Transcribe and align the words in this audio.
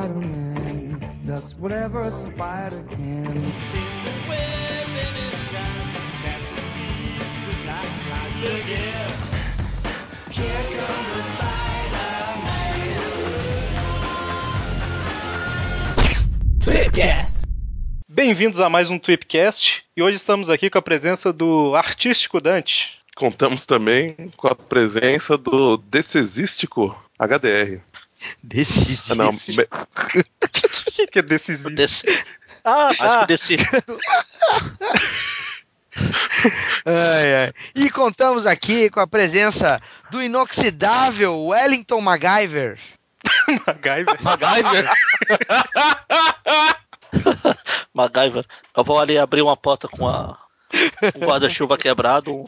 Spider-Man 0.00 1.20
does 1.26 1.54
whatever 1.56 2.00
a 2.00 2.10
spider 2.10 2.82
can. 2.88 3.24
There's 3.24 3.36
a 3.36 4.16
web 4.30 4.88
in 4.88 5.14
his 5.14 5.52
eyes 5.52 5.92
that 5.92 6.08
catches 6.24 6.64
thieves 6.72 7.34
just 7.44 7.60
like 7.66 7.92
flies. 8.08 8.32
Look 8.40 8.64
here. 8.64 9.12
Here 10.30 10.64
comes 10.72 11.10
the 11.16 11.22
Spider-Man. 11.22 12.40
Tweepcast. 16.64 17.44
Bem-vindos 18.08 18.58
a 18.58 18.70
mais 18.70 18.88
um 18.88 18.98
Tweepcast 18.98 19.84
e 19.94 20.02
hoje 20.02 20.16
estamos 20.16 20.48
aqui 20.48 20.70
com 20.70 20.78
a 20.78 20.82
presença 20.82 21.30
do 21.30 21.76
artístico 21.76 22.40
Dante. 22.40 22.98
Contamos 23.14 23.66
também 23.66 24.16
com 24.38 24.48
a 24.48 24.54
presença 24.54 25.36
do 25.36 25.76
decesístico 25.76 26.96
HDR. 27.18 27.82
Decisivo. 28.42 29.12
Ah, 29.12 29.14
não, 29.16 29.32
me- 29.56 29.68
O 30.42 30.48
que, 30.92 31.06
que 31.06 31.18
é 31.18 31.22
decisivo? 31.22 31.70
Desse, 31.70 32.06
Ah, 32.64 32.88
acho 32.88 32.98
tá. 32.98 33.20
que 33.20 33.26
desse. 33.26 33.56
Ai, 36.86 37.34
ai. 37.34 37.52
E 37.74 37.90
contamos 37.90 38.46
aqui 38.46 38.88
com 38.90 39.00
a 39.00 39.06
presença 39.06 39.80
do 40.10 40.22
inoxidável 40.22 41.46
Wellington 41.46 42.00
MacGyver. 42.00 42.78
MacGyver. 43.66 44.22
MacGyver. 44.22 44.90
MacGyver. 47.92 48.46
Eu 48.76 48.84
vou 48.84 48.98
ali 48.98 49.18
abrir 49.18 49.42
uma 49.42 49.56
porta 49.56 49.88
com 49.88 50.08
a, 50.08 50.38
um 51.16 51.26
guarda-chuva 51.26 51.76
quebrado. 51.76 52.44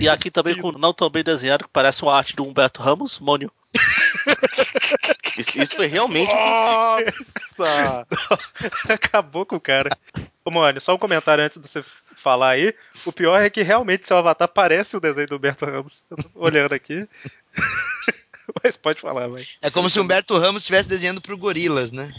E 0.00 0.08
aqui 0.08 0.30
também 0.30 0.56
com 0.56 0.72
não 0.72 0.92
tão 0.92 1.10
bem 1.10 1.24
desenhado, 1.24 1.64
que 1.64 1.70
parece 1.70 2.02
uma 2.02 2.16
arte 2.16 2.36
do 2.36 2.44
Humberto 2.44 2.82
Ramos, 2.82 3.18
Mônio. 3.18 3.52
Isso, 5.38 5.60
isso 5.60 5.76
foi 5.76 5.86
realmente 5.86 6.32
ofensivo. 6.32 7.30
Nossa! 7.58 8.06
Acabou 8.92 9.46
com 9.46 9.54
o 9.54 9.60
cara. 9.60 9.96
Ô, 10.44 10.50
Mônio, 10.50 10.80
só 10.80 10.94
um 10.94 10.98
comentário 10.98 11.44
antes 11.44 11.62
de 11.62 11.68
você 11.68 11.84
falar 12.16 12.50
aí. 12.50 12.74
O 13.06 13.12
pior 13.12 13.40
é 13.40 13.48
que 13.48 13.62
realmente 13.62 14.04
seu 14.04 14.16
avatar 14.16 14.48
parece 14.48 14.96
o 14.96 15.00
desenho 15.00 15.28
do 15.28 15.36
Humberto 15.36 15.64
Ramos. 15.64 16.02
Eu 16.10 16.16
tô 16.16 16.28
olhando 16.34 16.72
aqui. 16.72 17.08
Mas 18.64 18.76
pode 18.76 19.00
falar, 19.00 19.28
vai. 19.28 19.44
É 19.62 19.70
como 19.70 19.88
se 19.88 20.00
Humberto 20.00 20.36
Ramos 20.36 20.62
estivesse 20.62 20.88
desenhando 20.88 21.20
pro 21.20 21.38
Gorilas, 21.38 21.92
né? 21.92 22.12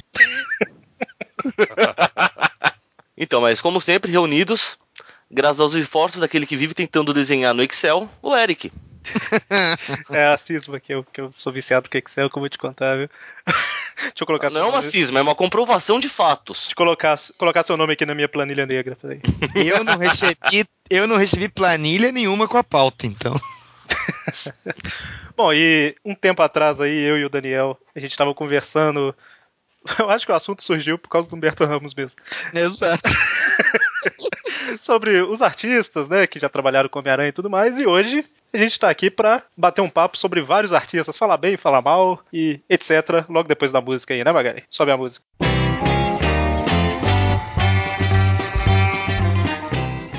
Então, 3.17 3.41
mas 3.41 3.59
como 3.59 3.81
sempre, 3.81 4.11
reunidos, 4.11 4.77
graças 5.29 5.59
aos 5.59 5.73
esforços 5.73 6.21
daquele 6.21 6.45
que 6.45 6.57
vive 6.57 6.73
tentando 6.73 7.13
desenhar 7.13 7.53
no 7.53 7.63
Excel, 7.63 8.09
o 8.21 8.35
Eric. 8.35 8.71
É 10.11 10.27
a 10.27 10.37
cisma 10.37 10.79
que 10.79 10.93
eu, 10.93 11.03
que 11.03 11.21
eu 11.21 11.31
sou 11.31 11.53
viciado 11.53 11.89
com 11.89 11.97
Excel, 11.97 12.29
que 12.29 12.37
eu 12.37 12.41
vou 12.41 12.49
te 12.49 12.57
contar, 12.57 12.97
viu? 12.97 13.09
Deixa 13.99 14.13
eu 14.21 14.27
colocar 14.27 14.49
seu 14.49 14.59
Não 14.59 14.67
é 14.67 14.71
uma 14.71 14.81
cisma, 14.81 15.19
é 15.19 15.21
uma 15.21 15.35
comprovação 15.35 15.99
de 15.99 16.07
fatos. 16.07 16.59
Deixa 16.59 16.71
eu 16.71 16.75
colocar, 16.75 17.17
colocar 17.37 17.63
seu 17.63 17.75
nome 17.75 17.93
aqui 17.93 18.05
na 18.05 18.15
minha 18.15 18.29
planilha 18.29 18.65
negra. 18.65 18.97
Peraí. 19.01 19.21
Eu 19.55 19.83
não 19.83 19.97
recebi, 19.97 20.65
eu 20.89 21.05
não 21.05 21.17
recebi 21.17 21.49
planilha 21.49 22.11
nenhuma 22.11 22.47
com 22.47 22.57
a 22.57 22.63
pauta, 22.63 23.05
então. 23.05 23.35
Bom, 25.35 25.53
e 25.53 25.95
um 26.03 26.15
tempo 26.15 26.41
atrás 26.41 26.79
aí, 26.79 26.97
eu 26.97 27.17
e 27.17 27.25
o 27.25 27.29
Daniel, 27.29 27.77
a 27.95 27.99
gente 27.99 28.17
tava 28.17 28.33
conversando. 28.33 29.13
Eu 29.97 30.09
acho 30.09 30.25
que 30.25 30.31
o 30.31 30.35
assunto 30.35 30.63
surgiu 30.63 30.97
por 30.97 31.09
causa 31.09 31.29
do 31.29 31.35
Humberto 31.35 31.65
Ramos 31.65 31.93
mesmo. 31.93 32.17
Exato. 32.53 33.09
Sobre 34.79 35.21
os 35.21 35.41
artistas, 35.41 36.07
né, 36.07 36.27
que 36.27 36.39
já 36.39 36.49
trabalharam 36.49 36.89
com 36.89 36.99
Homem-Aranha 36.99 37.29
e 37.29 37.33
tudo 37.33 37.49
mais, 37.49 37.79
e 37.79 37.85
hoje 37.85 38.25
a 38.53 38.57
gente 38.57 38.79
tá 38.79 38.89
aqui 38.89 39.09
pra 39.09 39.43
bater 39.55 39.81
um 39.81 39.89
papo 39.89 40.17
sobre 40.17 40.41
vários 40.41 40.73
artistas, 40.73 41.17
falar 41.17 41.37
bem, 41.37 41.57
falar 41.57 41.81
mal 41.81 42.19
e 42.31 42.59
etc. 42.69 43.25
Logo 43.29 43.47
depois 43.47 43.71
da 43.71 43.81
música 43.81 44.13
aí, 44.13 44.23
né, 44.23 44.31
Magali? 44.31 44.63
Sobe 44.69 44.91
a 44.91 44.97
música. 44.97 45.25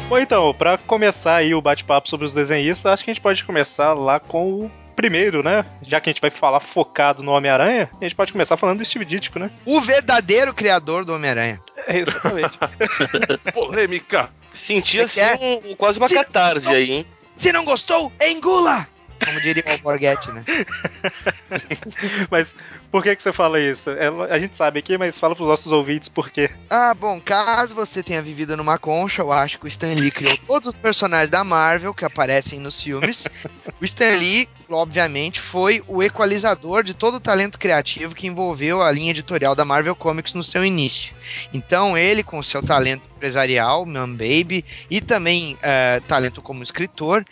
Bom, 0.09 0.19
então, 0.19 0.53
pra 0.53 0.77
começar 0.77 1.37
aí 1.37 1.55
o 1.55 1.63
bate-papo 1.63 2.09
sobre 2.09 2.27
os 2.27 2.35
desenhistas, 2.35 2.93
acho 2.93 3.05
que 3.05 3.11
a 3.11 3.15
gente 3.15 3.23
pode 3.23 3.45
começar 3.45 3.93
lá 3.93 4.19
com 4.19 4.65
o 4.65 4.71
primeiro, 5.01 5.43
né? 5.43 5.65
Já 5.83 5.99
que 5.99 6.11
a 6.11 6.13
gente 6.13 6.21
vai 6.21 6.31
falar 6.31 6.61
focado 6.61 7.23
no 7.23 7.31
Homem-Aranha, 7.33 7.89
a 7.99 8.05
gente 8.05 8.15
pode 8.15 8.33
começar 8.33 8.59
falando 8.59 8.79
do 8.79 8.85
Steve 8.85 9.07
Ditko, 9.07 9.39
né? 9.39 9.51
O 9.65 9.81
verdadeiro 9.81 10.53
criador 10.53 11.07
do 11.07 11.15
Homem-Aranha. 11.15 11.59
É, 11.87 11.99
exatamente. 12.01 12.59
Polêmica! 13.55 14.29
Senti 14.53 14.99
Você 14.99 15.23
assim 15.23 15.61
um- 15.65 15.75
quase 15.77 15.99
uma 15.99 16.07
Se- 16.09 16.15
catarse 16.15 16.69
aí, 16.69 16.91
hein? 16.93 17.07
Se 17.35 17.51
não 17.51 17.65
gostou, 17.65 18.13
engula! 18.21 18.87
Como 19.25 19.39
diria 19.43 19.63
o 19.75 19.79
Borghetti, 19.83 20.31
né? 20.33 20.43
mas 22.31 22.55
por 22.91 23.03
que 23.03 23.15
que 23.15 23.23
você 23.23 23.33
fala 23.33 23.61
isso? 23.61 23.91
É, 23.91 24.09
a 24.31 24.39
gente 24.39 24.57
sabe 24.57 24.79
aqui, 24.79 24.97
mas 24.97 25.19
fala 25.19 25.35
pros 25.37 25.47
nossos 25.49 25.71
ouvintes 25.73 26.09
por 26.09 26.31
quê. 26.31 26.51
Ah, 26.69 26.95
bom, 26.95 27.21
caso 27.21 27.75
você 27.75 28.03
tenha 28.03 28.23
vivido 28.23 28.57
numa 28.57 28.79
concha, 28.79 29.21
eu 29.23 29.31
acho 29.33 29.59
que 29.59 29.67
o 29.67 29.69
Stan 29.69 29.95
Lee 29.95 30.11
criou 30.11 30.37
todos 30.47 30.69
os 30.69 30.75
personagens 30.75 31.29
da 31.31 31.45
Marvel 31.45 31.93
que 31.95 32.05
aparecem 32.05 32.61
nos 32.61 32.81
filmes. 32.81 33.27
O 33.81 33.85
Stan 33.85 34.15
Lee, 34.17 34.47
obviamente, 34.75 35.41
foi 35.41 35.83
o 35.87 36.03
equalizador 36.03 36.83
de 36.83 36.95
todo 36.95 37.17
o 37.17 37.21
talento 37.21 37.59
criativo 37.59 38.15
que 38.15 38.27
envolveu 38.27 38.83
a 38.83 38.91
linha 38.91 39.11
editorial 39.11 39.55
da 39.55 39.65
Marvel 39.65 39.95
Comics 39.95 40.35
no 40.35 40.45
seu 40.45 40.65
início. 40.65 41.15
Então, 41.53 41.97
ele, 41.97 42.23
com 42.23 42.43
seu 42.43 42.63
talento 42.63 43.03
empresarial, 43.17 43.85
Man 43.85 44.11
Baby, 44.13 44.65
e 44.91 45.01
também 45.01 45.57
eh, 45.63 46.01
talento 46.07 46.41
como 46.41 46.63
escritor, 46.63 47.25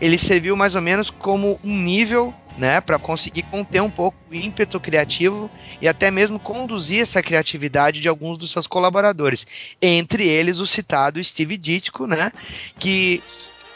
ele 0.00 0.18
serviu 0.18 0.56
mais 0.56 0.74
ou 0.74 0.82
menos 0.82 1.10
como 1.10 1.58
um 1.64 1.76
nível 1.76 2.34
né, 2.56 2.80
para 2.80 2.98
conseguir 2.98 3.42
conter 3.44 3.80
um 3.80 3.90
pouco 3.90 4.16
o 4.30 4.34
ímpeto 4.34 4.78
criativo 4.78 5.50
e 5.80 5.88
até 5.88 6.10
mesmo 6.10 6.38
conduzir 6.38 7.00
essa 7.02 7.22
criatividade 7.22 8.00
de 8.00 8.08
alguns 8.08 8.36
dos 8.36 8.50
seus 8.50 8.66
colaboradores, 8.66 9.46
entre 9.80 10.28
eles 10.28 10.58
o 10.58 10.66
citado 10.66 11.22
Steve 11.22 11.56
Ditko, 11.56 12.06
né, 12.06 12.32
que 12.78 13.22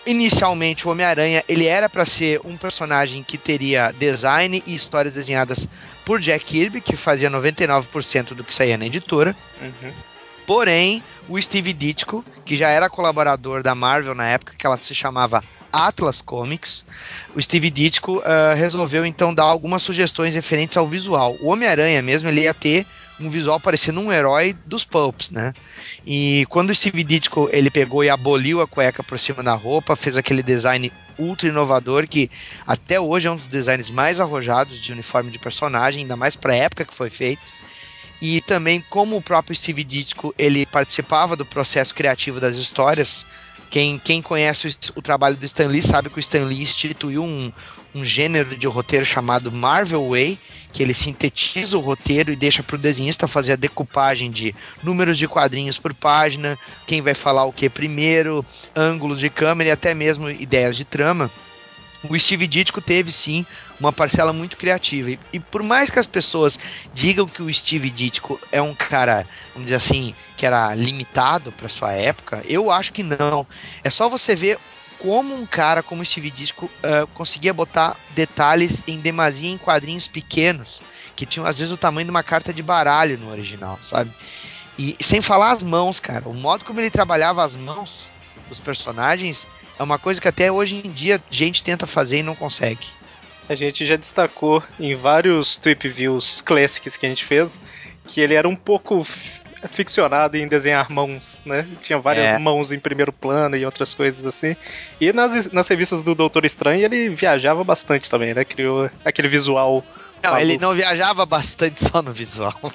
inicialmente 0.06 0.86
o 0.86 0.90
Homem-Aranha 0.90 1.44
ele 1.48 1.66
era 1.66 1.88
para 1.88 2.06
ser 2.06 2.40
um 2.44 2.56
personagem 2.56 3.22
que 3.22 3.36
teria 3.36 3.92
design 3.92 4.62
e 4.66 4.74
histórias 4.74 5.14
desenhadas 5.14 5.68
por 6.04 6.20
Jack 6.20 6.44
Kirby, 6.44 6.80
que 6.80 6.96
fazia 6.96 7.30
99% 7.30 8.34
do 8.34 8.44
que 8.44 8.54
saía 8.54 8.78
na 8.78 8.86
editora. 8.86 9.34
Uhum. 9.60 9.92
Porém, 10.46 11.02
o 11.28 11.40
Steve 11.42 11.72
Ditko, 11.72 12.24
que 12.44 12.56
já 12.56 12.70
era 12.70 12.88
colaborador 12.88 13.62
da 13.62 13.74
Marvel 13.74 14.14
na 14.14 14.28
época 14.28 14.54
que 14.56 14.64
ela 14.64 14.78
se 14.80 14.94
chamava 14.94 15.42
Atlas 15.72 16.22
Comics, 16.22 16.84
o 17.34 17.42
Steve 17.42 17.68
Ditko 17.68 18.22
ah, 18.24 18.54
resolveu 18.54 19.04
então 19.04 19.34
dar 19.34 19.42
algumas 19.42 19.82
sugestões 19.82 20.32
referentes 20.32 20.76
ao 20.76 20.86
visual. 20.86 21.36
O 21.40 21.48
Homem-Aranha 21.48 22.00
mesmo 22.00 22.28
ele 22.28 22.42
ia 22.42 22.54
ter 22.54 22.86
um 23.18 23.30
visual 23.30 23.58
parecendo 23.58 24.00
um 24.00 24.12
herói 24.12 24.54
dos 24.66 24.84
pulps, 24.84 25.30
né? 25.30 25.54
E 26.06 26.46
quando 26.48 26.70
o 26.70 26.74
Steve 26.74 27.02
Ditko 27.02 27.48
ele 27.52 27.70
pegou 27.70 28.04
e 28.04 28.10
aboliu 28.10 28.60
a 28.60 28.66
cueca 28.66 29.02
por 29.02 29.18
cima 29.18 29.42
da 29.42 29.54
roupa, 29.54 29.96
fez 29.96 30.16
aquele 30.16 30.42
design 30.42 30.92
ultra 31.18 31.48
inovador 31.48 32.06
que 32.06 32.30
até 32.66 33.00
hoje 33.00 33.26
é 33.26 33.30
um 33.30 33.36
dos 33.36 33.46
designs 33.46 33.90
mais 33.90 34.20
arrojados 34.20 34.80
de 34.80 34.92
uniforme 34.92 35.30
de 35.30 35.38
personagem, 35.38 36.02
ainda 36.02 36.16
mais 36.16 36.36
para 36.36 36.52
a 36.52 36.56
época 36.56 36.84
que 36.84 36.94
foi 36.94 37.10
feito. 37.10 37.42
E 38.20 38.40
também 38.42 38.84
como 38.88 39.16
o 39.16 39.22
próprio 39.22 39.56
Steve 39.56 39.84
Ditko 39.84 40.34
ele 40.38 40.66
participava 40.66 41.36
do 41.36 41.44
processo 41.44 41.94
criativo 41.94 42.40
das 42.40 42.56
histórias, 42.56 43.26
quem, 43.70 43.98
quem 43.98 44.22
conhece 44.22 44.68
o, 44.68 44.98
o 44.98 45.02
trabalho 45.02 45.36
do 45.36 45.44
Stan 45.44 45.66
Lee 45.66 45.82
sabe 45.82 46.08
que 46.08 46.18
o 46.18 46.20
Stan 46.20 46.44
Lee 46.44 46.62
instituiu 46.62 47.24
um, 47.24 47.52
um 47.96 48.04
gênero 48.04 48.54
de 48.54 48.66
roteiro 48.66 49.06
chamado 49.06 49.50
Marvel 49.50 50.10
Way, 50.10 50.38
que 50.70 50.82
ele 50.82 50.92
sintetiza 50.92 51.78
o 51.78 51.80
roteiro 51.80 52.30
e 52.30 52.36
deixa 52.36 52.62
para 52.62 52.76
o 52.76 52.78
desenhista 52.78 53.26
fazer 53.26 53.54
a 53.54 53.56
decupagem 53.56 54.30
de 54.30 54.54
números 54.82 55.16
de 55.16 55.26
quadrinhos 55.26 55.78
por 55.78 55.94
página, 55.94 56.58
quem 56.86 57.00
vai 57.00 57.14
falar 57.14 57.46
o 57.46 57.52
que 57.52 57.70
primeiro, 57.70 58.44
ângulos 58.74 59.18
de 59.18 59.30
câmera 59.30 59.70
e 59.70 59.72
até 59.72 59.94
mesmo 59.94 60.28
ideias 60.28 60.76
de 60.76 60.84
trama. 60.84 61.30
O 62.06 62.18
Steve 62.18 62.46
Ditko 62.46 62.82
teve 62.82 63.10
sim 63.10 63.46
uma 63.80 63.92
parcela 63.92 64.30
muito 64.30 64.58
criativa. 64.58 65.18
E, 65.32 65.40
por 65.40 65.62
mais 65.62 65.90
que 65.90 65.98
as 65.98 66.06
pessoas 66.06 66.58
digam 66.92 67.26
que 67.26 67.42
o 67.42 67.52
Steve 67.52 67.88
Ditko 67.88 68.38
é 68.52 68.60
um 68.60 68.74
cara, 68.74 69.26
vamos 69.54 69.64
dizer 69.64 69.76
assim, 69.76 70.14
que 70.36 70.44
era 70.44 70.74
limitado 70.74 71.50
para 71.52 71.70
sua 71.70 71.92
época, 71.92 72.42
eu 72.46 72.70
acho 72.70 72.92
que 72.92 73.02
não. 73.02 73.46
É 73.82 73.88
só 73.88 74.08
você 74.08 74.36
ver 74.36 74.58
como 75.06 75.36
um 75.36 75.46
cara 75.46 75.84
como 75.84 76.04
Steve 76.04 76.32
Ditko 76.32 76.66
uh, 76.66 77.06
conseguia 77.14 77.54
botar 77.54 77.96
detalhes 78.10 78.82
em 78.88 78.98
demasia 78.98 79.52
em 79.52 79.56
quadrinhos 79.56 80.08
pequenos, 80.08 80.80
que 81.14 81.24
tinham 81.24 81.46
às 81.46 81.56
vezes 81.56 81.72
o 81.72 81.76
tamanho 81.76 82.06
de 82.06 82.10
uma 82.10 82.24
carta 82.24 82.52
de 82.52 82.60
baralho 82.60 83.16
no 83.16 83.30
original, 83.30 83.78
sabe? 83.84 84.10
E 84.76 84.96
sem 85.00 85.22
falar 85.22 85.52
as 85.52 85.62
mãos, 85.62 86.00
cara, 86.00 86.28
o 86.28 86.34
modo 86.34 86.64
como 86.64 86.80
ele 86.80 86.90
trabalhava 86.90 87.44
as 87.44 87.54
mãos 87.54 88.08
dos 88.48 88.58
personagens 88.58 89.46
é 89.78 89.82
uma 89.82 89.96
coisa 89.96 90.20
que 90.20 90.26
até 90.26 90.50
hoje 90.50 90.82
em 90.84 90.90
dia 90.90 91.22
gente 91.30 91.62
tenta 91.62 91.86
fazer 91.86 92.18
e 92.18 92.22
não 92.24 92.34
consegue. 92.34 92.88
A 93.48 93.54
gente 93.54 93.86
já 93.86 93.94
destacou 93.94 94.60
em 94.78 94.96
vários 94.96 95.56
Tweep 95.56 95.88
Views 95.88 96.40
Classics 96.40 96.96
que 96.96 97.06
a 97.06 97.08
gente 97.08 97.24
fez 97.24 97.60
que 98.08 98.20
ele 98.20 98.34
era 98.34 98.48
um 98.48 98.56
pouco 98.56 99.06
ficcionado 99.68 100.36
em 100.36 100.46
desenhar 100.48 100.90
mãos, 100.90 101.40
né? 101.44 101.66
Tinha 101.82 101.98
várias 101.98 102.34
É. 102.34 102.38
mãos 102.38 102.72
em 102.72 102.78
primeiro 102.78 103.12
plano 103.12 103.56
e 103.56 103.64
outras 103.64 103.94
coisas 103.94 104.24
assim. 104.26 104.56
E 105.00 105.12
nas, 105.12 105.50
nas 105.52 105.68
revistas 105.68 106.02
do 106.02 106.14
Doutor 106.14 106.44
Estranho 106.44 106.84
ele 106.84 107.08
viajava 107.10 107.62
bastante 107.64 108.08
também, 108.10 108.32
né? 108.34 108.44
Criou 108.44 108.90
aquele 109.04 109.28
visual 109.28 109.84
Não, 110.22 110.38
ele 110.38 110.58
não 110.58 110.74
viajava 110.74 111.24
bastante 111.26 111.84
só 111.84 112.00
no 112.02 112.12
visual. 112.12 112.54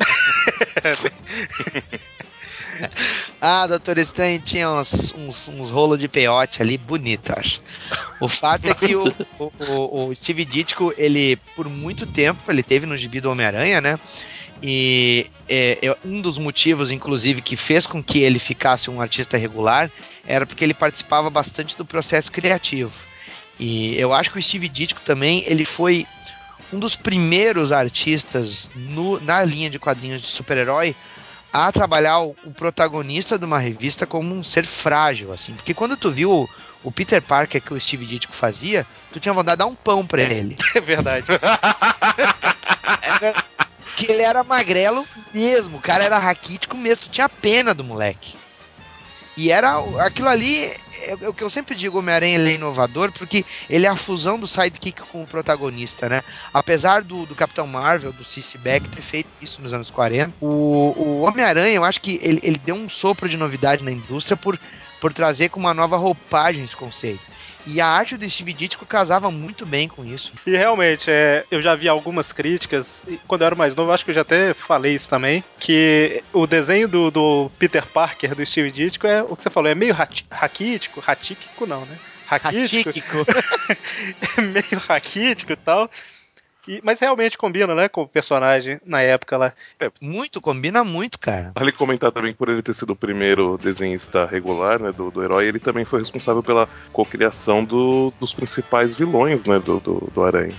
ah, 3.39 3.67
Doutor 3.67 3.97
Stan 3.99 4.37
tinha 4.39 4.69
uns, 4.69 5.13
uns, 5.13 5.47
uns 5.47 5.69
rolos 5.69 5.99
de 5.99 6.07
peiote 6.07 6.61
ali 6.61 6.77
bonito, 6.77 7.31
acho. 7.37 7.61
O 8.19 8.27
fato 8.27 8.65
é 8.67 8.73
que 8.73 8.95
o, 8.95 9.07
o, 9.39 9.51
o- 9.59 10.07
o 10.09 10.15
Steve 10.15 10.45
Ditko, 10.45 10.93
ele, 10.97 11.35
por 11.55 11.67
muito 11.69 12.05
tempo, 12.05 12.39
ele 12.51 12.63
teve 12.63 12.85
no 12.85 12.95
gibi 12.97 13.19
do 13.21 13.29
Homem-Aranha, 13.31 13.81
né? 13.81 13.99
E 14.61 15.29
é, 15.49 15.79
é, 15.87 15.97
um 16.05 16.21
dos 16.21 16.37
motivos, 16.37 16.91
inclusive, 16.91 17.41
que 17.41 17.55
fez 17.55 17.87
com 17.87 18.03
que 18.03 18.19
ele 18.19 18.37
ficasse 18.39 18.89
um 18.89 19.01
artista 19.01 19.37
regular 19.37 19.89
era 20.25 20.45
porque 20.45 20.63
ele 20.63 20.73
participava 20.73 21.29
bastante 21.29 21.75
do 21.75 21.83
processo 21.83 22.31
criativo. 22.31 22.93
E 23.59 23.95
eu 23.99 24.13
acho 24.13 24.31
que 24.31 24.37
o 24.39 24.41
Steve 24.41 24.69
Ditko 24.69 25.01
também, 25.01 25.43
ele 25.47 25.65
foi 25.65 26.05
um 26.71 26.79
dos 26.79 26.95
primeiros 26.95 27.71
artistas 27.71 28.69
no- 28.75 29.19
na 29.21 29.43
linha 29.43 29.69
de 29.69 29.77
quadrinhos 29.79 30.21
de 30.21 30.27
super-herói 30.27 30.95
a 31.51 31.69
trabalhar 31.71 32.19
o, 32.19 32.35
o 32.45 32.51
protagonista 32.51 33.37
de 33.37 33.43
uma 33.43 33.59
revista 33.59 34.05
como 34.07 34.33
um 34.33 34.41
ser 34.43 34.65
frágil, 34.65 35.33
assim. 35.33 35.53
Porque 35.53 35.73
quando 35.73 35.97
tu 35.97 36.09
viu 36.09 36.31
o, 36.31 36.49
o 36.83 36.91
Peter 36.91 37.21
Parker 37.21 37.61
que 37.61 37.73
o 37.73 37.79
Steve 37.81 38.05
Ditko 38.05 38.31
fazia, 38.33 38.85
tu 39.11 39.19
tinha 39.19 39.33
vontade 39.33 39.55
de 39.57 39.59
dar 39.59 39.65
um 39.65 39.75
pão 39.75 40.05
pra 40.05 40.21
ele. 40.21 40.55
É 40.73 40.79
verdade. 40.79 41.25
que 44.05 44.11
ele 44.11 44.23
era 44.23 44.43
magrelo 44.43 45.05
mesmo, 45.31 45.77
o 45.77 45.81
cara 45.81 46.03
era 46.03 46.17
raquítico 46.17 46.75
mesmo, 46.75 47.05
tinha 47.11 47.29
pena 47.29 47.73
do 47.73 47.83
moleque. 47.83 48.35
E 49.37 49.49
era 49.49 49.77
aquilo 50.05 50.27
ali, 50.27 50.65
é, 50.65 51.17
é 51.21 51.29
o 51.29 51.33
que 51.33 51.43
eu 51.43 51.49
sempre 51.49 51.73
digo, 51.73 51.99
Homem-Aranha 51.99 52.37
é 52.37 52.53
inovador, 52.53 53.11
porque 53.11 53.45
ele 53.69 53.85
é 53.85 53.89
a 53.89 53.95
fusão 53.95 54.37
do 54.37 54.47
sidekick 54.47 55.01
com 55.03 55.23
o 55.23 55.27
protagonista, 55.27 56.09
né? 56.09 56.21
Apesar 56.53 57.01
do, 57.01 57.25
do 57.25 57.35
Capitão 57.35 57.65
Marvel, 57.65 58.11
do 58.11 58.25
C.C. 58.25 58.57
Beck 58.57 58.89
ter 58.89 59.01
feito 59.01 59.29
isso 59.39 59.61
nos 59.61 59.73
anos 59.73 59.89
40, 59.89 60.33
o, 60.41 60.93
o 60.97 61.21
Homem-Aranha, 61.21 61.75
eu 61.75 61.85
acho 61.85 62.01
que 62.01 62.19
ele, 62.21 62.39
ele 62.43 62.57
deu 62.57 62.75
um 62.75 62.89
sopro 62.89 63.29
de 63.29 63.37
novidade 63.37 63.83
na 63.83 63.91
indústria 63.91 64.35
por, 64.35 64.59
por 64.99 65.13
trazer 65.13 65.49
com 65.49 65.59
uma 65.59 65.73
nova 65.73 65.95
roupagem 65.95 66.63
esse 66.63 66.75
conceito. 66.75 67.21
E 67.65 67.79
a 67.79 67.87
arte 67.87 68.17
do 68.17 68.29
Steve 68.29 68.53
Ditko 68.53 68.85
casava 68.85 69.29
muito 69.29 69.65
bem 69.65 69.87
com 69.87 70.05
isso. 70.05 70.31
E 70.45 70.51
realmente, 70.51 71.09
é, 71.09 71.45
eu 71.51 71.61
já 71.61 71.75
vi 71.75 71.87
algumas 71.87 72.31
críticas, 72.31 73.03
e 73.07 73.17
quando 73.27 73.41
eu 73.41 73.47
era 73.47 73.55
mais 73.55 73.75
novo, 73.75 73.91
acho 73.91 74.03
que 74.03 74.11
eu 74.11 74.15
já 74.15 74.21
até 74.21 74.53
falei 74.53 74.95
isso 74.95 75.09
também, 75.09 75.43
que 75.59 76.23
o 76.33 76.47
desenho 76.47 76.87
do, 76.87 77.11
do 77.11 77.51
Peter 77.59 77.85
Parker, 77.85 78.35
do 78.35 78.45
Steve 78.45 78.71
Ditko, 78.71 79.07
é 79.07 79.23
o 79.23 79.35
que 79.35 79.43
você 79.43 79.49
falou, 79.49 79.69
é 79.69 79.75
meio 79.75 79.93
raquítico, 79.93 80.99
ratíquico 80.99 81.65
não, 81.65 81.85
né? 81.85 81.97
Raquítico, 82.25 83.25
é 84.37 84.41
meio 84.41 84.79
raquítico 84.87 85.51
e 85.51 85.57
tal. 85.57 85.89
E- 86.67 86.79
mas 86.83 86.99
realmente 86.99 87.37
combina, 87.37 87.73
né, 87.73 87.89
com 87.89 88.03
o 88.03 88.07
personagem 88.07 88.79
na 88.85 89.01
época 89.01 89.37
lá. 89.37 89.53
Muito, 89.99 90.39
combina 90.39 90.83
muito, 90.83 91.19
cara. 91.19 91.51
Vale 91.55 91.71
comentar 91.71 92.11
também 92.11 92.31
que 92.33 92.37
por 92.37 92.49
ele 92.49 92.61
ter 92.61 92.73
sido 92.73 92.91
o 92.93 92.95
primeiro 92.95 93.57
desenhista 93.57 94.25
regular, 94.25 94.79
né, 94.81 94.91
do, 94.91 95.09
do 95.11 95.23
herói, 95.23 95.45
ele 95.47 95.59
também 95.59 95.85
foi 95.85 95.99
responsável 95.99 96.43
pela 96.43 96.67
cocriação 96.93 97.63
do, 97.63 98.13
dos 98.19 98.33
principais 98.33 98.95
vilões, 98.95 99.45
né, 99.45 99.59
do, 99.59 99.79
do, 99.79 100.11
do 100.13 100.23
Aranha. 100.23 100.55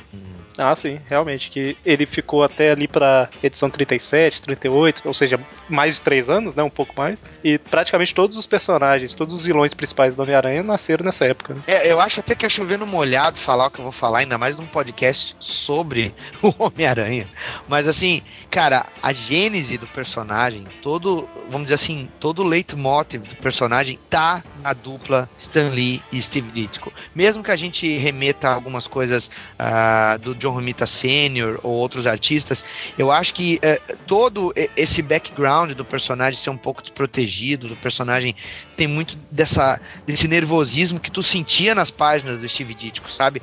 Ah, 0.59 0.75
sim, 0.77 1.01
realmente, 1.09 1.51
que 1.51 1.77
ele 1.85 2.07
ficou 2.07 2.43
até 2.43 2.71
ali 2.71 2.87
pra 2.87 3.29
edição 3.43 3.71
37, 3.71 4.43
38, 4.43 5.03
ou 5.05 5.15
seja, 5.15 5.41
mais 5.69 5.97
de 5.97 6.01
três 6.03 6.29
anos, 6.29 6.55
né, 6.55 6.63
um 6.63 6.71
pouco 6.71 6.95
mais. 6.97 7.23
E 7.43 7.59
praticamente 7.59 8.15
todos 8.15 8.37
os 8.37 8.47
personagens, 8.47 9.15
todos 9.15 9.33
os 9.33 9.45
vilões 9.45 9.75
principais 9.75 10.15
do 10.15 10.23
Homem-Aranha 10.23 10.63
nasceram 10.63 11.05
nessa 11.05 11.25
época. 11.25 11.55
né? 11.55 11.63
É, 11.67 11.91
eu 11.91 12.01
acho 12.01 12.21
até 12.21 12.35
que 12.35 12.45
é 12.45 12.49
chovendo 12.49 12.87
molhado 12.87 13.39
falar 13.39 13.67
o 13.67 13.71
que 13.71 13.79
eu 13.79 13.85
vou 13.85 13.93
falar, 13.93 14.21
ainda 14.21 14.37
mais 14.39 14.57
num 14.57 14.67
podcast 14.67 15.35
sobre 15.41 16.15
o 16.43 16.53
Homem-Aranha. 16.59 17.29
Mas 17.69 17.89
assim, 17.89 18.23
cara, 18.51 18.87
a 19.03 19.13
gênese 19.13 19.79
do 19.79 19.87
personagem, 19.87 20.67
todo, 20.83 21.29
vamos 21.49 21.65
dizer 21.65 21.75
assim, 21.75 22.09
todo 22.21 22.43
o 22.43 22.47
leitmotiv 22.47 23.23
do 23.23 23.37
personagem 23.37 23.99
tá 24.11 24.45
na 24.63 24.73
dupla 24.73 25.29
Stan 25.39 25.71
Lee 25.71 26.03
e 26.13 26.21
Steve 26.21 26.51
Ditko. 26.51 26.93
Mesmo 27.15 27.43
que 27.43 27.51
a 27.51 27.57
gente 27.57 27.97
remeta 27.99 28.49
algumas 28.49 28.87
coisas 28.87 29.31
ah, 29.59 30.19
do 30.21 30.35
John 30.43 30.51
Romita 30.55 30.87
Sr. 30.87 31.61
ou 31.63 31.73
outros 31.73 32.07
artistas, 32.07 32.65
eu 32.99 33.11
acho 33.11 33.33
que 33.33 33.59
eh, 33.63 33.81
todo 34.07 34.53
esse 34.77 35.01
background 35.01 35.73
do 35.73 35.85
personagem 35.85 36.39
ser 36.41 36.51
um 36.51 36.57
pouco 36.57 36.83
desprotegido, 36.83 37.69
do 37.69 37.77
personagem 37.77 38.35
tem 38.77 38.87
muito 38.87 39.17
dessa, 39.31 39.81
desse 40.07 40.27
nervosismo 40.27 40.99
que 41.01 41.11
tu 41.11 41.23
sentia 41.23 41.75
nas 41.75 41.91
páginas 41.91 42.39
do 42.39 42.49
Steve 42.49 42.75
Ditko, 42.75 43.11
sabe? 43.11 43.41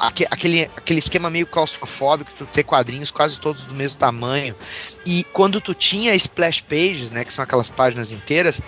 Aque- 0.00 0.26
aquele, 0.30 0.62
aquele 0.76 0.98
esquema 1.00 1.28
meio 1.28 1.46
claustrofóbico, 1.46 2.30
tu 2.36 2.46
ter 2.46 2.62
quadrinhos 2.64 3.10
quase 3.10 3.38
todos 3.38 3.64
do 3.64 3.74
mesmo 3.74 3.98
tamanho. 3.98 4.54
E 5.04 5.24
quando 5.32 5.60
tu 5.60 5.74
tinha 5.74 6.14
splash 6.14 6.60
pages, 6.62 7.10
né, 7.10 7.24
que 7.24 7.32
são 7.32 7.42
aquelas 7.44 7.68
páginas 7.68 8.10
inteiras, 8.12 8.60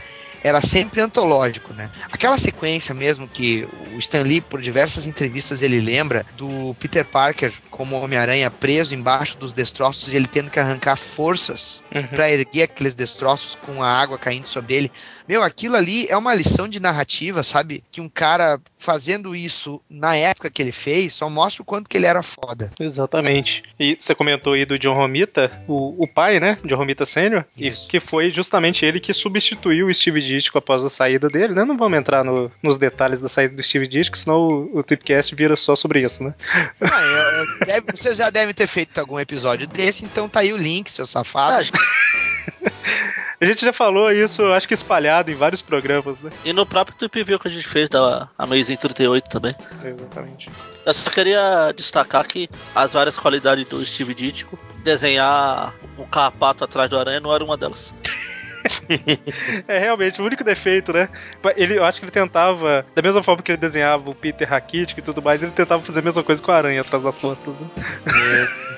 era 0.42 0.60
sempre 0.60 1.00
antológico, 1.00 1.72
né? 1.72 1.90
Aquela 2.10 2.38
sequência 2.38 2.94
mesmo 2.94 3.26
que 3.28 3.68
o 3.94 3.98
Stan 3.98 4.22
Lee, 4.22 4.40
por 4.40 4.60
diversas 4.60 5.06
entrevistas, 5.06 5.62
ele 5.62 5.80
lembra 5.80 6.24
do 6.36 6.74
Peter 6.78 7.04
Parker 7.04 7.52
como 7.70 8.00
Homem-Aranha 8.00 8.50
preso 8.50 8.94
embaixo 8.94 9.38
dos 9.38 9.52
destroços 9.52 10.12
e 10.12 10.16
ele 10.16 10.26
tendo 10.26 10.50
que 10.50 10.58
arrancar 10.58 10.96
forças 10.96 11.82
pra 12.10 12.30
erguer 12.30 12.64
aqueles 12.64 12.94
destroços 12.94 13.54
com 13.54 13.82
a 13.82 13.88
água 13.88 14.18
caindo 14.18 14.48
sobre 14.48 14.74
ele. 14.74 14.92
Meu, 15.28 15.42
aquilo 15.42 15.76
ali 15.76 16.06
é 16.08 16.16
uma 16.16 16.34
lição 16.34 16.66
de 16.68 16.80
narrativa, 16.80 17.42
sabe? 17.42 17.84
Que 17.92 18.00
um 18.00 18.08
cara 18.08 18.58
fazendo 18.78 19.36
isso 19.36 19.80
na 19.90 20.16
época 20.16 20.48
que 20.50 20.62
ele 20.62 20.72
fez 20.72 21.12
só 21.14 21.28
mostra 21.28 21.62
o 21.62 21.64
quanto 21.64 21.88
que 21.88 21.96
ele 21.98 22.06
era 22.06 22.22
foda. 22.22 22.70
Exatamente. 22.80 23.62
E 23.78 23.96
você 23.98 24.14
comentou 24.14 24.54
aí 24.54 24.64
do 24.64 24.78
John 24.78 24.94
Romita, 24.94 25.50
o, 25.68 26.02
o 26.02 26.06
pai, 26.08 26.40
né? 26.40 26.58
John 26.64 26.76
Romita 26.76 27.04
Sr., 27.04 27.44
e 27.56 27.68
Isso. 27.68 27.86
que 27.88 28.00
foi 28.00 28.30
justamente 28.30 28.84
ele 28.86 29.00
que 29.00 29.12
substituiu 29.12 29.88
o 29.88 29.94
Steve 29.94 30.20
Ditko 30.22 30.56
após 30.58 30.82
a 30.84 30.88
saída 30.90 31.28
dele, 31.28 31.54
né? 31.54 31.64
Não 31.64 31.76
vamos 31.76 31.98
entrar 31.98 32.24
no- 32.24 32.50
nos 32.62 32.78
detalhes 32.78 33.20
da 33.20 33.28
saída 33.28 33.54
do 33.54 33.62
Steve 33.62 33.86
Ditko, 33.86 34.18
senão 34.18 34.36
o, 34.48 34.78
o 34.78 34.82
Tripcast 34.82 35.34
vira 35.34 35.56
só 35.56 35.76
sobre 35.76 36.02
isso, 36.02 36.24
né? 36.24 36.34
Ah, 36.80 37.00
eu- 37.02 37.44
eu- 37.44 37.66
deve- 37.66 37.92
vocês 37.94 38.16
já 38.16 38.30
devem 38.30 38.54
ter 38.54 38.66
feito 38.66 38.96
algum 38.98 39.18
episódio 39.20 39.66
desse, 39.66 40.04
então 40.04 40.28
tá 40.28 40.40
aí 40.40 40.52
o 40.52 40.56
link, 40.56 40.90
seu 40.90 41.06
safado. 41.06 41.68
Ah, 41.68 42.68
A 43.40 43.44
gente 43.44 43.64
já 43.64 43.72
falou 43.72 44.10
isso, 44.10 44.44
acho 44.46 44.66
que 44.66 44.74
espalhado 44.74 45.30
em 45.30 45.34
vários 45.34 45.62
programas, 45.62 46.18
né? 46.20 46.30
E 46.44 46.52
no 46.52 46.66
próprio 46.66 46.96
Trip 46.96 47.22
View 47.22 47.38
que 47.38 47.46
a 47.46 47.50
gente 47.50 47.68
fez 47.68 47.88
da 47.88 48.28
Amazing 48.36 48.76
38 48.76 49.30
também. 49.30 49.54
Exatamente. 49.84 50.50
Eu 50.84 50.94
só 50.94 51.08
queria 51.08 51.72
destacar 51.76 52.26
que 52.26 52.50
as 52.74 52.94
várias 52.94 53.16
qualidades 53.16 53.68
do 53.68 53.84
Steve 53.84 54.14
Ditko, 54.14 54.58
desenhar 54.82 55.72
um 55.96 56.04
carrapato 56.04 56.64
atrás 56.64 56.90
do 56.90 56.98
aranha 56.98 57.20
não 57.20 57.32
era 57.32 57.44
uma 57.44 57.56
delas. 57.56 57.94
É 59.66 59.78
realmente 59.78 60.20
o 60.20 60.24
único 60.24 60.44
defeito, 60.44 60.92
né? 60.92 61.08
Ele, 61.56 61.78
eu 61.78 61.84
acho 61.84 62.00
que 62.00 62.04
ele 62.04 62.12
tentava, 62.12 62.84
da 62.94 63.02
mesma 63.02 63.22
forma 63.22 63.42
que 63.42 63.52
ele 63.52 63.58
desenhava 63.58 64.10
o 64.10 64.14
Peter 64.14 64.48
Rakitic 64.48 64.98
e 64.98 65.02
tudo 65.02 65.22
mais, 65.22 65.42
ele 65.42 65.52
tentava 65.52 65.82
fazer 65.82 66.00
a 66.00 66.02
mesma 66.02 66.22
coisa 66.22 66.42
com 66.42 66.50
a 66.50 66.56
aranha 66.56 66.80
atrás 66.80 67.02
das 67.02 67.18
costas. 67.18 67.54
Né? 67.54 67.68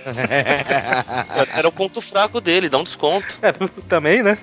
Era 1.54 1.68
o 1.68 1.72
ponto 1.72 2.00
fraco 2.00 2.40
dele, 2.40 2.68
dá 2.68 2.78
um 2.78 2.84
desconto. 2.84 3.26
É, 3.42 3.52
também, 3.88 4.22
né? 4.22 4.38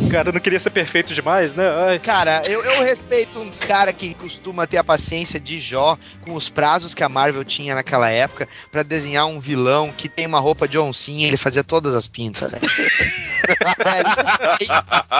O 0.00 0.08
cara 0.08 0.32
não 0.32 0.40
queria 0.40 0.60
ser 0.60 0.70
perfeito 0.70 1.14
demais, 1.14 1.54
né? 1.54 1.64
Ai, 1.88 1.98
Cara, 1.98 2.42
eu, 2.46 2.64
eu 2.64 2.84
respeito 2.84 3.38
um 3.38 3.50
cara 3.50 3.92
que 3.92 4.14
costuma 4.14 4.66
ter 4.66 4.78
a 4.78 4.84
paciência 4.84 5.38
de 5.38 5.58
Jó 5.58 5.98
com 6.22 6.34
os 6.34 6.48
prazos 6.48 6.94
que 6.94 7.02
a 7.02 7.08
Marvel 7.08 7.44
tinha 7.44 7.74
naquela 7.74 8.10
época 8.10 8.48
pra 8.70 8.82
desenhar 8.82 9.26
um 9.26 9.40
vilão 9.40 9.92
que 9.96 10.08
tem 10.08 10.26
uma 10.26 10.40
roupa 10.40 10.66
de 10.66 10.78
oncinha, 10.78 11.26
ele 11.26 11.36
fazia 11.36 11.64
todas 11.64 11.94
as 11.94 12.06
pinças, 12.06 12.50
velho. 12.50 12.62
Velho, 13.46 14.08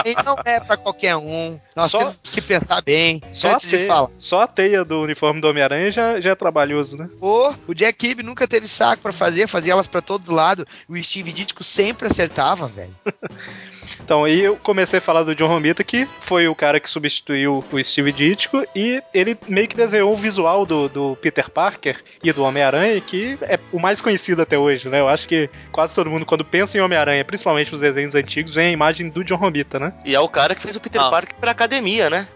Ele 0.05 0.23
não 0.23 0.35
é 0.45 0.59
pra 0.59 0.77
qualquer 0.77 1.15
um. 1.15 1.59
Nós 1.75 1.91
Só- 1.91 1.99
temos 1.99 2.15
que 2.23 2.41
pensar 2.41 2.81
bem 2.81 3.21
só, 3.33 3.49
a 3.49 3.53
antes 3.53 3.69
de 3.69 3.77
teia, 3.77 3.87
falar. 3.87 4.09
só 4.17 4.41
a 4.41 4.47
teia 4.47 4.83
do 4.85 5.01
uniforme 5.01 5.41
do 5.41 5.47
Homem-Aranha 5.47 5.91
já, 5.91 6.19
já 6.19 6.31
é 6.31 6.35
trabalhoso, 6.35 6.97
né? 6.97 7.09
Pô, 7.19 7.53
o 7.67 7.73
Jack 7.73 7.97
Kirby 7.97 8.23
nunca 8.23 8.47
teve 8.47 8.67
saco 8.67 9.01
pra 9.01 9.11
fazer, 9.13 9.47
fazia 9.47 9.73
elas 9.73 9.87
pra 9.87 10.01
todos 10.01 10.29
lados. 10.29 10.65
O 10.87 11.01
Steve 11.01 11.31
Ditko 11.31 11.63
sempre 11.63 12.07
acertava, 12.07 12.67
velho. 12.67 12.95
Então, 14.03 14.23
aí 14.23 14.41
eu 14.41 14.55
comecei 14.57 14.99
a 14.99 15.01
falar 15.01 15.23
do 15.23 15.35
John 15.35 15.47
Romita, 15.47 15.83
que 15.83 16.05
foi 16.05 16.47
o 16.47 16.55
cara 16.55 16.79
que 16.79 16.89
substituiu 16.89 17.63
o 17.71 17.83
Steve 17.83 18.11
Ditko, 18.11 18.65
e 18.75 19.01
ele 19.13 19.37
meio 19.47 19.67
que 19.67 19.75
desenhou 19.75 20.11
o 20.11 20.15
visual 20.17 20.65
do, 20.65 20.87
do 20.89 21.15
Peter 21.21 21.49
Parker 21.49 22.03
e 22.23 22.31
do 22.31 22.43
Homem-Aranha, 22.43 22.99
que 23.01 23.37
é 23.43 23.59
o 23.71 23.79
mais 23.79 24.01
conhecido 24.01 24.41
até 24.41 24.57
hoje, 24.57 24.89
né? 24.89 24.99
Eu 24.99 25.09
acho 25.09 25.27
que 25.27 25.49
quase 25.71 25.93
todo 25.95 26.09
mundo, 26.09 26.25
quando 26.25 26.45
pensa 26.45 26.77
em 26.77 26.81
Homem-Aranha, 26.81 27.25
principalmente 27.25 27.73
os 27.73 27.81
desenhos 27.81 28.15
antigos, 28.15 28.55
vem 28.55 28.67
a 28.67 28.71
imagem 28.71 29.09
do 29.09 29.23
John 29.23 29.37
Romita, 29.37 29.79
né? 29.79 29.93
E 30.05 30.15
é 30.15 30.19
o 30.19 30.29
cara 30.29 30.55
que 30.55 30.61
fez 30.61 30.75
o 30.75 30.79
Peter 30.79 31.01
Ah. 31.01 31.09
Parker 31.09 31.35
pra 31.39 31.51
academia, 31.51 32.09
né? 32.09 32.27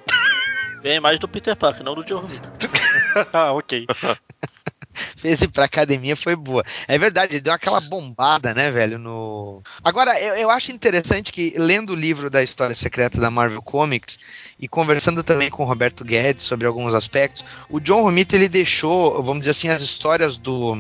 Vem 0.82 0.94
a 0.94 0.96
imagem 0.96 1.20
do 1.20 1.28
Peter 1.28 1.56
Parker, 1.56 1.84
não 1.84 1.94
do 1.96 2.04
John 2.06 2.20
Romita. 2.20 2.52
ah, 3.34 3.52
ok. 3.52 3.86
fez 5.16 5.42
ir 5.42 5.48
pra 5.48 5.66
academia 5.66 6.16
foi 6.16 6.36
boa. 6.36 6.64
É 6.88 6.98
verdade, 6.98 7.40
deu 7.40 7.54
aquela 7.54 7.82
bombada, 7.82 8.54
né, 8.54 8.72
velho, 8.72 8.98
no... 8.98 9.62
Agora, 9.84 10.20
eu, 10.20 10.36
eu 10.36 10.50
acho 10.50 10.72
interessante 10.72 11.32
que, 11.32 11.54
lendo 11.58 11.94
o 11.94 11.96
livro 11.96 12.30
da 12.30 12.44
História 12.44 12.76
Secreta 12.76 13.20
da 13.20 13.32
Marvel 13.32 13.62
Comics 13.62 14.20
e 14.60 14.68
conversando 14.68 15.24
também 15.24 15.50
com 15.50 15.64
o 15.64 15.66
Roberto 15.66 16.04
Guedes 16.04 16.44
sobre 16.44 16.68
alguns 16.68 16.94
aspectos, 16.94 17.44
o 17.70 17.80
John 17.80 18.04
Romita, 18.04 18.36
ele 18.36 18.50
deixou, 18.50 19.22
vamos 19.24 19.42
dizer 19.42 19.52
assim, 19.52 19.70
as 19.70 19.82
histórias 19.82 20.38
do... 20.38 20.76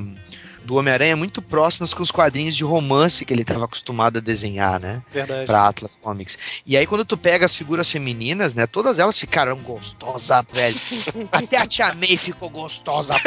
do 0.69 0.75
Homem-Aranha 0.75 1.15
muito 1.15 1.41
próximos 1.41 1.95
com 1.95 2.03
os 2.03 2.11
quadrinhos 2.11 2.55
de 2.55 2.63
romance 2.63 3.25
que 3.25 3.33
ele 3.33 3.41
estava 3.41 3.65
acostumado 3.65 4.19
a 4.19 4.21
desenhar, 4.21 4.79
né? 4.79 5.01
Verdade. 5.09 5.47
Pra 5.47 5.67
Atlas 5.67 5.95
Comics. 5.99 6.38
E 6.63 6.77
aí, 6.77 6.85
quando 6.85 7.03
tu 7.03 7.17
pega 7.17 7.47
as 7.47 7.55
figuras 7.55 7.89
femininas, 7.89 8.53
né? 8.53 8.67
Todas 8.67 8.99
elas 8.99 9.17
ficaram 9.17 9.57
gostosas, 9.57 10.45
velho. 10.53 10.79
Até 11.33 11.57
a 11.57 11.65
Tia 11.65 11.91
May 11.95 12.15
ficou 12.17 12.51
gostosa. 12.51 13.15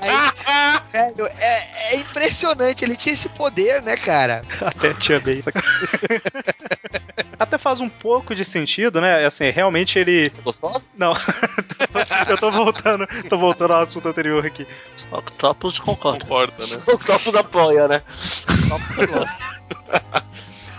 Aí, 0.00 0.80
velho, 0.90 1.26
é, 1.26 1.94
é 1.94 1.96
impressionante. 1.96 2.86
Ele 2.86 2.96
tinha 2.96 3.12
esse 3.12 3.28
poder, 3.28 3.82
né, 3.82 3.98
cara? 3.98 4.46
Até 4.62 4.94
tinha 4.94 5.20
bem. 5.20 5.42
Até 7.38 7.58
faz 7.58 7.80
um 7.80 7.88
pouco 7.88 8.34
de 8.34 8.44
sentido, 8.44 9.00
né? 9.00 9.24
Assim, 9.24 9.50
realmente 9.50 9.98
ele. 9.98 10.28
Gostosa? 10.42 10.88
Não. 10.96 11.12
Eu 12.28 12.38
tô 12.38 12.50
voltando, 12.50 13.06
tô 13.28 13.38
voltando 13.38 13.72
ao 13.72 13.82
assunto 13.82 14.08
anterior 14.08 14.44
aqui. 14.44 14.66
Octopus 15.10 15.78
concorda. 15.78 16.20
Concorda, 16.24 16.66
né? 16.66 16.82
O 16.88 16.98
Topos 16.98 17.34
apoia, 17.34 17.88
né? 17.88 18.02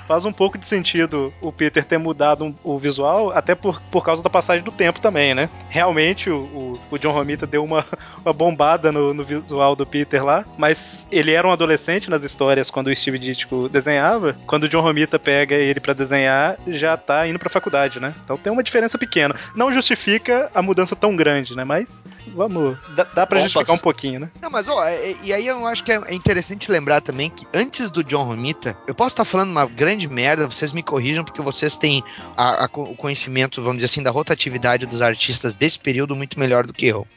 Faz 0.08 0.26
um 0.26 0.32
pouco 0.34 0.58
de 0.58 0.68
sentido 0.68 1.34
o 1.42 1.52
Peter 1.52 1.84
ter 1.84 1.98
mudado 1.98 2.46
um- 2.46 2.54
o 2.64 2.78
visual, 2.78 3.32
até 3.32 3.56
por, 3.56 3.82
por 3.92 4.04
causa 4.04 4.22
da 4.22 4.30
passagem 4.30 4.64
do 4.64 4.72
tempo 4.72 5.00
também, 5.00 5.34
né? 5.34 5.50
Realmente 5.70 6.30
o, 6.30 6.38
o, 6.38 6.80
o 6.92 6.98
John 6.98 7.12
Romita 7.12 7.46
deu 7.48 7.64
uma, 7.64 7.86
uma 8.24 8.34
bombada 8.34 8.92
no, 8.92 9.14
no 9.14 9.24
visual 9.24 9.76
do 9.76 9.86
Peter 9.86 10.24
lá, 10.24 10.46
mas 10.58 11.08
ele 11.12 11.32
era 11.32 11.48
um 11.48 11.52
adolescente 11.52 12.10
nas 12.10 12.24
histórias 12.24 12.70
quando 12.70 12.88
o 12.88 12.96
Steve 12.96 13.18
Ditko 13.20 13.70
desenhava. 13.70 14.36
Quando 14.46 14.64
o 14.66 14.70
John 14.70 14.82
Romita 14.82 15.18
pega 15.18 15.56
ele 15.56 15.80
pra 15.80 15.94
desenhar, 15.94 16.58
já 16.68 16.96
tá 16.98 17.28
indo 17.28 17.40
pra 17.40 17.50
faculdade, 17.50 18.00
né? 18.00 18.14
Então 18.24 18.38
tem 18.38 18.52
uma 18.52 18.64
diferença 18.64 18.98
pequena. 18.98 19.36
Não 19.56 19.72
justifica 19.72 20.50
a 20.54 20.62
mudança 20.62 20.96
tão 20.96 21.16
grande, 21.16 21.56
né? 21.56 21.64
Mas 21.64 22.04
vamos. 22.28 22.78
Dá, 22.96 23.04
dá 23.04 23.26
pra 23.26 23.40
Opas. 23.40 23.52
justificar 23.52 23.76
um 23.76 23.80
pouquinho, 23.80 24.20
né? 24.20 24.30
Não, 24.42 24.50
mas 24.50 24.68
ó, 24.68 24.84
é- 24.84 25.12
é- 25.12 25.16
e 25.24 25.34
aí 25.34 25.48
eu 25.48 25.66
acho 25.66 25.84
que 25.84 25.92
é 25.92 25.96
é 26.08 26.14
interessante 26.14 26.70
lembrar 26.72 27.02
também 27.02 27.30
que 27.30 27.48
antes 27.54 27.90
do 27.90 28.04
John 28.04 28.24
Romita, 28.24 28.76
eu 28.88 28.94
posso 28.94 29.10
estar 29.14 29.26
falando 29.26 29.50
uma 29.50 29.66
grande 29.66 29.95
merda, 30.08 30.48
vocês 30.48 30.72
me 30.72 30.84
corrijam 30.84 31.24
porque 31.24 31.42
vocês 31.42 31.78
têm 31.78 32.04
a- 32.36 32.66
a 32.66 32.70
o 32.74 32.96
conhecimento, 32.96 33.62
vamos 33.62 33.78
dizer 33.78 33.86
assim, 33.86 34.04
da 34.04 34.12
rotatividade 34.12 34.86
dos 34.86 35.02
artistas 35.02 35.56
desse 35.56 35.80
período 35.80 36.16
muito 36.16 36.40
melhor 36.40 36.68
do 36.68 36.74
que 36.74 36.86
eu. 36.86 37.08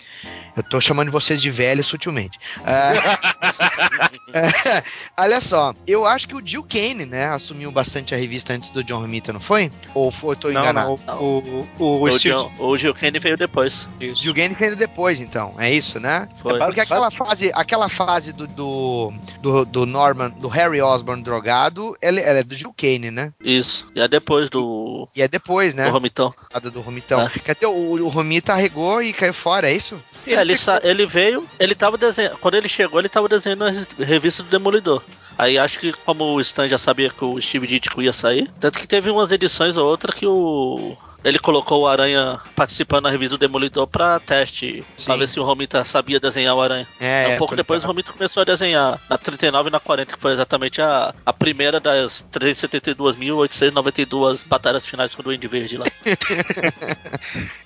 Eu 0.57 0.63
tô 0.63 0.81
chamando 0.81 1.11
vocês 1.11 1.41
de 1.41 1.51
velho 1.51 1.83
sutilmente. 1.85 2.39
Ah, 2.65 2.93
é, 4.35 4.83
olha 5.17 5.41
só, 5.41 5.75
eu 5.87 6.07
acho 6.07 6.29
que 6.29 6.35
o 6.35 6.45
Jill 6.45 6.65
Kane, 6.65 7.07
né, 7.07 7.27
assumiu 7.27 7.71
bastante 7.71 8.15
a 8.15 8.19
revista 8.19 8.53
antes 8.53 8.71
do 8.71 8.83
John 8.85 9.01
Romita, 9.01 9.33
não 9.33 9.41
foi? 9.41 9.71
Ou 9.95 10.11
foi, 10.11 10.35
eu 10.35 10.37
tô 10.39 10.51
Não, 10.51 10.61
enganado? 10.61 11.01
não. 11.07 11.21
O, 11.21 11.39
o, 11.39 11.69
o, 11.79 12.03
O, 12.03 12.13
Steve. 12.13 12.35
John, 12.35 12.53
o 12.59 12.77
Gil 12.77 12.95
Kane 12.95 13.19
veio 13.19 13.37
depois. 13.37 13.89
Isso. 14.01 14.23
Jill 14.23 14.35
Kane 14.35 14.55
veio 14.55 14.77
depois, 14.77 15.21
então, 15.21 15.55
é 15.59 15.73
isso, 15.73 15.99
né? 16.01 16.29
Foi. 16.43 16.59
Porque 16.59 16.81
aquela 16.81 17.11
fase, 17.11 17.51
aquela 17.55 17.89
fase 17.89 18.33
do, 18.33 18.47
do, 18.47 19.13
do, 19.41 19.65
do 19.65 19.87
Norman, 19.87 20.31
do 20.31 20.49
Harry 20.49 20.81
Osborn 20.81 21.23
drogado, 21.23 21.97
ela, 22.03 22.21
ela 22.21 22.39
é 22.41 22.43
do 22.43 22.55
Jill 22.55 22.75
Kane, 22.77 23.11
né? 23.11 23.33
Isso. 23.41 23.87
E 23.95 24.01
é 24.01 24.09
depois 24.09 24.51
do, 24.51 25.09
E 25.15 25.23
é 25.23 25.29
depois, 25.29 25.75
né? 25.75 25.85
do 25.87 25.91
Romitão. 25.91 26.35
A 26.53 26.59
do 26.59 26.81
Romitão. 26.81 27.23
É. 27.23 27.29
Quer 27.29 27.55
dizer, 27.55 27.67
o, 27.67 28.05
o 28.05 28.09
Romita 28.09 28.53
arregou 28.53 29.03
e 29.03 29.13
caiu 29.13 29.35
fora, 29.35 29.71
é 29.71 29.75
isso? 29.75 30.03
É, 30.27 30.45
ele, 30.49 30.59
sa- 30.59 30.81
ele 30.83 31.07
veio, 31.07 31.47
ele 31.59 31.75
tava 31.75 31.97
desenhando. 31.99 32.39
Quando 32.39 32.55
ele 32.55 32.69
chegou, 32.69 32.99
ele 33.01 33.09
tava 33.09 33.29
desenhando 33.29 33.65
a 33.65 33.71
re- 33.71 33.87
revista 33.99 34.43
do 34.43 34.49
Demolidor. 34.49 35.03
Aí 35.37 35.57
acho 35.59 35.79
que 35.79 35.93
como 35.93 36.25
o 36.35 36.41
Stan 36.41 36.69
já 36.69 36.79
sabia 36.79 37.11
que 37.11 37.25
o 37.25 37.41
Steve 37.41 37.67
Ditko 37.67 38.03
ia 38.03 38.13
sair, 38.13 38.51
tanto 38.59 38.79
que 38.79 38.87
teve 38.89 39.09
umas 39.11 39.31
edições 39.31 39.77
ou 39.77 39.87
outra 39.87 40.13
que 40.13 40.27
o. 40.27 40.97
Ele 41.25 41.39
colocou 41.39 41.83
o 41.83 41.87
Aranha 41.87 42.41
participando 42.55 43.05
na 43.05 43.11
revista 43.11 43.37
do 43.37 43.41
Demolidor 43.41 43.87
pra 43.87 44.21
teste, 44.21 44.85
pra 45.05 45.15
Sim. 45.15 45.21
ver 45.21 45.29
se 45.29 45.41
o 45.41 45.45
Romita 45.45 45.85
sabia 45.85 46.21
desenhar 46.21 46.55
o 46.55 46.63
Aranha. 46.63 46.87
É, 47.01 47.35
um 47.35 47.39
pouco 47.39 47.55
tô 47.55 47.57
depois 47.57 47.79
o 47.79 47.81
ligado. 47.83 47.91
Romita 47.91 48.13
começou 48.13 48.43
a 48.43 48.45
desenhar 48.45 49.01
na 49.09 49.19
39 49.19 49.69
e 49.69 49.73
na 49.73 49.81
40, 49.81 50.13
que 50.13 50.21
foi 50.21 50.33
exatamente 50.33 50.81
a, 50.81 51.13
a 51.27 51.33
primeira 51.33 51.81
das 51.81 52.25
372.892 52.33 54.47
batalhas 54.47 54.87
finais 54.87 55.13
com 55.15 55.23
o 55.23 55.25
Duende 55.25 55.49
Verde 55.49 55.79
lá. 55.79 55.87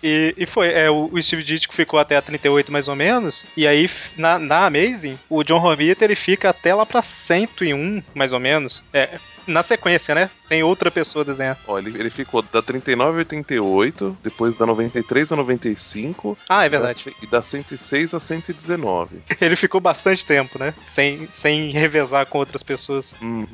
E, 0.02 0.34
e 0.36 0.46
foi, 0.46 0.72
é, 0.72 0.90
o, 0.90 1.08
o 1.12 1.22
Steve 1.22 1.44
Ditko 1.44 1.72
ficou 1.72 2.00
até 2.00 2.16
a 2.16 2.22
38 2.22 2.72
mais 2.72 2.88
ou 2.88 2.96
menos, 2.96 3.46
e 3.56 3.68
aí 3.68 3.88
na, 4.16 4.36
na 4.36 4.66
Amazing, 4.66 5.16
o 5.30 5.44
John 5.44 5.58
Romita 5.58 6.04
ele 6.04 6.16
fica 6.16 6.50
até 6.50 6.74
lá 6.74 6.84
pra 6.84 7.02
101 7.02 8.02
mais 8.12 8.32
ou 8.32 8.40
menos, 8.40 8.82
é, 8.92 9.20
na 9.46 9.62
sequência, 9.62 10.14
né, 10.14 10.30
sem 10.46 10.62
outra 10.62 10.90
pessoa 10.90 11.24
desenhar. 11.24 11.58
Ó, 11.66 11.78
ele, 11.78 11.90
ele 11.98 12.10
ficou 12.10 12.42
da 12.42 12.62
39 12.62 13.12
a 13.12 13.18
88, 13.18 14.18
depois 14.22 14.56
da 14.56 14.66
93 14.66 15.32
a 15.32 15.36
95 15.36 16.38
Ah, 16.48 16.64
é 16.64 16.66
e 16.66 16.70
da 16.70 16.78
verdade. 16.78 17.02
ce- 17.02 17.16
e 17.22 17.26
da 17.26 17.42
106 17.42 18.14
a 18.14 18.20
119. 18.20 19.16
Ele 19.40 19.56
ficou 19.56 19.80
bastante 19.80 20.24
tempo, 20.24 20.58
né, 20.58 20.72
sem, 20.88 21.28
sem 21.32 21.70
revezar 21.70 22.26
com 22.26 22.38
outras 22.38 22.62
pessoas. 22.62 23.14
Uhum. 23.20 23.46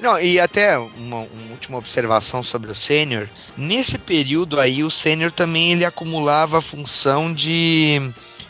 Não, 0.00 0.20
e 0.20 0.40
até 0.40 0.76
uma, 0.78 1.18
uma 1.20 1.50
última 1.50 1.78
observação 1.78 2.42
sobre 2.42 2.70
o 2.70 2.74
Sênior. 2.74 3.28
Nesse 3.56 3.98
período 3.98 4.58
aí, 4.58 4.82
o 4.82 4.90
Sênior 4.90 5.30
também 5.30 5.72
ele 5.72 5.84
acumulava 5.84 6.58
a 6.58 6.62
função 6.62 7.32
de 7.32 8.00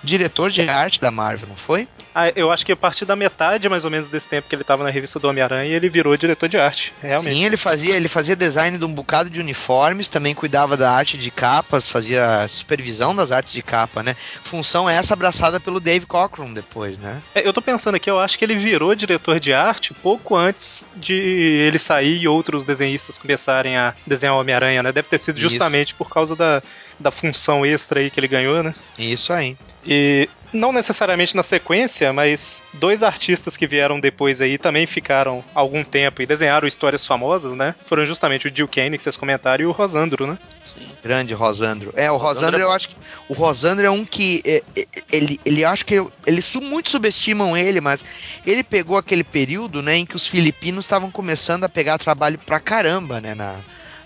diretor 0.02 0.50
de 0.50 0.62
arte 0.62 1.00
da 1.00 1.10
Marvel, 1.10 1.48
não 1.48 1.56
foi? 1.56 1.88
Ah, 2.14 2.30
eu 2.34 2.50
acho 2.50 2.64
que 2.66 2.72
a 2.72 2.76
partir 2.76 3.04
da 3.04 3.16
metade, 3.16 3.68
mais 3.68 3.84
ou 3.84 3.90
menos, 3.90 4.08
desse 4.08 4.26
tempo 4.26 4.48
que 4.48 4.54
ele 4.54 4.64
tava 4.64 4.84
na 4.84 4.90
revista 4.90 5.18
do 5.18 5.28
Homem-Aranha, 5.28 5.74
ele 5.74 5.88
virou 5.88 6.16
diretor 6.16 6.48
de 6.48 6.58
arte, 6.58 6.92
realmente. 7.00 7.34
Sim, 7.34 7.44
ele 7.44 7.56
fazia, 7.56 7.96
ele 7.96 8.08
fazia 8.08 8.36
design 8.36 8.76
de 8.76 8.84
um 8.84 8.92
bocado 8.92 9.30
de 9.30 9.40
uniformes, 9.40 10.08
também 10.08 10.34
cuidava 10.34 10.76
da 10.76 10.90
arte 10.90 11.16
de 11.16 11.30
capas, 11.30 11.88
fazia 11.88 12.46
supervisão 12.48 13.14
das 13.14 13.32
artes 13.32 13.52
de 13.52 13.62
capa, 13.62 14.02
né? 14.02 14.16
Função 14.42 14.88
essa 14.88 15.14
abraçada 15.14 15.58
pelo 15.58 15.80
Dave 15.80 16.04
Cockrum 16.04 16.52
depois, 16.52 16.98
né? 16.98 17.22
É, 17.34 17.46
eu 17.46 17.52
tô 17.52 17.62
pensando 17.62 17.94
aqui, 17.94 18.10
eu 18.10 18.20
acho 18.20 18.38
que 18.38 18.44
ele 18.44 18.56
virou 18.56 18.94
diretor 18.94 19.40
de 19.40 19.52
arte 19.52 19.94
pouco 19.94 20.36
antes 20.36 20.86
de 20.96 21.14
ele 21.14 21.78
sair 21.78 22.18
e 22.20 22.28
outros 22.28 22.64
desenhistas 22.64 23.16
começarem 23.16 23.76
a 23.76 23.94
desenhar 24.06 24.34
o 24.34 24.40
Homem-Aranha, 24.40 24.82
né? 24.82 24.92
Deve 24.92 25.08
ter 25.08 25.18
sido 25.18 25.38
Isso. 25.38 25.48
justamente 25.48 25.94
por 25.94 26.10
causa 26.10 26.36
da, 26.36 26.62
da 27.02 27.10
função 27.10 27.66
extra 27.66 28.00
aí 28.00 28.10
que 28.10 28.18
ele 28.18 28.28
ganhou, 28.28 28.62
né? 28.62 28.74
Isso 28.98 29.32
aí. 29.32 29.56
E 29.84 30.28
não 30.52 30.72
necessariamente 30.72 31.34
na 31.34 31.42
sequência, 31.42 32.12
mas 32.12 32.62
dois 32.74 33.02
artistas 33.02 33.56
que 33.56 33.66
vieram 33.66 33.98
depois 33.98 34.40
aí 34.40 34.56
também 34.56 34.86
ficaram 34.86 35.42
algum 35.54 35.82
tempo 35.82 36.22
e 36.22 36.26
desenharam 36.26 36.68
histórias 36.68 37.04
famosas, 37.04 37.56
né? 37.56 37.74
Foram 37.86 38.06
justamente 38.06 38.46
o 38.46 38.52
Jill 38.54 38.68
Kane, 38.68 38.96
que 38.96 39.02
vocês 39.02 39.16
comentaram, 39.16 39.64
e 39.64 39.66
o 39.66 39.72
Rosandro, 39.72 40.26
né? 40.26 40.38
Sim. 40.64 40.86
Grande 41.02 41.34
Rosandro. 41.34 41.92
É, 41.96 42.10
o 42.10 42.16
Rosandro 42.16 42.34
Rosandro, 42.34 42.60
é 42.60 42.62
eu 42.62 42.70
acho 42.72 42.88
que. 42.90 42.96
O 43.28 43.34
Rosandro 43.34 43.84
é 43.84 43.90
um 43.90 44.04
que. 44.04 44.40
é, 44.46 44.62
é, 44.76 44.86
ele, 45.10 45.40
ele 45.44 45.64
acho 45.64 45.84
que. 45.84 45.94
Eles 46.26 46.44
su- 46.44 46.60
muito 46.60 46.88
subestimam 46.90 47.56
ele, 47.56 47.80
mas 47.80 48.04
ele 48.46 48.62
pegou 48.62 48.96
aquele 48.96 49.24
período, 49.24 49.82
né, 49.82 49.96
em 49.96 50.06
que 50.06 50.14
os 50.16 50.26
filipinos 50.26 50.84
estavam 50.84 51.10
começando 51.10 51.64
a 51.64 51.68
pegar 51.68 51.98
trabalho 51.98 52.38
pra 52.38 52.60
caramba, 52.60 53.20
né, 53.20 53.34
na, 53.34 53.56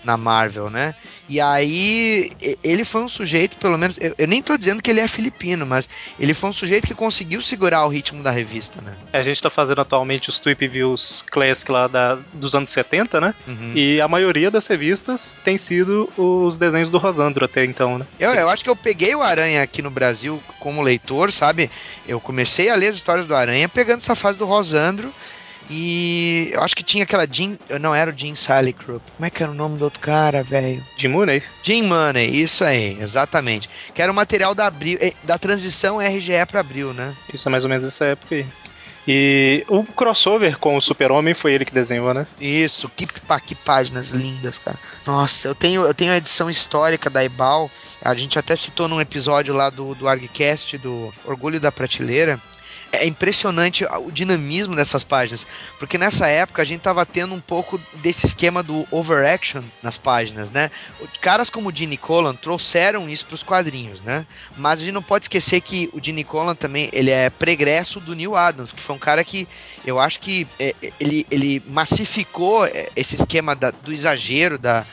na 0.07 0.15
Marvel, 0.15 0.69
né? 0.69 0.95
E 1.27 1.41
aí, 1.41 2.31
ele 2.63 2.85
foi 2.85 3.01
um 3.01 3.09
sujeito, 3.09 3.57
pelo 3.57 3.77
menos. 3.77 3.97
Eu, 3.99 4.15
eu 4.17 4.25
nem 4.25 4.41
tô 4.41 4.57
dizendo 4.57 4.81
que 4.81 4.89
ele 4.89 5.01
é 5.01 5.07
filipino, 5.09 5.65
mas 5.65 5.89
ele 6.17 6.33
foi 6.33 6.49
um 6.49 6.53
sujeito 6.53 6.87
que 6.87 6.95
conseguiu 6.95 7.41
segurar 7.41 7.85
o 7.85 7.89
ritmo 7.89 8.23
da 8.23 8.31
revista, 8.31 8.81
né? 8.81 8.95
A 9.11 9.21
gente 9.21 9.41
tá 9.41 9.49
fazendo 9.49 9.81
atualmente 9.81 10.29
os 10.29 10.39
Tweep 10.39 10.65
Views 10.65 11.25
Classic 11.29 11.69
lá 11.69 11.87
da, 11.87 12.17
dos 12.31 12.55
anos 12.55 12.71
70, 12.71 13.19
né? 13.19 13.33
Uhum. 13.45 13.73
E 13.75 13.99
a 13.99 14.07
maioria 14.07 14.49
das 14.49 14.65
revistas 14.67 15.35
tem 15.43 15.57
sido 15.57 16.09
os 16.15 16.57
desenhos 16.57 16.89
do 16.89 16.97
Rosandro 16.97 17.43
até 17.43 17.65
então, 17.65 17.97
né? 17.97 18.07
Eu, 18.17 18.31
eu 18.31 18.49
acho 18.49 18.63
que 18.63 18.69
eu 18.69 18.75
peguei 18.75 19.13
o 19.13 19.21
Aranha 19.21 19.61
aqui 19.61 19.81
no 19.81 19.91
Brasil 19.91 20.41
como 20.61 20.81
leitor, 20.81 21.33
sabe? 21.33 21.69
Eu 22.07 22.21
comecei 22.21 22.69
a 22.69 22.75
ler 22.75 22.87
as 22.87 22.95
histórias 22.95 23.27
do 23.27 23.35
Aranha 23.35 23.67
pegando 23.67 23.99
essa 23.99 24.15
fase 24.15 24.39
do 24.39 24.45
Rosandro. 24.45 25.13
E 25.69 26.49
eu 26.53 26.61
acho 26.61 26.75
que 26.75 26.83
tinha 26.83 27.03
aquela 27.03 27.27
Jean. 27.29 27.57
Não 27.79 27.93
era 27.93 28.11
o 28.11 28.17
Jean 28.17 28.35
Salicrup. 28.35 29.01
Como 29.15 29.25
é 29.25 29.29
que 29.29 29.43
era 29.43 29.51
o 29.51 29.55
nome 29.55 29.77
do 29.77 29.83
outro 29.83 29.99
cara, 29.99 30.43
velho? 30.43 30.83
De 30.95 31.07
Mooney. 31.07 31.43
Jean 31.63 31.83
Money, 31.83 32.41
isso 32.41 32.63
aí, 32.63 32.97
exatamente. 33.01 33.69
Que 33.93 34.01
era 34.01 34.11
o 34.11 34.15
material 34.15 34.55
da 34.55 34.67
Abril, 34.67 34.97
eh, 35.01 35.13
da 35.23 35.37
transição 35.37 35.99
RGE 35.99 36.45
pra 36.47 36.61
Abril, 36.61 36.93
né? 36.93 37.13
Isso 37.33 37.47
é 37.47 37.51
mais 37.51 37.63
ou 37.63 37.69
menos 37.69 37.85
essa 37.85 38.05
época 38.05 38.35
aí. 38.35 38.45
E 39.07 39.63
o 39.69 39.85
crossover 39.85 40.57
com 40.57 40.75
o 40.75 40.81
Super-Homem 40.81 41.33
foi 41.33 41.53
ele 41.53 41.63
que 41.63 41.73
desenhou, 41.73 42.13
né? 42.13 42.27
Isso, 42.41 42.89
que, 42.89 43.05
que 43.05 43.55
páginas 43.55 44.09
lindas, 44.09 44.59
cara. 44.59 44.77
Nossa, 45.05 45.47
eu 45.47 45.55
tenho, 45.55 45.85
eu 45.85 45.93
tenho 45.93 46.11
a 46.11 46.17
edição 46.17 46.49
histórica 46.49 47.09
da 47.09 47.23
Ibal. 47.23 47.71
A 48.01 48.13
gente 48.13 48.37
até 48.37 48.55
citou 48.55 48.87
num 48.87 48.99
episódio 48.99 49.53
lá 49.53 49.69
do, 49.69 49.95
do 49.95 50.09
ArgCast, 50.09 50.77
do 50.77 51.13
Orgulho 51.25 51.59
da 51.59 51.71
Prateleira. 51.71 52.39
É 52.97 53.05
impressionante 53.05 53.85
o 53.85 54.11
dinamismo 54.11 54.75
dessas 54.75 55.03
páginas, 55.03 55.45
porque 55.79 55.97
nessa 55.97 56.27
época 56.27 56.61
a 56.61 56.65
gente 56.65 56.81
tava 56.81 57.05
tendo 57.05 57.33
um 57.33 57.39
pouco 57.39 57.79
desse 57.95 58.25
esquema 58.25 58.61
do 58.63 58.87
overaction 58.91 59.61
nas 59.81 59.97
páginas, 59.97 60.51
né? 60.51 60.69
Caras 61.21 61.49
como 61.49 61.69
o 61.69 61.75
Gene 61.75 61.97
Colan 61.97 62.35
trouxeram 62.35 63.09
isso 63.09 63.25
para 63.25 63.35
os 63.35 63.43
quadrinhos, 63.43 64.01
né? 64.01 64.25
Mas 64.55 64.79
a 64.79 64.83
gente 64.83 64.93
não 64.93 65.03
pode 65.03 65.25
esquecer 65.25 65.61
que 65.61 65.89
o 65.93 66.03
Gene 66.03 66.23
Colan 66.23 66.55
também 66.55 66.89
ele 66.93 67.11
é 67.11 67.29
pregresso 67.29 67.99
do 67.99 68.15
Neil 68.15 68.35
Adams, 68.35 68.73
que 68.73 68.81
foi 68.81 68.95
um 68.95 68.99
cara 68.99 69.23
que 69.23 69.47
eu 69.85 69.99
acho 69.99 70.19
que 70.19 70.47
é, 70.59 70.75
ele, 70.99 71.25
ele 71.31 71.61
massificou 71.67 72.65
é, 72.65 72.89
esse 72.95 73.15
esquema 73.15 73.55
da- 73.55 73.71
do 73.71 73.91
exagero, 73.93 74.57
da, 74.57 74.85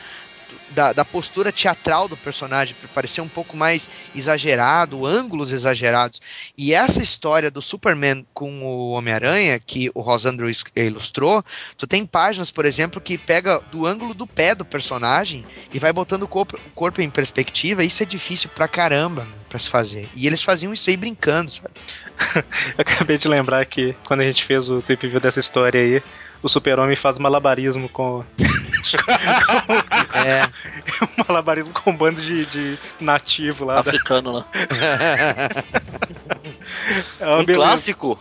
da, 0.71 0.93
da 0.93 1.05
postura 1.05 1.51
teatral 1.51 2.07
do 2.07 2.17
personagem, 2.17 2.75
para 2.79 2.87
parecer 2.89 3.21
um 3.21 3.27
pouco 3.27 3.55
mais 3.55 3.89
exagerado, 4.13 5.05
ângulos 5.05 5.51
exagerados. 5.51 6.21
E 6.57 6.73
essa 6.73 7.01
história 7.01 7.51
do 7.51 7.61
Superman 7.61 8.25
com 8.33 8.63
o 8.63 8.91
Homem-Aranha, 8.91 9.59
que 9.59 9.91
o 9.93 10.01
Rosandro 10.01 10.47
ilustrou, 10.75 11.43
tu 11.77 11.85
tem 11.85 12.05
páginas, 12.05 12.51
por 12.51 12.65
exemplo, 12.65 13.01
que 13.01 13.17
pega 13.17 13.59
do 13.71 13.85
ângulo 13.85 14.13
do 14.13 14.27
pé 14.27 14.55
do 14.55 14.65
personagem 14.65 15.45
e 15.73 15.79
vai 15.79 15.93
botando 15.93 16.23
o 16.23 16.27
corpo, 16.27 16.57
o 16.57 16.71
corpo 16.71 17.01
em 17.01 17.09
perspectiva. 17.09 17.83
Isso 17.83 18.03
é 18.03 18.05
difícil 18.05 18.49
pra 18.49 18.67
caramba 18.67 19.27
pra 19.49 19.59
se 19.59 19.69
fazer. 19.69 20.09
E 20.15 20.27
eles 20.27 20.41
faziam 20.41 20.73
isso 20.73 20.89
aí 20.89 20.97
brincando, 20.97 21.51
sabe? 21.51 21.73
Eu 22.77 22.81
acabei 22.81 23.17
de 23.17 23.27
lembrar 23.27 23.65
que 23.65 23.95
quando 24.05 24.21
a 24.21 24.25
gente 24.25 24.43
fez 24.43 24.69
o 24.69 24.81
trip 24.81 25.07
view 25.07 25.19
dessa 25.19 25.39
história 25.39 25.79
aí, 25.79 26.03
o 26.45 26.49
super-homem 26.49 26.95
faz 26.95 27.17
malabarismo 27.17 27.89
com. 27.89 28.23
É. 30.13 30.43
malabarismo 31.27 31.73
com 31.73 31.89
um 31.89 31.97
bando 31.97 32.21
de, 32.21 32.45
de 32.45 32.77
nativo 33.01 33.65
lá. 33.65 33.73
Da... 33.75 33.79
Africano 33.79 34.31
lá. 34.31 34.45
É 37.19 37.27
Um 37.27 37.43
beleza. 37.43 37.67
clássico. 37.67 38.19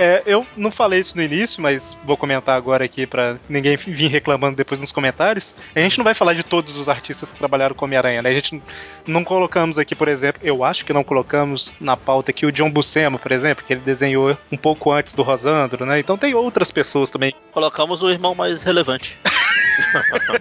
É, 0.00 0.22
eu 0.24 0.46
não 0.56 0.70
falei 0.70 0.98
isso 0.98 1.14
no 1.14 1.22
início, 1.22 1.62
mas 1.62 1.94
vou 2.06 2.16
comentar 2.16 2.56
agora 2.56 2.82
aqui 2.82 3.06
pra 3.06 3.36
ninguém 3.46 3.76
vir 3.76 4.06
reclamando 4.08 4.56
depois 4.56 4.80
nos 4.80 4.90
comentários. 4.90 5.54
A 5.74 5.80
gente 5.80 5.98
não 5.98 6.04
vai 6.04 6.14
falar 6.14 6.32
de 6.32 6.42
todos 6.42 6.78
os 6.78 6.88
artistas 6.88 7.30
que 7.30 7.38
trabalharam 7.38 7.74
com 7.74 7.84
Homem-Aranha, 7.84 8.22
né? 8.22 8.30
A 8.30 8.32
gente 8.32 8.62
não 9.06 9.22
colocamos 9.22 9.76
aqui, 9.76 9.94
por 9.94 10.08
exemplo, 10.08 10.40
eu 10.42 10.64
acho 10.64 10.86
que 10.86 10.92
não 10.94 11.04
colocamos 11.04 11.74
na 11.78 11.98
pauta 11.98 12.30
aqui 12.30 12.46
o 12.46 12.52
John 12.52 12.70
Buscema, 12.70 13.18
por 13.18 13.30
exemplo, 13.30 13.62
que 13.62 13.74
ele 13.74 13.82
desenhou 13.82 14.38
um 14.50 14.56
pouco 14.56 14.90
antes 14.90 15.12
do 15.12 15.22
Rosandro, 15.22 15.84
né? 15.84 16.00
Então 16.00 16.16
tem 16.16 16.32
outras 16.32 16.70
pessoas 16.70 17.10
também. 17.10 17.34
Colocamos 17.52 18.02
o 18.02 18.08
irmão 18.08 18.34
mais 18.34 18.62
relevante. 18.62 19.18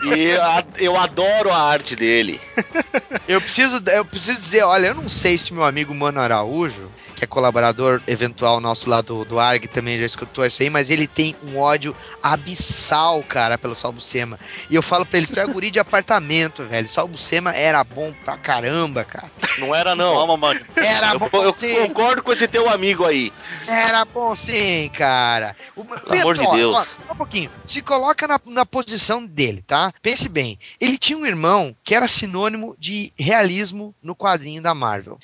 E 0.04 0.84
eu 0.84 0.98
adoro 0.98 1.50
a 1.50 1.58
arte 1.58 1.96
dele. 1.96 2.42
Eu 3.28 3.40
preciso, 3.40 3.82
eu 3.94 4.04
preciso 4.04 4.42
dizer, 4.42 4.64
olha, 4.64 4.88
eu 4.88 4.96
não 4.96 5.08
sei 5.08 5.38
se 5.38 5.54
meu 5.54 5.64
amigo 5.64 5.94
Mano 5.94 6.20
Araújo, 6.20 6.90
que 7.20 7.26
é 7.26 7.28
colaborador 7.28 8.02
eventual 8.08 8.62
nosso 8.62 8.90
lá 8.90 9.02
do, 9.02 9.26
do 9.26 9.40
ARG, 9.40 9.68
também 9.68 10.00
já 10.00 10.06
escutou 10.06 10.46
isso 10.46 10.64
aí, 10.64 10.70
mas 10.70 10.90
ele 10.90 11.06
tem 11.06 11.36
um 11.44 11.58
ódio 11.60 11.96
abissal, 12.24 13.22
cara, 13.24 13.58
pelo 13.58 13.76
Salbucema. 13.76 14.40
E 14.70 14.76
eu 14.76 14.82
falo 14.82 15.06
pra 15.06 15.18
ele, 15.18 15.28
tu 15.28 15.40
é 15.40 15.46
guri 15.46 15.70
de 15.70 15.80
apartamento, 15.80 16.64
velho. 16.64 16.88
Salbucema 16.88 17.54
era 17.54 17.84
bom 17.84 18.14
pra 18.24 18.38
caramba, 18.38 19.04
cara. 19.04 19.30
Não 19.58 19.76
era, 19.76 19.96
não. 19.96 20.14
Calma, 20.16 20.38
mano. 20.38 20.62
Era 20.78 21.12
Eu, 21.14 21.20
bom 21.20 21.44
eu 21.44 21.54
sim, 21.54 21.76
concordo 21.88 22.24
com 22.24 22.32
esse 22.32 22.48
teu 22.48 22.70
amigo 22.70 23.06
aí. 23.06 23.34
era 23.68 24.06
bom 24.06 24.34
sim, 24.36 24.90
cara. 24.94 25.56
O, 25.76 25.84
Pelo 25.84 26.22
amor 26.22 26.38
de 26.38 26.46
ó, 26.46 26.56
Deus. 26.56 26.76
ó, 26.76 26.84
só 26.84 27.14
um 27.14 27.16
pouquinho. 27.18 27.52
Se 27.66 27.82
coloca 27.82 28.28
na, 28.28 28.40
na 28.46 28.66
posição 28.66 29.26
dele, 29.26 29.62
tá? 29.68 29.92
Pense 30.02 30.30
bem. 30.30 30.58
Ele 30.80 30.98
tinha 30.98 31.18
um 31.18 31.26
irmão 31.26 31.76
que 31.84 31.94
era 31.94 32.08
sinônimo 32.08 32.76
de 32.80 33.12
realismo 33.20 33.94
no 34.02 34.16
quadrinho 34.16 34.62
da 34.62 34.74
Marvel. 34.74 35.20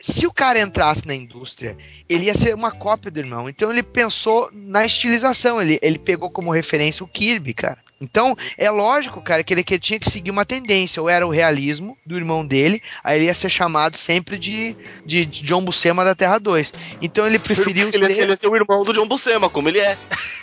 Se 0.00 0.26
o 0.26 0.32
cara 0.32 0.60
entrasse 0.60 1.06
na 1.06 1.14
indústria, 1.14 1.76
ele 2.08 2.24
ia 2.24 2.34
ser 2.34 2.54
uma 2.54 2.72
cópia 2.72 3.10
do 3.10 3.20
irmão. 3.20 3.48
Então 3.48 3.70
ele 3.70 3.82
pensou 3.82 4.50
na 4.52 4.86
estilização. 4.86 5.60
Ele, 5.60 5.78
ele 5.82 5.98
pegou 5.98 6.30
como 6.30 6.50
referência 6.50 7.04
o 7.04 7.08
Kirby, 7.08 7.52
cara. 7.52 7.78
Então, 8.00 8.34
é 8.56 8.70
lógico, 8.70 9.20
cara, 9.20 9.44
que 9.44 9.52
ele 9.52 9.62
que 9.62 9.78
tinha 9.78 9.98
que 10.00 10.10
seguir 10.10 10.30
uma 10.30 10.44
tendência. 10.46 11.02
Ou 11.02 11.08
era 11.08 11.26
o 11.26 11.30
realismo 11.30 11.96
do 12.06 12.16
irmão 12.16 12.46
dele, 12.46 12.82
aí 13.04 13.18
ele 13.18 13.26
ia 13.26 13.34
ser 13.34 13.50
chamado 13.50 13.96
sempre 13.96 14.38
de, 14.38 14.74
de, 15.04 15.26
de 15.26 15.42
John 15.44 15.62
Buscema 15.62 16.04
da 16.04 16.14
Terra 16.14 16.38
2. 16.38 16.72
Então 17.02 17.26
ele 17.26 17.38
preferiu 17.38 17.88
Ele, 17.92 18.06
ser... 18.06 18.18
ele 18.22 18.32
é 18.32 18.36
ser 18.36 18.48
o 18.48 18.56
irmão 18.56 18.82
do 18.84 18.92
John 18.94 19.06
Buscema, 19.06 19.50
como 19.50 19.68
ele 19.68 19.80
é. 19.80 19.98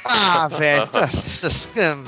Ah, 0.05 0.47
velho. 0.55 0.87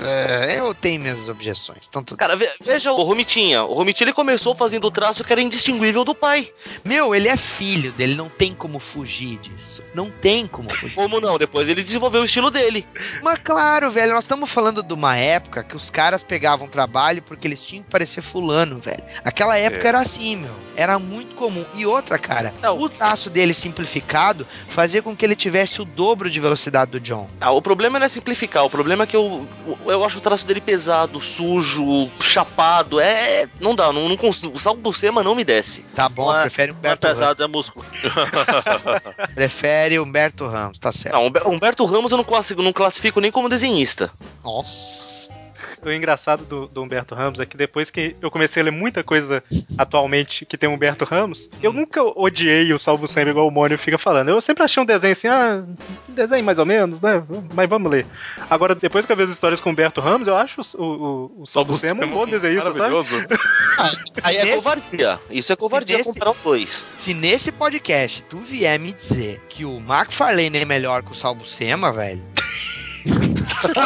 é, 0.06 0.60
eu 0.60 0.74
tenho 0.74 1.02
minhas 1.02 1.28
objeções. 1.30 1.80
Então, 1.90 2.04
tudo... 2.04 2.18
Cara, 2.18 2.36
ve- 2.36 2.54
veja 2.64 2.92
o 2.92 3.02
Romitinha. 3.02 3.64
O 3.64 3.74
Romitinha 3.74 4.06
ele 4.06 4.14
começou 4.14 4.54
fazendo 4.54 4.86
o 4.86 4.92
traço 4.92 5.24
que 5.24 5.32
era 5.34 5.42
indistinguível 5.42 6.06
do 6.06 6.14
pai. 6.14 6.52
Meu, 6.86 7.16
ele 7.16 7.28
é 7.28 7.36
filho 7.36 7.92
dele, 7.94 8.14
não 8.16 8.30
tem 8.30 8.54
como 8.54 8.80
fugir 8.80 9.38
disso. 9.40 9.82
Não 9.96 10.10
tem 10.10 10.46
como 10.46 10.70
fugir. 10.70 10.94
Como 10.96 11.20
não? 11.20 11.38
Depois 11.38 11.68
ele 11.70 11.82
desenvolveu 11.82 12.22
o 12.22 12.26
estilo 12.26 12.52
dele. 12.52 12.86
Mas 13.24 13.40
claro, 13.40 13.90
velho, 13.90 14.14
nós 14.14 14.24
estamos 14.26 14.50
falando 14.50 14.84
de 14.84 14.94
uma 14.94 15.18
época 15.18 15.39
que 15.40 15.76
os 15.76 15.90
caras 15.90 16.24
pegavam 16.24 16.68
trabalho 16.68 17.22
porque 17.22 17.48
eles 17.48 17.62
tinham 17.64 17.84
que 17.84 17.90
parecer 17.90 18.22
fulano, 18.22 18.80
velho. 18.80 19.04
Aquela 19.24 19.58
época 19.58 19.86
É. 19.86 19.88
era 19.90 20.00
assim, 20.00 20.36
meu. 20.38 20.52
Era 20.76 20.98
muito 20.98 21.36
comum. 21.36 21.66
E 21.76 21.86
outra, 21.86 22.18
cara, 22.18 22.54
Não. 22.62 22.78
o 22.80 22.88
traço 22.90 23.30
dele 23.30 23.54
simplificado 23.54 24.48
fazia 24.70 25.02
com 25.02 25.16
que 25.16 25.26
ele 25.26 25.36
tivesse 25.36 25.82
o 25.82 25.86
dobro 25.86 26.30
de 26.30 26.40
velocidade 26.40 26.92
do 26.92 27.00
John. 27.00 27.28
Ah, 27.42 27.52
o 27.52 27.62
problema 27.62 28.00
não 28.00 28.06
é 28.06 28.10
simplificar, 28.10 28.64
o 28.64 28.70
problema 28.70 29.04
é 29.04 29.08
que 29.08 29.16
eu, 29.16 29.46
eu 29.86 30.04
acho 30.06 30.20
o 30.20 30.22
traço 30.22 30.46
dele 30.48 30.62
pesado, 30.62 31.20
sujo, 31.20 32.10
chapado. 32.22 33.00
É. 33.00 33.48
Não 33.60 33.76
dá, 33.76 33.92
não, 33.92 34.08
não 34.08 34.16
consigo. 34.18 34.54
O 34.56 34.60
Salvo 34.60 34.80
Buscema 34.82 35.22
não 35.24 35.36
me 35.36 35.44
desce. 35.44 35.84
Tá 35.96 36.08
bom, 36.08 36.28
Não 36.32 36.38
é- 36.40 36.42
prefere 36.44 36.72
Não 36.72 36.78
é 36.78 36.80
Humberto 36.80 37.08
Ramos. 37.08 37.20
pesado, 37.20 37.44
é 37.44 37.48
músculo. 37.48 37.86
Prefere 39.36 40.00
Humberto 40.00 40.48
Ramos, 40.48 40.80
tá 40.80 40.92
certo. 40.92 41.14
Não, 41.16 41.26
Humber- 41.28 41.48
Humberto 41.48 41.86
Ramos 41.86 42.12
eu 42.12 42.18
não 42.18 42.24
classifico, 42.24 42.62
não 42.62 42.74
classifico 42.74 43.20
nem 43.20 43.32
como 43.32 43.50
desenhista. 43.50 44.12
Nossa. 44.44 45.29
O 45.84 45.92
engraçado 45.92 46.44
do, 46.46 46.68
do 46.68 46.84
Humberto 46.84 47.16
Ramos 47.16 47.40
é 47.40 47.46
que 47.46 47.56
depois 47.56 47.90
que 47.90 48.16
eu 48.22 48.30
comecei 48.30 48.62
a 48.62 48.66
ler 48.66 48.72
muita 48.72 49.04
coisa 49.04 49.42
atualmente 49.78 50.46
que 50.46 50.58
tem 50.58 50.70
o 50.70 50.74
Humberto 50.74 51.06
Ramos, 51.06 51.50
eu 51.64 51.72
nunca 51.72 52.04
odiei 52.04 52.74
o 52.74 52.80
Salvo 52.80 53.08
Sempre 53.08 53.32
igual 53.32 53.48
o 53.48 53.52
Mônio 53.52 53.78
fica 53.78 53.98
falando. 53.98 54.30
Eu 54.30 54.42
sempre 54.42 54.64
achei 54.64 54.82
um 54.84 54.86
desenho 54.86 55.14
assim, 55.14 55.28
ah, 55.28 55.64
um 56.10 56.14
desenho 56.14 56.44
mais 56.44 56.60
ou 56.60 56.66
menos, 56.66 57.00
né? 57.02 57.24
Mas 57.54 57.70
vamos 57.70 57.90
ler. 57.92 58.06
Agora, 58.50 58.76
depois 58.76 59.06
que 59.06 59.12
eu 59.12 59.16
vejo 59.16 59.30
as 59.30 59.36
histórias 59.36 59.60
com 59.60 59.70
o 59.70 59.72
Humberto 59.74 60.02
Ramos, 60.02 60.28
eu 60.28 60.36
acho 60.36 60.62
o, 60.78 60.84
o, 60.84 61.42
o 61.44 61.46
Salvo 61.48 61.74
Sempre 61.76 62.06
um 62.06 62.12
bom 62.12 62.28
desenhista, 62.28 62.74
sabe? 62.74 62.94
Maravilhoso. 62.94 63.26
Aí 64.24 64.38
é 64.38 64.56
covardia. 64.56 65.20
Isso 65.30 65.54
é 65.54 65.56
covardia 65.56 65.98
nesse- 65.98 66.14
comparar 66.14 66.32
os 66.32 66.38
dois. 66.44 66.88
Se 66.98 67.14
nesse 67.14 67.52
podcast 67.52 68.24
tu 68.24 68.38
vier 68.40 68.78
me 68.80 68.92
dizer 68.94 69.42
que 69.50 69.64
o 69.66 69.78
McFarlane 69.78 70.58
é 70.58 70.66
melhor 70.66 71.04
que 71.04 71.12
o 71.12 71.16
Salbucema, 71.16 71.92
velho. 71.94 72.22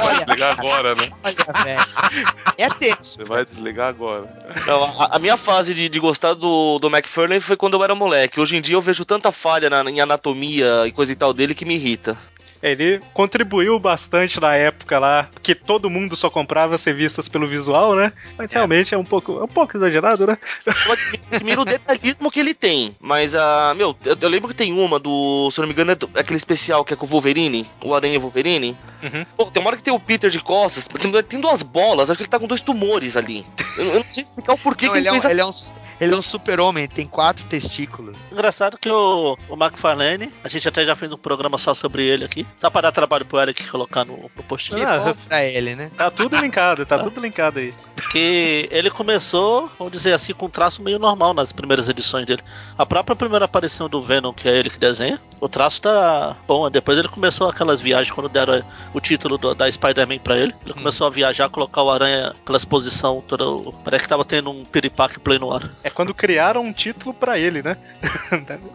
Olha, 0.06 0.26
Desligar 0.26 0.54
agora, 0.60 0.92
né? 0.96 1.10
olha, 1.24 1.64
velho. 1.64 2.26
É 2.58 2.70
tenso. 2.70 2.98
Você 3.04 3.24
vai 3.24 3.46
desligar 3.46 3.88
agora. 3.90 4.26
Não, 4.66 4.84
a, 4.84 5.16
a 5.16 5.20
minha 5.20 5.38
fase 5.38 5.74
de, 5.74 5.90
de 5.90 6.00
gostar 6.00 6.34
do, 6.34 6.80
do 6.80 6.88
McFarlane 6.90 7.40
foi 7.42 7.56
quando 7.58 7.76
eu 7.76 7.84
era 7.84 7.96
moleque. 7.96 8.40
Hoje 8.40 8.58
em 8.58 8.62
dia 8.62 8.76
eu 8.76 8.82
vejo 8.82 9.06
tanta 9.06 9.32
falha 9.32 9.70
na- 9.70 9.90
em 9.90 10.00
anatomia 10.02 10.86
e 10.88 10.92
coisa 10.92 11.12
e 11.12 11.16
tal 11.16 11.34
dele 11.34 11.56
que 11.56 11.66
me 11.66 11.76
irrita. 11.76 12.18
Ele 12.64 13.02
contribuiu 13.14 13.78
bastante 13.78 14.40
na 14.40 14.56
época 14.56 14.98
lá, 14.98 15.30
que 15.42 15.54
todo 15.54 15.90
mundo 15.90 16.16
só 16.16 16.30
comprava 16.30 16.76
as 16.76 16.84
revistas 16.84 17.28
pelo 17.28 17.46
visual, 17.46 17.94
né? 17.96 18.14
Mas 18.38 18.52
É. 18.52 18.56
realmente 18.56 18.96
é 18.96 18.98
um 18.98 19.04
pouco, 19.04 19.40
é 19.40 19.44
um 19.44 19.48
pouco 19.48 19.76
exagerado, 19.78 20.26
né? 20.26 20.38
Eu 20.66 20.94
admi- 20.94 21.20
admiro 21.32 21.62
o 21.62 21.66
detalhismo 21.66 22.32
que 22.32 22.40
ele 22.40 22.54
tem. 22.54 22.96
Mas, 23.02 23.36
a 23.36 23.74
meu, 23.76 23.94
eu, 24.06 24.18
eu 24.20 24.30
lembro 24.30 24.48
que 24.50 24.56
tem 24.56 24.72
uma 24.72 24.98
do, 24.98 25.52
se 25.52 25.60
eu 25.60 25.64
não 25.64 25.68
me 25.68 25.74
engano, 25.74 25.92
é 25.92 25.96
do- 25.96 26.10
aquele 26.16 26.38
especial 26.38 26.86
que 26.86 26.94
é 26.94 26.96
com 26.96 27.06
o 27.06 27.10
Wolverine, 27.10 27.70
o 27.84 27.94
Aranha 27.94 28.18
Wolverine. 28.20 28.78
Uhum. 29.04 29.26
Pô, 29.36 29.46
tem 29.52 29.62
uma 29.62 29.68
hora 29.68 29.78
que 29.78 29.84
tem 29.84 29.94
o 29.94 30.00
Peter 30.00 30.30
de 30.30 30.40
costas, 30.40 30.88
porque 30.88 31.08
tem 31.24 31.42
duas 31.42 31.62
bolas, 31.62 32.10
acho 32.10 32.18
que 32.18 32.24
ele 32.24 32.30
tá 32.30 32.40
com 32.40 32.48
dois 32.48 32.62
tumores 32.62 33.18
ali. 33.18 33.46
Eu, 33.78 33.86
eu 33.88 33.94
não 33.96 34.06
sei 34.10 34.24
explicar 34.24 34.54
o 34.54 34.58
porquê 34.58 34.86
Não, 34.86 34.94
que 34.94 35.00
ele, 35.00 35.08
ele 35.10 35.10
é 35.10 35.12
um, 35.12 35.22
fez 35.22 35.26
a... 35.26 35.32
ele, 35.32 35.42
é 35.42 35.46
um, 35.46 35.54
ele 36.00 36.14
é 36.14 36.18
um 36.18 36.22
super-homem, 36.22 36.88
tem 36.88 37.08
quatro 37.08 37.46
testículos. 37.46 38.16
Engraçado 38.32 38.78
que 38.78 38.90
o, 38.90 39.38
o 39.50 39.56
McFarlane, 39.56 40.32
a 40.44 40.48
gente 40.48 40.68
até 40.68 40.86
já 40.86 40.96
fez 40.96 41.12
um 41.12 41.18
programa 41.18 41.58
só 41.58 41.74
sobre 41.74 42.04
ele 42.06 42.26
aqui. 42.26 42.46
Só 42.56 42.70
para 42.70 42.82
dar 42.82 42.92
trabalho 42.92 43.26
pro 43.26 43.40
Eric 43.40 43.68
colocar 43.70 44.06
no, 44.06 44.30
no 44.36 44.44
post. 44.44 44.72
Que 44.72 44.82
Ah, 44.84 45.00
bom 45.00 45.16
pra 45.28 45.44
ele, 45.46 45.76
né? 45.76 45.92
Tá 45.98 46.10
tudo 46.12 46.36
linkado, 46.38 46.86
tá 46.86 47.00
tudo 47.00 47.20
linkado 47.22 47.60
aí. 47.60 47.74
Que 48.12 48.68
ele 48.72 48.90
começou, 48.90 49.70
vamos 49.78 49.92
dizer 49.94 50.14
assim, 50.14 50.34
com 50.34 50.46
um 50.46 50.50
traço 50.50 50.82
meio 50.82 51.00
normal 51.00 51.34
nas 51.34 51.52
primeiras 51.52 51.88
edições 51.90 52.26
dele. 52.26 52.42
A 52.78 52.86
própria 52.86 53.16
primeira 53.16 53.46
aparição 53.46 53.88
do 53.90 54.02
Venom, 54.02 54.34
que 54.34 54.48
é 54.48 54.56
ele 54.56 54.70
que 54.70 54.78
desenha, 54.80 55.20
o 55.40 55.48
traço 55.50 55.82
tá 55.82 56.36
bom. 56.48 56.70
Depois 56.70 56.98
ele 56.98 57.08
começou 57.10 57.50
aquelas 57.50 57.82
viagens 57.82 58.14
quando 58.14 58.30
deram 58.30 58.64
o 58.94 59.00
título 59.00 59.38
do- 59.38 59.56
da 59.56 59.72
Spider-Man 59.72 60.20
pra 60.20 60.38
ele. 60.38 60.54
Ele 60.66 60.74
começou 60.74 61.08
a 61.08 61.10
viajar, 61.10 61.50
colocar 61.50 61.82
o 61.84 61.92
aranha 61.92 62.34
pela 62.46 62.58
exposição 62.58 63.24
toda. 63.28 63.44
Parece 63.84 64.04
que 64.04 64.10
tava 64.10 64.26
tendo 64.26 64.50
um 64.50 64.64
piripaque 64.66 65.20
play 65.20 65.40
no 65.40 65.54
ar. 65.54 65.70
É 65.84 65.90
quando 65.90 66.14
criaram 66.14 66.62
um 66.62 66.72
título 66.72 67.14
pra 67.14 67.38
ele, 67.38 67.62
né? 67.62 67.76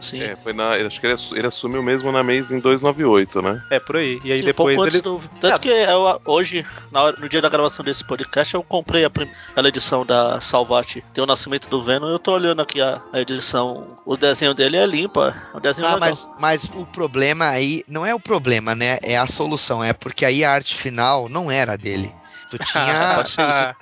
Sim. 0.01 0.21
É, 0.23 0.37
foi 0.37 0.53
na. 0.53 0.73
Acho 0.75 1.01
que 1.01 1.07
ele, 1.07 1.17
ele 1.33 1.47
assumiu 1.47 1.83
mesmo 1.83 2.13
na 2.13 2.23
mês 2.23 2.51
em 2.51 2.59
298, 2.61 3.41
né? 3.43 3.63
É, 3.71 3.81
por 3.81 3.97
aí. 3.97 4.21
E 4.23 4.33
aí 4.33 4.39
Sim, 4.41 4.45
depois 4.45 4.79
eles. 4.83 5.03
do- 5.03 5.21
Tanto 5.41 5.55
É. 5.55 5.59
que 5.59 5.69
eu, 5.69 6.21
hoje, 6.27 6.67
na 6.93 7.03
hora- 7.03 7.17
no 7.19 7.29
dia 7.29 7.41
da 7.41 7.49
gravação 7.49 7.85
desse 7.85 8.05
podcast, 8.05 8.55
eu 8.55 8.63
comprei 8.63 9.05
a 9.05 9.11
primeira 9.11 9.69
edição 9.69 10.05
da 10.05 10.41
Salvat. 10.41 11.03
Tem 11.15 11.25
o 11.25 11.27
Nascimento 11.27 11.69
do 11.69 11.83
Venom. 11.83 12.09
Eu 12.09 12.19
tô 12.19 12.33
olhando 12.33 12.63
aqui 12.63 12.81
a, 12.81 13.01
a 13.13 13.21
edição. 13.21 13.99
O 14.05 14.17
desenho 14.17 14.55
dele 14.55 14.77
é 14.77 14.87
limpo. 14.87 15.23
É 15.23 15.35
um 15.55 15.61
desenho 15.61 15.87
Ah, 15.89 15.95
legal. 15.95 16.09
mas, 16.11 16.31
mas 16.39 16.65
o 16.75 16.85
problema 16.87 17.49
aí 17.49 17.83
não 17.89 18.05
é 18.05 18.15
o 18.15 18.21
problema, 18.21 18.75
né? 18.75 18.99
É 19.03 19.17
a 19.17 19.27
solução. 19.27 19.83
É 19.83 19.93
porque 19.93 20.25
aí 20.25 20.45
a 20.45 20.53
arte 20.53 20.75
final 20.75 21.29
não 21.29 21.51
era 21.51 21.77
dele. 21.77 22.13
Tu 22.51 22.59
tinha, 22.59 23.21
isso. 23.25 23.37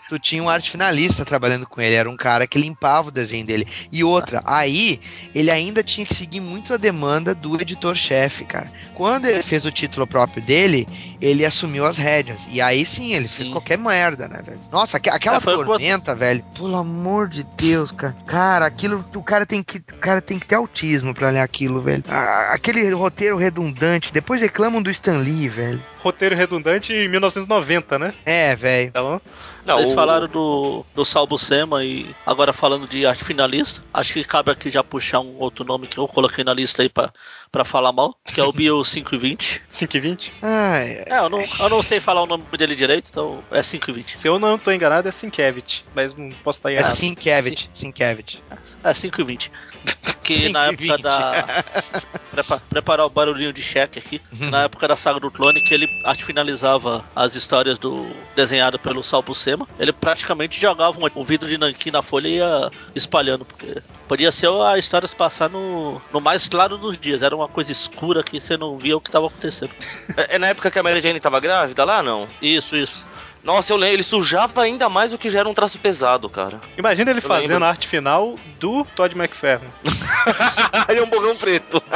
tu 0.09 0.18
tinha 0.18 0.42
um 0.42 0.48
arte 0.48 0.70
finalista 0.70 1.24
trabalhando 1.24 1.66
com 1.66 1.81
ele, 1.81 1.94
era 1.94 2.11
um 2.11 2.16
cara 2.16 2.46
que 2.46 2.59
limpava 2.59 3.09
o 3.09 3.12
desenho 3.12 3.44
dele. 3.46 3.66
E 3.92 4.02
outra, 4.02 4.42
aí 4.44 5.00
ele 5.35 5.50
ainda 5.50 5.83
tinha 5.83 6.07
que 6.07 6.14
seguir 6.14 6.40
muito 6.40 6.74
a 6.74 6.76
demanda 6.76 7.35
do 7.35 7.61
editor-chefe, 7.61 8.44
cara. 8.44 8.70
Quando 8.94 9.26
ele 9.26 9.42
fez 9.42 9.64
o 9.64 9.70
título 9.70 10.07
próprio 10.07 10.42
dele, 10.42 10.88
ele 11.20 11.44
assumiu 11.44 11.85
as 11.85 11.96
rédeas. 11.96 12.46
E 12.50 12.61
aí 12.61 12.85
sim, 12.87 13.12
ele 13.12 13.29
fez 13.29 13.46
Sim. 13.48 13.52
qualquer 13.52 13.79
merda, 13.79 14.26
né, 14.29 14.42
velho? 14.44 14.61
Nossa, 14.72 14.96
aque- 14.96 15.11
aquela 15.11 15.37
É, 15.37 15.40
que 15.40 15.46
você- 15.46 15.64
tormenta, 15.64 16.14
velho. 16.14 16.42
Pelo 16.55 16.76
amor 16.76 17.29
de 17.29 17.44
Deus, 17.57 17.92
cara. 17.92 18.16
Cara, 18.26 18.66
aquilo, 18.66 19.05
o 19.14 19.22
cara 19.22 19.44
tem 19.46 19.62
que, 19.62 19.79
o 19.79 19.98
cara 19.98 20.20
tem 20.20 20.38
que 20.38 20.46
ter 20.46 20.55
autismo 20.57 21.14
pra 21.14 21.31
ler 21.31 21.40
aquilo, 21.40 21.81
velho. 21.81 22.02
Ah, 22.09 22.50
aquele 22.52 22.88
roteiro 22.92 23.37
redundante. 23.37 24.12
Depois 24.12 24.40
reclamam 24.40 24.83
do 24.83 24.90
Stan 24.90 25.18
Lee, 25.18 25.48
velho. 25.48 25.83
Roteiro 26.06 26.36
redundante 26.36 26.92
em 26.92 27.08
1990, 27.08 27.98
né? 27.98 28.14
É, 28.24 28.54
velho. 28.54 28.88
Então, 28.90 29.20
Não, 29.64 29.76
Vocês 29.78 29.90
o- 29.90 29.94
falaram 29.94 30.28
do, 30.28 30.84
do 30.94 31.04
Salbucema 31.04 31.82
e 31.84 32.14
agora 32.24 32.52
falando 32.52 32.86
de 32.86 33.04
arte 33.04 33.24
finalista, 33.24 33.82
acho 33.92 34.12
que 34.12 34.22
cabe 34.22 34.52
aqui 34.52 34.70
já 34.70 34.84
puxar 34.84 35.18
um 35.18 35.36
outro 35.38 35.64
nome 35.64 35.88
que 35.88 35.98
eu 35.98 36.06
coloquei 36.06 36.44
na 36.44 36.54
lista 36.54 36.82
aí 36.82 36.88
pra, 36.88 37.12
pra 37.50 37.64
falar 37.64 37.90
mal, 37.92 38.16
que 38.24 38.40
é 38.40 38.44
o 38.44 38.52
Bio 38.52 38.82
520. 38.84 39.62
520. 39.68 40.32
Ai, 40.42 41.02
É, 41.06 41.18
eu 41.18 41.28
não, 41.28 41.40
eu 41.40 41.68
não 41.68 41.82
sei 41.82 41.98
falar 41.98 42.22
o 42.22 42.26
nome 42.26 42.44
dele 42.56 42.76
direito, 42.76 43.08
então 43.10 43.42
é 43.50 43.60
520. 43.60 44.16
Se 44.16 44.28
eu 44.28 44.38
não 44.38 44.56
tô 44.58 44.70
enganado, 44.70 45.08
é 45.08 45.12
Sinkevich, 45.12 45.84
mas 45.92 46.14
não 46.14 46.30
posso 46.44 46.60
estar 46.60 46.70
é 46.70 46.76
errado. 46.76 46.94
Sinkevich, 46.94 47.68
Sinkevich. 47.72 48.40
É 48.84 48.94
520. 48.94 49.50
Que 50.26 50.48
na 50.50 50.68
5,20. 50.72 50.72
época 50.72 50.98
da. 51.02 51.46
Prepa- 52.36 52.60
preparar 52.68 53.06
o 53.06 53.08
barulhinho 53.10 53.52
de 53.52 53.62
cheque 53.62 53.98
aqui. 53.98 54.20
Na 54.50 54.64
época 54.64 54.86
da 54.86 54.94
saga 54.96 55.18
do 55.18 55.30
clone, 55.30 55.62
que 55.62 55.72
ele 55.72 55.88
finalizava 56.18 57.02
as 57.14 57.34
histórias 57.34 57.78
do 57.78 58.06
desenhado 58.34 58.78
pelo 58.78 59.02
Sal 59.02 59.22
Buscema, 59.22 59.66
ele 59.78 59.90
praticamente 59.92 60.60
jogava 60.60 60.98
um, 61.00 61.08
um 61.20 61.24
vidro 61.24 61.48
de 61.48 61.56
nanquim 61.56 61.90
na 61.90 62.02
folha 62.02 62.28
e 62.28 62.36
ia 62.36 62.70
espalhando, 62.94 63.44
porque 63.46 63.80
podia 64.06 64.30
ser 64.30 64.50
a 64.50 64.76
história 64.76 65.08
se 65.08 65.16
passar 65.16 65.48
no, 65.48 66.00
no 66.12 66.20
mais 66.20 66.46
claro 66.46 66.76
dos 66.76 66.98
dias. 66.98 67.22
Era 67.22 67.34
uma 67.34 67.48
coisa 67.48 67.72
escura 67.72 68.22
que 68.22 68.38
você 68.38 68.56
não 68.58 68.76
via 68.76 68.96
o 68.96 69.00
que 69.00 69.08
estava 69.08 69.26
acontecendo. 69.28 69.70
É, 70.16 70.36
é 70.36 70.38
na 70.38 70.48
época 70.48 70.70
que 70.70 70.78
a 70.78 70.82
Mary 70.82 71.00
Jane 71.00 71.20
tava 71.20 71.40
grávida 71.40 71.84
lá, 71.84 72.02
não? 72.02 72.28
Isso, 72.40 72.76
isso. 72.76 73.04
Nossa, 73.46 73.72
eu 73.72 73.76
lembro, 73.76 73.94
ele 73.94 74.02
sujava 74.02 74.61
ainda 74.61 74.88
mais 74.88 75.12
o 75.12 75.18
que 75.18 75.30
já 75.30 75.38
era 75.38 75.48
um 75.48 75.54
traço 75.54 75.78
pesado, 75.78 76.28
cara. 76.28 76.61
Imagina 76.76 77.12
ele 77.12 77.20
Eu 77.20 77.22
fazendo 77.22 77.50
lembro. 77.50 77.64
a 77.64 77.68
arte 77.68 77.87
final 77.87 78.35
do 78.59 78.85
Todd 78.96 79.16
McFarlane. 79.16 79.70
Aí 80.88 80.98
é 80.98 81.02
um 81.02 81.06
bogão 81.06 81.37
preto. 81.37 81.80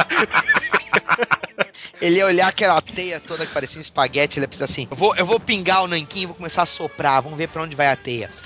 Ele 2.01 2.17
ia 2.17 2.25
olhar 2.25 2.47
aquela 2.47 2.81
teia 2.81 3.19
toda 3.19 3.45
que 3.45 3.53
parecia 3.53 3.77
um 3.77 3.81
espaguete, 3.81 4.39
ele 4.39 4.45
ia 4.45 4.47
pensar 4.47 4.65
assim: 4.65 4.87
eu 4.89 4.97
vou, 4.97 5.15
eu 5.15 5.23
vou 5.25 5.39
pingar 5.39 5.83
o 5.83 5.87
nanquim 5.87 6.21
e 6.21 6.25
vou 6.25 6.33
começar 6.33 6.63
a 6.63 6.65
soprar, 6.65 7.21
vamos 7.21 7.37
ver 7.37 7.47
pra 7.47 7.61
onde 7.61 7.75
vai 7.75 7.89
a 7.89 7.95
teia. 7.95 8.31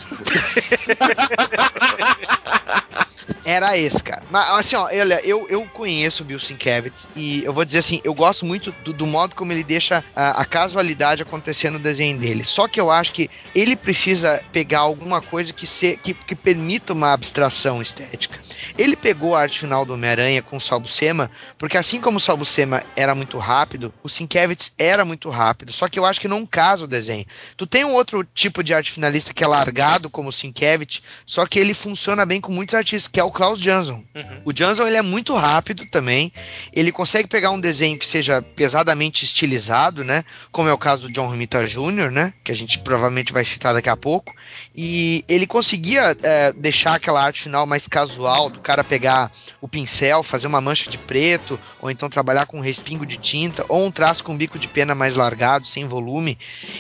Era 3.46 3.78
esse, 3.78 4.04
cara. 4.04 4.24
Mas 4.32 4.50
assim, 4.50 4.76
ó, 4.76 4.86
olha, 4.86 5.22
eu, 5.24 5.46
eu 5.50 5.66
conheço 5.68 6.24
o 6.24 6.26
Bill 6.26 6.40
Sienkiewicz 6.40 7.08
e 7.16 7.44
eu 7.44 7.54
vou 7.54 7.64
dizer 7.64 7.78
assim, 7.78 8.02
eu 8.04 8.14
gosto 8.14 8.44
muito 8.44 8.72
do, 8.84 8.92
do 8.92 9.06
modo 9.06 9.36
como 9.36 9.52
ele 9.52 9.64
deixa 9.64 10.04
a, 10.16 10.42
a 10.42 10.46
casualidade 10.46 11.22
acontecer 11.22 11.70
no 11.70 11.78
desenho 11.78 12.18
dele. 12.18 12.44
Só 12.44 12.68
que 12.68 12.82
eu 12.82 12.90
acho 12.90 13.14
que 13.14 13.30
ele 13.54 13.76
precisa 13.76 14.44
pegar 14.52 14.80
alguma 14.80 15.22
coisa 15.22 15.54
que, 15.54 15.68
se, 15.68 15.96
que, 15.98 16.16
que 16.16 16.36
permita 16.36 16.94
uma 16.94 17.14
abstração 17.14 17.82
estética. 17.82 18.40
Ele 18.78 18.96
pegou 18.96 19.36
a 19.36 19.42
arte 19.42 19.60
final 19.60 19.86
do 19.86 19.94
Homem-Aranha 19.94 20.42
com 20.42 20.58
o 20.58 20.62
Salbucema, 20.62 21.30
porque 21.58 21.78
assim 21.78 22.02
como 22.02 22.18
o 22.18 22.22
Salbucema 22.22 22.84
era 22.96 23.14
muito 23.14 23.38
rápido, 23.38 23.94
o 24.02 24.10
Sienkiewicz 24.10 24.74
era 24.78 25.06
muito 25.06 25.30
rápido, 25.30 25.72
só 25.72 25.88
que 25.88 26.00
eu 26.00 26.06
acho 26.06 26.20
que 26.20 26.28
não 26.28 26.46
casa 26.48 26.86
o 26.86 26.88
desenho. 26.88 27.26
Tu 27.56 27.68
tem 27.68 27.86
um 27.86 27.94
outro 27.94 28.24
tipo 28.34 28.64
de 28.64 28.74
arte 28.74 28.92
finalista 28.92 29.34
que 29.34 29.44
é 29.44 29.48
largado, 29.48 30.10
como 30.10 30.30
o 30.30 30.32
Sienkiewicz, 30.32 31.04
só 31.28 31.46
que 31.46 31.60
ele 31.60 31.76
funciona 31.76 32.26
bem 32.26 32.42
com 32.42 32.52
muitos 32.52 32.74
artistas, 32.74 33.08
que 33.08 33.20
é 33.20 33.24
o 33.24 33.35
Klaus 33.36 33.60
Jansson. 33.60 34.02
Uhum. 34.15 34.41
O 34.45 34.54
Jansson 34.54 34.88
ele 34.88 34.95
é 34.95 35.02
muito 35.02 35.36
rápido 35.36 35.86
também. 35.86 36.32
Ele 36.71 36.89
consegue 36.89 37.28
pegar 37.28 37.52
um 37.52 37.60
desenho 37.60 38.00
que 38.00 38.08
seja 38.08 38.41
pesadamente 38.41 39.26
estilizado, 39.26 40.06
né? 40.06 40.24
Como 40.54 40.69
é 40.69 40.74
o 40.74 40.78
caso 40.78 41.02
do 41.02 41.12
John 41.12 41.28
Romita 41.28 41.67
Jr., 41.67 42.10
né? 42.10 42.34
Que 42.45 42.54
a 42.54 42.56
gente 42.56 42.80
provavelmente 42.80 43.34
vai 43.34 43.43
citar 43.43 43.74
daqui 43.74 43.89
a 43.89 43.98
pouco. 43.98 44.34
E 44.74 45.26
ele 45.28 45.45
conseguia 45.45 46.15
é, 46.24 46.54
deixar 46.54 46.95
aquela 46.95 47.21
arte 47.21 47.41
final 47.41 47.65
mais 47.65 47.89
casual, 47.89 48.50
do 48.50 48.62
cara 48.62 48.86
pegar 48.86 49.30
o 49.60 49.67
pincel, 49.67 50.24
fazer 50.24 50.48
uma 50.48 50.62
mancha 50.62 50.89
de 50.89 50.98
preto, 50.98 51.60
ou 51.82 51.91
então 51.91 52.10
trabalhar 52.10 52.45
com 52.45 52.60
um 52.60 52.62
respingo 52.62 53.06
de 53.06 53.17
tinta, 53.17 53.65
ou 53.67 53.86
um 53.86 53.91
traço 53.91 54.24
com 54.24 54.38
bico 54.38 54.58
de 54.58 54.69
pena 54.69 54.95
mais 54.95 55.17
largado, 55.17 55.67
sem 55.67 55.86
volume. 55.86 56.38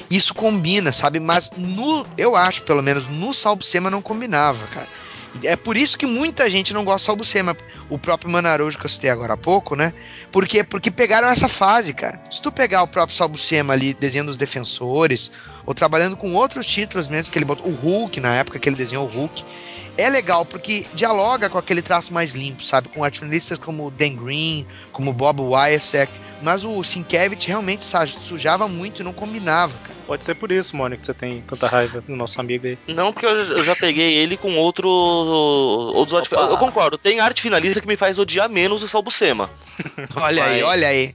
Isso 0.09 0.33
combina, 0.33 0.93
sabe? 0.93 1.19
Mas 1.19 1.51
no, 1.57 2.07
eu 2.17 2.33
acho, 2.33 2.61
pelo 2.61 2.81
menos, 2.81 3.09
no 3.09 3.33
Salbucema 3.33 3.91
não 3.91 4.01
combinava, 4.01 4.65
cara. 4.67 4.87
É 5.43 5.55
por 5.55 5.75
isso 5.75 5.97
que 5.97 6.05
muita 6.05 6.49
gente 6.49 6.73
não 6.73 6.83
gosta 6.83 7.03
do 7.03 7.05
Salbucema. 7.05 7.57
O 7.89 7.99
próprio 7.99 8.31
Manaroujo 8.31 8.77
que 8.77 8.85
eu 8.85 8.89
citei 8.89 9.09
agora 9.09 9.33
há 9.33 9.37
pouco, 9.37 9.75
né? 9.75 9.93
Por 10.31 10.47
quê? 10.47 10.63
Porque 10.63 10.89
pegaram 10.89 11.27
essa 11.27 11.47
fase, 11.47 11.93
cara. 11.93 12.21
Se 12.31 12.41
tu 12.41 12.51
pegar 12.51 12.83
o 12.83 12.87
próprio 12.87 13.15
Salbucema 13.15 13.73
ali, 13.73 13.93
desenhando 13.93 14.29
os 14.29 14.37
defensores, 14.37 15.31
ou 15.65 15.73
trabalhando 15.73 16.15
com 16.15 16.33
outros 16.33 16.65
títulos 16.65 17.07
mesmo, 17.07 17.31
que 17.31 17.37
ele 17.37 17.45
botou, 17.45 17.67
o 17.67 17.73
Hulk, 17.73 18.19
na 18.19 18.35
época 18.35 18.59
que 18.59 18.69
ele 18.69 18.75
desenhou 18.75 19.05
o 19.05 19.09
Hulk, 19.09 19.43
é 19.97 20.09
legal 20.09 20.45
porque 20.45 20.85
dialoga 20.93 21.49
com 21.49 21.57
aquele 21.57 21.81
traço 21.81 22.13
mais 22.13 22.31
limpo, 22.31 22.63
sabe? 22.63 22.89
Com 22.89 23.03
artistas 23.03 23.57
como 23.57 23.85
o 23.85 23.91
Dan 23.91 24.15
Green, 24.15 24.65
como 24.95 25.11
o 25.11 25.13
Bob 25.13 25.41
Wyasek, 25.41 26.11
mas 26.41 26.63
o 26.63 26.81
Sienkiewicz 26.83 27.45
realmente 27.45 27.83
sujava 27.83 28.67
muito 28.67 29.01
e 29.01 29.03
não 29.03 29.11
combinava, 29.11 29.73
cara. 29.79 29.95
Pode 30.05 30.23
ser 30.23 30.35
por 30.35 30.51
isso, 30.51 30.75
Mônica, 30.77 30.99
que 30.99 31.05
você 31.07 31.13
tem 31.13 31.41
tanta 31.41 31.67
raiva 31.67 31.99
do 31.99 32.15
nosso 32.15 32.39
amigo 32.39 32.67
aí. 32.67 32.77
Não, 32.89 33.11
porque 33.11 33.25
eu, 33.25 33.63
já 33.63 33.75
peguei 33.75 34.13
ele 34.13 34.37
com 34.37 34.55
outro. 34.55 34.87
Outros 34.87 36.29
eu 36.31 36.57
concordo, 36.57 36.97
tem 36.97 37.19
arte 37.19 37.41
finalista 37.41 37.81
que 37.81 37.87
me 37.87 37.95
faz 37.95 38.19
odiar 38.19 38.47
menos 38.49 38.83
o 38.83 38.87
Salbucema. 38.87 39.49
Olha 40.15 40.45
aí, 40.45 40.61
Mas- 40.61 40.69
olha 40.69 40.87
aí. 40.87 41.09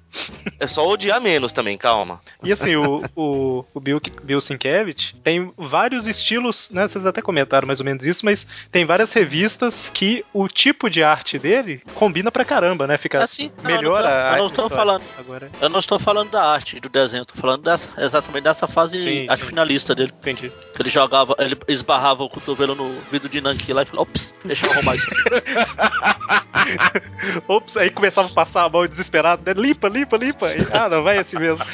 É 0.59 0.67
só 0.67 0.87
odiar 0.87 1.21
menos 1.21 1.53
também, 1.53 1.79
calma. 1.79 2.21
E 2.43 2.53
assim, 2.53 2.75
o, 2.77 3.03
o, 3.17 3.65
o 3.73 3.81
Bill, 3.81 3.99
Bill 4.23 4.41
Sienkiewicz 4.41 5.15
tem 5.23 5.51
vários 5.57 6.07
estilos, 6.07 6.69
né? 6.71 6.87
Vocês 6.87 7.07
até 7.07 7.23
comentaram 7.23 7.67
mais 7.67 7.81
ou 7.81 7.87
menos 7.87 8.05
isso, 8.05 8.25
mas 8.25 8.47
tem 8.71 8.85
várias 8.85 9.13
revistas 9.13 9.91
que 9.95 10.25
o 10.35 10.49
tipo 10.49 10.91
de 10.91 11.03
arte 11.03 11.39
dele 11.39 11.81
combina 11.95 12.31
pra 12.31 12.45
caramba, 12.45 12.87
né? 12.87 12.99
Fica 12.99 13.23
Assim, 13.23 13.51
não, 13.71 13.77
melhor 13.79 14.03
não 14.03 14.11
eu 14.11 14.39
não 14.39 14.47
estou 14.47 14.69
falando. 14.69 15.03
Agora, 15.19 15.51
Eu 15.61 15.69
não 15.69 15.81
estou 15.81 15.99
falando 15.99 16.31
da 16.31 16.45
arte, 16.45 16.81
do 16.81 16.89
desenho, 16.89 17.23
estou 17.23 17.41
falando 17.41 17.63
dessa, 17.63 17.89
exatamente 17.99 18.45
dessa 18.45 18.67
fase 18.67 19.01
Sim, 19.01 19.27
sim. 19.29 19.45
finalista 19.45 19.95
dele. 19.95 20.13
entendi. 20.19 20.51
Que 20.75 20.83
ele 20.83 20.91
jogava, 20.91 21.35
ele 21.39 21.57
esbarrava 21.69 22.23
o 22.23 22.29
cotovelo 22.29 22.75
no 22.75 22.91
vidro 23.11 23.29
de 23.29 23.41
nanquim 23.41 23.73
lá 23.73 23.83
e 23.83 23.87
falou, 23.87 24.03
ops, 24.03 24.35
deixa 24.45 24.67
eu 24.67 24.73
arrumar 24.73 24.97
isso. 24.97 25.11
Ops, 27.49 27.77
aí 27.77 27.91
começava 27.91 28.29
a 28.29 28.31
passar 28.31 28.65
a 28.65 28.69
mão 28.69 28.87
desesperado, 28.87 29.43
né? 29.45 29.53
Limpa, 29.53 29.89
limpa, 29.89 30.17
limpa. 30.17 30.53
E, 30.53 30.67
ah, 30.73 30.89
não, 30.89 31.03
vai 31.03 31.19
assim 31.19 31.39
mesmo. 31.39 31.65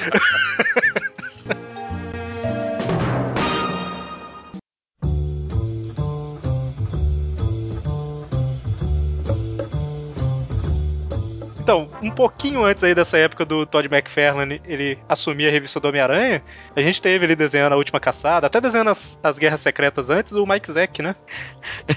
Então, 11.67 11.91
um 12.01 12.13
pouquinho 12.13 12.65
antes 12.65 12.85
aí 12.85 12.95
dessa 12.95 13.19
época 13.19 13.45
do 13.45 13.67
Todd 13.67 13.93
McFarlane, 13.93 14.63
ele 14.65 14.97
assumir 15.09 15.49
a 15.49 15.51
revista 15.51 15.81
do 15.81 15.89
Homem-Aranha, 15.89 16.41
a 16.77 16.81
gente 16.81 17.03
teve 17.03 17.27
ele 17.27 17.35
desenhando 17.35 17.73
a 17.73 17.77
última 17.77 17.99
caçada, 17.99 18.47
até 18.47 18.61
desenhando 18.61 18.91
as, 18.91 19.19
as 19.21 19.37
guerras 19.37 19.63
secretas 19.63 20.09
antes, 20.09 20.33
o 20.33 20.47
Mike 20.47 20.71
Zeck, 20.71 21.03
né? 21.03 21.17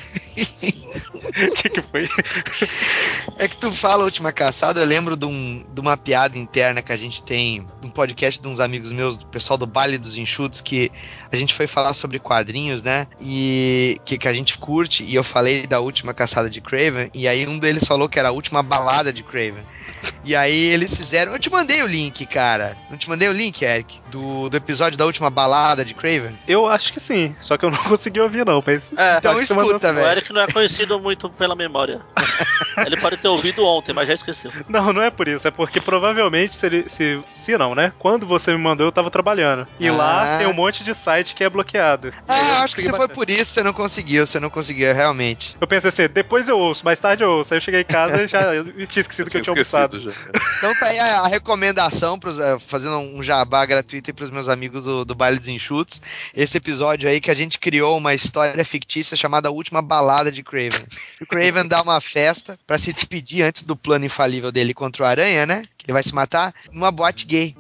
O 1.28 1.52
que, 1.54 1.70
que 1.70 1.82
foi? 1.82 2.08
É 3.38 3.48
que 3.48 3.58
tu 3.58 3.72
fala 3.72 4.04
Última 4.04 4.32
Caçada, 4.32 4.80
eu 4.80 4.86
lembro 4.86 5.16
de, 5.16 5.26
um- 5.26 5.66
de 5.74 5.82
uma 5.82 5.98
piada 5.98 6.38
interna 6.38 6.82
que 6.82 6.92
a 6.92 6.98
gente 6.98 7.22
tem, 7.22 7.66
um 7.84 7.90
podcast 7.90 8.42
de 8.42 8.48
uns 8.48 8.60
amigos 8.60 8.92
meus, 8.92 9.18
do 9.18 9.26
pessoal 9.26 9.58
do 9.58 9.68
Baile 9.68 9.98
dos 9.98 10.18
Enxutos, 10.18 10.62
que 10.62 10.92
a 11.32 11.36
gente 11.36 11.54
foi 11.54 11.68
falar 11.68 11.94
sobre 11.94 12.20
quadrinhos, 12.20 12.82
né? 12.82 13.08
E 13.20 13.98
que, 14.06 14.18
que 14.18 14.28
a 14.28 14.34
gente 14.34 14.58
curte, 14.58 15.04
e 15.04 15.16
eu 15.16 15.24
falei 15.24 15.68
da 15.68 15.80
Última 15.80 16.14
Caçada 16.14 16.50
de 16.50 16.62
Craven, 16.62 17.10
e 17.14 17.28
aí 17.28 17.46
um 17.48 17.60
deles 17.60 17.84
falou 17.86 18.08
que 18.10 18.20
era 18.20 18.30
a 18.30 18.32
última 18.32 18.64
balada 18.64 19.12
de 19.14 19.24
Craven. 19.24 19.64
E 20.24 20.36
aí 20.36 20.56
eles 20.68 20.96
fizeram. 20.96 21.34
Eu 21.34 21.40
te 21.40 21.50
mandei 21.50 21.82
o 21.82 21.88
link, 21.88 22.26
cara. 22.26 22.76
Não 22.90 22.98
te 22.98 23.10
mandei 23.10 23.28
o 23.30 23.32
link, 23.34 23.62
Eric? 23.64 24.00
Do, 24.10 24.50
do 24.50 24.58
episódio 24.58 24.98
da 24.98 25.06
última 25.06 25.30
balada 25.30 25.84
de 25.86 25.94
Craven? 25.94 26.36
Eu 26.48 26.68
acho 26.68 26.92
que 26.94 27.00
sim, 27.00 27.36
só 27.42 27.58
que 27.58 27.66
eu 27.66 27.72
não 27.72 27.78
consegui 27.86 28.20
ouvir 28.20 28.46
não, 28.46 28.64
mas... 28.66 28.92
É, 28.98 29.18
Então 29.18 29.32
acho 29.32 29.42
que 29.42 29.48
você 29.48 29.54
mandou- 29.54 29.72
escuta, 29.72 29.92
o 29.92 29.96
velho. 29.96 30.08
Eric 30.08 30.34
não 30.34 30.42
é 30.42 30.48
conhecido 30.52 31.00
muito 31.00 31.30
pela 31.30 31.56
memória. 31.56 32.02
ele 32.86 32.98
pode 32.98 33.18
ter 33.18 33.28
ouvido 33.28 33.64
ontem, 33.66 33.94
mas 33.94 34.08
já 34.08 34.14
esqueceu. 34.14 34.52
Não, 34.68 34.92
não 34.94 35.02
é 35.02 35.10
por 35.10 35.28
isso, 35.28 35.48
é 35.48 35.52
porque 35.52 35.80
provavelmente 35.82 36.56
se 36.56 36.66
ele. 36.66 36.86
Se, 36.90 37.20
se 37.34 37.58
não, 37.58 37.76
né? 37.76 37.92
Quando 38.00 38.26
você 38.26 38.52
me 38.52 38.58
mandou, 38.58 38.86
eu 38.88 38.92
tava 38.92 39.10
trabalhando. 39.12 39.68
E 39.80 39.88
Ah. 39.88 39.94
lá 39.94 40.38
tem 40.38 40.48
um 40.48 40.54
monte 40.54 40.84
de 40.84 40.94
site 40.94 41.36
que 41.36 41.44
é 41.44 41.50
bloqueado. 41.50 42.14
Ah, 42.28 42.64
acho 42.64 42.76
que 42.76 42.82
você 42.82 42.94
foi 42.94 43.08
por 43.08 43.30
isso, 43.30 43.46
você 43.54 43.64
não 43.64 43.74
conseguiu, 43.74 44.26
você 44.26 44.40
não 44.40 44.50
conseguiu, 44.50 44.94
realmente. 44.94 45.56
Eu 45.60 45.68
pensei 45.68 45.90
assim, 45.90 46.08
depois 46.08 46.48
eu 46.48 46.58
ouço, 46.58 46.84
mais 46.86 47.00
tarde 47.00 47.24
eu 47.24 47.30
ouço. 47.32 47.54
Aí 47.54 47.58
eu 47.58 47.62
cheguei 47.62 47.82
em 47.82 47.86
casa 47.86 48.24
e 48.24 48.28
já 48.28 48.42
eu 48.56 48.64
tinha 48.88 49.02
esquecido 49.02 49.30
que 49.30 49.38
eu 49.38 49.42
tinha 49.42 49.54
Tinha 49.54 49.62
esquecido. 49.62 49.89
Já. 49.92 50.12
Então 50.58 50.76
tá 50.80 50.88
aí 50.88 51.00
a, 51.00 51.28
recomendação, 51.28 52.20
pros, 52.20 52.38
eh, 52.38 52.60
fazendo 52.60 52.98
um 52.98 53.24
jabá 53.24 53.66
gratuito 53.66 54.10
aí 54.10 54.14
pros 54.14 54.30
meus 54.30 54.50
amigos 54.50 54.84
do, 54.84 55.06
do 55.06 55.16
Baile 55.16 55.40
dos 55.40 55.48
Enxutos. 55.48 56.02
Esse 56.34 56.58
episódio 56.58 57.10
aí 57.10 57.20
que 57.20 57.32
a 57.32 57.36
gente 57.36 57.58
criou 57.58 57.98
uma 57.98 58.14
história 58.14 58.64
fictícia 58.64 59.18
chamada 59.18 59.52
Última 59.52 59.82
Balada 59.82 60.32
de 60.32 60.44
Craven. 60.44 60.86
O 61.22 61.26
Craven 61.26 61.68
dá 61.68 61.82
uma 61.82 62.00
festa 62.02 62.60
pra 62.68 62.78
se 62.78 62.94
despedir 62.94 63.44
antes 63.44 63.64
do 63.64 63.76
plano 63.76 64.06
infalível 64.06 64.52
dele 64.52 64.74
contra 64.74 65.04
o 65.04 65.06
Aranha, 65.06 65.46
né? 65.46 65.64
Que 65.78 65.86
ele 65.86 65.94
vai 65.94 66.04
se 66.04 66.14
matar 66.14 66.54
numa 66.72 66.92
boate 66.92 67.26
gay. 67.26 67.56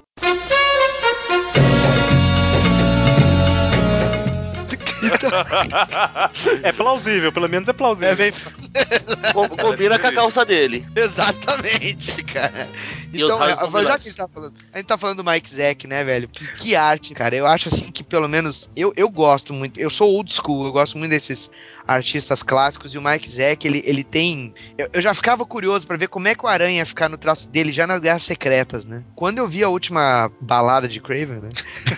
É 6.64 6.72
plausível, 6.72 7.32
pelo 7.32 7.48
menos 7.50 7.68
é 7.70 7.74
plausível. 7.74 8.10
É 8.12 8.16
bem 8.16 8.32
Com- 9.34 9.50
Combina 9.50 9.98
com 10.00 10.08
a 10.08 10.12
calça 10.12 10.46
dele. 10.46 10.86
Exatamente, 10.96 12.24
cara. 12.24 12.70
E 13.14 13.22
Então, 13.22 13.38
raios 13.38 13.60
já 13.60 13.70
que 13.70 13.90
a 13.90 13.98
gente 13.98 14.16
tá 14.16 14.28
falando, 14.28 14.54
a 14.74 14.78
gente 14.78 14.88
tá 14.88 14.98
falando 14.98 15.24
do 15.24 15.30
Mike 15.30 15.54
Zack, 15.54 15.88
né, 15.88 16.04
velho? 16.04 16.28
Que, 16.28 16.48
que 16.54 16.76
arte, 16.76 17.14
cara. 17.14 17.36
Eu 17.36 17.46
acho 17.48 17.70
assim 17.70 17.92
que 17.92 18.04
pelo 18.04 18.28
menos 18.28 18.70
eu, 18.76 18.94
eu 18.96 19.10
gosto 19.10 19.54
muito. 19.54 19.80
Eu 19.80 19.90
sou 19.90 20.10
old 20.14 20.32
school, 20.34 20.66
eu 20.66 20.72
gosto 20.72 20.98
muito 20.98 21.12
desses 21.12 21.50
artistas 21.90 22.44
clássicos 22.44 22.94
e 22.94 22.98
o 22.98 23.02
Mike 23.02 23.28
Zack, 23.28 23.68
ele, 23.68 23.82
ele 23.84 24.04
tem. 24.04 24.54
Eu, 24.78 24.88
eu 24.94 25.02
já 25.02 25.14
ficava 25.14 25.44
curioso 25.46 25.88
pra 25.88 25.98
ver 25.98 26.08
como 26.08 26.28
é 26.28 26.36
que 26.36 26.46
o 26.46 26.48
Aranha 26.48 26.78
ia 26.78 26.86
ficar 26.86 27.10
no 27.10 27.18
traço 27.18 27.50
dele 27.50 27.74
já 27.74 27.88
nas 27.88 28.00
Guerras 28.00 28.24
Secretas, 28.24 28.86
né? 28.86 29.04
Quando 29.16 29.40
eu 29.40 29.48
vi 29.48 29.64
a 29.64 29.70
última 29.70 30.32
balada 30.40 30.88
de 30.88 31.02
Craven, 31.02 31.40
né? 31.42 31.50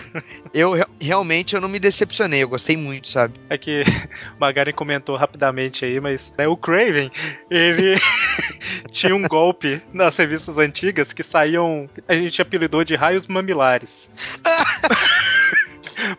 eu 0.54 0.72
re- 0.72 0.86
realmente 1.00 1.54
eu 1.54 1.60
não 1.60 1.68
me 1.68 1.78
decepcionei, 1.78 2.42
eu 2.42 2.48
gostei 2.48 2.76
muito, 2.76 3.06
sabe? 3.08 3.34
É 3.50 3.58
que 3.58 3.82
o 4.36 4.40
Magari 4.40 4.72
comentou 4.72 5.16
rapidamente 5.16 5.84
aí, 5.84 6.00
mas 6.00 6.32
né, 6.38 6.48
o 6.48 6.56
Craven, 6.56 7.10
ele 7.50 8.00
tinha 8.92 9.14
um 9.14 9.22
golpe 9.28 9.82
nas 9.92 10.16
revistas 10.16 10.56
antigas 10.56 11.12
que 11.12 11.22
saíam, 11.22 11.88
a 12.08 12.14
gente 12.14 12.40
apelidou 12.40 12.82
de 12.82 12.96
raios 12.96 13.26
mamilares. 13.26 14.10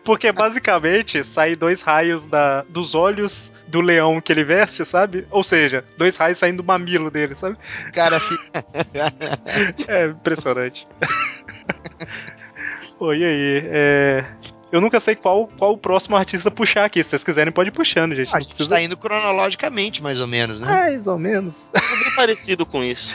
Porque 0.04 0.30
basicamente 0.32 1.24
saem 1.24 1.56
dois 1.56 1.80
raios 1.80 2.26
da, 2.26 2.62
dos 2.68 2.94
olhos 2.94 3.52
do 3.68 3.80
leão 3.80 4.20
que 4.20 4.32
ele 4.32 4.44
veste, 4.44 4.84
sabe? 4.84 5.26
Ou 5.30 5.42
seja, 5.42 5.84
dois 5.96 6.16
raios 6.16 6.38
saindo 6.38 6.58
do 6.58 6.64
mamilo 6.64 7.10
dele, 7.10 7.34
sabe? 7.34 7.56
Cara 7.92 8.18
fica. 8.20 8.64
É 9.88 10.06
impressionante. 10.06 10.86
Oi, 13.00 13.18
e 13.18 13.24
aí? 13.24 13.62
É... 13.66 14.24
Eu 14.72 14.80
nunca 14.80 14.98
sei 14.98 15.14
qual, 15.14 15.46
qual 15.56 15.72
o 15.74 15.78
próximo 15.78 16.16
artista 16.16 16.50
puxar 16.50 16.84
aqui. 16.84 17.02
Se 17.04 17.10
vocês 17.10 17.22
quiserem, 17.22 17.52
pode 17.52 17.68
ir 17.68 17.72
puxando, 17.72 18.12
gente. 18.14 18.28
A 18.30 18.32
Não 18.32 18.40
gente 18.40 18.48
precisa- 18.48 18.70
tá 18.74 18.82
indo 18.82 18.96
cronologicamente, 18.96 20.02
mais 20.02 20.18
ou 20.18 20.26
menos, 20.26 20.58
né? 20.58 20.66
Mais 20.66 21.06
ou 21.06 21.16
menos. 21.18 21.70
É 21.72 22.04
bem 22.04 22.14
parecido 22.16 22.66
com 22.66 22.82
isso. 22.82 23.14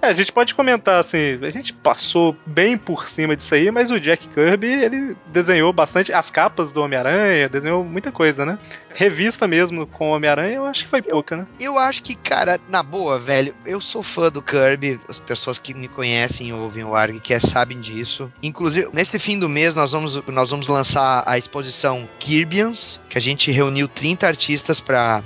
É, 0.00 0.08
a 0.08 0.14
gente 0.14 0.32
pode 0.32 0.54
comentar 0.54 1.00
assim, 1.00 1.38
a 1.42 1.50
gente 1.50 1.72
passou 1.72 2.36
bem 2.46 2.78
por 2.78 3.08
cima 3.08 3.34
disso 3.34 3.54
aí, 3.54 3.70
mas 3.70 3.90
o 3.90 3.98
Jack 3.98 4.28
Kirby, 4.28 4.66
ele 4.66 5.16
desenhou 5.26 5.72
bastante 5.72 6.12
as 6.12 6.30
capas 6.30 6.70
do 6.70 6.80
Homem-Aranha, 6.80 7.48
desenhou 7.48 7.84
muita 7.84 8.12
coisa, 8.12 8.46
né? 8.46 8.58
Revista 8.94 9.48
mesmo 9.48 9.86
com 9.86 10.10
o 10.10 10.14
Homem-Aranha, 10.14 10.56
eu 10.56 10.66
acho 10.66 10.84
que 10.84 10.90
foi 10.90 11.02
pouca, 11.02 11.36
né? 11.36 11.46
Eu 11.58 11.76
acho 11.78 12.02
que, 12.02 12.14
cara, 12.14 12.60
na 12.68 12.82
boa, 12.82 13.18
velho, 13.18 13.54
eu 13.66 13.80
sou 13.80 14.02
fã 14.02 14.30
do 14.30 14.40
Kirby. 14.40 15.00
As 15.08 15.18
pessoas 15.18 15.58
que 15.58 15.74
me 15.74 15.88
conhecem 15.88 16.52
ou 16.52 16.60
ouvem 16.60 16.84
o 16.84 16.94
ARG 16.94 17.20
que 17.20 17.34
é, 17.34 17.40
sabem 17.40 17.80
disso. 17.80 18.32
Inclusive, 18.42 18.88
nesse 18.92 19.18
fim 19.18 19.38
do 19.38 19.48
mês, 19.48 19.74
nós 19.74 19.92
vamos, 19.92 20.22
nós 20.26 20.50
vamos 20.50 20.68
lançar 20.68 21.24
a 21.26 21.36
exposição 21.36 22.08
Kirbyans, 22.18 23.00
que 23.08 23.18
a 23.18 23.20
gente 23.20 23.50
reuniu 23.50 23.88
30 23.88 24.26
artistas 24.26 24.80
pra 24.80 25.22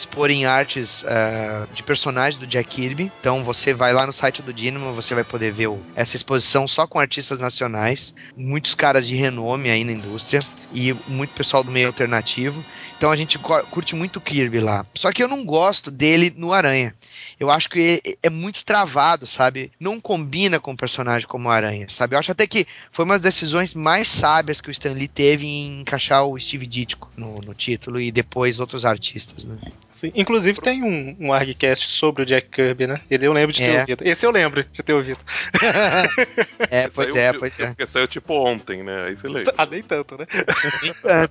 exporem 0.00 0.44
artes 0.46 1.04
ah, 1.06 1.66
de 1.72 1.82
personagens 1.82 2.38
do 2.38 2.46
Jack 2.46 2.68
Kirby. 2.76 3.10
Então 3.20 3.44
você 3.44 3.72
vai 3.74 3.92
lá 3.92 4.06
no 4.06 4.12
site 4.12 4.42
do 4.42 4.52
Dynamo, 4.52 4.92
você 4.92 5.14
vai 5.14 5.24
poder 5.24 5.52
ver 5.52 5.68
o- 5.68 5.80
essa 5.94 6.16
exposição 6.16 6.66
só 6.66 6.86
com 6.86 6.98
artistas 6.98 7.40
nacionais, 7.40 8.14
muitos 8.36 8.74
caras 8.74 9.06
de 9.06 9.14
renome 9.14 9.70
aí 9.70 9.84
na 9.84 9.92
indústria 9.92 10.40
e 10.72 10.94
muito 11.08 11.30
pessoal 11.34 11.62
do 11.64 11.70
meio 11.70 11.88
alternativo. 11.88 12.64
Então 12.96 13.10
a 13.10 13.16
gente 13.16 13.38
curte 13.38 13.94
muito 13.96 14.20
Kirby 14.20 14.60
lá. 14.60 14.84
Só 14.94 15.10
que 15.12 15.22
eu 15.22 15.28
não 15.28 15.44
gosto 15.44 15.90
dele 15.90 16.32
no 16.36 16.52
Aranha. 16.52 16.94
Eu 17.40 17.50
acho 17.50 17.70
que 17.70 18.02
é- 18.04 18.14
é 18.24 18.30
muito 18.30 18.62
travado, 18.64 19.26
sabe? 19.26 19.72
Não 19.80 19.98
combina 19.98 20.60
com 20.60 20.72
um 20.72 20.76
personagem 20.76 21.26
como 21.26 21.48
o 21.48 21.50
Aranha, 21.50 21.86
sabe? 21.88 22.14
Eu 22.14 22.18
acho 22.20 22.30
até 22.30 22.46
que 22.46 22.66
foi 22.92 23.04
uma 23.06 23.14
das 23.18 23.22
decisões 23.34 23.72
mais 23.74 24.06
sábias 24.08 24.60
que 24.60 24.68
o 24.68 24.70
Stan 24.70 24.92
Lee 24.92 25.08
teve 25.08 25.46
em 25.46 25.80
encaixar 25.80 26.24
o 26.26 26.38
Steve 26.38 26.66
Ditko 26.66 27.10
no, 27.16 27.34
no 27.46 27.54
título 27.54 27.98
e 27.98 28.12
depois 28.12 28.60
outros 28.60 28.84
artistas, 28.84 29.44
né? 29.44 29.58
Sim, 29.90 30.12
Inclusive 30.14 30.60
tem 30.60 30.82
um, 30.82 31.16
um 31.18 31.32
ArgCast 31.32 31.90
sobre 31.90 32.22
o 32.22 32.26
Jack 32.26 32.48
Kirby, 32.50 32.86
né? 32.86 32.94
Ele 33.10 33.26
eu 33.26 33.32
lembro 33.32 33.52
de 33.54 33.60
ter 33.62 33.70
É. 33.74 33.80
ouvido. 33.80 34.06
Esse 34.06 34.26
eu 34.26 34.30
lembro 34.30 34.62
de 34.70 34.82
ter 34.82 34.92
ouvido. 34.92 35.18
É, 36.70 36.88
pois 36.88 37.12
Saiu- 37.12 37.16
é, 37.16 37.32
pois 37.32 37.52
é. 37.58 37.66
Porque 37.68 37.86
saiu 37.86 38.06
tipo 38.06 38.34
ontem, 38.34 38.82
né? 38.82 39.06
Aí 39.06 39.16
você 39.16 39.28
lembra. 39.28 39.54
Ah, 39.56 39.66
nem 39.66 39.82
tanto, 39.82 40.16
né? 40.18 40.26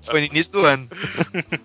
Foi 0.01 0.19
no 0.21 0.25
início 0.25 0.53
do 0.53 0.65
ano. 0.65 0.87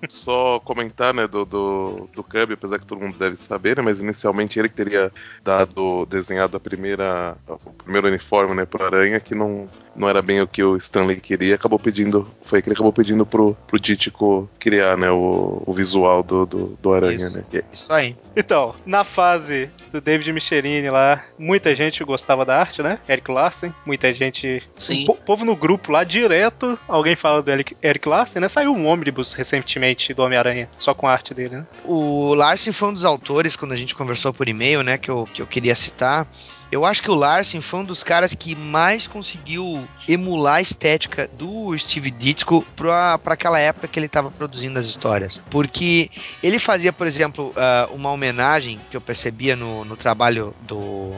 Só 0.08 0.60
comentar, 0.60 1.12
né, 1.14 1.26
do, 1.26 1.44
do, 1.44 2.08
do 2.14 2.22
Kirby, 2.22 2.54
apesar 2.54 2.78
que 2.78 2.86
todo 2.86 3.00
mundo 3.00 3.18
deve 3.18 3.36
saber, 3.36 3.76
né? 3.76 3.82
Mas 3.82 4.00
inicialmente 4.00 4.33
ele 4.58 4.68
que 4.68 4.74
teria 4.74 5.12
dado, 5.42 6.06
desenhado 6.06 6.56
a 6.56 6.60
primeira, 6.60 7.36
o 7.46 7.72
primeiro 7.72 8.08
uniforme, 8.08 8.54
né, 8.54 8.64
pro 8.66 8.84
Aranha, 8.84 9.20
que 9.20 9.34
não, 9.34 9.68
não 9.96 10.08
era 10.08 10.20
bem 10.22 10.40
o 10.40 10.46
que 10.46 10.62
o 10.62 10.76
Stanley 10.76 11.20
queria, 11.20 11.54
acabou 11.54 11.78
pedindo, 11.78 12.28
foi 12.44 12.60
que 12.60 12.68
ele 12.68 12.74
acabou 12.74 12.92
pedindo 12.92 13.24
pro, 13.24 13.56
pro 13.66 13.78
Ditko 13.78 14.48
criar, 14.58 14.96
né, 14.96 15.10
o, 15.10 15.62
o 15.64 15.72
visual 15.72 16.22
do, 16.22 16.46
do, 16.46 16.78
do 16.80 16.92
Aranha, 16.92 17.26
Isso. 17.26 17.36
né. 17.36 17.62
Isso 17.72 17.92
aí. 17.92 18.16
Então, 18.36 18.74
na 18.84 19.04
fase 19.04 19.70
do 19.92 20.00
David 20.00 20.32
Micherini 20.32 20.90
lá, 20.90 21.22
muita 21.38 21.74
gente 21.74 22.02
gostava 22.04 22.44
da 22.44 22.58
arte, 22.58 22.82
né? 22.82 22.98
Eric 23.08 23.30
Larsen, 23.30 23.72
muita 23.86 24.12
gente. 24.12 24.62
Sim. 24.74 25.04
O 25.04 25.06
po- 25.06 25.14
povo 25.14 25.44
no 25.44 25.54
grupo 25.54 25.92
lá, 25.92 26.02
direto, 26.02 26.78
alguém 26.88 27.14
fala 27.14 27.42
do 27.42 27.50
Eric, 27.50 27.76
Eric 27.82 28.08
Larsen, 28.08 28.40
né? 28.40 28.48
Saiu 28.48 28.72
um 28.72 28.86
ônibus 28.86 29.34
recentemente 29.34 30.12
do 30.12 30.22
Homem-Aranha, 30.22 30.68
só 30.78 30.94
com 30.94 31.06
a 31.06 31.12
arte 31.12 31.32
dele, 31.32 31.56
né? 31.56 31.66
O 31.84 32.34
Larsen 32.34 32.72
foi 32.72 32.88
um 32.88 32.94
dos 32.94 33.04
autores, 33.04 33.54
quando 33.54 33.72
a 33.72 33.76
gente 33.76 33.94
conversou 33.94 34.32
por 34.32 34.48
e-mail, 34.48 34.82
né, 34.82 34.98
que 34.98 35.10
eu, 35.10 35.28
que 35.32 35.40
eu 35.40 35.46
queria 35.46 35.74
citar. 35.74 36.26
Eu 36.74 36.84
acho 36.84 37.04
que 37.04 37.10
o 37.10 37.14
Larsen 37.14 37.60
foi 37.60 37.78
um 37.78 37.84
dos 37.84 38.02
caras 38.02 38.34
que 38.34 38.56
mais 38.56 39.06
conseguiu 39.06 39.86
emular 40.08 40.56
a 40.56 40.60
estética 40.60 41.30
do 41.32 41.72
Steve 41.78 42.10
Ditko 42.10 42.66
pra 42.74 43.16
aquela 43.26 43.60
época 43.60 43.86
que 43.86 43.96
ele 43.96 44.06
estava 44.06 44.28
produzindo 44.28 44.76
as 44.76 44.86
histórias. 44.86 45.40
Porque 45.48 46.10
ele 46.42 46.58
fazia, 46.58 46.92
por 46.92 47.06
exemplo, 47.06 47.52
ah, 47.56 47.88
uma 47.92 48.10
homenagem 48.10 48.80
que 48.90 48.96
eu 48.96 49.00
percebia 49.00 49.54
no, 49.54 49.84
no 49.84 49.96
trabalho 49.96 50.52
do, 50.62 51.12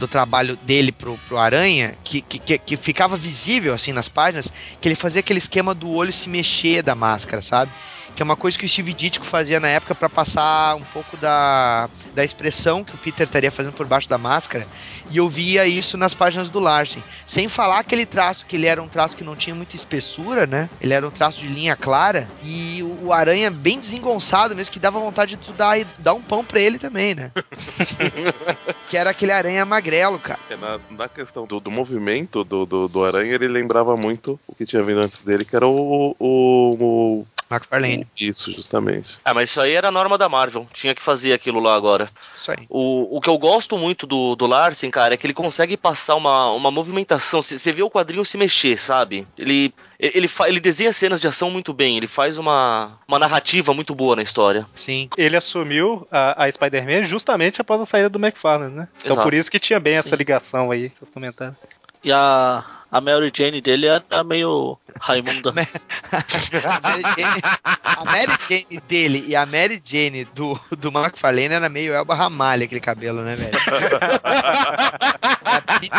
do 0.00 0.08
trabalho 0.08 0.56
dele 0.56 0.90
pro, 0.90 1.18
pro 1.28 1.36
Aranha, 1.36 1.94
que, 2.02 2.22
que, 2.22 2.38
que- 2.38 2.56
que 2.58 2.76
ficava 2.78 3.14
visível 3.14 3.74
assim 3.74 3.92
nas 3.92 4.08
páginas, 4.08 4.50
que 4.80 4.88
ele 4.88 4.94
fazia 4.94 5.20
aquele 5.20 5.40
esquema 5.40 5.74
do 5.74 5.90
olho 5.90 6.10
se 6.10 6.26
mexer 6.26 6.82
da 6.82 6.94
máscara, 6.94 7.42
sabe? 7.42 7.70
Que 8.14 8.22
é 8.22 8.24
uma 8.24 8.36
coisa 8.36 8.58
que 8.58 8.66
o 8.66 8.68
Steve 8.68 8.92
Ditko 8.92 9.24
fazia 9.24 9.58
na 9.58 9.68
época 9.68 9.94
pra 9.94 10.08
passar 10.08 10.76
um 10.76 10.82
pouco 10.82 11.16
da, 11.16 11.88
da 12.14 12.22
expressão 12.24 12.84
que 12.84 12.94
o 12.94 12.98
Peter 12.98 13.26
estaria 13.26 13.50
fazendo 13.50 13.72
por 13.72 13.86
baixo 13.86 14.08
da 14.08 14.18
máscara. 14.18 14.66
E 15.10 15.16
eu 15.16 15.28
via 15.28 15.66
isso 15.66 15.96
nas 15.96 16.14
páginas 16.14 16.50
do 16.50 16.60
Larsen. 16.60 17.02
Sem 17.26 17.48
falar 17.48 17.78
aquele 17.78 18.04
traço 18.06 18.44
que 18.46 18.56
ele 18.56 18.66
era 18.66 18.82
um 18.82 18.88
traço 18.88 19.16
que 19.16 19.24
não 19.24 19.34
tinha 19.36 19.54
muita 19.54 19.74
espessura, 19.76 20.46
né? 20.46 20.68
Ele 20.80 20.92
era 20.94 21.06
um 21.06 21.10
traço 21.10 21.40
de 21.40 21.46
linha 21.46 21.74
clara. 21.76 22.28
E 22.42 22.82
o, 22.82 23.06
o 23.06 23.12
Aranha 23.12 23.50
bem 23.50 23.78
desengonçado 23.80 24.54
mesmo, 24.54 24.72
que 24.72 24.78
dava 24.78 25.00
vontade 25.00 25.36
de 25.36 25.36
tu 25.46 25.52
dar, 25.52 25.78
dar 25.98 26.14
um 26.14 26.22
pão 26.22 26.44
pra 26.44 26.60
ele 26.60 26.78
também, 26.78 27.14
né? 27.14 27.30
que 28.88 28.96
era 28.96 29.10
aquele 29.10 29.32
aranha 29.32 29.64
magrelo, 29.64 30.18
cara. 30.18 30.38
É, 30.50 30.56
Na, 30.56 30.78
na 30.90 31.08
questão 31.08 31.46
do, 31.46 31.60
do 31.60 31.70
movimento 31.70 32.44
do, 32.44 32.66
do, 32.66 32.88
do 32.88 33.04
Aranha, 33.04 33.34
ele 33.34 33.48
lembrava 33.48 33.96
muito 33.96 34.38
o 34.46 34.54
que 34.54 34.66
tinha 34.66 34.82
vindo 34.82 35.00
antes 35.00 35.22
dele, 35.22 35.44
que 35.44 35.56
era 35.56 35.66
o. 35.66 36.14
o, 36.18 36.76
o- 36.80 37.26
McFarlane. 37.52 38.06
isso, 38.18 38.52
justamente. 38.52 39.18
Ah, 39.24 39.34
mas 39.34 39.50
isso 39.50 39.60
aí 39.60 39.72
era 39.72 39.88
a 39.88 39.92
norma 39.92 40.16
da 40.16 40.28
Marvel. 40.28 40.66
Tinha 40.72 40.94
que 40.94 41.02
fazer 41.02 41.32
aquilo 41.32 41.60
lá 41.60 41.74
agora. 41.74 42.10
Isso 42.36 42.50
aí. 42.50 42.66
O, 42.68 43.16
o 43.16 43.20
que 43.20 43.28
eu 43.28 43.38
gosto 43.38 43.76
muito 43.76 44.06
do, 44.06 44.34
do 44.34 44.46
Larsen, 44.46 44.90
cara, 44.90 45.14
é 45.14 45.16
que 45.16 45.26
ele 45.26 45.34
consegue 45.34 45.76
passar 45.76 46.16
uma, 46.16 46.50
uma 46.52 46.70
movimentação. 46.70 47.42
Você 47.42 47.72
vê 47.72 47.82
o 47.82 47.90
quadrinho 47.90 48.24
se 48.24 48.36
mexer, 48.36 48.76
sabe? 48.76 49.26
Ele, 49.36 49.72
ele, 49.98 50.28
ele 50.46 50.60
desenha 50.60 50.92
cenas 50.92 51.20
de 51.20 51.28
ação 51.28 51.50
muito 51.50 51.72
bem. 51.72 51.96
Ele 51.96 52.08
faz 52.08 52.38
uma, 52.38 52.98
uma 53.06 53.18
narrativa 53.18 53.72
muito 53.72 53.94
boa 53.94 54.16
na 54.16 54.22
história. 54.22 54.66
Sim. 54.74 55.08
Ele 55.16 55.36
assumiu 55.36 56.06
a, 56.10 56.44
a 56.44 56.50
Spider-Man 56.50 57.04
justamente 57.04 57.60
após 57.60 57.80
a 57.80 57.86
saída 57.86 58.08
do 58.08 58.18
McFarlane, 58.18 58.74
né? 58.74 58.88
Então 58.98 59.12
Exato. 59.12 59.22
por 59.22 59.34
isso 59.34 59.50
que 59.50 59.60
tinha 59.60 59.78
bem 59.78 59.96
essa 59.96 60.10
Sim. 60.10 60.16
ligação 60.16 60.70
aí, 60.70 60.90
vocês 60.94 61.10
comentaram. 61.10 61.56
E 62.04 62.10
a, 62.10 62.64
a 62.92 63.00
Mary 63.00 63.30
Jane 63.34 63.60
dele 63.62 63.86
era 63.86 64.22
meio 64.22 64.78
Raimunda. 65.00 65.52
A 66.12 66.80
Mary 66.80 67.02
Jane, 67.16 67.40
a 67.82 68.04
Mary 68.04 68.32
Jane 68.48 68.82
dele 68.86 69.24
e 69.26 69.34
a 69.34 69.46
Mary 69.46 69.80
Jane 69.82 70.26
do, 70.34 70.60
do 70.78 70.90
McFarlane 70.90 71.54
era 71.54 71.68
meio 71.70 71.94
Elba 71.94 72.14
Ramalho, 72.14 72.64
aquele 72.64 72.80
cabelo, 72.80 73.22
né, 73.22 73.34
velho? 73.34 73.52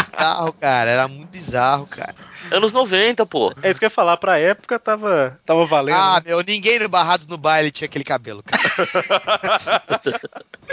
Bizarro, 0.01 0.53
cara. 0.53 0.91
Era 0.91 1.07
muito 1.07 1.29
bizarro, 1.29 1.85
cara. 1.87 2.15
Anos 2.51 2.73
90, 2.73 3.25
pô. 3.25 3.53
É 3.61 3.69
isso 3.69 3.79
que 3.79 3.85
eu 3.85 3.87
ia 3.87 3.91
falar, 3.91 4.17
pra 4.17 4.37
época 4.37 4.77
tava, 4.77 5.39
tava 5.45 5.65
valendo. 5.65 5.95
Ah, 5.95 6.15
né? 6.15 6.23
meu, 6.27 6.41
ninguém 6.41 6.79
no 6.79 6.89
Barrados 6.89 7.25
no 7.27 7.37
baile 7.37 7.71
tinha 7.71 7.85
aquele 7.85 8.03
cabelo, 8.03 8.43
cara. 8.43 8.61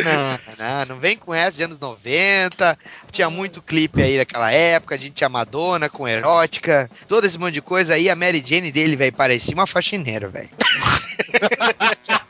não, 0.03 0.39
não, 0.59 0.87
não 0.87 1.01
vem 1.01 1.17
com 1.17 1.33
essa 1.33 1.57
de 1.57 1.63
anos 1.63 1.79
90. 1.79 2.79
Tinha 3.11 3.31
muito 3.31 3.63
clipe 3.63 4.03
aí 4.03 4.19
naquela 4.19 4.51
época. 4.51 4.95
A 4.95 4.99
gente 4.99 5.15
tinha 5.15 5.29
Madonna 5.29 5.89
com 5.89 6.09
erótica, 6.09 6.91
todo 7.07 7.25
esse 7.27 7.39
monte 7.39 7.55
de 7.55 7.63
coisa 7.63 7.95
aí. 7.95 8.11
A 8.11 8.17
Mary 8.17 8.43
Jane 8.45 8.73
dele, 8.73 8.97
velho, 8.97 9.13
parecia 9.13 9.55
uma 9.55 9.67
faxineira, 9.67 10.29
velho. 10.29 10.51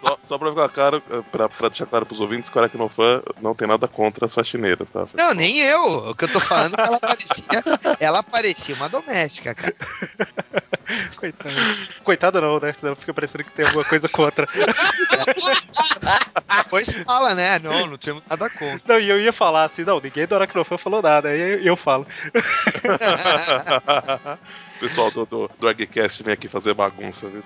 Só, 0.00 0.18
só 0.24 0.38
pra 0.38 0.50
ficar 0.50 0.68
claro, 0.68 1.02
pra, 1.30 1.48
pra 1.48 1.68
deixar 1.68 1.86
claro 1.86 2.04
pros 2.04 2.20
ouvintes, 2.20 2.50
que 2.50 2.56
o 2.56 2.60
Aracnofã 2.60 3.22
não 3.40 3.54
tem 3.54 3.68
nada 3.68 3.86
contra 3.86 4.26
as 4.26 4.34
faxineiras, 4.34 4.90
tá? 4.90 5.06
Não, 5.14 5.34
nem 5.34 5.58
eu. 5.58 6.10
O 6.10 6.14
que 6.14 6.24
eu 6.24 6.32
tô 6.32 6.40
falando 6.40 6.74
é 6.74 6.82
que 6.82 6.88
ela 6.88 7.00
parecia, 7.00 7.64
ela 8.00 8.22
parecia 8.22 8.74
uma 8.74 8.88
doméstica, 8.88 9.54
cara. 9.54 9.74
Coitada. 11.16 11.54
Coitada 12.02 12.40
não, 12.40 12.58
né? 12.58 12.74
Senão 12.78 12.96
fica 12.96 13.14
parecendo 13.14 13.44
que 13.44 13.52
tem 13.52 13.66
alguma 13.66 13.84
coisa 13.84 14.08
contra. 14.08 14.46
Depois 16.56 16.92
fala, 17.04 17.34
né? 17.34 17.58
Não, 17.58 17.86
não 17.86 17.96
temos 17.96 18.22
nada 18.28 18.50
contra. 18.50 18.80
Não, 18.86 19.00
e 19.00 19.08
eu 19.08 19.18
ia 19.20 19.32
falar 19.32 19.64
assim, 19.64 19.84
não, 19.84 20.00
ninguém 20.00 20.26
do 20.26 20.34
Aracnofã 20.34 20.76
falou 20.76 21.00
nada, 21.00 21.28
aí 21.28 21.40
eu, 21.40 21.62
eu 21.62 21.76
falo. 21.76 22.06
o 24.76 24.78
pessoal 24.78 25.10
do, 25.10 25.24
do, 25.24 25.50
do 25.58 25.68
ArgCast 25.68 26.22
vem 26.22 26.34
aqui 26.34 26.48
fazer 26.48 26.74
bagunça, 26.74 27.26
viu? 27.28 27.42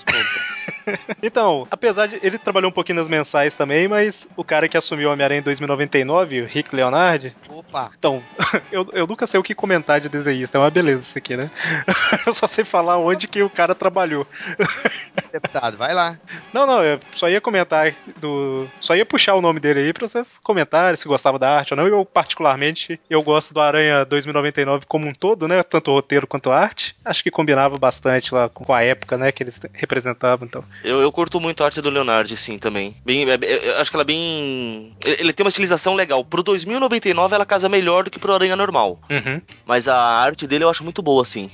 Então, 1.23 1.67
apesar 1.71 2.07
de. 2.07 2.19
Ele 2.23 2.39
trabalhou 2.39 2.71
um 2.71 2.73
pouquinho 2.73 2.99
nas 2.99 3.09
mensais 3.09 3.55
também, 3.55 3.89
mas 3.89 4.29
o 4.37 4.45
cara 4.45 4.69
que 4.69 4.77
assumiu 4.77 5.09
o 5.09 5.13
Homem-Aranha 5.13 5.41
em 5.41 5.43
2099, 5.43 6.43
o 6.43 6.47
Rick 6.47 6.75
Leonardi. 6.75 7.35
Opa. 7.49 7.91
Então, 7.99 8.23
eu, 8.71 8.89
eu 8.93 9.07
nunca 9.07 9.27
sei 9.27 9.41
o 9.41 9.43
que 9.43 9.55
comentar 9.55 10.01
de 10.01 10.09
desenhista, 10.09 10.59
é 10.59 10.61
uma 10.61 10.71
beleza 10.71 11.03
isso 11.03 11.19
aqui, 11.19 11.37
né? 11.37 11.51
Eu 12.27 12.35
só 12.35 12.47
sei 12.47 12.65
falar 12.65 12.99
onde 12.99 13.29
que 13.29 13.43
o 13.43 13.51
cara 13.51 13.75
trabalhou. 13.75 14.27
Deputado, 15.33 15.77
vai 15.77 15.95
lá. 15.95 16.19
Não, 16.53 16.67
não, 16.67 16.83
eu 16.83 16.99
só 17.13 17.29
ia 17.29 17.41
comentar 17.41 17.95
do. 18.17 18.67
Só 18.81 18.97
ia 18.97 19.05
puxar 19.05 19.35
o 19.35 19.41
nome 19.41 19.61
dele 19.61 19.81
aí 19.81 19.93
pra 19.93 20.07
vocês 20.09 20.39
comentarem 20.39 20.97
se 20.97 21.07
gostavam 21.07 21.39
da 21.39 21.59
arte 21.59 21.73
ou 21.73 21.77
não. 21.77 21.87
Eu, 21.87 22.05
particularmente, 22.05 22.99
eu 23.09 23.23
gosto 23.23 23.53
do 23.53 23.61
Aranha 23.61 24.05
2099 24.05 24.87
como 24.87 25.07
um 25.07 25.13
todo, 25.13 25.47
né? 25.47 25.63
Tanto 25.63 25.91
o 25.91 25.95
roteiro 25.95 26.27
quanto 26.27 26.51
a 26.51 26.59
arte. 26.59 26.97
Acho 27.05 27.23
que 27.23 27.31
combinava 27.31 27.79
bastante 27.79 28.35
lá 28.35 28.49
com 28.49 28.73
a 28.73 28.83
época, 28.83 29.17
né? 29.17 29.31
Que 29.31 29.43
eles 29.43 29.61
representavam, 29.73 30.36
então. 30.45 30.65
Eu, 30.85 31.01
eu 31.01 31.11
curto 31.13 31.41
muito 31.41 31.63
a 31.63 31.67
arte 31.67 31.81
do 31.81 31.89
Leonardo, 31.91 32.37
sim, 32.37 32.59
também. 32.59 32.97
Bem, 33.05 33.29
é- 33.29 33.35
é- 33.35 33.69
eu 33.71 33.79
acho 33.79 33.91
que 33.91 33.97
ela 33.97 34.03
é 34.03 34.07
bem. 34.07 34.97
Ele 35.05 35.33
tem 35.33 35.45
uma 35.45 35.49
estilização 35.49 35.95
legal. 35.95 36.25
Pro 36.25 36.43
2099 36.43 37.35
ela 37.35 37.47
casa 37.47 37.69
melhor 37.69 38.05
do 38.05 38.11
que 38.11 38.19
pro 38.19 38.35
Aranha 38.35 38.57
normal. 38.57 39.01
Uhum. 39.11 39.41
Mas 39.65 39.89
a 39.89 39.97
arte 39.97 40.47
dele 40.47 40.65
eu 40.65 40.71
acho 40.71 40.85
muito 40.85 41.01
boa, 41.03 41.23
assim. 41.23 41.51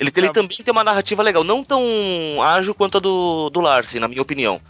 Ele, 0.00 0.10
ele 0.16 0.26
Ah. 0.28 0.32
também 0.32 0.56
tem 0.56 0.72
uma 0.72 0.82
narrativa 0.82 1.22
legal, 1.22 1.44
não 1.44 1.62
tão 1.62 1.82
ágil 2.42 2.74
quanto 2.74 2.96
a 2.98 3.00
do, 3.00 3.50
do 3.50 3.60
Larsen, 3.60 4.00
na 4.00 4.08
minha 4.08 4.22
opinião. 4.22 4.60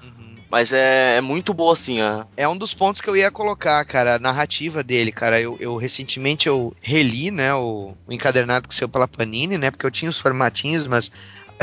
Mas 0.50 0.70
é, 0.70 1.16
é 1.16 1.20
muito 1.22 1.54
boa, 1.54 1.72
assim. 1.72 2.02
A... 2.02 2.26
É 2.36 2.46
um 2.46 2.54
dos 2.54 2.74
pontos 2.74 3.00
que 3.00 3.08
eu 3.08 3.16
ia 3.16 3.30
colocar, 3.30 3.82
cara, 3.86 4.16
a 4.16 4.18
narrativa 4.18 4.82
dele, 4.82 5.10
cara. 5.10 5.40
Eu, 5.40 5.56
eu 5.58 5.76
recentemente 5.76 6.46
eu 6.46 6.76
reli, 6.82 7.30
né, 7.30 7.54
o, 7.54 7.94
o 8.06 8.12
encadernado 8.12 8.68
que 8.68 8.74
saiu 8.74 8.86
pela 8.90 9.08
Panini, 9.08 9.56
né, 9.56 9.70
porque 9.70 9.86
eu 9.86 9.90
tinha 9.90 10.10
os 10.10 10.18
formatinhos, 10.20 10.86
mas 10.86 11.10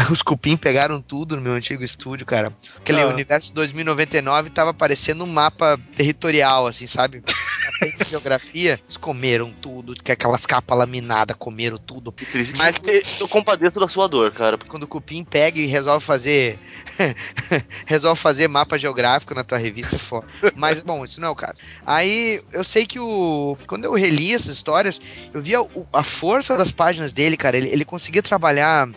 os 0.12 0.22
cupim 0.22 0.56
pegaram 0.58 1.02
tudo 1.02 1.36
no 1.36 1.42
meu 1.42 1.54
antigo 1.54 1.84
estúdio, 1.84 2.26
cara. 2.26 2.54
Aquele 2.78 3.02
Ah. 3.02 3.08
universo 3.08 3.54
2099 3.54 4.50
tava 4.50 4.74
parecendo 4.74 5.24
um 5.24 5.28
mapa 5.28 5.80
territorial, 5.96 6.68
assim, 6.68 6.88
sabe? 6.88 7.22
Aprende 7.80 8.10
geografia, 8.10 8.80
eles 8.84 8.98
comeram 8.98 9.52
tudo, 9.62 9.96
que 9.96 10.12
aquelas 10.12 10.46
capas 10.46 10.78
laminadas 10.78 11.36
comeram 11.38 11.78
tudo. 11.78 12.12
que 12.12 12.26
triste. 12.26 12.54
Mas- 12.56 12.76
eu 13.20 13.28
compadeço 13.28 13.80
da 13.80 13.88
sua 13.88 14.08
dor, 14.08 14.32
cara. 14.34 14.58
Quando 14.58 14.84
o 14.84 14.88
cupim 14.88 15.24
pega 15.24 15.60
e 15.60 15.66
resolve 15.66 16.04
fazer 16.06 16.60
resolve 17.86 18.20
fazer 18.20 18.48
mapa 18.48 18.78
geográfico 18.78 19.34
na 19.34 19.44
tua 19.44 19.58
revista 19.58 19.96
é 19.96 20.00
foda. 20.00 20.28
Mas 20.56 20.82
bom, 20.82 21.06
isso 21.06 21.22
não 21.22 21.30
é 21.30 21.32
o 21.32 21.36
caso. 21.36 21.56
Aí 21.86 22.42
eu 22.52 22.64
sei 22.64 22.86
que 22.86 23.00
o 23.00 23.58
quando 23.68 23.86
eu 23.86 23.94
reli 23.94 24.34
essas 24.34 24.52
histórias, 24.54 25.00
eu 25.34 25.42
via 25.42 25.62
o- 25.62 25.88
a 25.94 26.04
força 26.04 26.58
das 26.58 26.72
páginas 26.72 27.14
dele, 27.14 27.38
cara. 27.38 27.56
Ele, 27.58 27.70
ele 27.70 27.86
conseguia 27.86 28.22
trabalhar 28.24 28.90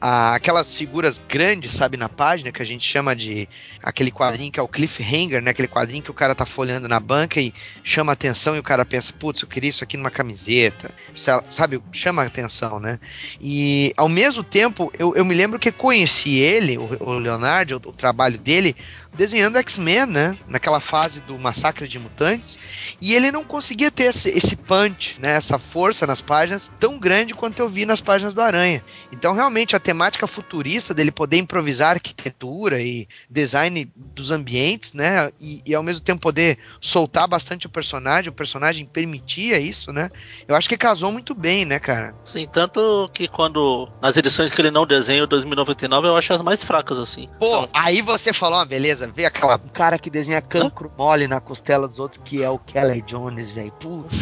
a- 0.00 0.34
aquelas 0.34 0.74
figuras 0.74 1.20
grandes, 1.28 1.72
sabe, 1.72 1.96
na 1.96 2.08
página, 2.08 2.52
que 2.52 2.62
a 2.62 2.66
gente 2.66 2.84
chama 2.86 3.14
de 3.14 3.48
aquele 3.82 4.10
quadrinho 4.10 4.50
que 4.52 4.58
é 4.60 4.62
o 4.62 4.68
cliffhanger, 4.68 5.40
né? 5.42 5.50
Aquele 5.50 5.68
quadrinho 5.68 6.02
que 6.02 6.10
o 6.10 6.14
cara 6.14 6.34
tá 6.34 6.44
folhando 6.44 6.88
na 6.88 6.98
banca 7.00 7.40
e 7.40 7.52
chama 7.84 8.12
atenção 8.12 8.56
e 8.56 8.58
o 8.58 8.62
cara 8.62 8.84
pensa, 8.84 9.12
putz, 9.12 9.42
eu 9.42 9.48
queria 9.48 9.70
isso 9.70 9.84
aqui 9.84 9.96
numa 9.96 10.10
camiseta. 10.10 10.90
Sa- 11.16 11.42
Sabe, 11.50 11.80
chama 11.92 12.22
atenção, 12.22 12.78
né? 12.80 12.98
E 13.40 13.92
ao 13.96 14.08
mesmo 14.08 14.42
tempo, 14.44 14.92
eu, 14.98 15.14
eu 15.14 15.24
me 15.24 15.34
lembro 15.34 15.58
que 15.58 15.70
conheci 15.72 16.34
ele, 16.36 16.76
o, 16.78 16.88
o 17.00 17.18
Leonardo, 17.18 17.80
o, 17.84 17.88
o 17.90 17.92
trabalho 17.92 18.38
dele, 18.38 18.76
desenhando 19.16 19.56
X-Men, 19.58 20.06
né? 20.06 20.38
Naquela 20.46 20.80
fase 20.80 21.20
do 21.20 21.38
Massacre 21.38 21.88
de 21.88 21.98
Mutantes. 21.98 22.58
E 23.00 23.14
ele 23.14 23.32
não 23.32 23.44
conseguia 23.44 23.90
ter 23.90 24.04
esse, 24.04 24.28
esse 24.28 24.56
punch, 24.56 25.16
né? 25.20 25.32
Essa 25.32 25.58
força 25.58 26.06
nas 26.06 26.20
páginas 26.20 26.70
tão 26.78 26.98
grande 26.98 27.34
quanto 27.34 27.58
eu 27.58 27.68
vi 27.68 27.86
nas 27.86 28.00
páginas 28.00 28.34
do 28.34 28.40
Aranha. 28.40 28.84
Então, 29.12 29.32
realmente, 29.32 29.74
a 29.74 29.80
temática 29.80 30.26
futurista 30.26 30.92
dele 30.92 31.10
poder 31.10 31.38
improvisar 31.38 31.92
arquitetura 31.92 32.80
e 32.80 33.08
design 33.28 33.90
dos 33.96 34.30
ambientes, 34.30 34.92
né? 34.92 35.30
E, 35.40 35.60
e 35.64 35.74
ao 35.74 35.82
mesmo 35.82 36.04
tempo 36.04 36.20
poder 36.20 36.58
soltar 36.80 37.26
bastante 37.26 37.66
o 37.66 37.70
personagem, 37.70 38.30
o 38.30 38.34
personagem 38.34 38.84
permitia 38.84 39.58
isso, 39.58 39.92
né? 39.92 40.10
Eu 40.46 40.54
acho 40.54 40.68
que 40.68 40.76
casou 40.76 41.10
muito 41.10 41.34
bem, 41.34 41.64
né, 41.64 41.78
cara? 41.78 42.14
Sim, 42.24 42.46
tanto 42.50 43.08
que 43.12 43.28
quando. 43.28 43.88
Nas 44.00 44.16
edições 44.16 44.52
que 44.52 44.60
ele 44.60 44.70
não 44.70 44.86
desenha 44.86 45.24
o 45.24 45.26
2099, 45.26 46.08
eu 46.08 46.16
acho 46.16 46.32
as 46.32 46.42
mais 46.42 46.62
fracas, 46.62 46.98
assim. 46.98 47.28
Pô, 47.38 47.68
aí 47.72 48.02
você 48.02 48.32
falou 48.32 48.58
uma 48.58 48.64
beleza, 48.64 49.05
vê 49.14 49.24
aquela. 49.26 49.56
Um 49.56 49.68
cara 49.68 49.98
que 49.98 50.10
desenha 50.10 50.40
cancro 50.40 50.90
mole 50.96 51.26
na 51.28 51.40
costela 51.40 51.86
dos 51.88 51.98
outros, 51.98 52.20
que 52.24 52.42
é 52.42 52.50
o 52.50 52.58
Kelly 52.58 53.02
Jones, 53.02 53.50
velho. 53.50 53.72
Puta. 53.72 54.16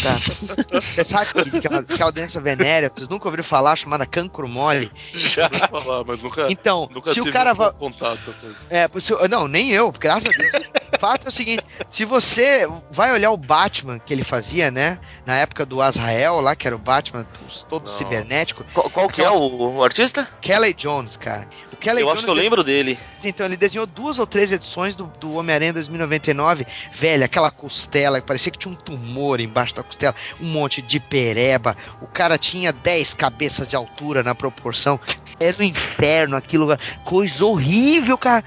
Você 0.94 1.04
sabe 1.04 1.32
que 1.50 1.58
aquela, 1.58 1.78
aquela 1.80 2.10
doença 2.12 2.40
venérea, 2.40 2.90
vocês 2.94 3.08
nunca 3.08 3.26
ouviram 3.26 3.44
falar, 3.44 3.76
chamada 3.76 4.06
cancro 4.06 4.48
mole? 4.48 4.90
Já 5.12 5.48
falar, 5.48 6.04
mas 6.04 6.20
nunca, 6.22 6.46
Então, 6.50 6.88
nunca 6.92 7.08
se 7.10 7.14
tive 7.14 7.30
o 7.30 7.32
cara 7.32 7.52
um 7.52 7.56
va- 7.56 7.72
contato. 7.72 8.34
É, 8.70 8.88
se- 9.00 9.28
não, 9.28 9.46
nem 9.48 9.70
eu, 9.70 9.90
graças 9.92 10.28
a 10.28 10.36
Deus. 10.36 10.66
O 10.92 10.98
fato 10.98 11.26
é 11.26 11.28
o 11.28 11.32
seguinte: 11.32 11.64
se 11.90 12.04
você 12.04 12.68
vai 12.90 13.12
olhar 13.12 13.30
o 13.30 13.36
Batman 13.36 13.98
que 13.98 14.12
ele 14.12 14.24
fazia, 14.24 14.70
né? 14.70 14.98
Na 15.26 15.36
época 15.36 15.64
do 15.64 15.80
Azrael 15.80 16.40
lá, 16.40 16.54
que 16.54 16.66
era 16.66 16.76
o 16.76 16.78
Batman 16.78 17.26
todo 17.68 17.86
Não. 17.86 17.92
cibernético, 17.92 18.64
Qual, 18.72 18.90
qual 18.90 19.08
que 19.08 19.22
é 19.22 19.30
o, 19.30 19.76
o 19.76 19.84
artista? 19.84 20.28
Kelly 20.40 20.74
Jones, 20.74 21.16
cara. 21.16 21.48
O 21.72 21.76
Kelly 21.76 22.00
eu 22.00 22.06
Jones 22.06 22.18
acho 22.18 22.24
que 22.24 22.30
eu 22.30 22.34
lembro 22.34 22.62
dele. 22.62 22.98
Então, 23.22 23.46
ele 23.46 23.56
desenhou 23.56 23.86
duas 23.86 24.18
ou 24.18 24.26
três 24.26 24.52
edições 24.52 24.94
do, 24.94 25.06
do 25.18 25.34
Homem-Aranha 25.34 25.72
2099. 25.72 26.66
Velho, 26.92 27.24
aquela 27.24 27.50
costela, 27.50 28.20
que 28.20 28.26
parecia 28.26 28.52
que 28.52 28.58
tinha 28.58 28.72
um 28.72 28.76
tumor 28.76 29.40
embaixo 29.40 29.74
da 29.74 29.82
costela, 29.82 30.14
um 30.40 30.46
monte 30.46 30.82
de 30.82 31.00
pereba. 31.00 31.76
O 32.00 32.06
cara 32.06 32.38
tinha 32.38 32.72
10 32.72 33.14
cabeças 33.14 33.66
de 33.66 33.76
altura 33.76 34.22
na 34.22 34.34
proporção. 34.34 35.00
Era 35.40 35.56
um 35.58 35.62
inferno 35.64 36.36
aquilo, 36.36 36.78
coisa 37.04 37.44
horrível, 37.44 38.16
cara. 38.16 38.44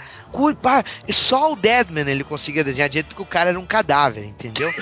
Pá, 0.61 0.83
Só 1.09 1.53
o 1.53 1.55
Deadman 1.55 2.07
ele 2.09 2.23
conseguia 2.23 2.63
desenhar 2.63 2.89
direito 2.89 3.07
porque 3.07 3.21
o 3.21 3.25
cara 3.25 3.49
era 3.49 3.59
um 3.59 3.65
cadáver, 3.65 4.23
entendeu? 4.25 4.71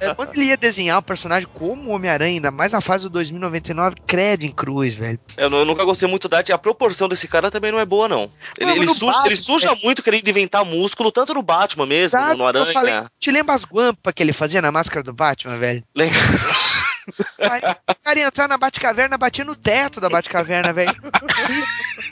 É, 0.00 0.14
Quando 0.14 0.34
ele 0.34 0.46
ia 0.46 0.56
desenhar 0.56 0.98
um 0.98 1.02
personagem 1.02 1.48
como 1.54 1.90
o 1.90 1.94
Homem-Aranha, 1.94 2.34
ainda 2.34 2.50
mais 2.50 2.72
na 2.72 2.80
fase 2.80 3.04
do 3.04 3.10
2099, 3.10 3.96
crede 4.06 4.46
em 4.46 4.50
cruz, 4.50 4.94
velho. 4.94 5.18
Eu, 5.36 5.50
eu 5.50 5.64
nunca 5.64 5.84
gostei 5.84 6.08
muito 6.08 6.28
da. 6.28 6.36
A 6.52 6.58
proporção 6.58 7.08
desse 7.08 7.26
cara 7.26 7.50
também 7.50 7.72
não 7.72 7.78
é 7.80 7.84
boa, 7.84 8.06
não. 8.08 8.30
Ele, 8.58 8.70
Não, 8.70 8.76
ele 8.76 8.88
suja, 8.88 9.06
Batman, 9.06 9.26
ele 9.26 9.36
suja 9.36 9.76
muito 9.82 10.02
querendo 10.02 10.28
inventar 10.28 10.64
músculo, 10.64 11.10
tanto 11.10 11.34
no 11.34 11.42
Batman 11.42 11.86
mesmo, 11.86 12.18
Exato, 12.18 12.36
no 12.36 12.46
Aranha. 12.46 12.66
eu 12.66 12.72
falei, 12.72 12.94
te 13.18 13.30
lembra 13.30 13.54
as 13.54 13.64
guampas 13.64 14.12
que 14.14 14.22
ele 14.22 14.32
fazia 14.32 14.60
na 14.62 14.70
máscara 14.70 15.02
do 15.02 15.12
Batman, 15.12 15.58
velho? 15.58 15.82
Lembra? 15.94 16.18
O 17.08 17.94
cara 18.02 18.18
ia 18.18 18.26
entrar 18.26 18.48
na 18.48 18.58
Batcaverna, 18.58 19.18
batia 19.18 19.44
no 19.44 19.54
teto 19.54 20.00
da 20.00 20.08
Batcaverna, 20.08 20.72
velho. 20.72 20.94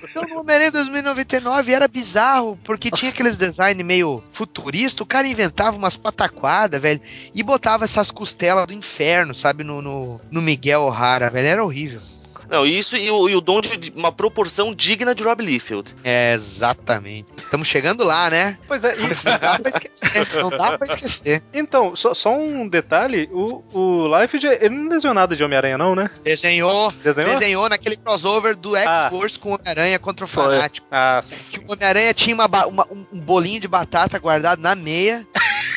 Então 0.03 0.23
no 0.29 0.41
Homem-Aranha 0.41 0.71
2099 0.71 1.73
era 1.73 1.89
bizarro, 1.89 2.59
porque 2.63 2.91
tinha 2.91 3.11
aqueles 3.11 3.37
design 3.37 3.83
meio 3.83 4.23
futurista, 4.33 5.03
o 5.03 5.07
cara 5.07 5.27
inventava 5.27 5.77
umas 5.77 5.97
pataquadas, 5.97 6.81
velho, 6.81 7.01
e 7.35 7.43
botava 7.43 7.85
essas 7.85 8.11
costelas 8.11 8.67
do 8.67 8.73
inferno, 8.73 9.35
sabe, 9.35 9.65
no, 9.65 9.83
no, 9.83 10.21
no 10.31 10.43
Miguel 10.43 10.83
O'Hara, 10.83 11.31
velho, 11.31 11.49
era 11.49 11.65
horrível. 11.65 12.01
Não, 12.49 12.67
isso 12.67 12.97
e 12.97 13.11
o, 13.11 13.29
e 13.29 13.35
o 13.35 13.41
dom 13.41 13.61
de 13.61 13.77
de 13.77 13.91
uma 13.97 14.13
proporção 14.13 14.75
digna 14.75 15.15
de 15.15 15.23
Rob 15.23 15.43
Liefeld. 15.43 15.95
É, 16.05 16.35
exatamente. 16.35 17.33
Estamos 17.55 17.69
chegando 17.69 18.03
lá, 18.03 18.29
né? 18.31 18.59
Pois 18.67 18.83
é, 18.83 18.97
e- 18.97 19.01
Não 19.01 19.39
dá 19.39 19.59
pra 19.61 19.69
esquecer. 19.71 20.29
Não 20.43 20.51
dá 20.51 20.77
pra 20.77 20.89
esquecer. 20.89 21.41
então, 21.55 21.95
só, 21.95 22.13
só 22.13 22.37
um 22.37 22.67
detalhe: 22.67 23.29
o, 23.31 23.63
o 23.73 24.09
Liefeld, 24.19 24.45
ele 24.61 24.71
não 24.75 24.89
desenhou 24.89 25.15
nada 25.15 25.37
de 25.37 25.45
Homem-Aranha, 25.45 25.79
não, 25.79 25.95
né? 25.95 26.11
Desenhou, 26.25 26.91
Desenhou? 26.91 27.33
desenhou 27.39 27.69
naquele 27.69 27.97
crossover 27.97 28.57
do 28.57 28.75
X-Force 28.75 29.39
com 29.39 29.51
o 29.51 29.55
Homem-Aranha 29.55 30.01
contra 30.01 30.25
o. 30.25 30.29
Fanático. 30.29 30.85
Ah, 30.91 31.21
sim. 31.23 31.37
Que 31.53 31.61
o 31.61 31.73
Homem-Aranha 31.73 32.13
tinha 32.13 32.35
uma 32.35 32.47
uma- 32.67 32.87
um 32.91 33.07
um 33.13 33.21
bolinho 33.21 33.61
de 33.61 33.69
batata 33.69 34.19
guardado 34.19 34.59
na 34.61 34.75
meia. 34.75 35.25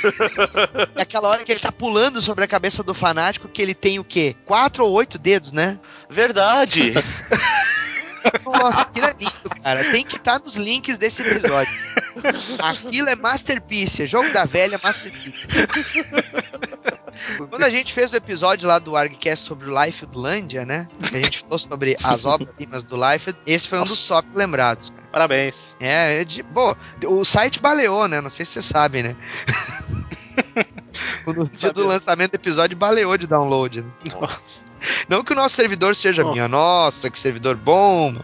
e 0.97 1.01
aquela 1.01 1.29
hora 1.29 1.43
que 1.43 1.51
ele 1.51 1.59
tá 1.59 1.71
pulando 1.71 2.19
sobre 2.23 2.43
a 2.43 2.47
cabeça 2.47 2.81
do 2.81 2.95
fanático, 2.95 3.47
que 3.47 3.61
ele 3.61 3.75
tem 3.75 3.99
o 3.99 4.03
quê? 4.03 4.35
Quatro 4.45 4.83
ou 4.83 4.91
oito 4.93 5.19
dedos, 5.19 5.51
né? 5.51 5.79
Verdade. 6.09 6.93
Nossa, 8.45 8.81
aquilo 8.81 9.07
é 9.07 9.15
lindo, 9.19 9.49
cara. 9.63 9.91
Tem 9.91 10.05
que 10.05 10.17
estar 10.17 10.39
nos 10.39 10.55
links 10.55 10.97
desse 10.97 11.21
episódio. 11.21 11.73
Aquilo 12.59 13.09
é 13.09 13.15
Masterpiece, 13.15 14.03
é 14.03 14.07
jogo 14.07 14.31
da 14.31 14.45
velha 14.45 14.79
Masterpiece. 14.81 15.33
Quando 17.49 17.63
a 17.63 17.69
gente 17.69 17.93
fez 17.93 18.13
o 18.13 18.15
episódio 18.15 18.67
lá 18.67 18.79
do 18.79 18.95
ArgCast 18.95 19.45
sobre 19.45 19.69
o 19.69 19.83
Lifelandia, 19.83 20.65
né? 20.65 20.87
Que 21.03 21.15
a 21.17 21.23
gente 21.23 21.39
falou 21.39 21.59
sobre 21.59 21.97
as 22.03 22.25
obras-primas 22.25 22.83
do 22.83 22.95
Life, 22.95 23.33
esse 23.45 23.67
foi 23.67 23.79
um 23.79 23.83
dos 23.83 24.07
top 24.07 24.27
lembrados. 24.35 24.91
cara. 24.91 25.07
Parabéns. 25.11 25.75
É, 25.79 26.21
é 26.21 26.25
de, 26.25 26.43
bom, 26.43 26.75
o 27.05 27.25
site 27.25 27.59
baleou, 27.59 28.07
né? 28.07 28.21
Não 28.21 28.29
sei 28.29 28.45
se 28.45 28.53
vocês 28.53 28.65
sabem, 28.65 29.03
né? 29.03 29.15
No 31.25 31.49
dia 31.49 31.71
do 31.71 31.85
lançamento 31.85 32.31
do 32.31 32.35
episódio, 32.35 32.75
baleou 32.77 33.17
de 33.17 33.27
download. 33.27 33.81
né? 33.81 33.87
Nossa. 34.19 34.61
Não 35.09 35.23
que 35.23 35.33
o 35.33 35.35
nosso 35.35 35.55
servidor 35.55 35.95
seja 35.95 36.25
Oh. 36.25 36.31
minha, 36.31 36.47
nossa, 36.47 37.09
que 37.09 37.17
servidor 37.19 37.55
bom. 37.55 38.15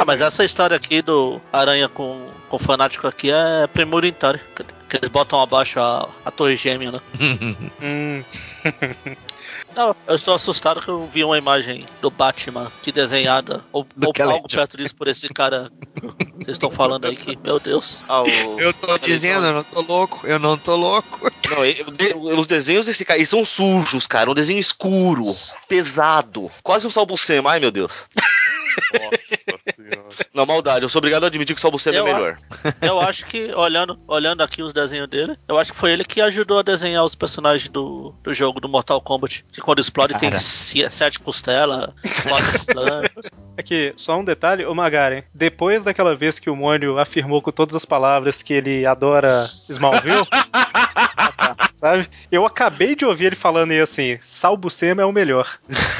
Ah, 0.00 0.04
mas 0.04 0.20
essa 0.20 0.44
história 0.44 0.76
aqui 0.76 1.02
do 1.02 1.40
Aranha 1.52 1.88
com, 1.88 2.30
com 2.48 2.56
o 2.56 2.58
fanático 2.58 3.06
aqui 3.08 3.30
é 3.32 3.66
primoritária. 3.66 4.40
Que, 4.54 4.62
que 4.88 4.96
eles 4.96 5.08
botam 5.10 5.40
abaixo 5.40 5.80
a, 5.80 6.08
a 6.24 6.30
torre 6.30 6.56
gêmea, 6.56 6.92
né? 6.92 7.00
Hum, 7.82 8.22
Não, 9.78 9.94
eu 10.08 10.16
estou 10.16 10.34
assustado 10.34 10.80
que 10.82 10.88
eu 10.88 11.06
vi 11.06 11.22
uma 11.22 11.38
imagem 11.38 11.86
do 12.02 12.10
Batman 12.10 12.72
que 12.82 12.90
desenhada, 12.90 13.62
ou, 13.72 13.86
ou 14.04 14.12
algo 14.32 14.48
perto 14.48 14.76
disso 14.76 14.92
por 14.96 15.06
esse 15.06 15.28
cara. 15.28 15.70
Vocês 16.34 16.56
estão 16.56 16.68
falando 16.68 17.04
aí 17.06 17.14
que, 17.14 17.36
meu 17.36 17.60
Deus. 17.60 17.96
Ah, 18.08 18.22
o- 18.24 18.60
Eu 18.60 18.72
tô 18.72 18.98
dizendo, 18.98 19.46
eu 19.46 19.52
não 19.54 19.62
tô 19.62 19.80
louco, 19.82 20.26
eu 20.26 20.38
não 20.40 20.58
tô 20.58 20.74
louco. 20.74 21.30
Não, 21.48 21.64
e- 21.64 21.80
o 21.86 21.92
de- 21.92 22.12
os 22.12 22.46
desenhos 22.48 22.86
desse 22.86 23.04
cara, 23.04 23.20
eles 23.20 23.28
são 23.28 23.44
sujos, 23.44 24.04
cara. 24.08 24.28
Um 24.28 24.34
desenho 24.34 24.58
escuro, 24.58 25.24
pesado. 25.68 26.50
Quase 26.60 26.84
um 26.84 26.90
Salbucema. 26.90 27.52
Ai, 27.52 27.60
meu 27.60 27.70
Deus. 27.70 28.04
Nossa. 28.92 29.57
Não, 30.34 30.46
maldade. 30.46 30.84
Eu 30.84 30.88
sou 30.88 31.00
obrigado 31.00 31.24
a 31.24 31.26
admitir 31.26 31.54
que 31.54 31.58
o 31.58 31.62
Salbucema 31.62 31.96
é 31.98 32.02
melhor. 32.02 32.38
Eu 32.80 33.00
acho 33.00 33.26
que, 33.26 33.52
olhando, 33.54 33.98
olhando 34.06 34.42
aqui 34.42 34.62
os 34.62 34.72
desenhos 34.72 35.08
dele, 35.08 35.36
eu 35.48 35.58
acho 35.58 35.72
que 35.72 35.78
foi 35.78 35.92
ele 35.92 36.04
que 36.04 36.20
ajudou 36.20 36.58
a 36.58 36.62
desenhar 36.62 37.04
os 37.04 37.14
personagens 37.14 37.68
do, 37.68 38.14
do 38.22 38.32
jogo 38.32 38.60
do 38.60 38.68
Mortal 38.68 39.00
Kombat. 39.00 39.44
Que 39.52 39.60
quando 39.60 39.80
explode 39.80 40.18
tem 40.18 40.30
Cara. 40.30 40.40
se- 40.40 40.88
sete 40.90 41.18
costelas, 41.20 41.90
quatro 42.28 42.64
planos. 42.72 43.10
Aqui, 43.56 43.92
só 43.96 44.16
um 44.16 44.24
detalhe, 44.24 44.64
ô 44.64 44.72
Magaren, 44.74 45.22
depois 45.34 45.82
daquela 45.82 46.14
vez 46.14 46.38
que 46.38 46.48
o 46.48 46.54
Mônio 46.54 46.98
afirmou 46.98 47.42
com 47.42 47.50
todas 47.50 47.74
as 47.74 47.84
palavras 47.84 48.40
que 48.40 48.52
ele 48.54 48.86
adora 48.86 49.44
Smallville, 49.68 50.26
sabe? 51.78 52.08
Eu 52.30 52.44
acabei 52.44 52.96
de 52.96 53.04
ouvir 53.04 53.26
ele 53.26 53.36
falando 53.36 53.70
aí 53.70 53.80
assim, 53.80 54.18
Salbucema 54.24 55.02
é 55.02 55.04
o 55.04 55.12
melhor. 55.12 55.58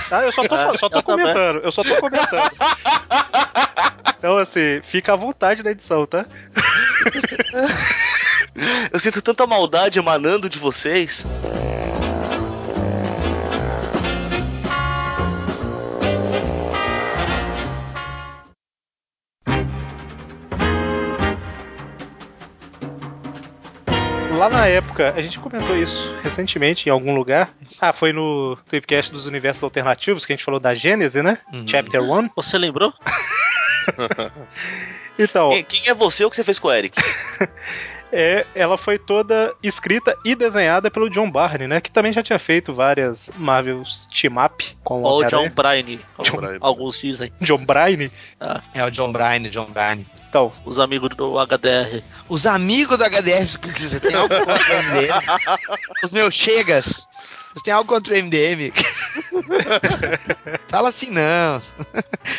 Tá? 0.09 0.24
Eu 0.24 0.33
só 0.33 0.43
tô, 0.43 0.57
só 0.76 0.89
tô 0.89 0.99
eu 0.99 1.03
também. 1.03 1.26
comentando, 1.26 1.61
eu 1.62 1.70
só 1.70 1.83
tô 1.83 1.95
comentando. 1.97 2.51
Então, 4.18 4.37
assim, 4.37 4.81
fica 4.83 5.12
à 5.12 5.16
vontade 5.16 5.62
na 5.62 5.70
edição, 5.70 6.05
tá? 6.05 6.26
Eu 8.93 8.99
sinto 8.99 9.22
tanta 9.22 9.47
maldade 9.47 10.01
emanando 10.01 10.49
de 10.49 10.59
vocês. 10.59 11.24
Lá 24.39 24.49
na 24.49 24.66
época, 24.68 25.12
a 25.16 25.20
gente 25.20 25.41
comentou 25.41 25.76
isso 25.76 26.14
recentemente 26.22 26.89
em 26.89 26.93
algum 26.93 27.12
lugar. 27.12 27.51
Ah, 27.80 27.93
foi 27.93 28.12
no 28.12 28.57
Tweepcast 28.68 29.11
dos 29.11 29.26
Universos 29.26 29.64
Alternativos, 29.64 30.24
que 30.24 30.32
a 30.32 30.36
gente 30.36 30.45
falou 30.45 30.61
da 30.61 30.74
Gênese, 30.74 31.20
né? 31.20 31.39
Uhum. 31.53 31.66
Chapter 31.66 32.01
1. 32.01 32.30
Você 32.36 32.57
lembrou? 32.57 32.95
Então, 35.18 35.51
Quem, 35.51 35.64
quem 35.64 35.91
é 35.91 35.95
você 35.95 36.22
ou 36.22 36.28
o 36.28 36.30
que 36.30 36.36
você 36.36 36.45
fez 36.45 36.61
com 36.61 36.68
o 36.68 36.72
Eric? 36.72 36.97
é, 38.12 38.46
ela 38.54 38.78
foi 38.78 38.98
toda 38.98 39.54
escrita 39.62 40.16
e 40.24 40.34
desenhada 40.34 40.90
pelo 40.90 41.11
John 41.11 41.30
Barney, 41.30 41.68
né? 41.68 41.80
Que 41.80 41.90
também 41.90 42.12
já 42.12 42.22
tinha 42.22 42.38
feito 42.38 42.72
várias 42.72 43.30
Marvels 43.36 44.09
Team 44.12 44.44
Up 44.44 44.76
com 44.84 45.02
o 45.02 45.06
Ou. 45.06 45.22
Bryan, 45.50 45.98
John 46.22 46.36
Bryan. 46.36 46.59
alguns 46.61 46.98
dizem. 46.98 47.32
John 47.40 47.64
Bryan. 47.64 48.11
É 48.74 48.84
o 48.84 48.90
John 48.90 49.12
Bryan, 49.12 49.48
John 49.50 49.66
Bryan. 49.66 50.04
Então, 50.28 50.52
Os 50.64 50.78
amigos 50.78 51.09
do 51.16 51.38
HDR. 51.38 52.02
Os 52.28 52.46
amigos 52.46 52.98
do 52.98 53.04
HDR, 53.04 53.46
você 53.46 54.00
tem 54.00 54.14
algo 54.14 54.34
contra 54.34 54.74
o 54.74 54.82
MDM? 54.82 55.59
Os 56.04 56.12
meus 56.12 56.34
chegas, 56.34 57.09
vocês 57.59 57.62
têm 57.62 57.72
algo 57.72 57.92
contra 57.92 58.14
o 58.14 58.22
MDM? 58.22 58.72
Fala 60.68 60.90
assim, 60.90 61.11
não. 61.11 61.62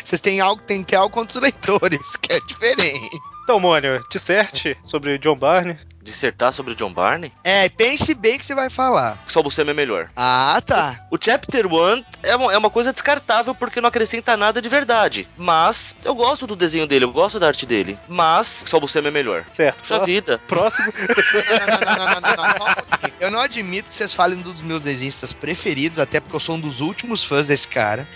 Vocês 0.04 0.20
têm 0.20 0.40
algo, 0.40 0.62
tem 0.62 0.82
que 0.82 0.90
ter 0.90 0.96
algo 0.96 1.12
contra 1.12 1.36
os 1.36 1.42
leitores, 1.42 2.16
que 2.16 2.32
é 2.32 2.40
diferente. 2.40 3.18
Então 3.50 3.58
Mônio, 3.58 4.04
disserte 4.08 4.76
sobre 4.84 5.14
o 5.14 5.18
John 5.18 5.34
Barney. 5.34 5.76
Dissertar 6.00 6.52
sobre 6.52 6.72
o 6.72 6.76
John 6.76 6.92
Barney? 6.92 7.32
É, 7.42 7.68
pense 7.68 8.14
bem 8.14 8.38
que 8.38 8.46
você 8.46 8.54
vai 8.54 8.70
falar. 8.70 9.18
O 9.28 9.32
Salbucema 9.32 9.72
é 9.72 9.74
melhor. 9.74 10.08
Ah, 10.16 10.62
tá. 10.64 11.04
O 11.10 11.18
Chapter 11.20 11.66
1 11.66 12.04
é 12.22 12.36
uma, 12.36 12.52
é 12.52 12.56
uma 12.56 12.70
coisa 12.70 12.92
descartável 12.92 13.52
porque 13.54 13.80
não 13.80 13.88
acrescenta 13.88 14.36
nada 14.36 14.62
de 14.62 14.68
verdade. 14.68 15.28
Mas 15.36 15.96
eu 16.04 16.14
gosto 16.14 16.46
do 16.46 16.54
desenho 16.54 16.86
dele, 16.86 17.04
eu 17.04 17.10
gosto 17.12 17.40
da 17.40 17.48
arte 17.48 17.66
dele. 17.66 17.98
Mas 18.08 18.62
o 18.64 18.70
Salbucema 18.70 19.08
é 19.08 19.10
melhor. 19.10 19.44
Certo. 19.52 19.78
Puxa 19.78 19.96
Próximo- 19.96 20.06
vida. 20.06 20.38
Próximo. 20.46 20.92
Não, 20.96 21.96
não, 21.96 22.20
não, 22.20 22.20
não, 22.20 22.46
só. 22.46 22.76
Eu 23.18 23.30
não 23.32 23.40
admito 23.40 23.88
que 23.88 23.94
vocês 23.94 24.12
falem 24.14 24.38
dos 24.38 24.62
meus 24.62 24.84
desenhistas 24.84 25.32
preferidos, 25.32 25.98
até 25.98 26.20
porque 26.20 26.36
eu 26.36 26.40
sou 26.40 26.54
um 26.54 26.60
dos 26.60 26.80
últimos 26.80 27.24
fãs 27.24 27.46
desse 27.48 27.66
cara, 27.68 28.06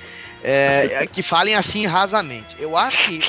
é, 0.44 1.06
que 1.06 1.22
falem 1.22 1.54
assim 1.54 1.86
rasamente. 1.86 2.56
Eu 2.58 2.76
acho 2.76 2.98
que 3.08 3.20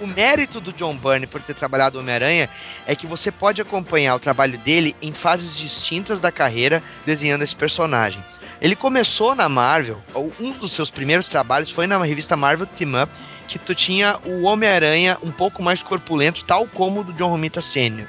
o, 0.00 0.06
mérito 0.06 0.60
do 0.60 0.72
John 0.72 0.96
Byrne 0.96 1.26
por 1.26 1.40
ter 1.40 1.54
trabalhado 1.54 1.98
Homem-Aranha 1.98 2.48
é 2.86 2.94
que 2.94 3.06
você 3.06 3.30
pode 3.30 3.60
acompanhar 3.60 4.14
o 4.14 4.20
trabalho 4.20 4.58
dele 4.58 4.94
em 5.00 5.12
fases 5.12 5.56
distintas 5.56 6.20
da 6.20 6.32
carreira 6.32 6.82
desenhando 7.04 7.42
esse 7.42 7.54
personagem. 7.54 8.22
Ele 8.60 8.74
começou 8.74 9.34
na 9.34 9.48
Marvel, 9.48 10.02
um 10.40 10.50
dos 10.50 10.72
seus 10.72 10.90
primeiros 10.90 11.28
trabalhos 11.28 11.70
foi 11.70 11.86
na 11.86 12.02
revista 12.02 12.36
Marvel 12.36 12.66
Team 12.66 13.02
Up, 13.02 13.12
que 13.46 13.58
tu 13.58 13.74
tinha 13.74 14.18
o 14.24 14.42
Homem-Aranha 14.42 15.16
um 15.22 15.30
pouco 15.30 15.62
mais 15.62 15.82
corpulento, 15.82 16.44
tal 16.44 16.66
como 16.66 17.00
o 17.00 17.04
do 17.04 17.12
John 17.12 17.30
Romita 17.30 17.62
Sr. 17.62 18.08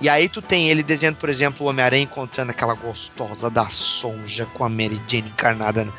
E 0.00 0.08
aí 0.10 0.28
tu 0.28 0.42
tem 0.42 0.68
ele 0.68 0.82
desenhando, 0.82 1.16
por 1.16 1.28
exemplo, 1.30 1.66
o 1.66 1.70
Homem-Aranha 1.70 2.02
encontrando 2.02 2.50
aquela 2.50 2.74
gostosa 2.74 3.48
da 3.48 3.68
Sonja 3.70 4.44
com 4.52 4.62
a 4.62 4.68
Mary 4.68 5.00
Jane 5.08 5.28
encarnada. 5.28 5.84
no- 5.84 5.92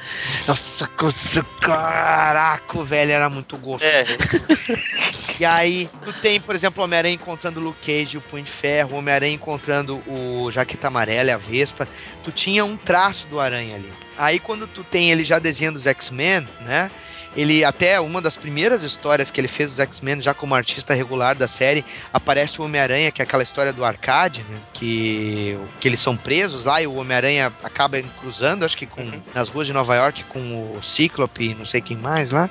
Nossa, 0.48 0.88
caraca, 1.60 2.84
velho 2.84 3.12
era 3.12 3.30
muito 3.30 3.58
gostoso. 3.58 3.92
É, 3.92 4.06
E 5.40 5.46
aí 5.46 5.88
tu 6.04 6.12
tem, 6.14 6.42
por 6.42 6.56
exemplo, 6.56 6.82
o 6.82 6.84
Homem-Aranha 6.86 7.14
encontrando 7.14 7.60
o 7.60 7.64
Luke 7.64 7.80
Cage 7.86 8.16
e 8.16 8.18
o 8.18 8.22
Punho 8.22 8.44
de 8.44 8.50
Ferro, 8.52 8.96
o 8.96 8.98
Homem-Aranha 8.98 9.34
encontrando 9.36 10.02
o 10.08 10.50
Jaqueta 10.52 10.88
Amarela 10.88 11.30
e 11.30 11.34
a 11.34 11.38
Vespa. 11.38 11.88
Tu 12.24 12.32
tinha 12.32 12.66
um 12.66 12.76
traço 12.76 13.28
do 13.28 13.40
Aranha 13.40 13.76
ali. 13.76 13.92
Aí 14.18 14.40
quando 14.40 14.66
tu 14.68 14.84
tem 14.84 15.12
ele 15.12 15.24
já 15.24 15.38
desenhando 15.38 15.76
os 15.76 15.86
X-Men, 15.86 16.48
né? 16.62 16.90
Ele 17.38 17.64
até 17.64 18.00
uma 18.00 18.20
das 18.20 18.36
primeiras 18.36 18.82
histórias 18.82 19.30
que 19.30 19.40
ele 19.40 19.48
fez 19.48 19.70
dos 19.70 19.80
X-Men, 19.80 20.20
já 20.20 20.34
como 20.34 20.56
artista 20.56 20.96
regular 20.96 21.36
da 21.36 21.48
série, 21.48 21.86
aparece 22.12 22.60
o 22.60 22.66
Homem-Aranha, 22.66 23.12
que 23.12 23.22
é 23.22 23.24
aquela 23.24 23.44
história 23.44 23.72
do 23.72 23.86
arcade, 23.86 24.44
né? 24.50 24.58
Que, 24.74 25.56
que 25.80 25.88
eles 25.88 26.02
são 26.02 26.18
presos 26.18 26.66
lá 26.66 26.82
e 26.82 26.88
o 26.88 26.96
Homem-Aranha 26.96 27.54
acaba 27.64 28.02
cruzando, 28.20 28.66
acho 28.66 28.76
que 28.76 28.88
com, 28.88 29.08
nas 29.36 29.50
ruas 29.50 29.68
de 29.68 29.74
Nova 29.74 29.96
York 29.96 30.24
com 30.24 30.40
o 30.76 30.82
Cíclope 30.82 31.52
e 31.52 31.56
não 31.56 31.66
sei 31.66 31.80
quem 31.80 31.96
mais 31.96 32.32
lá. 32.32 32.50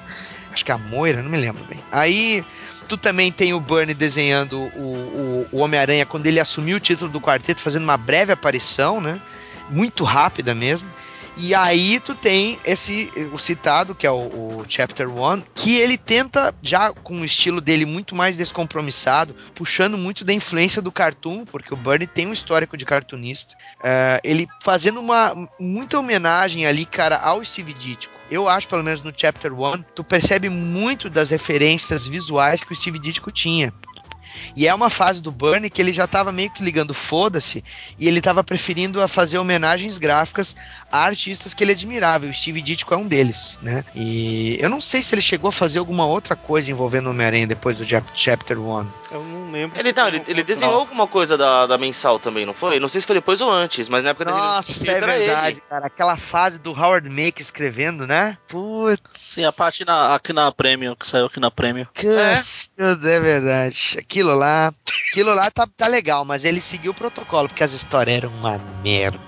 Acho 0.53 0.65
que 0.65 0.71
é 0.71 0.75
a 0.75 0.79
Moira, 0.79 1.21
não 1.21 1.31
me 1.31 1.37
lembro 1.37 1.65
bem. 1.65 1.81
Aí 1.91 2.45
tu 2.87 2.97
também 2.97 3.33
tem 3.33 3.53
o 3.53 3.59
Bernie 3.59 3.93
desenhando 3.93 4.57
o, 4.77 5.47
o, 5.49 5.49
o 5.51 5.59
Homem-Aranha 5.59 6.07
quando 6.07 6.27
ele 6.27 6.39
assumiu 6.39 6.77
o 6.77 6.81
título 6.81 7.11
do 7.11 7.21
quarteto, 7.21 7.61
fazendo 7.61 7.83
uma 7.83 7.97
breve 7.97 8.33
aparição, 8.33 9.01
né? 9.01 9.21
Muito 9.69 10.05
rápida 10.05 10.55
mesmo. 10.55 10.89
E 11.37 11.55
aí 11.55 12.01
tu 12.01 12.15
tem 12.15 12.59
esse 12.65 13.11
o 13.33 13.39
citado, 13.39 13.95
que 13.95 14.07
é 14.07 14.11
o, 14.11 14.15
o 14.15 14.65
Chapter 14.67 15.07
1, 15.09 15.43
que 15.55 15.77
ele 15.77 15.99
tenta, 15.99 16.55
já 16.63 16.93
com 16.93 17.21
o 17.21 17.25
estilo 17.25 17.61
dele 17.61 17.85
muito 17.85 18.15
mais 18.15 18.37
descompromissado, 18.37 19.37
puxando 19.55 19.99
muito 19.99 20.25
da 20.25 20.33
influência 20.33 20.81
do 20.81 20.91
cartoon, 20.91 21.45
porque 21.45 21.75
o 21.75 21.77
Bernie 21.77 22.07
tem 22.07 22.27
um 22.27 22.33
histórico 22.33 22.77
de 22.77 22.87
cartunista. 22.87 23.55
eh, 23.85 24.21
ele 24.25 24.47
fazendo 24.63 24.99
uma 24.99 25.49
muita 25.61 25.99
homenagem 25.99 26.67
ali, 26.67 26.87
cara, 26.87 27.17
ao 27.19 27.45
Steve 27.45 27.75
Ditko. 27.75 28.15
Eu 28.31 28.49
acho, 28.49 28.67
pelo 28.67 28.83
menos 28.83 29.03
no 29.03 29.13
Chapter 29.15 29.53
1, 29.53 29.83
tu 29.95 30.03
percebe 30.03 30.49
muito 30.49 31.09
das 31.09 31.29
referências 31.29 32.07
visuais 32.07 32.65
que 32.65 32.73
o 32.73 32.77
Steve 32.77 32.99
Ditko 32.99 33.31
tinha. 33.31 33.73
E 34.55 34.67
é 34.67 34.75
uma 34.75 34.91
fase 34.91 35.23
do 35.23 35.31
Burnie 35.31 35.71
que 35.71 35.81
ele 35.81 35.93
já 35.93 36.07
tava 36.07 36.33
meio 36.33 36.51
que 36.51 36.63
ligando 36.63 36.93
foda-se 36.95 37.63
e 37.99 38.07
ele 38.09 38.21
tava 38.21 38.43
preferindo 38.45 39.01
a 39.03 39.09
fazer 39.09 39.39
homenagens 39.39 39.99
gráficas 39.99 40.57
a 40.91 41.05
artistas 41.05 41.53
que 41.55 41.63
ele 41.65 41.73
admirava. 41.73 42.27
E 42.27 42.31
o 42.31 42.35
Steve 42.35 42.61
Ditko 42.63 42.95
é 42.95 42.97
um 42.97 43.07
deles, 43.07 43.59
né? 43.63 43.85
E 43.95 44.57
eu 44.61 44.69
não 44.69 44.81
sei 44.81 45.03
se 45.03 45.15
ele 45.15 45.23
chegou 45.23 45.49
a 45.49 45.53
fazer 45.53 45.79
alguma 45.79 46.07
outra 46.07 46.37
coisa 46.37 46.71
envolvendo 46.71 47.07
o 47.07 47.11
Homem-Aranha 47.11 47.47
depois 47.47 47.77
do 47.79 47.85
Chap- 47.85 48.07
Chapter 48.15 48.59
1. 48.59 48.87
Eu 49.13 49.23
não 49.25 49.51
lembro. 49.53 49.79
Ele, 49.79 49.91
se 49.91 49.97
não, 49.97 50.09
ele, 50.09 50.23
ele 50.27 50.43
desenhou 50.43 50.75
alguma 50.75 51.07
coisa 51.07 51.37
da, 51.37 51.67
da 51.67 51.79
mensal 51.79 52.19
também, 52.19 52.45
não 52.45 52.55
foi? 52.55 52.81
Não 52.81 52.89
sei 52.89 53.01
se 53.01 53.07
foi 53.07 53.15
depois 53.17 53.41
ou 53.41 53.51
antes, 53.51 53.89
mas 53.89 54.03
na 54.05 54.11
época 54.11 54.25
dele. 54.27 54.37
Nossa, 54.37 54.91
é 54.91 55.01
verdade, 55.01 55.51
ele. 55.53 55.63
cara. 55.69 55.87
Aquela 55.87 56.17
fase 56.17 56.59
do 56.59 56.73
Howard 56.73 57.09
Make 57.09 57.41
escrevendo, 57.41 58.07
né? 58.07 58.37
Putz. 58.49 59.01
Sim, 59.15 59.45
a 59.45 59.53
parte 59.53 59.85
na- 59.85 60.15
aqui 60.15 60.33
na 60.33 60.51
Premium, 60.53 60.95
que 60.95 61.09
saiu 61.09 61.27
aqui 61.27 61.39
na 61.41 61.51
Premium. 61.51 61.87
Cacilda, 61.95 63.11
é 63.11 63.21
verdade. 63.21 63.97
Aquilo 63.99 64.26
lá. 64.35 64.73
Aquilo 65.11 65.35
lá 65.35 65.51
tá, 65.51 65.67
tá 65.77 65.87
legal, 65.87 66.25
mas 66.25 66.45
ele 66.45 66.61
seguiu 66.61 66.93
o 66.93 66.95
protocolo, 66.95 67.49
porque 67.49 67.65
as 67.65 67.73
histórias 67.73 68.17
eram 68.19 68.31
uma 68.31 68.59
merda. 68.83 69.21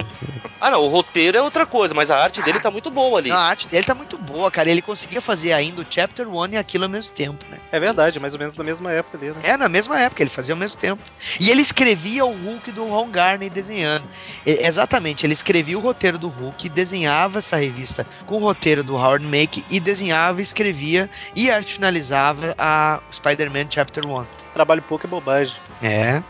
Ah, 0.61 0.71
não, 0.71 0.83
o 0.83 0.89
roteiro 0.89 1.39
é 1.39 1.43
outra 1.43 1.65
coisa, 1.65 1.95
mas 1.95 2.11
a 2.11 2.17
arte 2.21 2.43
dele 2.43 2.59
tá 2.59 2.71
muito 2.71 2.91
boa 2.91 3.19
ali. 3.21 3.31
Não, 3.31 3.37
a 3.37 3.45
arte 3.45 3.69
dele 3.69 3.85
tá 3.85 3.95
muito 3.95 4.19
boa, 4.19 4.51
cara. 4.51 4.69
Ele 4.69 4.83
conseguia 4.83 5.21
fazer 5.21 5.53
ainda 5.53 5.83
o 5.83 5.87
Chapter 5.89 6.29
1 6.29 6.47
e 6.55 6.57
aquilo 6.57 6.85
ao 6.85 6.91
mesmo 6.91 7.15
tempo, 7.15 7.45
né? 7.49 7.59
É 7.71 7.79
verdade, 7.79 8.19
mais 8.19 8.35
ou 8.35 8.41
menos 8.41 8.57
na 8.57 8.65
mesma 8.65 8.91
época 8.91 9.17
ali, 9.17 9.31
né? 9.31 9.37
É, 9.45 9.57
na 9.57 9.69
mesma 9.69 10.01
época, 10.01 10.23
ele 10.23 10.31
fazia 10.31 10.55
ao 10.55 10.59
mesmo 10.59 10.79
tempo. 10.81 11.03
E 11.39 11.49
ele 11.51 11.63
escrevia 11.63 12.25
o 12.27 12.33
Hulk 12.33 12.73
do 12.73 12.85
Ron 12.87 13.09
Garney 13.09 13.49
desenhando. 13.49 14.09
E- 14.45 14.67
exatamente, 14.67 15.25
ele 15.25 15.33
escrevia 15.33 15.79
o 15.79 15.81
roteiro 15.81 16.19
do 16.19 16.29
Hulk, 16.29 16.69
desenhava 16.69 17.39
essa 17.39 17.57
revista 17.57 18.05
com 18.27 18.37
o 18.37 18.41
roteiro 18.41 18.83
do 18.83 18.97
Howard 18.97 19.25
Make 19.25 19.65
e 19.71 19.79
desenhava, 19.79 20.43
escrevia 20.43 21.09
e 21.37 21.51
arte 21.51 21.75
finalizava 21.75 22.55
a 22.59 23.01
Spider-Man 23.13 23.67
Chapter 23.71 24.05
1. 24.05 24.27
Trabalho 24.59 24.83
pouco 24.83 25.07
é 25.07 25.09
bobagem. 25.09 25.55
É, 25.81 26.21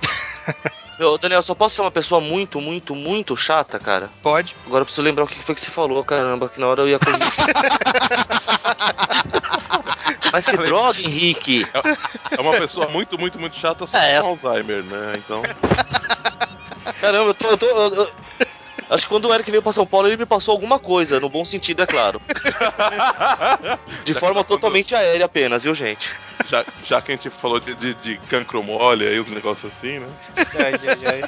Ô, 1.03 1.17
Daniel, 1.17 1.43
só 1.43 1.55
posso 1.55 1.77
ser 1.77 1.81
uma 1.81 1.91
pessoa 1.91 2.21
muito, 2.21 2.61
muito, 2.61 2.95
muito 2.95 3.35
chata, 3.35 3.79
cara? 3.79 4.11
pode. 4.23 4.55
Agora 4.67 4.83
eu 4.83 4.85
preciso 4.85 5.01
lembrar 5.01 5.25
o 5.25 5.27
que 5.27 5.43
foi 5.43 5.55
que 5.55 5.63
você 5.63 5.71
falou, 5.71 6.05
caramba, 6.05 6.47
que 6.47 6.61
na 6.61 6.67
hora 6.67 6.83
eu 6.83 6.89
ia 6.89 6.99
corrigir. 6.99 7.25
Mas 10.31 10.47
que 10.47 10.59
droga, 10.59 11.01
Henrique! 11.01 11.67
É 12.31 12.39
uma 12.39 12.53
pessoa 12.59 12.87
muito, 12.89 13.19
muito, 13.19 13.39
muito 13.41 13.57
chata 13.57 13.87
só 13.87 13.97
É, 13.97 14.21
com 14.21 14.29
Alzheimer, 14.29 14.85
né? 14.85 15.15
Então. 15.17 15.43
Caramba, 17.01 17.31
eu 17.31 17.35
tô. 17.35 17.49
Eu 17.49 17.57
tô 17.57 17.67
eu- 17.67 17.95
eu- 17.95 18.11
Acho 18.91 19.05
que 19.05 19.09
quando 19.09 19.27
o 19.29 19.35
Eric 19.35 19.51
veio 19.51 19.63
pra 19.63 19.73
São 19.73 19.87
Paulo, 19.87 20.09
ele 20.09 20.17
me 20.17 20.25
passou 20.25 20.53
alguma 20.53 20.79
coisa, 20.79 21.21
no 21.21 21.29
bom 21.29 21.45
sentido, 21.45 21.83
é 21.83 21.87
claro. 21.87 22.21
De 24.05 24.15
forma 24.15 24.43
totalmente 24.43 24.95
aérea 24.95 25.27
apenas, 25.27 25.63
viu, 25.63 25.75
gente? 25.75 26.15
Já, 26.49 26.65
já 26.85 27.03
que 27.03 27.13
a 27.13 27.15
gente 27.15 27.29
falou 27.29 27.61
de, 27.61 27.75
de, 27.75 27.95
de 27.95 28.17
cancro 28.31 28.63
mole 28.63 29.07
aí, 29.07 29.21
os 29.21 29.29
negócios 29.29 29.73
assim, 29.73 29.99
né? 29.99 30.09
Ai, 30.37 30.73
ai, 30.89 31.23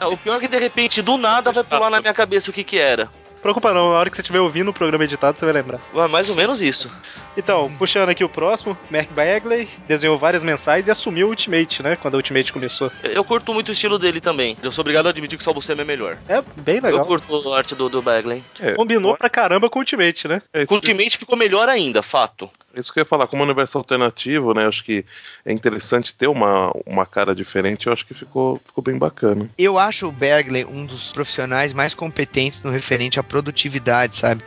ai. 0.00 0.08
O 0.08 0.16
pior 0.16 0.38
é 0.38 0.40
que 0.40 0.48
de 0.48 0.58
repente, 0.58 1.00
do 1.00 1.16
nada, 1.16 1.52
vai 1.52 1.62
pular 1.62 1.90
na 1.90 2.00
minha 2.00 2.14
cabeça 2.14 2.50
o 2.50 2.52
que 2.52 2.64
que 2.64 2.78
era. 2.78 3.08
Preocupa 3.42 3.72
não, 3.74 3.90
na 3.90 3.98
hora 3.98 4.08
que 4.08 4.16
você 4.16 4.22
estiver 4.22 4.40
ouvindo 4.40 4.68
o 4.70 4.72
programa 4.72 5.02
editado, 5.04 5.38
você 5.38 5.44
vai 5.44 5.52
lembrar. 5.54 5.80
Ah, 5.94 6.06
Mais 6.08 6.28
ou 6.30 6.36
menos 6.36 6.62
isso. 6.62 6.90
Então, 7.36 7.72
puxando 7.78 8.08
aqui 8.08 8.22
o 8.22 8.28
próximo, 8.28 8.76
Mark 8.90 9.10
Bagley 9.10 9.68
desenhou 9.88 10.16
várias 10.16 10.42
mensais 10.44 10.86
e 10.86 10.90
assumiu 10.90 11.26
o 11.26 11.30
Ultimate, 11.30 11.82
né? 11.82 11.96
Quando 11.96 12.14
a 12.14 12.16
Ultimate 12.18 12.52
começou. 12.52 12.90
Eu- 13.02 13.22
Eu 13.22 13.24
curto 13.24 13.52
muito 13.54 13.68
o 13.70 13.72
estilo 13.72 13.98
dele 13.98 14.20
também. 14.20 14.56
Eu 14.62 14.70
sou 14.72 14.82
obrigado 14.82 15.06
a 15.06 15.10
admitir 15.10 15.36
que 15.38 15.44
só 15.44 15.52
você 15.52 15.72
é 15.72 15.84
melhor. 15.84 16.18
É 16.28 16.42
bem 16.56 16.76
Eu 16.76 16.82
legal. 16.82 17.04
curto 17.04 17.52
a 17.52 17.56
arte 17.56 17.74
do, 17.74 17.88
do 17.88 18.00
Bagley. 18.02 18.44
É, 18.60 18.72
Combinou 18.74 19.16
pra 19.16 19.28
caramba 19.30 19.68
com 19.70 19.78
o 19.78 19.82
Ultimate, 19.82 20.28
né? 20.28 20.42
É, 20.52 20.66
Com 20.66 20.74
o 20.74 20.76
Ultimate 20.78 21.16
ficou 21.18 21.36
melhor 21.36 21.68
ainda, 21.68 22.02
fato. 22.02 22.50
Isso 22.74 22.92
que 22.92 22.98
eu 22.98 23.02
ia 23.02 23.06
falar, 23.06 23.26
como 23.26 23.42
universo 23.42 23.78
alternativo, 23.78 24.54
né? 24.54 24.66
Acho 24.66 24.84
que 24.84 25.04
é 25.44 25.52
interessante 25.52 26.14
ter 26.14 26.26
uma, 26.26 26.72
uma 26.86 27.06
cara 27.06 27.34
diferente, 27.34 27.86
eu 27.86 27.92
acho 27.92 28.06
que 28.06 28.14
ficou, 28.14 28.60
ficou 28.64 28.82
bem 28.82 28.96
bacana. 28.96 29.46
Eu 29.58 29.78
acho 29.78 30.08
o 30.08 30.12
Bergley 30.12 30.64
um 30.64 30.84
dos 30.86 31.12
profissionais 31.12 31.72
mais 31.72 31.94
competentes 31.94 32.60
no 32.62 32.70
referente 32.70 33.18
à 33.18 33.22
produtividade, 33.22 34.16
sabe? 34.16 34.42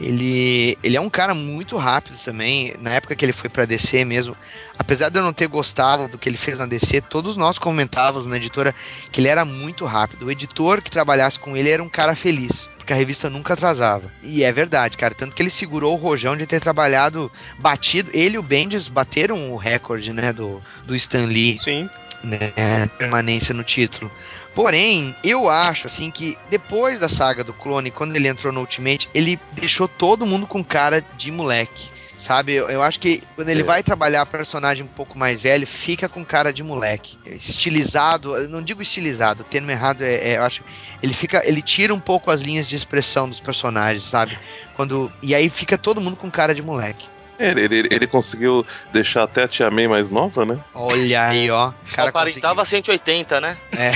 Ele, 0.00 0.78
ele 0.82 0.96
é 0.96 1.00
um 1.00 1.10
cara 1.10 1.34
muito 1.34 1.76
rápido 1.76 2.16
também. 2.24 2.74
Na 2.80 2.90
época 2.90 3.16
que 3.16 3.24
ele 3.24 3.32
foi 3.32 3.50
pra 3.50 3.64
DC 3.64 4.04
mesmo, 4.04 4.36
apesar 4.78 5.08
de 5.08 5.18
eu 5.18 5.22
não 5.22 5.32
ter 5.32 5.48
gostado 5.48 6.08
do 6.08 6.16
que 6.16 6.28
ele 6.28 6.36
fez 6.36 6.58
na 6.58 6.66
DC, 6.66 7.00
todos 7.02 7.36
nós 7.36 7.58
comentávamos 7.58 8.28
na 8.28 8.36
editora 8.36 8.74
que 9.10 9.20
ele 9.20 9.28
era 9.28 9.44
muito 9.44 9.84
rápido. 9.84 10.26
O 10.26 10.30
editor 10.30 10.80
que 10.80 10.90
trabalhasse 10.90 11.38
com 11.38 11.56
ele 11.56 11.70
era 11.70 11.82
um 11.82 11.88
cara 11.88 12.14
feliz, 12.14 12.70
porque 12.78 12.92
a 12.92 12.96
revista 12.96 13.28
nunca 13.28 13.54
atrasava. 13.54 14.10
E 14.22 14.44
é 14.44 14.52
verdade, 14.52 14.96
cara. 14.96 15.14
Tanto 15.14 15.34
que 15.34 15.42
ele 15.42 15.50
segurou 15.50 15.94
o 15.94 16.00
rojão 16.00 16.36
de 16.36 16.46
ter 16.46 16.60
trabalhado, 16.60 17.30
batido. 17.58 18.10
Ele 18.14 18.36
e 18.36 18.38
o 18.38 18.42
Bendis 18.42 18.88
bateram 18.88 19.52
o 19.52 19.56
recorde, 19.56 20.12
né, 20.12 20.32
do, 20.32 20.60
do 20.84 20.94
Stan 20.94 21.26
Lee 21.26 21.58
Sim. 21.58 21.90
né, 22.22 22.52
permanência 22.98 23.52
no 23.52 23.64
título. 23.64 24.10
Porém, 24.58 25.14
eu 25.22 25.48
acho 25.48 25.86
assim 25.86 26.10
que 26.10 26.36
depois 26.50 26.98
da 26.98 27.08
saga 27.08 27.44
do 27.44 27.52
clone, 27.52 27.92
quando 27.92 28.16
ele 28.16 28.26
entrou 28.26 28.52
no 28.52 28.58
Ultimate, 28.58 29.08
ele 29.14 29.38
deixou 29.52 29.86
todo 29.86 30.26
mundo 30.26 30.48
com 30.48 30.64
cara 30.64 31.00
de 31.16 31.30
moleque. 31.30 31.88
Sabe, 32.18 32.54
eu, 32.54 32.68
eu 32.68 32.82
acho 32.82 32.98
que 32.98 33.22
quando 33.36 33.50
ele 33.50 33.60
É. 33.60 33.64
vai 33.64 33.84
trabalhar 33.84 34.26
personagem 34.26 34.82
um 34.82 34.88
pouco 34.88 35.16
mais 35.16 35.40
velho, 35.40 35.64
fica 35.64 36.08
com 36.08 36.24
cara 36.24 36.52
de 36.52 36.64
moleque. 36.64 37.16
Estilizado, 37.24 38.36
eu 38.36 38.48
não 38.48 38.60
digo 38.60 38.82
estilizado, 38.82 39.42
o 39.42 39.44
termo 39.44 39.70
errado 39.70 40.02
é, 40.02 40.14
é, 40.32 40.36
eu 40.38 40.42
acho, 40.42 40.64
ele 41.00 41.14
fica, 41.14 41.40
ele 41.46 41.62
tira 41.62 41.94
um 41.94 42.00
pouco 42.00 42.28
as 42.28 42.40
linhas 42.40 42.66
de 42.66 42.74
expressão 42.74 43.28
dos 43.28 43.38
personagens, 43.38 44.02
sabe? 44.02 44.36
Quando 44.74 45.12
e 45.22 45.36
aí 45.36 45.48
fica 45.48 45.78
todo 45.78 46.00
mundo 46.00 46.16
com 46.16 46.28
cara 46.28 46.52
de 46.52 46.62
moleque. 46.62 47.06
É, 47.38 47.50
Ele, 47.50 47.60
ele, 47.62 47.88
ele 47.90 48.06
conseguiu 48.06 48.66
deixar 48.92 49.24
até 49.24 49.44
a 49.44 49.48
Tia 49.48 49.70
May 49.70 49.88
mais 49.88 50.10
nova, 50.10 50.44
né? 50.44 50.58
Olha 50.74 51.24
aí, 51.26 51.50
ó, 51.50 51.68
o 51.68 51.74
cara 51.94 52.10
Aparentava 52.10 52.64
180, 52.64 53.40
né? 53.40 53.56
conseguiu- 53.72 53.92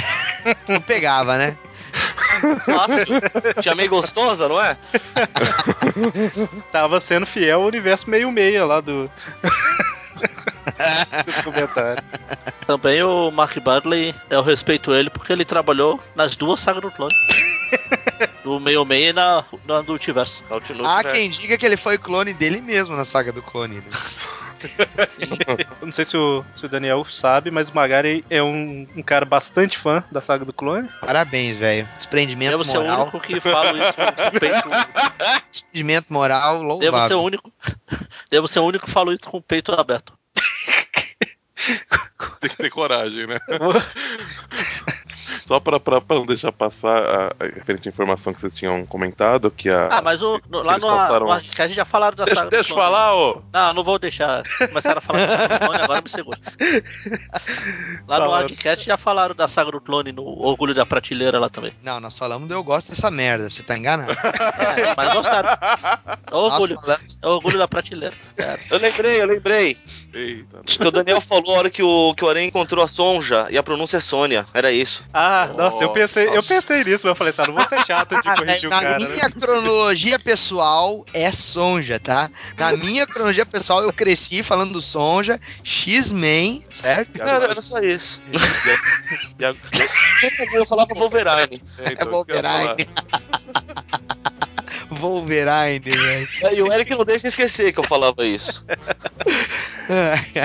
não 0.69 0.81
pegava, 0.81 1.37
né? 1.37 1.57
Fácil. 2.65 3.07
Tinha 3.61 3.75
meio 3.75 3.91
gostosa, 3.91 4.49
não 4.49 4.61
é? 4.61 4.77
Tava 6.71 7.01
sendo 7.01 7.27
fiel 7.27 7.61
ao 7.61 7.67
universo 7.67 8.09
meio-meia 8.09 8.65
lá 8.65 8.81
do. 8.81 9.11
Também 12.67 13.03
o 13.03 13.31
Mark 13.31 13.59
Bagley, 13.61 14.15
eu 14.31 14.43
respeito 14.43 14.93
ele 14.95 15.11
porque 15.11 15.33
ele 15.33 15.45
trabalhou 15.45 16.01
nas 16.15 16.37
duas 16.37 16.61
sagas 16.61 16.83
do 16.83 16.91
clone. 16.91 17.15
No 18.45 18.59
meio 18.59 18.85
meio 18.85 19.11
e 19.11 19.13
na, 19.13 19.45
na 19.65 19.81
do 19.83 19.93
multiverso. 19.93 20.43
Há 20.85 21.03
né? 21.05 21.11
quem 21.13 21.31
diga 21.31 21.57
que 21.57 21.65
ele 21.65 21.77
foi 21.77 21.97
clone 21.97 22.33
dele 22.33 22.61
mesmo 22.61 22.97
na 22.97 23.05
saga 23.05 23.31
do 23.31 23.41
clone. 23.41 23.77
Né? 23.77 23.83
Eu 25.81 25.87
não 25.87 25.93
sei 25.93 26.05
se 26.05 26.17
o, 26.17 26.45
se 26.55 26.67
o 26.67 26.69
Daniel 26.69 27.05
sabe, 27.05 27.51
mas 27.51 27.69
o 27.69 27.75
Magari 27.75 28.25
é 28.31 28.43
um, 28.43 28.87
um 28.97 29.03
cara 29.03 29.25
bastante 29.25 29.79
fã 29.79 30.05
da 30.11 30.21
saga 30.21 30.45
do 30.45 30.53
clone. 30.53 30.89
Parabéns, 31.01 31.57
velho. 31.57 31.89
Desprendimento 31.97 32.51
Devo 32.51 32.65
ser 32.65 32.79
o 32.79 32.83
moral. 32.83 33.03
único 33.03 33.21
que 33.21 33.41
falo 33.41 33.79
isso 33.79 33.95
com 33.95 34.39
peito. 34.39 34.69
Desprendimento 35.51 36.07
moral 36.11 36.79
Devo 36.79 37.09
ser 37.09 37.15
o 37.15 37.23
único. 37.23 37.53
Devo 38.31 38.49
ser 38.49 38.61
o 38.61 38.65
único 38.65 38.87
que 38.87 38.91
falo 38.91 39.13
isso 39.13 39.29
com 39.29 39.39
o 39.39 39.43
peito 39.43 39.73
aberto. 39.73 40.13
Tem 42.41 42.51
que 42.51 42.57
ter 42.57 42.71
coragem, 42.71 43.27
né? 43.27 43.39
Só 45.45 45.59
pra, 45.61 45.79
pra, 45.81 46.01
pra 46.01 46.17
não 46.17 46.27
deixar 46.27 46.53
passar 46.53 47.03
a, 47.03 47.27
a 47.41 47.45
referente 47.45 47.89
à 47.89 47.93
informação 47.93 48.33
que 48.33 48.41
vocês 48.41 48.55
tinham 48.55 48.85
comentado, 48.87 49.51
que 49.51 49.69
a. 49.69 49.89
Ah, 49.91 50.03
mas 50.03 50.23
o, 50.23 50.41
no- 50.49 50.63
lá 50.63 50.79
no, 50.79 50.87
passaram- 50.87 51.27
no 51.27 51.33
Arquicast 51.33 51.75
já 51.75 51.85
falaram 51.85 52.17
da 52.17 52.25
deixa 52.25 52.45
deixa 52.47 52.71
eu 52.73 52.77
falar, 52.77 53.15
ô! 53.17 53.43
Não, 53.53 53.75
não 53.75 53.85
vou 53.85 53.99
deixar. 53.99 54.43
Começaram 54.69 54.99
a 54.99 55.01
falar 55.01 55.27
do 55.49 55.59
clone, 55.67 55.83
agora 55.83 56.01
me 56.03 56.09
segura. 56.09 56.39
Lá 58.09 58.19
no 58.19 58.25
Falaram. 58.25 58.35
Arquicast 58.45 58.85
já 58.87 58.97
falaram 58.97 59.35
da 59.35 59.47
saga 59.49 59.71
do 59.73 59.81
clone 59.81 60.13
no 60.13 60.23
Orgulho 60.25 60.75
da 60.75 60.85
Prateleira 60.85 61.39
lá 61.39 61.49
também. 61.49 61.73
Não, 61.83 62.01
nós 62.01 62.17
falamos 62.19 62.49
do 62.49 62.55
eu 62.55 62.63
gosto 62.63 62.89
dessa 62.91 63.11
merda. 63.11 63.49
Você 63.51 63.63
tá 63.63 63.77
enganado. 63.77 64.13
É, 64.73 64.95
mas 64.97 65.13
gostaram. 65.13 65.49
É 65.51 66.35
o 66.35 66.39
orgulho. 66.39 66.77
É 67.21 67.27
o 67.27 67.31
orgulho 67.31 67.59
da 67.59 67.69
prateleira. 67.69 68.15
É. 68.39 68.59
Eu 68.71 68.79
lembrei, 68.79 69.21
eu 69.21 69.27
lembrei. 69.27 69.77
Eita, 70.15 70.61
Acho 70.67 70.79
que 70.79 70.87
o 70.87 70.91
Daniel 70.91 71.21
falou 71.21 71.55
a 71.55 71.59
hora 71.59 71.71
que 71.71 71.83
o, 71.83 72.15
que 72.15 72.25
o 72.25 72.29
Aranha 72.29 72.47
encontrou 72.47 72.83
a 72.83 72.89
Sonja 72.89 73.47
e 73.51 73.59
a 73.59 73.63
pronúncia 73.63 73.99
é 73.99 74.01
Sônia. 74.01 74.47
Era 74.55 74.73
isso. 74.73 75.05
Ah, 75.13 75.32
nossa, 75.57 75.83
eu 75.83 75.93
pensei, 75.93 76.29
eu 76.29 76.35
Nossa. 76.37 76.49
pensei 76.55 76.79
nisso, 76.85 77.07
mas 77.07 77.13
eu 77.13 77.17
falei, 77.17 77.33
tá, 77.33 77.47
não 77.47 77.55
vou 77.55 77.69
ser 77.69 77.85
chato 77.87 78.11
de 78.11 78.29
Ah, 78.29 78.35
corrigir 78.37 78.67
o 78.67 78.71
na 78.71 78.81
cara. 78.81 78.97
minha 78.99 79.11
né? 79.25 79.31
cronologia 79.31 80.19
pessoal 80.19 81.05
é 81.13 81.31
Sonja, 81.33 81.99
tá? 82.01 82.31
Na 82.59 82.73
minha 82.73 83.07
cronologia 83.07 83.47
pessoal 83.47 83.83
eu 83.83 83.93
cresci 83.93 84.43
falando 84.43 84.73
do 84.73 84.83
Sonja, 84.83 85.41
X-Men, 85.63 86.63
certo? 86.73 87.21
Era, 87.21 87.61
só 87.63 87.79
isso. 87.81 88.21
Eu 90.53 90.67
falava 90.67 90.95
Wolverine. 90.95 91.63
é, 91.79 91.89
É 91.89 91.93
então, 91.93 92.09
eu 92.09 92.25
falar. 92.27 92.77
Wolverine. 92.77 92.89
Wolverine, 95.03 95.81
velho. 95.81 96.29
E 96.57 96.63
o 96.63 96.73
Eric 96.73 96.91
não 96.91 97.05
deixa 97.05 97.29
esquecer 97.29 97.73
que 97.73 97.81
eu 97.81 97.85
falava 97.85 98.27
isso. 98.27 98.65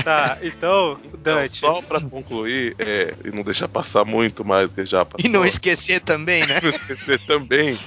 Tá, 0.04 0.38
então, 0.42 1.00
Então, 1.06 1.20
Dante. 1.22 1.60
só 1.60 1.82
pra 1.82 2.02
concluir, 2.02 2.76
é, 2.80 3.14
e 3.24 3.32
não 3.32 3.44
deixar 3.44 3.68
passar 3.68 4.04
muito 4.04 4.44
mais, 4.44 4.74
que 4.74 4.84
já 4.86 5.06
passou. 5.06 5.26
E 5.26 5.30
não 5.32 5.46
esquecer 5.46 6.02
também, 6.02 6.46
né? 6.46 6.60
não 6.62 6.70
esquecer 6.70 7.20
também 7.20 7.78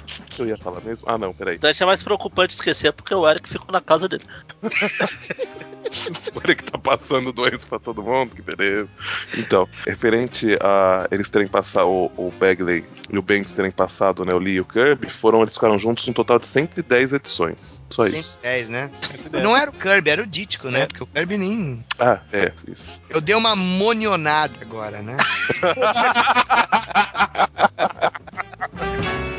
que 0.41 0.45
eu 0.45 0.49
ia 0.49 0.57
falar 0.57 0.80
mesmo? 0.80 1.07
Ah, 1.09 1.18
não, 1.18 1.34
peraí. 1.34 1.59
Daí 1.59 1.74
é 1.78 1.84
mais 1.84 2.03
preocupante 2.03 2.55
esquecer 2.55 2.93
porque 2.93 3.14
o 3.14 3.28
Eric 3.28 3.49
ficou 3.49 3.70
na 3.72 3.80
casa 3.80 4.09
dele. 4.09 4.24
Olha 6.34 6.55
que 6.55 6.62
tá 6.64 6.78
passando 6.78 7.32
doença 7.32 7.66
pra 7.68 7.78
todo 7.78 8.03
mundo, 8.03 8.34
que 8.34 8.43
beleza. 8.43 8.88
Então, 9.36 9.68
referente 9.86 10.57
a 10.61 11.09
eles 11.11 11.28
terem 11.28 11.49
passado, 11.49 11.88
o, 11.88 12.07
o 12.16 12.32
Bagley 12.38 12.84
e 13.11 13.18
o 13.18 13.22
Banks 13.22 13.53
terem 13.53 13.72
passado, 13.72 14.24
né, 14.24 14.32
o 14.32 14.38
Lee 14.38 14.55
e 14.55 14.61
o 14.61 14.64
Kirby, 14.64 15.11
foram, 15.11 15.43
eles 15.43 15.55
ficaram 15.55 15.78
juntos 15.78 16.07
um 16.07 16.12
total 16.12 16.38
de 16.38 16.47
110 16.47 17.12
edições. 17.14 17.82
Só 17.91 18.07
isso. 18.07 18.38
110, 18.43 18.68
né? 18.68 18.91
Não 19.32 19.57
era 19.57 19.70
o 19.70 19.74
Kirby, 19.74 20.11
era 20.11 20.22
o 20.22 20.26
Dítico, 20.26 20.68
né? 20.70 20.86
Porque 20.86 21.03
o 21.03 21.07
Kirby 21.07 21.36
nem. 21.36 21.84
Ah, 21.99 22.20
é, 22.32 22.53
isso. 22.68 23.03
Eu 23.09 23.20
dei 23.20 23.34
uma 23.34 23.57
monionada 23.57 24.55
agora, 24.61 25.03
né? 25.03 25.16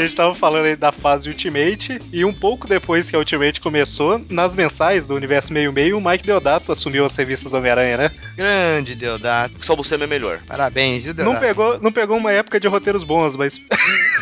A 0.00 0.02
gente 0.02 0.16
tava 0.16 0.34
falando 0.34 0.64
aí 0.64 0.76
da 0.76 0.90
fase 0.90 1.28
Ultimate, 1.28 2.00
e 2.10 2.24
um 2.24 2.32
pouco 2.32 2.66
depois 2.66 3.10
que 3.10 3.14
a 3.14 3.18
Ultimate 3.18 3.60
começou, 3.60 4.18
nas 4.30 4.56
mensais 4.56 5.04
do 5.04 5.14
Universo 5.14 5.52
Meio 5.52 5.70
Meio, 5.74 5.98
o 5.98 6.00
Mike 6.00 6.24
Deodato 6.24 6.72
assumiu 6.72 7.04
as 7.04 7.14
revistas 7.14 7.50
do 7.50 7.58
Homem-Aranha, 7.58 7.96
né? 7.98 8.10
Grande 8.34 8.94
Deodato. 8.94 9.54
Só 9.60 9.76
você 9.76 9.96
é 9.96 10.06
melhor. 10.06 10.40
Parabéns, 10.46 11.04
viu, 11.04 11.12
Não 11.12 11.24
Deodato? 11.24 11.40
pegou, 11.40 11.80
não 11.82 11.92
pegou 11.92 12.16
uma 12.16 12.32
época 12.32 12.58
de 12.58 12.66
roteiros 12.66 13.04
bons, 13.04 13.36
mas. 13.36 13.60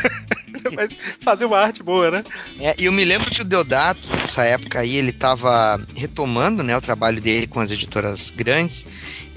mas 0.75 0.97
fazia 1.21 1.47
uma 1.47 1.59
arte 1.59 1.81
boa, 1.81 2.11
né? 2.11 2.25
É, 2.59 2.75
e 2.77 2.87
eu 2.87 2.93
me 2.93 3.05
lembro 3.05 3.31
que 3.31 3.43
o 3.43 3.45
Deodato, 3.45 4.01
nessa 4.21 4.43
época 4.43 4.81
aí, 4.81 4.97
ele 4.97 5.13
tava 5.13 5.81
retomando, 5.95 6.65
né, 6.65 6.77
o 6.77 6.81
trabalho 6.81 7.21
dele 7.21 7.47
com 7.47 7.61
as 7.61 7.71
editoras 7.71 8.31
grandes. 8.31 8.85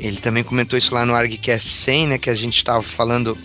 Ele 0.01 0.17
também 0.17 0.43
comentou 0.43 0.77
isso 0.77 0.93
lá 0.95 1.05
no 1.05 1.13
ArgCast 1.13 1.69
100, 1.69 2.07
né, 2.07 2.17
que 2.17 2.29
a 2.29 2.35
gente 2.35 2.63
tava 2.63 2.81
falando... 2.81 3.37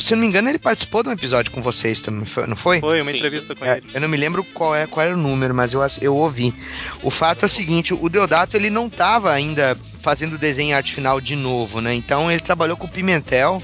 Se 0.00 0.14
eu 0.14 0.16
não 0.16 0.22
me 0.22 0.28
engano, 0.28 0.48
ele 0.48 0.58
participou 0.58 1.02
de 1.02 1.08
um 1.08 1.12
episódio 1.12 1.50
com 1.50 1.60
vocês 1.60 2.00
também, 2.00 2.24
não 2.46 2.56
foi? 2.56 2.78
Foi 2.80 3.00
uma 3.00 3.10
Sim. 3.10 3.16
entrevista 3.18 3.54
com 3.54 3.64
É, 3.64 3.78
ele. 3.78 3.86
eu 3.92 4.00
não 4.00 4.08
me 4.08 4.16
lembro 4.16 4.44
qual, 4.44 4.74
é, 4.76 4.86
qual 4.86 5.04
era 5.04 5.14
o 5.14 5.18
número, 5.18 5.52
mas 5.54 5.74
eu, 5.74 5.80
eu 6.00 6.14
ouvi. 6.14 6.54
O 7.02 7.10
fato 7.10 7.42
é 7.42 7.46
o 7.46 7.48
seguinte, 7.48 7.92
o 7.92 8.08
Deodato 8.08 8.56
ele 8.56 8.70
não 8.70 8.86
estava 8.86 9.32
ainda 9.32 9.76
fazendo 10.00 10.38
desenho 10.38 10.70
e 10.70 10.72
arte 10.74 10.92
final 10.94 11.20
de 11.20 11.34
novo, 11.34 11.80
né? 11.80 11.92
Então 11.94 12.30
ele 12.30 12.40
trabalhou 12.40 12.76
com 12.76 12.86
o 12.86 12.90
Pimentel 12.90 13.62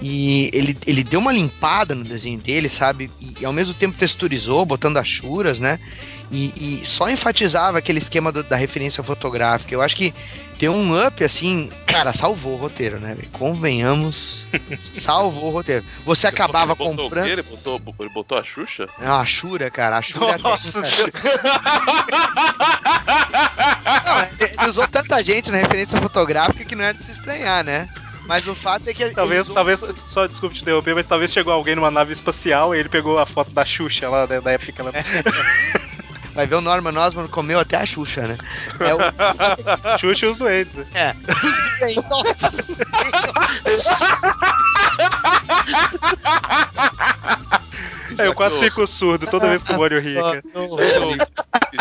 e 0.00 0.50
ele, 0.52 0.76
ele 0.86 1.02
deu 1.02 1.18
uma 1.18 1.32
limpada 1.32 1.94
no 1.94 2.04
desenho 2.04 2.38
dele, 2.38 2.68
sabe? 2.68 3.10
E, 3.20 3.34
e 3.40 3.44
ao 3.44 3.52
mesmo 3.52 3.74
tempo 3.74 3.96
texturizou, 3.98 4.64
botando 4.64 4.96
achuras, 4.98 5.58
né? 5.58 5.80
E, 6.30 6.80
e 6.82 6.84
só 6.86 7.08
enfatizava 7.08 7.78
aquele 7.78 7.98
esquema 7.98 8.30
do- 8.30 8.42
da 8.42 8.54
referência 8.56 9.02
fotográfica. 9.02 9.72
Eu 9.74 9.80
acho 9.80 9.96
que 9.96 10.12
tem 10.58 10.68
um 10.68 11.06
up 11.06 11.24
assim, 11.24 11.70
cara, 11.86 12.12
salvou 12.12 12.52
o 12.52 12.56
roteiro, 12.56 12.98
né? 13.00 13.16
Convenhamos, 13.32 14.40
salvou 14.82 15.44
o 15.44 15.50
roteiro. 15.50 15.84
Você 16.04 16.26
acabava 16.26 16.72
ele 16.72 16.74
botou 16.76 16.92
o 16.92 16.96
comprando. 16.96 17.24
quê? 17.24 17.30
Ele 17.30 17.42
botou, 17.42 17.80
ele 18.00 18.08
botou 18.10 18.36
a 18.38 18.44
Xuxa? 18.44 18.86
Não, 18.98 19.18
a 19.18 19.24
Shura, 19.24 19.70
cara, 19.70 19.96
a 19.96 20.02
Shura 20.02 20.34
é 20.34 20.38
Nossa, 20.38 20.80
até- 20.80 20.88
Não, 24.04 24.28
ele 24.60 24.68
usou 24.70 24.86
tanta 24.86 25.22
gente 25.24 25.50
na 25.50 25.58
referência 25.58 25.96
fotográfica 25.98 26.64
que 26.64 26.74
não 26.74 26.84
é 26.84 26.92
de 26.92 27.02
se 27.04 27.12
estranhar, 27.12 27.64
né? 27.64 27.88
Mas 28.26 28.46
o 28.46 28.54
fato 28.54 28.86
é 28.86 28.92
que 28.92 29.02
ele 29.02 29.14
Talvez, 29.14 29.42
usou- 29.44 29.54
talvez, 29.54 29.80
só 30.06 30.26
desculpe 30.26 30.54
te 30.56 30.60
interromper, 30.60 30.94
mas 30.94 31.06
talvez 31.06 31.32
chegou 31.32 31.50
alguém 31.52 31.74
numa 31.74 31.90
nave 31.90 32.12
espacial 32.12 32.74
e 32.74 32.78
ele 32.78 32.90
pegou 32.90 33.18
a 33.18 33.24
foto 33.24 33.50
da 33.52 33.64
Xuxa 33.64 34.06
lá, 34.10 34.26
né, 34.26 34.38
da 34.42 34.52
época 34.52 34.70
que 34.72 34.80
ela. 34.82 34.92
vai 36.38 36.46
ver 36.46 36.54
o 36.54 36.60
Norman 36.60 36.96
Osborn 36.96 37.28
comeu 37.28 37.58
até 37.58 37.78
a 37.78 37.84
Xuxa, 37.84 38.22
né? 38.22 38.38
É 38.78 38.94
o 38.94 38.98
Xuxa 39.98 40.26
e 40.26 40.28
os 40.28 40.38
doentes. 40.38 40.72
né? 40.72 40.86
é. 40.94 41.12
Nossa, 42.08 42.48
É, 48.18 48.26
eu 48.26 48.34
quase 48.34 48.56
que 48.56 48.64
fico 48.64 48.86
surdo 48.86 49.26
toda 49.26 49.48
vez 49.48 49.62
que 49.62 49.72
o 49.72 49.76
Mônio 49.76 50.00
ri, 50.00 50.14
cara. 50.14 50.42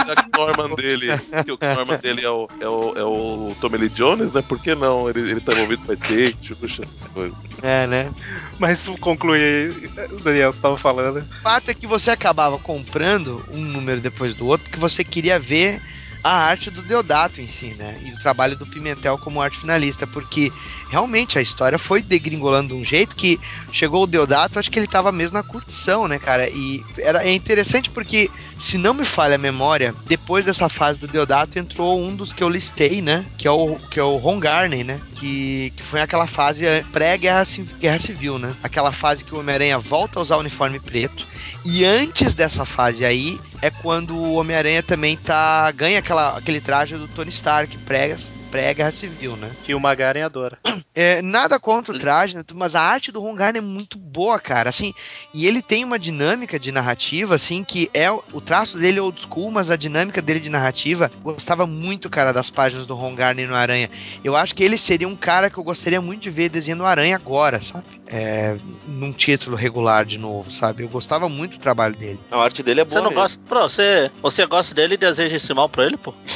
Já 0.06 0.16
que 0.16 0.28
o 0.28 0.38
Norman 0.38 0.76
dele, 0.76 1.08
que 1.46 1.52
o 1.52 1.58
Norman 1.60 1.98
dele 1.98 2.26
é 2.26 2.30
o, 2.30 2.48
é 2.60 2.68
o, 2.68 2.94
é 2.98 3.04
o 3.04 3.56
Tommy 3.62 3.78
Lee 3.78 3.90
Jones, 3.90 4.32
né? 4.32 4.42
Por 4.42 4.60
que 4.62 4.76
não? 4.76 5.10
Ele, 5.10 5.32
ele 5.32 5.42
tá 5.42 5.54
envolvido 5.54 5.84
com 5.84 5.94
ET, 5.94 6.36
Xuxa, 6.42 6.84
essas 6.84 7.06
coisas. 7.06 7.36
é, 7.64 7.88
né? 7.88 8.14
Mas 8.60 8.88
conclui 9.00 9.40
aí, 9.40 9.90
Daniel, 10.22 10.54
você 10.54 10.62
tava 10.62 10.78
falando. 10.78 11.20
O 11.20 11.42
fato 11.42 11.72
é 11.72 11.74
que 11.74 11.88
você 11.88 12.12
acabava 12.12 12.60
comprando 12.60 13.44
um 13.50 13.62
número 13.62 14.02
depois 14.02 14.36
do 14.36 14.46
outro 14.46 14.66
porque 14.66 14.80
você 14.80 15.04
queria 15.04 15.40
ver 15.40 15.82
a 16.30 16.46
arte 16.48 16.70
do 16.70 16.82
Deodato 16.82 17.40
em 17.42 17.48
si, 17.48 17.68
né? 17.78 18.00
E 18.04 18.12
o 18.12 18.20
trabalho 18.20 18.56
do 18.56 18.66
Pimentel 18.66 19.18
como 19.18 19.42
arte 19.42 19.58
finalista, 19.60 20.06
porque 20.08 20.52
realmente 20.90 21.38
a 21.38 21.42
história 21.42 21.78
foi 21.80 22.02
degringolando 22.02 22.70
de 22.70 22.82
um 22.82 22.86
jeito 22.86 23.16
que 23.16 23.40
chegou 23.72 24.04
o 24.04 24.08
Deodato, 24.08 24.60
acho 24.60 24.70
que 24.72 24.80
ele 24.80 24.88
tava 24.88 25.12
mesmo 25.12 25.38
na 25.38 25.44
curtição, 25.44 26.08
né, 26.08 26.20
cara? 26.20 26.50
E 26.50 26.84
era, 26.98 27.24
é 27.24 27.34
interessante 27.34 27.90
porque, 27.90 28.30
se 28.60 28.78
não 28.78 28.94
me 28.94 29.06
falha 29.06 29.36
a 29.36 29.40
memória, 29.40 29.94
depois 30.06 30.46
dessa 30.46 30.70
fase 30.70 31.00
do 31.00 31.08
Deodato 31.08 31.60
entrou 31.60 32.00
um 32.02 32.16
dos 32.16 32.34
que 32.34 32.44
eu 32.44 32.50
listei, 32.50 33.02
né? 33.02 33.26
Que 33.38 33.48
é 33.48 33.52
o, 33.52 33.76
que 33.90 34.00
é 34.00 34.04
o 34.04 34.18
Ron 34.18 34.40
Garney, 34.40 34.84
né? 34.84 35.00
Que, 35.16 35.72
que 35.76 35.84
foi 35.84 36.02
aquela 36.02 36.28
fase 36.28 36.64
pré-guerra 36.92 37.46
Ci- 37.46 37.64
Guerra 37.80 38.00
Civil, 38.00 38.38
né? 38.38 38.54
Aquela 38.64 38.92
fase 38.92 39.24
que 39.24 39.34
o 39.34 39.40
Homem-Aranha 39.40 39.80
volta 39.80 40.20
a 40.20 40.22
usar 40.22 40.38
o 40.38 40.42
uniforme 40.42 40.80
preto. 40.80 41.26
E 41.66 41.84
antes 41.84 42.34
dessa 42.34 42.66
fase 42.66 43.04
aí 43.04 43.40
é 43.62 43.70
quando 43.70 44.16
o 44.16 44.34
Homem-Aranha 44.36 44.84
também 44.84 45.18
tá 45.18 45.72
ganha 45.72 46.00
aquela, 46.00 46.38
aquele 46.38 46.62
traje 46.62 46.96
do 46.96 47.08
Tony 47.08 47.30
Stark 47.30 47.78
pré 47.80 48.16
pré-guerra 48.52 48.92
civil, 48.92 49.36
né? 49.38 49.52
Que 49.64 49.74
o 49.74 49.80
Magaren 49.80 50.24
adora. 50.24 50.58
É, 50.96 51.22
nada 51.22 51.60
contra 51.60 51.96
o 51.96 52.00
traje, 52.00 52.36
né, 52.36 52.44
mas 52.56 52.76
a 52.76 52.82
arte 52.82 53.12
do 53.12 53.22
Ron 53.22 53.36
Garner 53.36 53.62
é 53.62 53.66
muito 53.66 53.98
boa, 53.98 54.40
cara. 54.40 54.70
Assim, 54.70 54.94
e 55.34 55.46
ele 55.46 55.62
tem 55.62 55.84
uma 55.84 56.00
dinâmica 56.00 56.60
de 56.60 56.72
narrativa, 56.72 57.36
assim, 57.36 57.64
que 57.64 57.90
é 57.94 58.10
o 58.12 58.42
traço 58.42 58.78
dele 58.78 59.00
é 59.00 59.02
old 59.02 59.22
school, 59.22 59.52
mas 59.52 59.70
a 59.70 59.76
dinâmica 59.76 60.22
dele 60.22 60.40
de 60.40 60.50
narrativa, 60.50 61.12
gostava 61.22 61.68
muito, 61.68 62.10
cara, 62.10 62.32
das 62.32 62.50
páginas 62.50 62.86
do 62.86 62.96
Ron 62.96 63.16
Garner 63.16 63.48
no 63.48 63.56
Aranha. 63.56 63.90
Eu 64.24 64.36
acho 64.36 64.56
que 64.56 64.64
ele 64.64 64.78
seria 64.78 65.08
um 65.08 65.16
cara 65.16 65.50
que 65.50 65.58
eu 65.58 65.64
gostaria 65.64 66.02
muito 66.02 66.22
de 66.24 66.30
ver 66.30 66.50
desenhando 66.50 66.82
o 66.82 66.86
Aranha 66.86 67.16
agora, 67.16 67.62
sabe? 67.62 67.86
É, 68.08 68.56
num 68.88 69.12
título 69.12 69.56
regular 69.56 70.06
de 70.06 70.18
novo, 70.18 70.52
sabe? 70.52 70.84
Eu 70.84 70.90
gostava 70.90 71.28
muito 71.28 71.58
do 71.58 71.62
trabalho 71.62 71.96
dele. 71.96 72.20
A 72.32 72.38
arte 72.38 72.64
dele 72.64 72.82
é 72.82 72.86
Você 72.86 72.92
boa 72.96 73.02
não 73.04 73.10
mesmo. 73.12 73.22
gosta. 73.22 73.40
Pô, 73.48 73.62
você, 73.62 74.12
você 74.22 74.46
gosta 74.46 74.74
dele 74.74 74.94
e 74.96 74.98
deseja 74.98 75.36
esse 75.36 75.54
mal 75.54 75.68
pra 75.70 75.86
ele, 75.86 75.98
pô? 75.98 76.14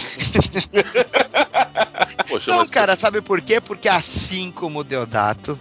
Poxa, 2.32 2.51
Não, 2.51 2.59
mas 2.59 2.69
cara, 2.69 2.95
sabe 2.95 3.21
por 3.21 3.41
quê? 3.41 3.59
Porque 3.61 3.88
assim 3.89 4.51
como 4.51 4.79
o 4.79 4.84
Deodato, 4.84 5.59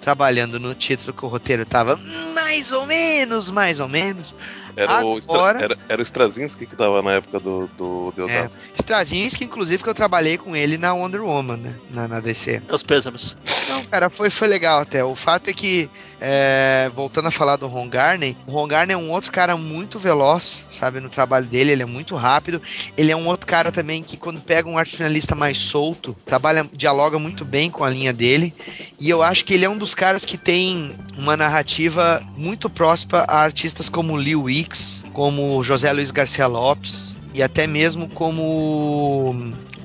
trabalhando 0.00 0.58
no 0.60 0.74
título 0.74 1.12
que 1.12 1.24
o 1.24 1.28
roteiro 1.28 1.64
tava 1.64 1.96
mais 2.34 2.70
ou 2.72 2.86
menos, 2.86 3.50
mais 3.50 3.80
ou 3.80 3.88
menos, 3.88 4.34
era, 4.76 5.04
o 5.04 5.18
Stra- 5.18 5.34
agora- 5.34 5.62
era, 5.64 5.78
era 5.88 6.00
o 6.00 6.04
Straczynski 6.04 6.66
que 6.66 6.76
tava 6.76 7.02
na 7.02 7.12
época 7.12 7.40
do, 7.40 7.68
do 7.76 8.12
Deodato. 8.14 8.54
Straczynski, 8.78 9.44
inclusive, 9.44 9.82
que 9.82 9.88
eu 9.88 9.94
trabalhei 9.94 10.38
com 10.38 10.54
ele 10.54 10.78
na 10.78 10.92
Wonder 10.94 11.22
Woman, 11.24 11.56
né? 11.56 11.74
Na, 11.90 12.06
na 12.06 12.20
DC. 12.20 12.62
Meus 12.68 12.82
pêsames. 12.82 13.36
Não, 13.68 13.84
cara, 13.84 14.08
foi, 14.10 14.30
foi 14.30 14.46
legal 14.48 14.80
até. 14.80 15.02
O 15.04 15.14
fato 15.16 15.48
é 15.48 15.52
que, 15.52 15.90
é, 16.28 16.90
voltando 16.92 17.28
a 17.28 17.30
falar 17.30 17.54
do 17.54 17.68
Ron 17.68 17.88
Garney, 17.88 18.36
o 18.48 18.50
Ron 18.50 18.66
Garney 18.66 18.94
é 18.94 18.96
um 18.96 19.12
outro 19.12 19.30
cara 19.30 19.56
muito 19.56 19.96
veloz, 19.96 20.66
sabe, 20.68 20.98
no 20.98 21.08
trabalho 21.08 21.46
dele, 21.46 21.70
ele 21.70 21.84
é 21.84 21.86
muito 21.86 22.16
rápido. 22.16 22.60
Ele 22.96 23.12
é 23.12 23.16
um 23.16 23.28
outro 23.28 23.46
cara 23.46 23.70
também 23.70 24.02
que, 24.02 24.16
quando 24.16 24.40
pega 24.40 24.68
um 24.68 24.76
arte 24.76 24.96
finalista 24.96 25.36
mais 25.36 25.56
solto, 25.56 26.16
trabalha, 26.26 26.68
dialoga 26.72 27.16
muito 27.16 27.44
bem 27.44 27.70
com 27.70 27.84
a 27.84 27.90
linha 27.90 28.12
dele. 28.12 28.52
E 28.98 29.08
eu 29.08 29.22
acho 29.22 29.44
que 29.44 29.54
ele 29.54 29.64
é 29.64 29.70
um 29.70 29.78
dos 29.78 29.94
caras 29.94 30.24
que 30.24 30.36
tem 30.36 30.96
uma 31.16 31.36
narrativa 31.36 32.20
muito 32.36 32.68
próxima 32.68 33.18
a 33.28 33.38
artistas 33.38 33.88
como 33.88 34.16
Lee 34.16 34.34
Wicks, 34.34 35.04
como 35.12 35.62
José 35.62 35.92
Luiz 35.92 36.10
Garcia 36.10 36.48
Lopes, 36.48 37.15
e 37.36 37.42
até 37.42 37.66
mesmo 37.66 38.08
como 38.08 39.34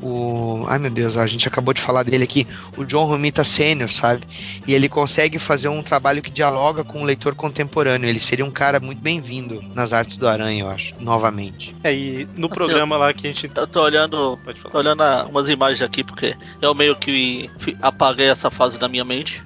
o. 0.01 0.65
Ai 0.67 0.79
meu 0.79 0.89
Deus, 0.89 1.15
a 1.17 1.27
gente 1.27 1.47
acabou 1.47 1.73
de 1.73 1.81
falar 1.81 2.03
dele 2.03 2.23
aqui, 2.23 2.47
o 2.77 2.83
John 2.83 3.05
Romita 3.05 3.43
Sr., 3.43 3.89
sabe? 3.89 4.23
E 4.65 4.73
ele 4.73 4.87
consegue 4.89 5.37
fazer 5.37 5.67
um 5.67 5.83
trabalho 5.83 6.21
que 6.21 6.31
dialoga 6.31 6.83
com 6.83 7.01
o 7.01 7.05
leitor 7.05 7.35
contemporâneo. 7.35 8.07
Ele 8.09 8.19
seria 8.19 8.45
um 8.45 8.51
cara 8.51 8.79
muito 8.79 8.99
bem-vindo 9.01 9.63
nas 9.75 9.93
artes 9.93 10.17
do 10.17 10.27
Aranha, 10.27 10.63
eu 10.63 10.69
acho, 10.69 10.93
novamente. 10.99 11.75
É, 11.83 11.93
e 11.93 12.25
no 12.35 12.47
Assim, 12.47 12.55
programa 12.55 12.97
lá 12.97 13.13
que 13.13 13.27
a 13.27 13.29
gente. 13.31 13.51
Eu 13.53 13.67
tô 13.67 13.81
olhando. 13.83 14.39
Pode 14.43 14.59
falar. 14.59 14.71
Tô 14.71 14.77
olhando 14.79 15.01
a- 15.03 15.25
umas 15.25 15.49
imagens 15.49 15.81
aqui, 15.81 16.03
porque 16.03 16.35
eu 16.61 16.73
meio 16.73 16.95
que 16.95 17.49
apaguei 17.81 18.27
essa 18.27 18.49
fase 18.49 18.79
da 18.79 18.87
minha 18.87 19.03
mente. 19.05 19.43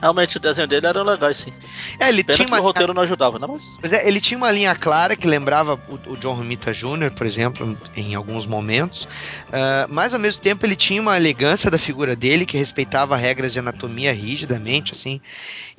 Realmente 0.00 0.36
o 0.36 0.40
desenho 0.40 0.68
dele 0.68 0.86
era 0.86 1.02
legal, 1.02 1.32
sim. 1.34 1.52
É, 1.98 2.08
ele 2.08 2.22
Pena 2.22 2.36
tinha 2.36 2.48
uma. 2.48 2.60
o 2.60 2.62
roteiro 2.62 2.92
não 2.92 3.02
ajudava, 3.02 3.38
né? 3.38 3.46
Mas. 3.48 3.76
Pois 3.80 3.92
é, 3.92 4.06
ele 4.06 4.20
tinha 4.20 4.36
uma 4.36 4.50
linha 4.50 4.74
clara 4.74 5.16
que 5.16 5.26
lembrava 5.26 5.80
o, 5.88 6.12
o 6.12 6.16
John 6.16 6.34
Romita 6.34 6.72
Jr., 6.72 7.10
por 7.14 7.26
exemplo, 7.26 7.76
em 7.96 8.14
alguns 8.14 8.46
momentos, 8.46 9.08
ah, 9.52 9.86
mas 9.88 10.12
ao 10.12 10.20
mesmo 10.20 10.42
tempo 10.42 10.66
ele 10.66 10.76
tinha 10.76 11.00
uma 11.00 11.16
elegância 11.16 11.70
da 11.70 11.78
figura 11.78 12.14
dele 12.14 12.44
que 12.44 12.56
respeitava 12.56 13.16
regras 13.16 13.52
de 13.52 13.58
anatomia 13.58 14.12
rigidamente, 14.12 14.92
assim, 14.92 15.20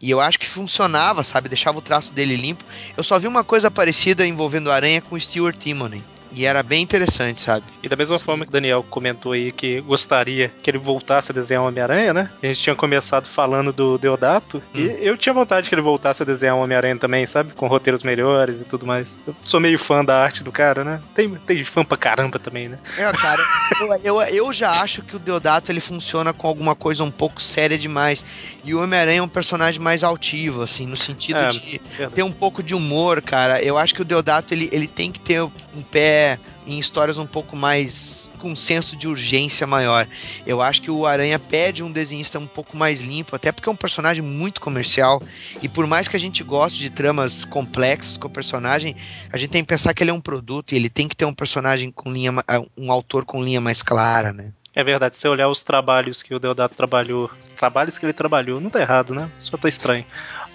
e 0.02 0.10
eu 0.10 0.20
acho 0.20 0.40
que 0.40 0.48
funcionava, 0.48 1.24
sabe, 1.24 1.50
deixava 1.50 1.78
o 1.78 1.82
traço 1.82 2.14
dele 2.14 2.36
limpo. 2.36 2.64
Eu 2.96 3.04
só 3.04 3.20
vi 3.20 3.28
uma 3.28 3.44
coisa 3.44 3.70
parecida 3.70 4.26
envolvendo 4.26 4.72
a 4.72 4.76
aranha 4.76 5.02
com 5.02 5.16
o 5.16 5.20
Stuart 5.20 5.58
Timoney. 5.58 6.04
E 6.32 6.46
era 6.46 6.62
bem 6.64 6.82
interessante, 6.84 7.42
sabe? 7.42 7.66
E 7.82 7.90
da 7.90 7.96
mesma 7.96 8.20
forma 8.20 8.46
que 8.46 8.50
o 8.50 8.52
Daniel 8.54 8.84
comentou 8.90 9.32
aí 9.32 9.52
que 9.52 9.82
gostaria 9.82 10.52
que 10.62 10.70
ele 10.70 10.78
voltasse 10.78 11.32
a 11.32 11.34
desenhar 11.36 11.64
Homem-Aranha, 11.64 12.14
né? 12.14 12.30
A 12.42 12.46
gente 12.48 12.62
tinha 12.62 12.76
começado 12.76 13.26
falando 13.28 13.72
do 13.74 13.98
Deodato. 13.98 14.62
E 14.74 14.82
eu 15.02 15.18
tinha 15.18 15.34
vontade 15.34 15.70
que 15.70 15.76
ele 15.76 15.82
voltasse 15.82 16.22
a 16.22 16.26
desenhar 16.26 16.56
Homem-Aranha 16.56 16.98
também, 16.98 17.26
sabe? 17.26 17.54
Com 17.54 17.68
roteiros 17.68 18.04
melhores 18.04 18.62
e 18.62 18.64
tudo 18.66 18.86
mais. 18.86 19.16
Eu 19.26 19.36
sou 19.44 19.60
meio 19.60 19.80
fã 19.80 20.04
da 20.04 20.18
arte 20.22 20.44
do 20.44 20.52
cara, 20.52 20.84
né? 20.84 21.00
Tem, 21.16 21.30
tem 21.30 21.64
fã 21.66 21.84
pra 21.84 21.98
caramba 21.98 22.40
também, 22.40 22.68
né? 22.70 22.78
É, 22.98 23.12
cara, 23.14 23.44
eu, 24.04 24.18
eu, 24.22 24.22
eu 24.22 24.54
já 24.54 24.72
acho 24.72 25.02
que 25.02 25.16
o 25.16 25.20
Deodato 25.20 25.72
ele 25.72 25.80
funciona 25.80 26.34
com 26.34 26.48
alguma 26.48 26.76
coisa 26.76 27.04
um 27.04 27.12
pouco 27.12 27.42
séria 27.42 27.78
demais. 27.78 28.24
E 28.64 28.74
o 28.74 28.82
Homem-Aranha 28.84 29.20
é 29.20 29.24
um 29.24 29.28
personagem 29.28 29.82
mais 29.82 30.04
altivo, 30.04 30.62
assim, 30.62 30.86
no 30.86 30.98
sentido 30.98 31.40
É, 31.40 31.48
de 31.50 31.82
verdade. 31.90 32.16
ter 32.16 32.24
um 32.24 32.32
pouco 32.32 32.62
de 32.62 32.76
humor, 32.76 33.22
cara. 33.22 33.62
Eu 33.62 33.78
acho 33.78 33.96
que 33.96 34.02
o 34.02 34.06
Deodato 34.06 34.54
ele, 34.54 34.70
ele 34.72 34.88
tem 34.88 35.12
que 35.12 35.20
ter 35.20 35.48
um 35.78 35.82
pé 35.82 36.40
em 36.66 36.80
histórias 36.80 37.18
um 37.18 37.26
pouco 37.26 37.56
mais 37.56 38.30
com 38.40 38.56
senso 38.56 38.96
de 38.96 39.08
urgência 39.08 39.66
maior. 39.66 40.08
Eu 40.46 40.62
acho 40.62 40.82
que 40.82 40.92
o 40.92 41.06
Aranha 41.06 41.40
pede 41.40 41.84
um 41.84 41.92
desenhista 41.92 42.40
um 42.40 42.48
pouco 42.48 42.78
mais 42.78 43.00
limpo, 43.00 43.36
até 43.36 43.52
porque 43.52 43.70
é 43.70 43.72
um 43.72 43.76
personagem 43.76 44.24
muito 44.24 44.62
comercial 44.62 45.22
e 45.62 45.68
por 45.68 45.88
mais 45.88 46.08
que 46.08 46.16
a 46.16 46.20
gente 46.20 46.44
goste 46.44 46.80
de 46.80 46.90
tramas 46.90 47.46
complexas 47.46 48.18
com 48.18 48.28
o 48.28 48.32
personagem, 48.32 48.96
a 49.32 49.38
gente 49.38 49.50
tem 49.50 49.64
que 49.64 49.70
pensar 49.70 49.94
que 49.94 50.04
ele 50.04 50.12
é 50.12 50.14
um 50.14 50.22
produto 50.22 50.74
e 50.74 50.76
ele 50.76 50.90
tem 50.90 51.08
que 51.08 51.16
ter 51.16 51.26
um 51.26 51.34
personagem 51.34 51.92
com 51.92 52.12
linha, 52.12 52.34
ah, 52.48 52.62
um 52.78 52.92
autor 52.92 53.26
com 53.26 53.44
linha 53.44 53.62
mais 53.62 53.82
clara, 53.82 54.32
né? 54.32 54.54
É 54.76 54.84
verdade, 54.84 55.16
se 55.16 55.22
você 55.24 55.28
olhar 55.28 55.48
os 55.48 55.64
trabalhos 55.64 56.22
que 56.22 56.36
o 56.36 56.40
Deodato 56.40 56.76
trabalhou, 56.76 57.32
trabalhos 57.58 57.98
que 57.98 58.06
ele 58.06 58.14
trabalhou, 58.14 58.62
não 58.62 58.70
tá 58.70 58.80
errado, 58.80 59.16
né? 59.16 59.28
Só 59.40 59.58
tá 59.58 59.68
estranho. 59.68 60.06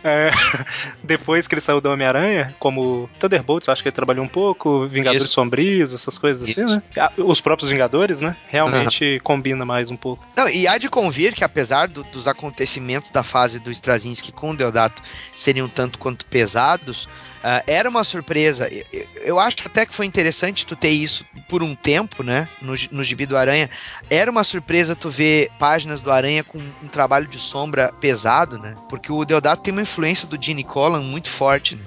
É, 0.04 0.30
depois 1.02 1.46
que 1.46 1.54
ele 1.54 1.60
saiu 1.60 1.80
do 1.80 1.88
Homem-Aranha, 1.90 2.54
como 2.58 3.08
Thunderbolts, 3.18 3.68
acho 3.68 3.82
que 3.82 3.88
ele 3.88 3.94
trabalhou 3.94 4.24
um 4.24 4.28
pouco, 4.28 4.86
Vingadores 4.86 5.24
Isso. 5.24 5.34
Sombrios, 5.34 5.92
essas 5.92 6.18
coisas 6.18 6.42
assim, 6.42 6.64
Isso. 6.64 6.74
né? 6.76 6.82
Ah, 6.98 7.10
Os 7.18 7.40
próprios 7.40 7.70
Vingadores, 7.70 8.20
né? 8.20 8.36
Realmente 8.48 9.20
combina 9.22 9.64
mais 9.64 9.90
um 9.90 9.96
pouco. 9.96 10.24
Não, 10.36 10.48
e 10.48 10.66
há 10.66 10.78
de 10.78 10.88
convir 10.88 11.34
que 11.34 11.44
apesar 11.44 11.88
do- 11.88 12.04
dos 12.04 12.26
acontecimentos 12.28 13.10
da 13.10 13.22
fase 13.22 13.58
do 13.58 13.70
Straczynski 13.70 14.32
com 14.32 14.50
o 14.50 14.56
Deodato 14.56 15.02
serem 15.34 15.62
um 15.62 15.68
tanto 15.68 15.98
quanto 15.98 16.26
pesados, 16.26 17.08
ah, 17.44 17.62
era 17.66 17.88
uma 17.88 18.04
surpresa. 18.04 18.68
Eu, 18.92 19.06
eu- 19.24 19.38
acho 19.38 19.56
até 19.64 19.84
que 19.86 19.94
foi 19.94 20.06
interessante 20.06 20.64
tu 20.66 20.76
ter 20.76 20.90
isso 20.90 21.24
por 21.48 21.62
um 21.62 21.74
tempo, 21.74 22.22
né? 22.22 22.48
No, 22.60 22.74
no 22.90 23.02
gibi 23.04 23.26
do 23.26 23.36
Aranha. 23.36 23.68
Era 24.08 24.30
uma 24.30 24.44
surpresa 24.44 24.94
tu 24.94 25.10
ver 25.10 25.50
páginas 25.58 26.00
do 26.00 26.10
Aranha 26.12 26.44
com 26.44 26.58
um 26.58 26.86
trabalho 26.88 27.26
de 27.26 27.38
sombra 27.38 27.92
pesado, 28.00 28.58
né? 28.58 28.76
Porque 28.88 29.10
o 29.10 29.24
Deodato 29.24 29.62
tem 29.62 29.72
uma 29.72 29.82
influência 29.92 30.26
do 30.26 30.42
Gene 30.42 30.64
Colan 30.64 31.02
muito 31.02 31.28
forte, 31.28 31.76
né? 31.76 31.82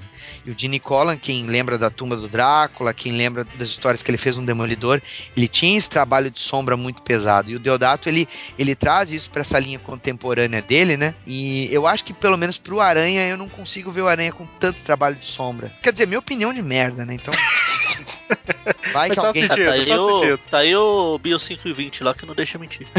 E 0.45 0.51
o 0.51 0.56
Gene 0.56 0.80
Colan, 0.80 1.18
quem 1.18 1.43
lembra 1.47 1.76
da 1.76 1.89
tumba 1.89 2.16
do 2.16 2.28
Drácula, 2.28 2.93
quem 2.93 3.12
lembra 3.12 3.43
das 3.43 3.68
histórias 3.68 4.03
que 4.03 4.12
ele 4.12 4.18
fez 4.18 4.38
no 4.38 4.45
Demolidor, 4.45 5.01
ele 5.36 5.47
tinha 5.47 5.76
esse 5.76 5.89
trabalho 5.89 6.30
de 6.30 6.39
sombra 6.39 6.78
muito 6.78 7.01
pesado. 7.01 7.49
E 7.49 7.56
o 7.56 7.60
Deodato, 7.60 8.08
ele, 8.08 8.30
ele 8.58 8.76
traz 8.76 9.12
isso 9.12 9.32
para 9.32 9.41
essa 9.41 9.58
linha 9.58 9.80
contemporânea 9.80 10.62
dele, 10.62 10.97
né? 10.97 11.16
E 11.26 11.68
eu 11.74 11.88
acho 11.88 12.03
que 12.03 12.14
pelo 12.14 12.38
menos 12.38 12.60
pro 12.60 12.80
Aranha 12.80 13.28
eu 13.28 13.38
não 13.38 13.49
consigo 13.49 13.91
ver 13.91 14.01
o 14.01 14.08
Aranha 14.08 14.32
com 14.32 14.45
tanto 14.60 14.84
trabalho 14.84 15.16
de 15.16 15.26
sombra. 15.26 15.74
Quer 15.82 15.91
dizer, 15.91 16.06
minha 16.06 16.20
opinião 16.20 16.53
de 16.53 16.62
merda, 16.62 17.06
né? 17.06 17.16
Então. 17.16 17.34
Vai 18.93 19.10
que 19.10 19.16
faz 19.16 19.28
alguém. 19.28 19.47
sentido. 19.47 19.66
tá, 19.66 19.72
aí 19.72 19.88
faz 19.88 19.99
o, 19.99 20.20
sentido. 20.20 20.39
tá 20.49 20.58
aí 20.60 20.76
o 20.76 21.18
Bio 21.18 21.39
520 21.39 22.03
lá 22.03 22.14
que 22.14 22.26
não 22.26 22.36
deixa 22.36 22.60
mentir. 22.60 22.88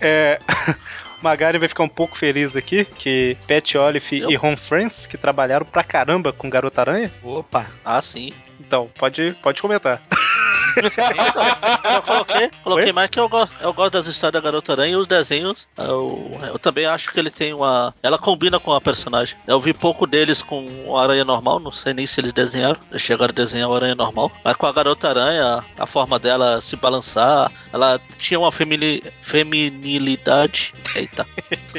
É, 0.00 0.38
Magari 1.22 1.58
vai 1.58 1.68
ficar 1.68 1.82
um 1.82 1.88
pouco 1.88 2.16
feliz 2.16 2.56
aqui 2.56 2.84
que 2.84 3.36
Pat 3.48 3.74
Olive 3.76 4.20
Eu? 4.20 4.30
e 4.30 4.34
Ron 4.36 4.56
Friends, 4.56 5.06
que 5.06 5.16
trabalharam 5.16 5.64
pra 5.66 5.82
caramba 5.82 6.32
com 6.32 6.48
Garota 6.50 6.82
Aranha. 6.82 7.12
Opa! 7.22 7.66
Ah, 7.84 8.00
sim. 8.02 8.32
Então, 8.60 8.90
pode, 8.98 9.36
pode 9.42 9.60
comentar. 9.62 10.02
Eu 10.76 12.02
coloquei, 12.02 12.50
coloquei 12.62 12.86
Oi? 12.86 12.92
mais 12.92 13.10
que 13.10 13.18
eu 13.18 13.28
gosto, 13.28 13.54
eu 13.60 13.72
gosto 13.72 13.92
das 13.92 14.06
histórias 14.06 14.42
da 14.42 14.44
Garota 14.44 14.72
Aranha 14.72 14.92
e 14.92 14.96
os 14.96 15.06
desenhos. 15.06 15.66
Eu, 15.76 16.38
eu 16.42 16.58
também 16.58 16.86
acho 16.86 17.10
que 17.10 17.18
ele 17.18 17.30
tem 17.30 17.52
uma. 17.54 17.94
Ela 18.02 18.18
combina 18.18 18.58
com 18.60 18.72
a 18.72 18.80
personagem. 18.80 19.36
Eu 19.46 19.60
vi 19.60 19.72
pouco 19.72 20.06
deles 20.06 20.42
com 20.42 20.84
o 20.86 20.96
Aranha 20.96 21.24
normal, 21.24 21.60
não 21.60 21.72
sei 21.72 21.94
nem 21.94 22.06
se 22.06 22.20
eles 22.20 22.32
desenharam. 22.32 22.78
Eles 22.90 23.02
chegaram 23.02 23.32
a 23.32 23.34
desenhar 23.34 23.68
o 23.68 23.74
Aranha 23.74 23.94
normal. 23.94 24.30
Mas 24.44 24.56
com 24.56 24.66
a 24.66 24.72
Garota 24.72 25.08
Aranha, 25.08 25.64
a 25.78 25.86
forma 25.86 26.18
dela 26.18 26.60
se 26.60 26.76
balançar, 26.76 27.50
ela 27.72 28.00
tinha 28.18 28.38
uma 28.38 28.52
femini, 28.52 29.02
feminilidade. 29.22 30.74
Eita. 30.94 31.26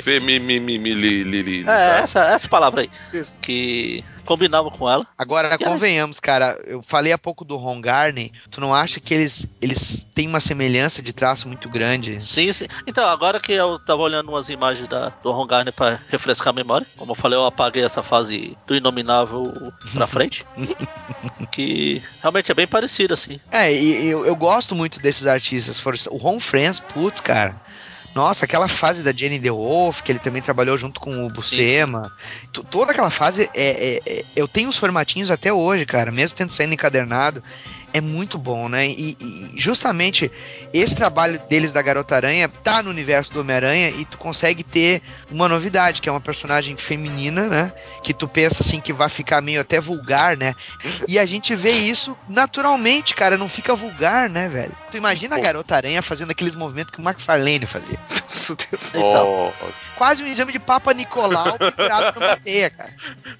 Femimimimilili. 0.02 1.66
É, 1.68 2.00
essa, 2.00 2.24
essa 2.26 2.48
palavra 2.48 2.82
aí. 2.82 2.90
Isso. 3.14 3.40
Que 3.40 4.04
combinava 4.28 4.70
com 4.70 4.88
ela. 4.90 5.08
Agora, 5.18 5.48
ela- 5.48 5.58
convenhamos, 5.58 6.20
cara, 6.20 6.60
eu 6.68 6.84
falei 6.84 7.12
há 7.14 7.18
pouco 7.18 7.44
do 7.46 7.56
Ron 7.58 7.80
Garney, 7.82 8.32
tu 8.52 8.60
não 8.62 8.76
acha 8.76 9.00
que 9.00 9.14
eles, 9.14 9.48
eles 9.62 10.06
têm 10.14 10.28
uma 10.28 10.40
semelhança 10.42 11.02
de 11.02 11.14
traço 11.14 11.48
muito 11.48 11.70
grande? 11.70 12.24
Sim, 12.24 12.52
sim. 12.54 12.68
Então, 12.86 13.08
agora 13.08 13.40
que 13.40 13.54
eu 13.54 13.80
tava 13.80 14.02
olhando 14.02 14.30
umas 14.30 14.50
imagens 14.50 14.88
da, 14.88 15.12
do 15.24 15.32
Ron 15.32 15.48
Garner 15.48 15.74
pra 15.74 15.98
refrescar 16.10 16.50
a 16.50 16.54
memória, 16.54 16.86
como 16.98 17.14
eu 17.14 17.16
falei, 17.16 17.38
eu 17.40 17.46
apaguei 17.46 17.84
essa 17.84 18.04
fase 18.04 18.58
do 18.68 18.76
Inominável 18.76 19.52
pra 19.94 20.06
frente. 20.08 20.46
que 21.52 22.02
realmente 22.22 22.52
é 22.52 22.56
bem 22.56 22.68
parecido, 22.68 23.14
assim. 23.14 23.40
É, 23.52 23.74
e 23.74 24.08
eu, 24.08 24.26
eu 24.26 24.36
gosto 24.36 24.76
muito 24.76 25.00
desses 25.00 25.26
artistas. 25.26 25.84
O 26.08 26.18
Ron 26.18 26.40
Friends, 26.40 26.80
putz, 26.80 27.22
cara. 27.22 27.56
Nossa, 28.18 28.46
aquela 28.46 28.68
fase 28.68 29.04
da 29.04 29.12
Jenny 29.12 29.40
The 29.40 29.52
Wolf, 29.52 30.02
que 30.02 30.12
ele 30.12 30.18
também 30.18 30.42
trabalhou 30.42 30.76
junto 30.76 31.00
com 31.00 31.28
o 31.28 31.30
Buscema. 31.30 32.12
Toda 32.72 32.92
aquela 32.92 33.12
fase, 33.12 33.48
é, 33.54 34.00
é- 34.00 34.02
é- 34.08 34.26
eu 34.36 34.48
tenho 34.48 34.70
os 34.70 34.76
formatinhos 34.76 35.30
até 35.30 35.54
hoje, 35.54 35.86
cara, 35.86 36.12
mesmo 36.12 36.36
tendo 36.36 36.52
saindo 36.52 36.74
encadernado. 36.74 37.44
É 37.98 38.02
muito 38.02 38.38
bom, 38.38 38.70
né? 38.70 38.88
E, 38.88 39.18
e 39.20 39.52
justamente 39.56 40.32
esse 40.74 40.96
trabalho 40.96 41.40
deles 41.50 41.72
da 41.72 41.82
Garota 41.82 42.16
Aranha 42.16 42.48
tá 42.64 42.84
no 42.84 42.90
universo 42.90 43.34
do 43.34 43.42
Homem-Aranha 43.42 43.90
e 43.90 44.06
tu 44.06 44.18
consegue 44.18 44.64
ter 44.64 45.02
uma 45.32 45.50
novidade, 45.50 46.00
que 46.02 46.08
é 46.08 46.12
uma 46.12 46.22
personagem 46.22 46.76
feminina, 46.78 47.48
né? 47.48 47.74
Que 48.04 48.14
tu 48.14 48.28
pensa 48.28 48.62
assim 48.62 48.80
que 48.80 48.94
vai 48.94 49.10
ficar 49.10 49.42
meio 49.42 49.62
até 49.62 49.80
vulgar, 49.80 50.38
né? 50.38 50.54
E 51.08 51.18
a 51.18 51.26
gente 51.26 51.56
vê 51.56 51.72
isso 51.72 52.16
naturalmente, 52.30 53.16
cara, 53.16 53.36
não 53.38 53.50
fica 53.50 53.76
vulgar, 53.76 54.30
né, 54.30 54.48
velho? 54.48 54.72
Tu 54.92 54.98
imagina 54.98 55.36
a 55.36 55.40
Garota 55.40 55.76
Aranha 55.76 56.02
fazendo 56.02 56.32
aqueles 56.32 56.56
movimentos 56.56 56.92
que 56.92 57.00
o 57.02 57.04
McFarlane 57.04 57.66
fazia. 57.66 57.98
Nossa, 58.10 58.56
Deus. 58.56 58.88
Então, 58.94 59.54
Quase 59.96 60.22
um 60.22 60.28
exame 60.28 60.52
de 60.52 60.60
Papa 60.60 60.94
Nicolau 60.94 61.58
pendurado 61.58 62.20
numa 62.20 62.38
teia, 62.38 62.70
cara. 62.70 62.92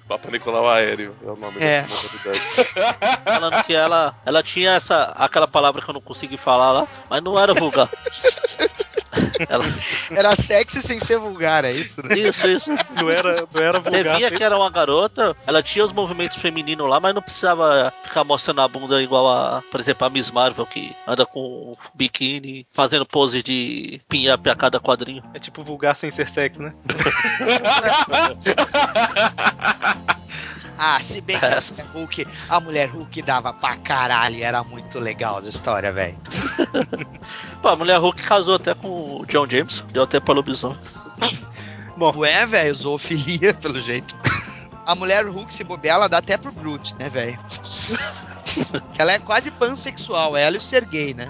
Papa 0.08 0.30
Nicolau 0.30 0.68
Aéreo 0.68 1.14
é 1.24 1.30
o 1.30 1.36
nome 1.36 1.56
É. 1.60 1.82
da 1.82 1.88
modalidade. 1.88 3.22
falando 3.24 3.64
que 3.64 3.74
ela, 3.74 4.14
ela 4.26 4.42
tinha 4.48 4.72
essa, 4.72 5.12
aquela 5.16 5.46
palavra 5.46 5.82
que 5.82 5.88
eu 5.88 5.94
não 5.94 6.00
consegui 6.00 6.38
falar 6.38 6.72
lá, 6.72 6.88
mas 7.10 7.22
não 7.22 7.38
era 7.38 7.52
vulgar. 7.52 7.88
ela, 9.48 9.64
Era 10.10 10.34
sexy 10.34 10.80
sem 10.80 10.98
ser 10.98 11.18
vulgar, 11.18 11.64
é 11.64 11.72
isso, 11.72 12.04
né? 12.06 12.16
isso, 12.18 12.46
isso. 12.48 12.70
Não 12.96 13.10
era, 13.10 13.34
não 13.54 13.62
era 13.62 13.80
Você 13.80 14.02
vulgar. 14.02 14.16
via 14.16 14.30
que 14.30 14.42
era 14.42 14.56
uma 14.56 14.70
garota, 14.70 15.36
ela 15.46 15.62
tinha 15.62 15.84
os 15.84 15.92
movimentos 15.92 16.38
femininos 16.38 16.88
lá, 16.88 16.98
mas 16.98 17.14
não 17.14 17.22
precisava 17.22 17.92
ficar 18.04 18.24
mostrando 18.24 18.62
a 18.62 18.68
bunda 18.68 19.00
igual 19.02 19.28
a, 19.28 19.62
por 19.70 19.80
exemplo, 19.80 20.06
a 20.06 20.10
Miss 20.10 20.30
Marvel, 20.30 20.66
que 20.66 20.94
anda 21.06 21.26
com 21.26 21.72
biquíni, 21.94 22.66
fazendo 22.72 23.04
pose 23.06 23.42
de 23.42 24.00
pinhap 24.08 24.46
a 24.48 24.56
cada 24.56 24.80
quadrinho. 24.80 25.22
É 25.34 25.38
tipo 25.38 25.62
vulgar 25.62 25.94
sem 25.96 26.10
ser 26.10 26.28
sexo, 26.28 26.62
né? 26.62 26.72
Ah, 30.78 31.00
se 31.02 31.20
bem 31.20 31.36
que 31.38 31.44
a 31.44 31.48
Essa. 31.48 31.74
mulher 31.74 31.86
Hulk, 31.92 32.28
a 32.48 32.60
mulher 32.60 32.88
Hulk 32.88 33.22
dava 33.22 33.52
pra 33.52 33.76
caralho, 33.76 34.42
era 34.42 34.62
muito 34.62 35.00
legal 35.00 35.38
a 35.38 35.40
história, 35.40 35.90
velho. 35.90 36.16
Pô, 37.60 37.68
a 37.68 37.76
mulher 37.76 37.98
Hulk 37.98 38.22
casou 38.22 38.54
até 38.54 38.74
com 38.74 38.88
o 38.88 39.26
John 39.26 39.46
James, 39.48 39.84
deu 39.92 40.04
até 40.04 40.20
pra 40.20 40.34
lobisomem. 40.34 40.78
Ué, 42.16 42.46
velho, 42.46 42.74
zoofilia, 42.74 43.52
pelo 43.60 43.80
jeito. 43.80 44.16
A 44.86 44.94
mulher 44.94 45.26
Hulk, 45.26 45.52
se 45.52 45.64
bobear, 45.64 45.96
ela 45.96 46.08
dá 46.08 46.18
até 46.18 46.36
pro 46.38 46.52
Groot, 46.52 46.94
né, 46.94 47.10
velho? 47.10 47.38
Ela 48.96 49.12
é 49.12 49.18
quase 49.18 49.50
pansexual, 49.50 50.36
ela 50.36 50.56
e 50.56 50.58
o 50.58 50.62
Sergei, 50.62 51.12
né? 51.12 51.28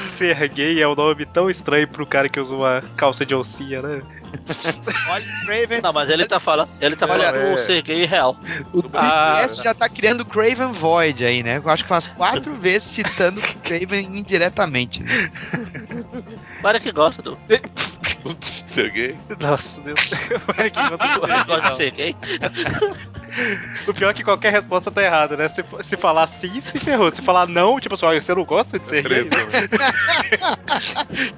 Ser 0.00 0.48
gay 0.48 0.80
é 0.80 0.88
um 0.88 0.94
nome 0.94 1.26
tão 1.26 1.50
estranho 1.50 1.86
pro 1.86 2.06
cara 2.06 2.28
que 2.28 2.40
usa 2.40 2.54
uma 2.54 2.82
calça 2.96 3.26
de 3.26 3.34
alcinha, 3.34 3.82
né? 3.82 4.00
Olha 5.10 5.24
o 5.24 5.46
Craven. 5.46 5.80
Não, 5.82 5.92
mas 5.92 6.08
ele 6.10 6.26
tá 6.26 6.38
falando, 6.40 6.68
ele 6.80 6.96
tá 6.96 7.06
Olha, 7.06 7.24
falando 7.24 7.54
do 7.54 7.58
é. 7.60 7.64
Sergei 7.64 8.04
real. 8.04 8.36
O 8.72 8.82
Ah, 8.92 9.40
BTS 9.42 9.62
já 9.62 9.74
tá 9.74 9.88
criando 9.88 10.24
Craven 10.24 10.72
Void 10.72 11.24
aí, 11.24 11.42
né? 11.42 11.58
Eu 11.64 11.70
acho 11.70 11.84
que 11.84 11.90
umas 11.92 12.06
quatro 12.06 12.54
vezes 12.60 12.84
citando 12.88 13.40
Craven 13.62 14.04
indiretamente. 14.16 15.02
Né? 15.02 15.30
Para 16.62 16.78
que 16.80 16.90
gosta 16.92 17.22
do. 17.22 17.38
Ser 18.64 18.90
gay? 18.90 19.16
Nossa, 19.40 19.80
Deus. 19.80 19.98
Olha 20.58 20.70
que 20.70 20.78
Ele 20.78 21.44
gosta 21.46 21.70
de 21.70 21.76
Sergei. 21.76 22.16
O 23.86 23.94
pior 23.94 24.10
é 24.10 24.14
que 24.14 24.22
qualquer 24.24 24.52
resposta 24.52 24.90
tá 24.90 25.02
errada, 25.02 25.36
né? 25.36 25.48
Se, 25.48 25.64
se 25.82 25.96
falar 25.96 26.26
sim, 26.26 26.60
se 26.60 26.78
ferrou. 26.78 27.10
Se 27.10 27.22
falar 27.22 27.46
não, 27.46 27.80
tipo 27.80 27.94
assim, 27.94 28.04
olha, 28.06 28.20
você 28.20 28.34
não 28.34 28.44
gosta 28.44 28.78
de 28.78 28.86
ser 28.86 29.02
Preso, 29.02 29.30
gay? 29.30 29.38
né? 29.46 29.68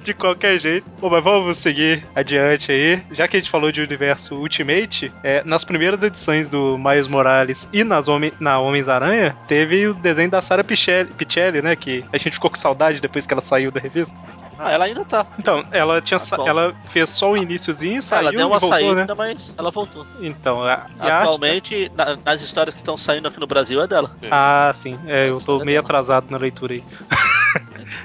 De 0.03 0.13
qualquer 0.13 0.59
jeito. 0.59 0.85
Bom, 0.99 1.09
mas 1.09 1.23
vamos 1.23 1.57
seguir 1.57 2.03
adiante 2.15 2.71
aí. 2.71 2.80
Já 3.11 3.27
que 3.27 3.37
a 3.37 3.39
gente 3.39 3.49
falou 3.49 3.71
de 3.71 3.81
universo 3.81 4.35
Ultimate, 4.35 5.11
é, 5.23 5.43
nas 5.45 5.63
primeiras 5.63 6.01
edições 6.03 6.49
do 6.49 6.77
Miles 6.77 7.07
Morales 7.07 7.67
e 7.73 7.83
nas 7.83 8.07
Homem, 8.07 8.31
na 8.39 8.59
Homens-Aranha, 8.59 9.35
teve 9.47 9.87
o 9.87 9.93
desenho 9.93 10.29
da 10.29 10.41
Sarah 10.41 10.63
Pichelli, 10.63 11.11
Pichelli, 11.13 11.61
né? 11.61 11.75
Que 11.75 12.03
a 12.11 12.17
gente 12.17 12.33
ficou 12.33 12.49
com 12.49 12.57
saudade 12.57 13.01
depois 13.01 13.25
que 13.27 13.33
ela 13.33 13.41
saiu 13.41 13.71
da 13.71 13.79
revista. 13.79 14.15
Ah, 14.57 14.71
ela 14.71 14.85
ainda 14.85 15.03
tá. 15.03 15.25
Então, 15.39 15.65
ela 15.71 15.99
tinha 16.01 16.19
sa- 16.19 16.35
Atual. 16.35 16.47
ela 16.47 16.75
fez 16.89 17.09
só 17.09 17.31
o 17.31 17.37
iníciozinho, 17.37 18.01
saiu 18.01 18.19
ela 18.27 18.31
deu 18.31 18.47
uma 18.47 18.57
e 18.57 18.59
voltou, 18.59 18.79
saída, 18.79 19.05
né? 19.07 19.13
mas 19.17 19.53
ela 19.57 19.71
voltou. 19.71 20.05
Então, 20.21 20.61
a, 20.63 20.85
e 21.03 21.09
a 21.09 21.21
Atualmente, 21.23 21.91
na- 21.95 22.17
nas 22.23 22.41
histórias 22.41 22.75
que 22.75 22.81
estão 22.81 22.95
saindo 22.95 23.27
aqui 23.27 23.39
no 23.39 23.47
Brasil, 23.47 23.81
é 23.81 23.87
dela. 23.87 24.15
Ah, 24.29 24.71
sim. 24.75 24.99
É, 25.07 25.27
eu 25.29 25.33
tô 25.33 25.37
História 25.39 25.65
meio 25.65 25.77
dela. 25.77 25.85
atrasado 25.85 26.27
na 26.29 26.37
leitura 26.37 26.73
aí. 26.73 26.83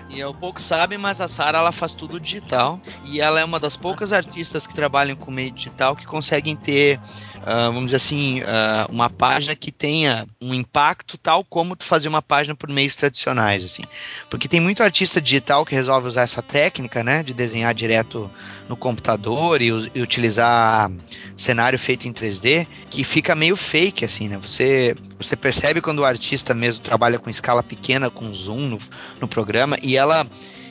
E 0.08 0.20
é 0.20 0.26
o 0.26 0.32
pouco 0.32 0.60
sabe, 0.60 0.96
mas 0.96 1.20
a 1.20 1.26
Sarah 1.26 1.58
ela 1.58 1.72
faz 1.72 1.92
tudo 1.92 2.20
digital 2.20 2.80
e 3.04 3.20
ela 3.20 3.40
é 3.40 3.44
uma 3.44 3.58
das 3.58 3.76
poucas 3.76 4.12
artistas 4.12 4.66
que 4.66 4.74
trabalham 4.74 5.16
com 5.16 5.30
meio 5.30 5.50
digital 5.50 5.96
que 5.96 6.06
conseguem 6.06 6.54
ter, 6.54 7.00
ah, 7.44 7.66
vamos 7.66 7.86
dizer 7.86 7.96
assim, 7.96 8.40
ah, 8.46 8.86
uma 8.88 9.10
página 9.10 9.56
que 9.56 9.72
tenha 9.72 10.26
um 10.40 10.54
impacto 10.54 11.18
tal 11.18 11.44
como 11.44 11.74
tu 11.74 11.84
fazer 11.84 12.08
uma 12.08 12.22
página 12.22 12.54
por 12.54 12.68
meios 12.68 12.94
tradicionais, 12.94 13.64
assim. 13.64 13.82
Porque 14.30 14.48
tem 14.48 14.60
muito 14.60 14.82
artista 14.82 15.20
digital 15.20 15.66
que 15.66 15.74
resolve 15.74 16.06
usar 16.06 16.22
essa 16.22 16.40
técnica, 16.40 17.02
né, 17.02 17.22
de 17.24 17.34
desenhar 17.34 17.74
direto 17.74 18.30
no 18.68 18.76
computador 18.76 19.62
e, 19.62 19.66
e 19.94 20.00
utilizar 20.00 20.90
cenário 21.36 21.78
feito 21.78 22.08
em 22.08 22.12
3D, 22.12 22.66
que 22.90 23.04
fica 23.04 23.34
meio 23.34 23.56
fake, 23.56 24.04
assim, 24.04 24.28
né? 24.28 24.38
Você, 24.38 24.94
você 25.18 25.36
percebe 25.36 25.80
quando 25.80 26.00
o 26.00 26.04
artista 26.04 26.52
mesmo 26.54 26.82
trabalha 26.82 27.18
com 27.18 27.30
escala 27.30 27.62
pequena, 27.62 28.10
com 28.10 28.32
zoom 28.32 28.60
no, 28.68 28.78
no 29.20 29.28
programa, 29.28 29.78
e 29.82 29.96
ela, 29.96 30.26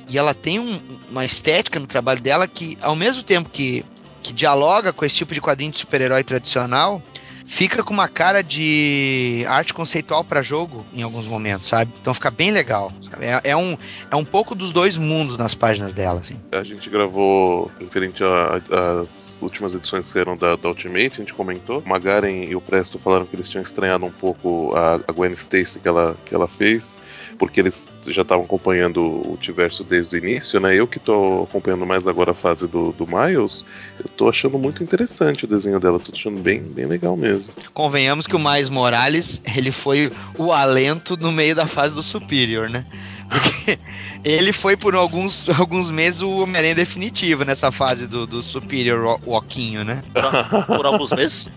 e 0.10 0.18
ela 0.18 0.34
tem 0.34 0.60
um- 0.60 0.80
uma 1.10 1.24
estética 1.24 1.80
no 1.80 1.88
trabalho 1.88 2.20
dela 2.22 2.48
que, 2.48 2.78
ao 2.82 2.96
mesmo 2.96 3.24
tempo 3.24 3.50
que, 3.50 3.86
que 4.22 4.34
dialoga 4.34 4.92
com 4.92 5.06
esse 5.06 5.16
tipo 5.18 5.34
de 5.34 5.42
quadrinho 5.42 5.72
de 5.72 5.78
super-herói 5.78 6.24
tradicional, 6.24 7.02
fica 7.46 7.84
com 7.84 7.94
uma 7.94 8.08
cara 8.08 8.42
de 8.42 9.46
arte 9.48 9.74
conceitual 9.74 10.24
para 10.24 10.42
jogo 10.42 10.86
em 10.94 11.02
alguns 11.04 11.26
momentos, 11.26 11.70
sabe? 11.70 11.92
Então 12.02 12.14
fica 12.14 12.32
bem 12.32 12.52
legal. 12.52 12.92
É, 13.20 13.52
é 13.52 13.56
um, 13.56 13.78
é 14.12 14.16
um 14.16 14.26
pouco 14.26 14.56
dos 14.56 14.74
dois 14.74 14.98
mundos 14.98 15.38
nas 15.38 15.54
páginas 15.54 15.94
dela, 15.94 16.20
assim. 16.20 16.40
A 16.52 16.64
gente 16.64 16.90
gravou 16.90 17.72
referente 17.80 18.24
às 18.24 19.42
últimas 19.42 19.74
edições 19.74 20.08
que 20.08 20.14
saíram 20.14 20.36
da, 20.36 20.56
da 20.56 20.70
Ultimate, 20.70 21.14
a 21.14 21.24
gente 21.24 21.34
comentou. 21.34 21.82
Magaren 21.86 22.44
e 22.44 22.56
o 22.56 22.62
Presto 22.62 22.98
falaram 23.00 23.26
que 23.26 23.36
eles 23.36 23.48
tinham 23.48 23.64
estranhado 23.64 24.06
um 24.06 24.12
pouco 24.12 24.76
a, 24.76 24.96
a 24.96 25.12
Gwen 25.12 25.32
Stacy 25.32 25.80
que 25.80 25.88
ela, 25.88 26.16
que 26.26 26.34
ela 26.34 26.48
fez, 26.48 27.02
porque 27.38 27.60
eles 27.60 27.94
já 28.08 28.22
estavam 28.22 28.46
acompanhando 28.46 29.02
o 29.02 29.28
Multiverso 29.30 29.84
desde 29.84 30.16
o 30.16 30.18
início, 30.18 30.60
né? 30.60 30.76
Eu 30.76 30.88
que 30.88 31.00
tô 31.00 31.44
acompanhando 31.44 31.86
mais 31.86 32.08
agora 32.08 32.32
a 32.32 32.36
fase 32.36 32.68
do, 32.68 32.92
do 32.94 33.06
Miles, 33.06 33.66
eu 34.00 34.10
tô 34.16 34.30
achando 34.30 34.58
muito 34.58 34.84
interessante 34.84 35.46
o 35.46 35.48
desenho 35.48 35.80
dela, 35.80 36.00
tô 36.00 36.12
achando 36.14 36.40
bem, 36.40 36.62
bem 36.62 36.86
legal 36.86 37.16
mesmo. 37.18 37.54
Convenhamos 37.74 38.26
que 38.28 38.36
o 38.36 38.40
Mais 38.40 38.70
Morales, 38.70 39.42
ele 39.56 39.72
foi 39.72 40.12
o 40.38 40.52
alento 40.52 41.18
no 41.18 41.32
meio 41.32 41.56
da 41.56 41.68
fase 41.68 41.94
do 41.94 42.02
Superior, 42.04 42.70
né? 42.70 42.86
Porque 43.30 43.80
ele 44.24 44.54
foi 44.54 44.78
por 44.78 44.96
alguns, 44.96 45.48
alguns 45.60 45.90
meses 45.92 46.22
o 46.22 46.30
Homem-Aranha 46.38 46.76
definitivo 46.76 47.44
nessa 47.44 47.72
fase 47.72 48.08
do, 48.08 48.26
do 48.26 48.42
Superior 48.44 49.04
Wa- 49.04 49.20
Walkinho, 49.26 49.84
né? 49.84 50.04
Por, 50.50 50.78
por 50.78 50.86
alguns 50.86 51.12
meses. 51.12 51.50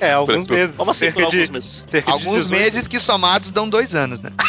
É, 0.00 0.12
alguns 0.12 0.46
Por- 0.46 0.56
meses. 0.56 0.76
Como 0.76 0.90
assim, 0.90 0.98
cerca 1.00 1.18
de, 1.18 1.24
alguns 1.24 1.50
meses? 1.50 1.84
cerca 1.88 2.06
de 2.06 2.12
Alguns 2.12 2.44
18. 2.44 2.62
meses 2.64 2.88
que 2.88 2.98
somados 2.98 3.50
dão 3.50 3.68
dois 3.68 3.94
anos, 3.94 4.20
né? 4.20 4.30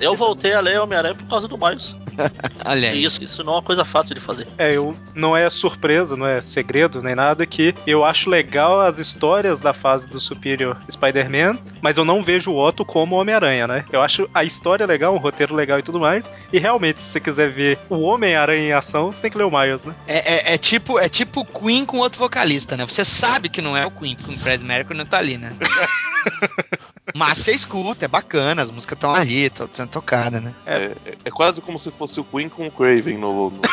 Eu 0.00 0.14
voltei 0.14 0.54
a 0.54 0.60
ler 0.60 0.80
Homem-Aranha 0.80 1.14
por 1.14 1.26
causa 1.28 1.46
do 1.46 1.58
Miles. 1.58 1.94
Aí. 2.64 2.84
E 2.96 3.04
isso, 3.04 3.22
isso 3.22 3.44
não 3.44 3.52
é 3.52 3.56
uma 3.56 3.62
coisa 3.62 3.84
fácil 3.84 4.14
de 4.14 4.20
fazer. 4.20 4.46
É, 4.56 4.74
eu, 4.74 4.96
não 5.14 5.36
é 5.36 5.48
surpresa, 5.50 6.16
não 6.16 6.26
é 6.26 6.40
segredo 6.40 7.02
nem 7.02 7.14
nada 7.14 7.44
que 7.44 7.74
eu 7.86 8.04
acho 8.04 8.30
legal 8.30 8.80
as 8.80 8.98
histórias 8.98 9.60
da 9.60 9.72
fase 9.74 10.08
do 10.08 10.18
Superior 10.18 10.78
Spider-Man, 10.90 11.58
mas 11.82 11.98
eu 11.98 12.04
não 12.04 12.22
vejo 12.22 12.50
o 12.50 12.56
Otto 12.58 12.84
como 12.84 13.16
Homem-Aranha, 13.16 13.66
né? 13.66 13.84
Eu 13.92 14.00
acho 14.00 14.28
a 14.32 14.42
história 14.42 14.86
legal, 14.86 15.14
o 15.14 15.18
roteiro 15.18 15.54
legal 15.54 15.78
e 15.78 15.82
tudo 15.82 16.00
mais. 16.00 16.32
E 16.52 16.58
realmente, 16.58 17.00
se 17.02 17.08
você 17.12 17.20
quiser 17.20 17.50
ver 17.50 17.78
o 17.90 18.00
Homem-Aranha 18.00 18.68
em 18.68 18.72
ação, 18.72 19.12
você 19.12 19.20
tem 19.20 19.30
que 19.30 19.36
ler 19.36 19.44
o 19.44 19.50
Miles, 19.50 19.84
né? 19.84 19.94
É, 20.06 20.50
é, 20.50 20.54
é 20.54 20.58
tipo 20.58 20.98
é 20.98 21.08
tipo 21.08 21.44
Queen 21.44 21.69
com 21.86 21.98
outro 21.98 22.18
vocalista, 22.18 22.76
né? 22.76 22.84
Você 22.86 23.04
sabe 23.04 23.48
que 23.48 23.62
não 23.62 23.76
é 23.76 23.86
o 23.86 23.90
Queen, 23.90 24.16
porque 24.16 24.34
o 24.34 24.38
Fred 24.38 24.62
Mercury 24.64 24.98
não 24.98 25.06
tá 25.06 25.18
ali, 25.18 25.38
né? 25.38 25.52
Mas 27.14 27.38
você 27.38 27.52
escuta, 27.52 28.04
é 28.04 28.08
bacana, 28.08 28.62
as 28.62 28.70
músicas 28.70 28.96
estão 28.96 29.14
ali, 29.14 29.44
estão 29.46 29.68
sendo 29.72 29.88
tocadas, 29.90 30.42
né? 30.42 30.54
É, 30.66 30.76
é- 31.06 31.16
é 31.24 31.30
quase 31.30 31.60
como 31.60 31.78
se 31.78 31.90
fosse 31.90 32.20
o 32.20 32.24
Queen 32.24 32.48
com 32.48 32.66
o 32.66 32.70
Craven 32.70 33.16
no. 33.18 33.50
no- 33.50 33.60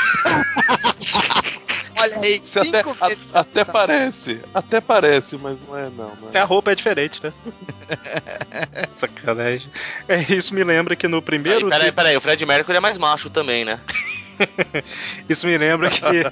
Olha 1.99 2.13
aí, 2.19 2.35
até, 2.35 2.63
cinco 2.63 2.95
a- 3.01 3.07
vezes. 3.07 3.23
até 3.33 3.65
parece, 3.65 4.39
até 4.53 4.79
parece, 4.79 5.35
mas 5.37 5.57
não 5.67 5.75
é 5.75 5.89
não. 5.89 6.15
não 6.15 6.29
É, 6.31 6.37
é. 6.37 6.41
a 6.41 6.45
roupa 6.45 6.71
é 6.71 6.75
diferente, 6.75 7.19
né? 7.23 7.33
Sacanagem. 8.91 9.67
É, 10.07 10.21
isso 10.33 10.53
me 10.53 10.63
lembra 10.63 10.95
que 10.95 11.07
no 11.07 11.21
primeiro. 11.23 11.67
peraí, 11.67 11.91
peraí, 11.91 12.15
o 12.15 12.21
Fred 12.21 12.45
Mercury 12.45 12.77
é 12.77 12.79
mais 12.79 12.97
macho 12.99 13.29
também, 13.31 13.65
né? 13.65 13.79
Isso 15.27 15.47
me 15.47 15.57
lembra 15.57 15.89
que 15.89 16.23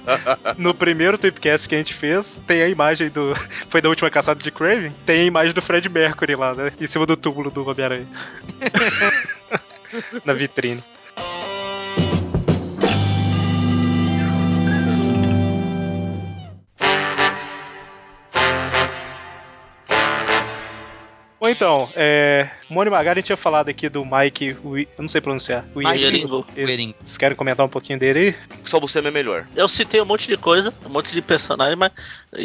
no 0.56 0.74
primeiro 0.74 1.18
Tweepcast 1.18 1.68
que 1.68 1.74
a 1.74 1.78
gente 1.78 1.94
fez, 1.94 2.42
tem 2.46 2.62
a 2.62 2.68
imagem 2.68 3.10
do. 3.10 3.34
Foi 3.68 3.80
da 3.80 3.88
última 3.88 4.10
caçada 4.10 4.42
de 4.42 4.50
Craven? 4.50 4.92
Tem 5.04 5.20
a 5.20 5.24
imagem 5.24 5.52
do 5.54 5.62
Fred 5.62 5.88
Mercury 5.88 6.34
lá, 6.34 6.54
né? 6.54 6.72
Em 6.80 6.86
cima 6.86 7.06
do 7.06 7.16
túmulo 7.16 7.50
do 7.50 7.68
Homem-Aranha. 7.68 8.06
Na 10.24 10.32
vitrine. 10.32 10.82
Bom, 21.46 21.50
então, 21.50 21.88
é. 21.94 22.50
Mônio 22.68 22.90
Magari 22.90 23.22
tinha 23.22 23.36
falado 23.36 23.68
aqui 23.68 23.88
do 23.88 24.04
Mike. 24.04 24.56
Eu 24.64 24.86
não 24.98 25.08
sei 25.08 25.20
pronunciar. 25.20 25.64
Wieringo. 25.76 26.44
Vocês 27.00 27.16
querem 27.16 27.36
comentar 27.36 27.64
um 27.64 27.68
pouquinho 27.68 27.98
dele 28.00 28.18
aí? 28.18 28.34
Só 28.64 28.80
você 28.80 28.98
é 28.98 29.10
melhor. 29.12 29.46
Eu 29.54 29.68
citei 29.68 30.00
um 30.00 30.04
monte 30.04 30.26
de 30.26 30.36
coisa, 30.36 30.74
um 30.84 30.88
monte 30.88 31.12
de 31.12 31.22
personagem, 31.22 31.76
mas 31.76 31.92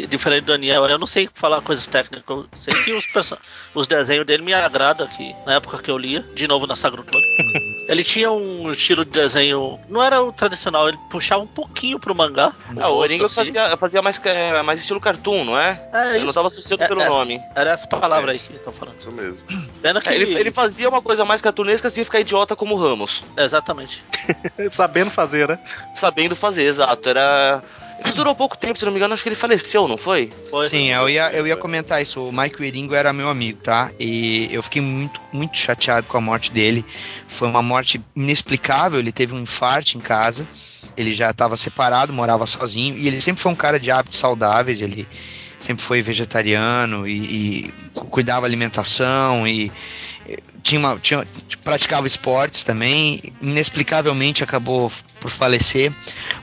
diferente 0.08 0.44
do 0.44 0.52
Daniel, 0.52 0.86
eu 0.86 0.98
não 0.98 1.06
sei 1.06 1.28
falar 1.34 1.60
coisas 1.62 1.84
técnicas. 1.88 2.28
Eu 2.28 2.46
sei 2.54 2.74
que 2.84 2.92
os, 2.92 3.04
perso- 3.06 3.36
os 3.74 3.88
desenhos 3.88 4.24
dele 4.24 4.44
me 4.44 4.54
agradam 4.54 5.04
aqui, 5.06 5.34
na 5.44 5.54
época 5.54 5.82
que 5.82 5.90
eu 5.90 5.98
lia, 5.98 6.24
de 6.34 6.46
novo 6.46 6.66
na 6.68 6.76
Sagrado 6.76 7.04
Ele 7.88 8.04
tinha 8.04 8.30
um 8.30 8.70
estilo 8.70 9.04
de 9.04 9.10
desenho, 9.10 9.78
não 9.88 10.02
era 10.02 10.22
o 10.22 10.32
tradicional, 10.32 10.88
ele 10.88 10.98
puxava 11.10 11.42
um 11.42 11.46
pouquinho 11.46 11.98
pro 11.98 12.14
mangá. 12.14 12.52
Ah, 12.80 12.88
o 12.88 12.96
Oringo 12.96 13.24
assim. 13.24 13.34
fazia, 13.34 13.76
fazia 13.76 14.00
mais, 14.02 14.20
é, 14.24 14.62
mais 14.62 14.80
estilo 14.80 15.00
cartoon, 15.00 15.44
não 15.44 15.58
é? 15.58 15.80
É 15.92 16.16
Eu 16.16 16.20
não 16.20 16.24
isso, 16.26 16.34
tava 16.34 16.46
associando 16.46 16.82
É, 16.84 16.88
pelo 16.88 17.02
é. 17.02 17.08
nome. 17.08 17.40
era 17.54 17.70
essa 17.72 17.86
palavra 17.86 18.32
aí 18.32 18.38
que 18.38 18.54
eu 18.54 18.58
tô 18.60 18.72
falando. 18.72 18.98
Isso 19.00 19.10
mesmo. 19.10 19.44
Pena 19.82 20.00
que 20.00 20.08
É, 20.08 20.14
ele, 20.14 20.32
ele 20.38 20.50
fazia 20.50 20.88
uma 20.88 21.02
coisa 21.02 21.24
mais 21.24 21.42
cartunesca 21.42 21.88
assim 21.88 22.04
ficar 22.04 22.20
idiota 22.20 22.54
como 22.54 22.74
o 22.74 22.78
Ramos. 22.78 23.24
Exatamente. 23.36 24.04
Sabendo 24.70 25.10
fazer, 25.10 25.48
né? 25.48 25.58
Sabendo 25.94 26.36
fazer, 26.36 26.62
exato. 26.64 27.08
Era. 27.08 27.62
Ele 28.04 28.12
durou 28.14 28.34
pouco 28.34 28.56
tempo, 28.56 28.78
se 28.78 28.84
não 28.84 28.92
me 28.92 28.98
engano, 28.98 29.14
acho 29.14 29.22
que 29.22 29.28
ele 29.28 29.36
faleceu, 29.36 29.86
não 29.86 29.96
foi? 29.96 30.32
Foi. 30.50 30.68
Sim, 30.68 30.90
eu 30.90 31.08
ia, 31.08 31.30
eu 31.32 31.46
ia 31.46 31.56
comentar 31.56 32.02
isso. 32.02 32.20
O 32.28 32.32
Mike 32.32 32.60
Wieringo 32.60 32.94
era 32.94 33.12
meu 33.12 33.28
amigo, 33.28 33.58
tá? 33.62 33.90
E 33.98 34.48
eu 34.52 34.62
fiquei 34.62 34.82
muito, 34.82 35.20
muito 35.32 35.56
chateado 35.56 36.06
com 36.06 36.16
a 36.16 36.20
morte 36.20 36.50
dele. 36.52 36.84
Foi 37.28 37.46
uma 37.48 37.62
morte 37.62 38.00
inexplicável. 38.16 38.98
Ele 38.98 39.12
teve 39.12 39.34
um 39.34 39.40
infarto 39.40 39.96
em 39.96 40.00
casa. 40.00 40.46
Ele 40.96 41.14
já 41.14 41.30
estava 41.30 41.56
separado, 41.56 42.12
morava 42.12 42.46
sozinho. 42.46 42.96
E 42.98 43.06
ele 43.06 43.20
sempre 43.20 43.40
foi 43.42 43.52
um 43.52 43.56
cara 43.56 43.78
de 43.78 43.90
hábitos 43.90 44.18
saudáveis. 44.18 44.80
Ele 44.80 45.06
sempre 45.58 45.82
foi 45.84 46.02
vegetariano 46.02 47.06
e, 47.06 47.12
e 47.66 47.74
cu- 47.94 48.06
cuidava 48.06 48.40
da 48.42 48.46
alimentação 48.48 49.46
e 49.46 49.70
tinha 50.62 50.78
uma, 50.78 50.98
tinha, 50.98 51.26
praticava 51.62 52.06
esportes 52.06 52.64
também. 52.64 53.32
Inexplicavelmente 53.40 54.44
acabou 54.44 54.90
por 55.20 55.30
falecer. 55.30 55.92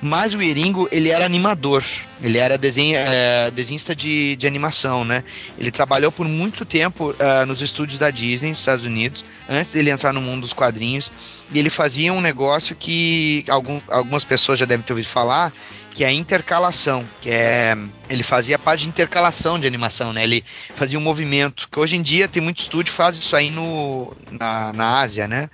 Mas 0.01 0.34
o 0.34 0.41
Iringo, 0.41 0.88
ele 0.91 1.09
era 1.09 1.25
animador. 1.25 1.84
Ele 2.21 2.38
era 2.38 2.57
desenho, 2.57 2.97
é, 2.97 3.49
desenhista 3.51 3.95
de, 3.95 4.36
de 4.36 4.45
animação, 4.45 5.05
né? 5.05 5.23
Ele 5.57 5.71
trabalhou 5.71 6.11
por 6.11 6.27
muito 6.27 6.65
tempo 6.65 7.15
ah, 7.17 7.45
nos 7.45 7.61
estúdios 7.61 7.97
da 7.97 8.11
Disney, 8.11 8.49
nos 8.49 8.59
Estados 8.59 8.84
Unidos, 8.84 9.23
antes 9.47 9.71
dele 9.71 9.89
entrar 9.89 10.13
no 10.13 10.21
mundo 10.21 10.41
dos 10.41 10.53
quadrinhos. 10.53 11.11
E 11.51 11.57
ele 11.57 11.69
fazia 11.69 12.11
um 12.11 12.19
negócio 12.19 12.75
que 12.75 13.45
algum, 13.47 13.80
algumas 13.88 14.25
pessoas 14.25 14.59
já 14.59 14.65
devem 14.65 14.84
ter 14.86 14.91
ouvido 14.91 15.07
falar, 15.07 15.53
que 15.99 16.03
é 16.05 16.07
a 16.07 16.13
intercalação, 16.13 17.05
que 17.19 17.29
é 17.29 17.77
ele 18.09 18.23
fazia 18.23 18.57
parte 18.57 18.83
de 18.83 18.87
intercalação 18.87 19.59
de 19.59 19.67
animação, 19.67 20.13
né? 20.13 20.23
Ele 20.23 20.45
fazia 20.73 20.97
um 20.97 21.01
movimento 21.01 21.67
que 21.69 21.77
hoje 21.77 21.97
em 21.97 22.01
dia 22.01 22.25
tem 22.25 22.41
muito 22.41 22.59
estúdio 22.59 22.93
que 22.93 22.97
faz 22.97 23.17
isso 23.17 23.35
aí 23.35 23.51
no 23.51 24.15
na, 24.31 24.71
na 24.71 25.01
Ásia, 25.01 25.27
né? 25.27 25.49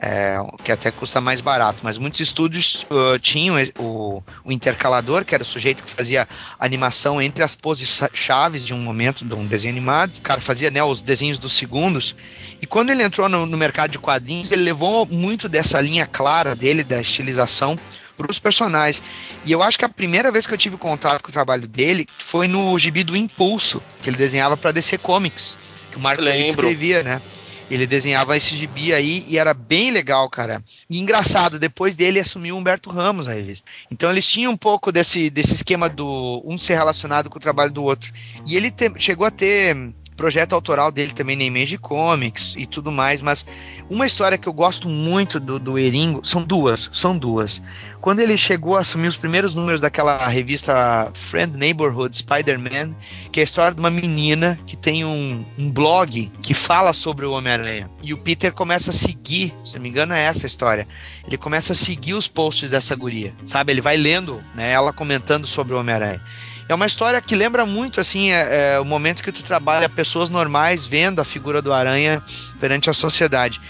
É, 0.00 0.38
que 0.62 0.70
até 0.70 0.92
custa 0.92 1.20
mais 1.20 1.40
barato, 1.40 1.80
mas 1.82 1.98
muitos 1.98 2.20
estúdios 2.20 2.86
uh, 2.88 3.18
tinham 3.18 3.56
o, 3.76 4.22
o 4.44 4.52
intercalador, 4.52 5.24
que 5.24 5.34
era 5.34 5.42
o 5.42 5.46
sujeito 5.46 5.82
que 5.82 5.90
fazia 5.90 6.28
animação 6.60 7.20
entre 7.20 7.42
as 7.42 7.56
poses 7.56 8.00
chaves 8.14 8.64
de 8.64 8.72
um 8.72 8.80
momento 8.80 9.24
de 9.24 9.34
um 9.34 9.44
desenho 9.44 9.74
animado. 9.74 10.12
O 10.18 10.20
cara 10.20 10.40
fazia 10.40 10.70
né, 10.70 10.80
os 10.80 11.02
desenhos 11.02 11.38
dos 11.38 11.54
segundos. 11.54 12.14
E 12.62 12.66
quando 12.68 12.90
ele 12.90 13.02
entrou 13.02 13.28
no, 13.28 13.46
no 13.46 13.58
mercado 13.58 13.90
de 13.90 13.98
quadrinhos, 13.98 14.52
ele 14.52 14.62
levou 14.62 15.04
muito 15.04 15.48
dessa 15.48 15.80
linha 15.80 16.06
clara 16.06 16.54
dele, 16.54 16.84
da 16.84 17.00
estilização, 17.00 17.76
para 18.18 18.30
os 18.30 18.38
personagens. 18.38 19.02
E 19.44 19.52
eu 19.52 19.62
acho 19.62 19.78
que 19.78 19.84
a 19.84 19.88
primeira 19.88 20.30
vez 20.32 20.46
que 20.46 20.52
eu 20.52 20.58
tive 20.58 20.76
contato 20.76 21.22
com 21.22 21.30
o 21.30 21.32
trabalho 21.32 21.66
dele 21.68 22.06
foi 22.18 22.48
no 22.48 22.76
gibi 22.78 23.04
do 23.04 23.16
Impulso, 23.16 23.80
que 24.02 24.10
ele 24.10 24.16
desenhava 24.16 24.56
para 24.56 24.72
DC 24.72 24.98
Comics, 24.98 25.56
que 25.92 25.96
o 25.96 26.00
Marco 26.00 26.20
escrevia, 26.48 27.02
né? 27.02 27.22
Ele 27.70 27.86
desenhava 27.86 28.34
esse 28.34 28.56
gibi 28.56 28.94
aí 28.94 29.24
e 29.28 29.36
era 29.38 29.52
bem 29.52 29.90
legal, 29.90 30.28
cara. 30.30 30.64
E 30.88 30.98
engraçado, 30.98 31.58
depois 31.58 31.94
dele 31.94 32.18
assumiu 32.18 32.54
o 32.54 32.58
Humberto 32.58 32.88
Ramos 32.88 33.28
a 33.28 33.34
revista. 33.34 33.68
Então 33.90 34.08
eles 34.10 34.26
tinham 34.26 34.52
um 34.52 34.56
pouco 34.56 34.90
desse, 34.90 35.28
desse 35.28 35.52
esquema 35.52 35.86
do 35.86 36.42
um 36.46 36.56
ser 36.56 36.74
relacionado 36.76 37.28
com 37.28 37.36
o 37.36 37.40
trabalho 37.40 37.70
do 37.70 37.84
outro. 37.84 38.10
E 38.46 38.56
ele 38.56 38.70
te- 38.70 38.90
chegou 38.98 39.26
a 39.26 39.30
ter 39.30 39.76
projeto 40.18 40.52
autoral 40.52 40.90
dele 40.90 41.12
também 41.12 41.36
na 41.36 41.44
Image 41.44 41.78
Comics 41.78 42.56
e 42.58 42.66
tudo 42.66 42.90
mais, 42.90 43.22
mas 43.22 43.46
uma 43.88 44.04
história 44.04 44.36
que 44.36 44.48
eu 44.48 44.52
gosto 44.52 44.88
muito 44.88 45.38
do, 45.38 45.60
do 45.60 45.78
Eringo, 45.78 46.20
são 46.24 46.42
duas, 46.42 46.90
são 46.92 47.16
duas. 47.16 47.62
Quando 48.00 48.18
ele 48.18 48.36
chegou 48.36 48.76
a 48.76 48.80
assumir 48.80 49.06
os 49.06 49.16
primeiros 49.16 49.54
números 49.54 49.80
daquela 49.80 50.26
revista 50.26 51.10
Friend 51.14 51.56
Neighborhood 51.56 52.16
Spider-Man, 52.16 52.94
que 53.30 53.38
é 53.38 53.42
a 53.42 53.44
história 53.44 53.72
de 53.72 53.78
uma 53.78 53.90
menina 53.90 54.58
que 54.66 54.76
tem 54.76 55.04
um, 55.04 55.44
um 55.56 55.70
blog 55.70 56.30
que 56.42 56.52
fala 56.52 56.92
sobre 56.92 57.24
o 57.24 57.32
Homem-Aranha. 57.32 57.88
E 58.02 58.12
o 58.12 58.18
Peter 58.18 58.52
começa 58.52 58.90
a 58.90 58.94
seguir, 58.94 59.54
se 59.64 59.76
não 59.76 59.82
me 59.82 59.88
engano 59.88 60.12
é 60.12 60.24
essa 60.24 60.46
a 60.46 60.48
história, 60.48 60.88
ele 61.24 61.38
começa 61.38 61.74
a 61.74 61.76
seguir 61.76 62.14
os 62.14 62.26
posts 62.26 62.70
dessa 62.70 62.96
guria, 62.96 63.32
sabe? 63.46 63.72
Ele 63.72 63.80
vai 63.80 63.96
lendo 63.96 64.42
né, 64.54 64.72
ela 64.72 64.92
comentando 64.92 65.46
sobre 65.46 65.74
o 65.74 65.78
Homem-Aranha. 65.78 66.20
É 66.68 66.74
uma 66.74 66.86
história 66.86 67.20
que 67.20 67.34
lembra 67.34 67.64
muito 67.64 68.00
assim 68.00 68.30
é, 68.30 68.74
é, 68.74 68.80
o 68.80 68.84
momento 68.84 69.22
que 69.22 69.32
tu 69.32 69.42
trabalha 69.42 69.88
pessoas 69.88 70.28
normais 70.28 70.84
vendo 70.84 71.20
a 71.20 71.24
figura 71.24 71.62
do 71.62 71.72
Aranha 71.72 72.22
perante 72.60 72.90
a 72.90 72.92
sociedade. 72.92 73.60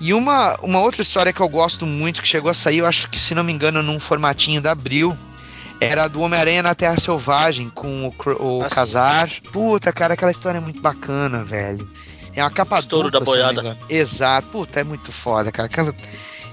E 0.00 0.14
uma, 0.14 0.56
uma 0.62 0.80
outra 0.80 1.02
história 1.02 1.32
que 1.32 1.40
eu 1.40 1.48
gosto 1.48 1.86
muito, 1.86 2.22
que 2.22 2.28
chegou 2.28 2.50
a 2.50 2.54
sair, 2.54 2.78
eu 2.78 2.86
acho 2.86 3.08
que 3.10 3.18
se 3.18 3.34
não 3.34 3.44
me 3.44 3.52
engano, 3.52 3.82
num 3.82 3.98
formatinho 3.98 4.60
da 4.60 4.72
Abril, 4.72 5.16
era 5.80 6.04
a 6.04 6.08
do 6.08 6.20
Homem-Aranha 6.20 6.62
na 6.62 6.74
Terra 6.74 6.98
Selvagem, 6.98 7.70
com 7.70 8.08
o, 8.08 8.32
o 8.42 8.62
Ah. 8.62 8.68
Casar. 8.68 9.30
Puta, 9.52 9.92
cara, 9.92 10.14
aquela 10.14 10.30
história 10.30 10.58
é 10.58 10.60
muito 10.60 10.80
bacana, 10.80 11.44
velho. 11.44 11.88
É 12.34 12.42
uma 12.42 12.50
capa 12.50 12.78
Estouro 12.78 13.10
dupla, 13.10 13.20
da 13.20 13.24
boiada. 13.24 13.78
Exato, 13.88 14.48
puta, 14.48 14.80
é 14.80 14.84
muito 14.84 15.12
foda, 15.12 15.50
cara. 15.50 15.66
Aquela... 15.66 15.94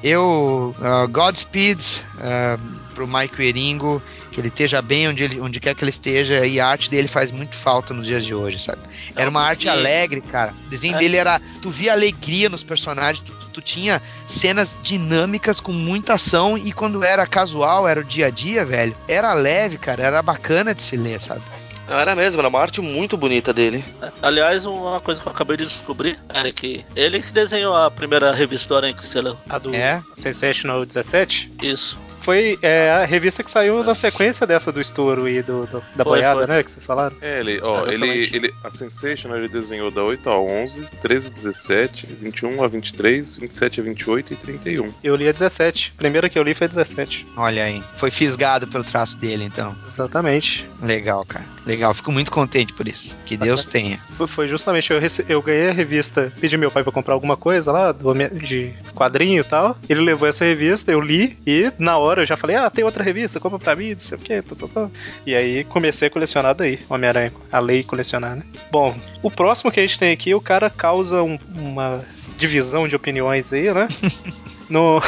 Eu, 0.01 0.75
uh, 0.79 1.07
Godspeed 1.07 1.79
uh, 1.79 2.82
pro 2.93 3.07
Mike 3.07 3.41
Eringo, 3.41 4.01
que 4.31 4.39
ele 4.39 4.47
esteja 4.47 4.81
bem 4.81 5.07
onde, 5.07 5.23
ele, 5.23 5.39
onde 5.41 5.59
quer 5.59 5.75
que 5.75 5.83
ele 5.83 5.89
esteja, 5.91 6.45
e 6.45 6.59
a 6.59 6.67
arte 6.67 6.89
dele 6.89 7.07
faz 7.07 7.31
muito 7.31 7.55
falta 7.55 7.93
nos 7.93 8.05
dias 8.07 8.23
de 8.25 8.33
hoje, 8.33 8.59
sabe? 8.59 8.81
Era 9.15 9.29
uma 9.29 9.41
arte 9.41 9.65
e- 9.65 9.69
alegre, 9.69 10.21
cara. 10.21 10.53
O 10.67 10.69
desenho 10.69 10.95
É. 10.95 10.99
dele 10.99 11.17
era. 11.17 11.41
Tu 11.61 11.69
via 11.69 11.91
alegria 11.93 12.49
nos 12.49 12.63
personagens, 12.63 13.21
tu, 13.25 13.31
tu- 13.33 13.47
tu 13.53 13.61
tinha 13.61 14.01
cenas 14.27 14.79
dinâmicas 14.81 15.59
com 15.59 15.71
muita 15.71 16.13
ação, 16.15 16.57
e 16.57 16.71
quando 16.71 17.03
era 17.03 17.25
casual, 17.27 17.87
era 17.87 17.99
o 17.99 18.03
dia 18.03 18.27
a 18.27 18.29
dia, 18.29 18.65
velho, 18.65 18.95
era 19.07 19.33
leve, 19.33 19.77
cara, 19.77 20.01
era 20.03 20.21
bacana 20.21 20.73
de 20.73 20.81
se 20.81 20.95
ler, 20.97 21.19
sabe? 21.21 21.41
Era 21.85 22.15
mesmo, 22.15 22.39
era 22.39 22.47
uma 22.47 22.61
arte 22.61 22.79
muito 22.79 23.17
bonita 23.17 23.51
dele. 23.53 23.83
Aliás, 24.21 24.65
uma 24.65 25.01
coisa 25.01 25.19
que 25.19 25.27
eu 25.27 25.31
acabei 25.33 25.57
de 25.57 25.65
descobrir 25.65 26.17
é 26.29 26.49
que 26.49 26.85
ele 26.95 27.21
que 27.21 27.29
desenhou 27.29 27.75
a 27.75 27.91
primeira 27.91 28.33
revista 28.33 28.69
do 28.69 28.77
Aranha 28.77 28.93
que 28.93 29.05
você 29.05 29.19
leu. 29.21 29.37
A 29.49 29.57
do 29.57 29.75
É. 29.75 30.01
Sensational 30.15 30.85
17 30.85 31.51
Isso. 31.61 31.99
Foi 32.23 32.57
é, 32.61 32.89
a 32.89 33.05
revista 33.05 33.43
que 33.43 33.51
saiu 33.51 33.83
na 33.83 33.93
sequência 33.93 34.47
dessa 34.47 34.71
do 34.71 34.79
estouro 34.81 35.27
e 35.27 35.41
do, 35.41 35.65
do- 35.67 35.83
da 35.95 36.03
Foi, 36.03 36.19
boiada, 36.19 36.45
foi. 36.45 36.55
né? 36.55 36.63
Que 36.63 36.71
vocês 36.71 36.85
falaram. 36.85 37.15
É, 37.21 37.39
ele, 37.39 37.59
ó, 37.61 37.85
ele, 37.87 38.29
ele, 38.33 38.53
a 38.63 38.69
Sensation 38.71 39.35
ele 39.35 39.47
desenhou 39.47 39.91
da 39.91 40.03
8 40.03 40.29
a 40.29 40.39
11, 40.39 40.87
13 41.01 41.27
a 41.27 41.31
17, 41.31 42.07
21 42.21 42.63
a 42.63 42.67
23, 42.67 43.35
27 43.35 43.79
a 43.79 43.83
28 43.83 44.33
e 44.33 44.35
31. 44.37 44.93
Eu 45.03 45.15
li 45.15 45.27
a 45.27 45.31
17. 45.31 45.93
A 45.95 45.97
primeira 45.97 46.29
que 46.29 46.37
eu 46.39 46.43
li 46.43 46.53
foi 46.53 46.65
a 46.65 46.69
17. 46.69 47.27
Olha 47.37 47.63
aí. 47.63 47.81
Foi 47.95 48.09
fisgado 48.11 48.67
pelo 48.67 48.83
traço 48.83 49.17
dele, 49.17 49.43
então. 49.43 49.75
Exatamente. 49.87 50.65
Legal, 50.81 51.25
cara. 51.25 51.45
Legal. 51.65 51.93
Fico 51.93 52.11
muito 52.11 52.31
contente 52.31 52.73
por 52.73 52.87
isso. 52.87 53.15
Que 53.25 53.37
Deus 53.37 53.65
tenha. 53.65 53.99
Foi, 54.27 54.47
justamente, 54.47 54.91
eu, 54.91 54.99
rece- 54.99 55.25
eu 55.29 55.41
ganhei 55.41 55.69
a 55.69 55.73
revista, 55.73 56.31
pedi 56.39 56.57
meu 56.57 56.69
pai 56.71 56.83
pra 56.83 56.91
comprar 56.91 57.13
alguma 57.13 57.37
coisa 57.37 57.71
lá, 57.71 57.91
de 57.91 58.73
quadrinho 58.93 59.41
e 59.41 59.43
tal. 59.43 59.77
Ele 59.89 60.01
levou 60.01 60.27
essa 60.27 60.43
revista, 60.45 60.91
eu 60.91 60.99
li, 60.99 61.37
e 61.47 61.71
na 61.79 61.97
hora 61.97 62.12
eu 62.21 62.25
já 62.25 62.37
falei, 62.37 62.55
ah, 62.55 62.69
tem 62.69 62.83
outra 62.83 63.03
revista, 63.03 63.39
compra 63.39 63.59
pra 63.59 63.75
mim, 63.75 63.91
não 63.91 63.99
sei 63.99 64.17
o 64.17 64.21
que, 64.21 64.41
tá, 64.41 64.55
tá, 64.55 64.67
tá. 64.67 64.89
E 65.25 65.35
aí 65.35 65.63
comecei 65.63 66.07
a 66.07 66.11
colecionar 66.11 66.53
daí, 66.55 66.79
Homem-Aranha, 66.89 67.31
a 67.51 67.59
lei 67.59 67.83
colecionar, 67.83 68.35
né? 68.35 68.43
Bom, 68.71 68.95
o 69.21 69.31
próximo 69.31 69.71
que 69.71 69.79
a 69.79 69.83
gente 69.83 69.97
tem 69.99 70.11
aqui, 70.11 70.33
o 70.33 70.41
cara 70.41 70.69
causa 70.69 71.21
um- 71.23 71.39
uma 71.55 72.01
divisão 72.37 72.87
de 72.87 72.95
opiniões 72.95 73.51
aí, 73.53 73.73
né? 73.73 73.87
no, 74.69 75.01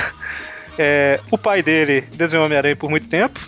é, 0.77 1.19
o 1.31 1.37
pai 1.37 1.61
dele 1.63 2.01
desenhou 2.13 2.45
Homem-Aranha 2.45 2.75
por 2.75 2.89
muito 2.89 3.07
tempo. 3.07 3.39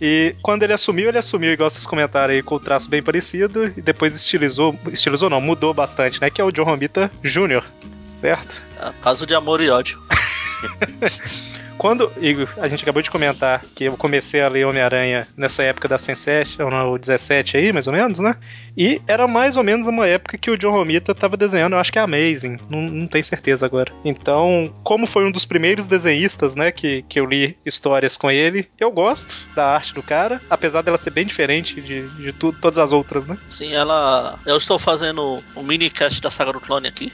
E 0.00 0.36
quando 0.42 0.62
ele 0.62 0.72
assumiu, 0.72 1.08
ele 1.08 1.18
assumiu, 1.18 1.52
igual 1.52 1.68
vocês 1.68 1.84
comentaram 1.84 2.32
aí, 2.32 2.40
com 2.42 2.54
o 2.54 2.60
traço 2.60 2.88
bem 2.88 3.02
parecido, 3.02 3.64
e 3.76 3.82
depois 3.82 4.14
estilizou, 4.14 4.78
estilizou 4.92 5.28
não, 5.28 5.40
mudou 5.40 5.74
bastante, 5.74 6.20
né? 6.20 6.30
Que 6.30 6.40
é 6.40 6.44
o 6.44 6.52
John 6.52 6.62
Romita 6.62 7.10
Jr., 7.24 7.64
certo? 8.06 8.62
É 8.80 8.92
caso 9.02 9.26
de 9.26 9.34
amor 9.34 9.60
e 9.60 9.68
ódio. 9.70 10.00
Quando 11.78 12.10
Igor, 12.20 12.48
a 12.58 12.68
gente 12.68 12.82
acabou 12.82 13.00
de 13.00 13.10
comentar 13.10 13.64
que 13.74 13.84
eu 13.84 13.96
comecei 13.96 14.40
a 14.40 14.48
ler 14.48 14.66
Homem-Aranha 14.66 15.26
nessa 15.36 15.62
época 15.62 15.86
da 15.86 15.96
Sensation, 15.96 16.68
no 16.68 16.98
17 16.98 17.56
aí, 17.56 17.72
mais 17.72 17.86
ou 17.86 17.92
menos, 17.92 18.18
né? 18.18 18.36
E 18.76 19.00
era 19.06 19.28
mais 19.28 19.56
ou 19.56 19.62
menos 19.62 19.86
uma 19.86 20.06
época 20.06 20.36
que 20.36 20.50
o 20.50 20.58
John 20.58 20.72
Romita 20.72 21.14
tava 21.14 21.36
desenhando, 21.36 21.74
eu 21.74 21.78
acho 21.78 21.92
que 21.92 21.98
é 21.98 22.02
Amazing, 22.02 22.56
não, 22.68 22.82
não 22.82 23.06
tenho 23.06 23.24
certeza 23.24 23.64
agora. 23.64 23.92
Então, 24.04 24.64
como 24.82 25.06
foi 25.06 25.24
um 25.24 25.30
dos 25.30 25.44
primeiros 25.44 25.86
desenhistas, 25.86 26.56
né, 26.56 26.72
que, 26.72 27.02
que 27.02 27.20
eu 27.20 27.24
li 27.24 27.56
histórias 27.64 28.16
com 28.16 28.30
ele, 28.30 28.68
eu 28.78 28.90
gosto 28.90 29.36
da 29.54 29.66
arte 29.66 29.94
do 29.94 30.02
cara, 30.02 30.40
apesar 30.50 30.82
dela 30.82 30.98
ser 30.98 31.10
bem 31.10 31.26
diferente 31.26 31.80
de, 31.80 32.08
de 32.08 32.32
tu, 32.32 32.52
todas 32.52 32.78
as 32.78 32.92
outras, 32.92 33.24
né? 33.24 33.38
Sim, 33.48 33.72
ela. 33.72 34.38
Eu 34.44 34.56
estou 34.56 34.78
fazendo 34.78 35.42
um 35.54 35.62
mini 35.62 35.90
cast 35.90 36.20
da 36.20 36.30
saga 36.30 36.52
do 36.52 36.60
clone 36.60 36.88
aqui. 36.88 37.12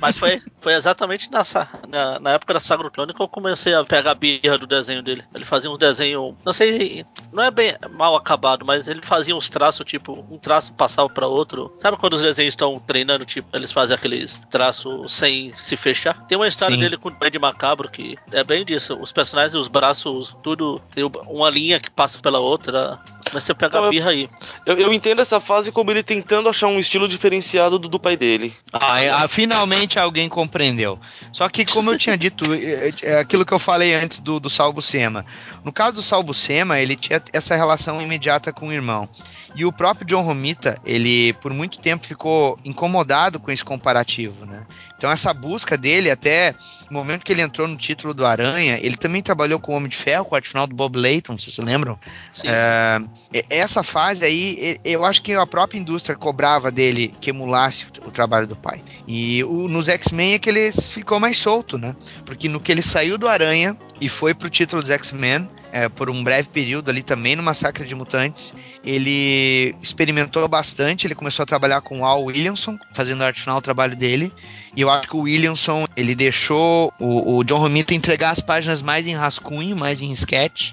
Mas 0.00 0.16
foi, 0.18 0.42
foi 0.60 0.74
exatamente 0.74 1.30
nessa, 1.30 1.68
na, 1.88 2.18
na 2.18 2.30
época 2.32 2.54
da 2.54 2.60
Saga 2.60 2.82
do 2.84 2.90
Clone 2.90 3.12
que 3.14 3.22
eu 3.22 3.28
comecei 3.28 3.74
a 3.74 3.84
pegar 3.84 4.12
a 4.12 4.14
birra 4.14 4.58
do 4.58 4.66
desenho 4.66 5.02
dele. 5.02 5.24
Ele 5.34 5.44
fazia 5.44 5.70
uns 5.70 5.78
desenhos, 5.78 6.34
não 6.44 6.52
sei, 6.52 7.04
não 7.32 7.42
é 7.42 7.50
bem 7.50 7.74
mal 7.92 8.16
acabado, 8.16 8.64
mas 8.64 8.88
ele 8.88 9.00
fazia 9.02 9.34
uns 9.36 9.48
traços, 9.48 9.84
tipo, 9.84 10.24
um 10.30 10.38
traço 10.38 10.72
passava 10.72 11.08
pra 11.08 11.26
outro. 11.26 11.72
Sabe 11.78 11.96
quando 11.96 12.14
os 12.14 12.22
desenhos 12.22 12.52
estão 12.52 12.78
treinando, 12.78 13.24
tipo, 13.24 13.48
eles 13.56 13.72
fazem 13.72 13.94
aqueles 13.94 14.40
traços 14.50 15.12
sem 15.12 15.52
se 15.56 15.76
fechar? 15.76 16.26
Tem 16.26 16.36
uma 16.36 16.48
história 16.48 16.74
Sim. 16.74 16.80
dele 16.80 16.96
com 16.96 17.08
o 17.08 17.12
Band 17.12 17.30
Macabro 17.40 17.88
que 17.90 18.16
é 18.30 18.42
bem 18.44 18.64
disso. 18.64 18.96
Os 19.00 19.12
personagens, 19.12 19.54
os 19.54 19.68
braços, 19.68 20.36
tudo 20.42 20.80
tem 20.94 21.04
uma 21.04 21.50
linha 21.50 21.80
que 21.80 21.90
passa 21.90 22.18
pela 22.18 22.38
outra. 22.38 22.98
Mas 23.32 23.44
você 23.44 23.54
pega 23.54 23.68
Então, 23.72 23.82
a 23.82 23.86
eu- 23.86 23.90
birra 23.90 24.10
aí. 24.10 24.28
Eu, 24.66 24.76
eu 24.78 24.92
entendo 24.92 25.20
essa 25.22 25.40
fase 25.40 25.72
como 25.72 25.90
ele 25.90 26.02
tentando 26.02 26.48
achar 26.48 26.66
um 26.66 26.78
estilo 26.78 27.08
diferenciado 27.08 27.78
do, 27.78 27.88
do 27.88 27.98
pai 27.98 28.16
dele. 28.16 28.54
Ah, 28.72 29.00
é, 29.00 29.01
ah, 29.08 29.26
finalmente 29.28 29.98
alguém 29.98 30.28
compreendeu. 30.28 30.98
Só 31.32 31.48
que, 31.48 31.64
como 31.64 31.90
eu 31.90 31.98
tinha 31.98 32.16
dito, 32.16 32.44
é, 32.54 32.92
é 33.02 33.18
aquilo 33.18 33.44
que 33.44 33.52
eu 33.52 33.58
falei 33.58 33.94
antes 33.94 34.18
do, 34.20 34.38
do 34.38 34.48
Buscema. 34.72 35.24
No 35.64 35.72
caso 35.72 35.96
do 35.96 36.02
Sal 36.02 36.22
Buscema, 36.22 36.78
ele 36.80 36.96
tinha 36.96 37.22
essa 37.32 37.54
relação 37.54 38.00
imediata 38.00 38.52
com 38.52 38.68
o 38.68 38.72
irmão. 38.72 39.08
E 39.54 39.64
o 39.66 39.72
próprio 39.72 40.06
John 40.06 40.22
Romita, 40.22 40.78
ele 40.84 41.34
por 41.34 41.52
muito 41.52 41.78
tempo 41.78 42.06
ficou 42.06 42.58
incomodado 42.64 43.38
com 43.38 43.50
esse 43.50 43.64
comparativo, 43.64 44.46
né? 44.46 44.66
Então 44.96 45.10
essa 45.10 45.34
busca 45.34 45.76
dele, 45.76 46.10
até 46.10 46.54
no 46.88 46.98
momento 46.98 47.24
que 47.24 47.32
ele 47.32 47.42
entrou 47.42 47.66
no 47.68 47.76
título 47.76 48.14
do 48.14 48.24
Aranha, 48.24 48.78
ele 48.80 48.96
também 48.96 49.20
trabalhou 49.20 49.58
com 49.58 49.72
o 49.72 49.76
Homem 49.76 49.88
de 49.90 49.96
Ferro, 49.96 50.24
com 50.24 50.36
o 50.36 50.42
final 50.42 50.66
do 50.66 50.74
Bob 50.76 50.96
Layton, 50.96 51.36
vocês 51.36 51.54
se 51.54 51.60
lembram? 51.60 51.98
Sim, 52.30 52.46
É, 52.48 53.00
e- 53.34 53.44
essa 53.50 53.82
fase 53.82 54.24
aí, 54.24 54.78
eu 54.84 55.04
acho 55.04 55.20
que 55.20 55.34
a 55.34 55.46
própria 55.46 55.78
indústria 55.78 56.16
cobrava 56.16 56.70
dele 56.70 57.12
que 57.20 57.30
emulasse 57.30 57.84
o, 58.04 58.08
o 58.08 58.10
trabalho 58.12 58.46
do 58.46 58.54
pai. 58.56 58.80
E 59.06 59.42
o- 59.44 59.68
nos 59.68 59.88
X-Men 59.88 60.34
é 60.34 60.38
que 60.38 60.48
ele 60.48 60.70
ficou 60.72 61.18
mais 61.20 61.36
solto, 61.36 61.76
né? 61.76 61.96
Porque 62.24 62.48
no 62.48 62.60
que 62.60 62.70
ele 62.72 62.82
saiu 62.82 63.18
do 63.18 63.26
Aranha 63.28 63.76
e 64.00 64.08
foi 64.08 64.32
pro 64.34 64.48
título 64.48 64.80
dos 64.82 64.90
X-Men, 64.90 65.48
é, 65.72 65.88
por 65.88 66.10
um 66.10 66.22
breve 66.22 66.50
período 66.50 66.90
ali 66.90 67.02
também 67.02 67.34
no 67.34 67.42
Massacre 67.42 67.86
de 67.86 67.94
Mutantes, 67.94 68.54
ele 68.84 69.74
experimentou 69.80 70.46
bastante, 70.46 71.06
ele 71.06 71.14
começou 71.14 71.42
a 71.42 71.46
trabalhar 71.46 71.80
com 71.80 72.00
o 72.00 72.04
Al 72.04 72.24
Williamson, 72.24 72.78
fazendo 72.92 73.24
arte 73.24 73.40
final 73.40 73.60
do 73.60 73.64
trabalho 73.64 73.96
dele. 73.96 74.30
E 74.76 74.82
eu 74.82 74.90
acho 74.90 75.08
que 75.08 75.16
o 75.16 75.20
Williamson, 75.20 75.86
ele 75.96 76.14
deixou 76.14 76.92
o, 76.98 77.36
o 77.36 77.44
John 77.44 77.58
Romita 77.58 77.94
entregar 77.94 78.30
as 78.30 78.40
páginas 78.40 78.82
mais 78.82 79.06
em 79.06 79.14
rascunho, 79.14 79.74
mais 79.74 80.02
em 80.02 80.12
sketch, 80.12 80.72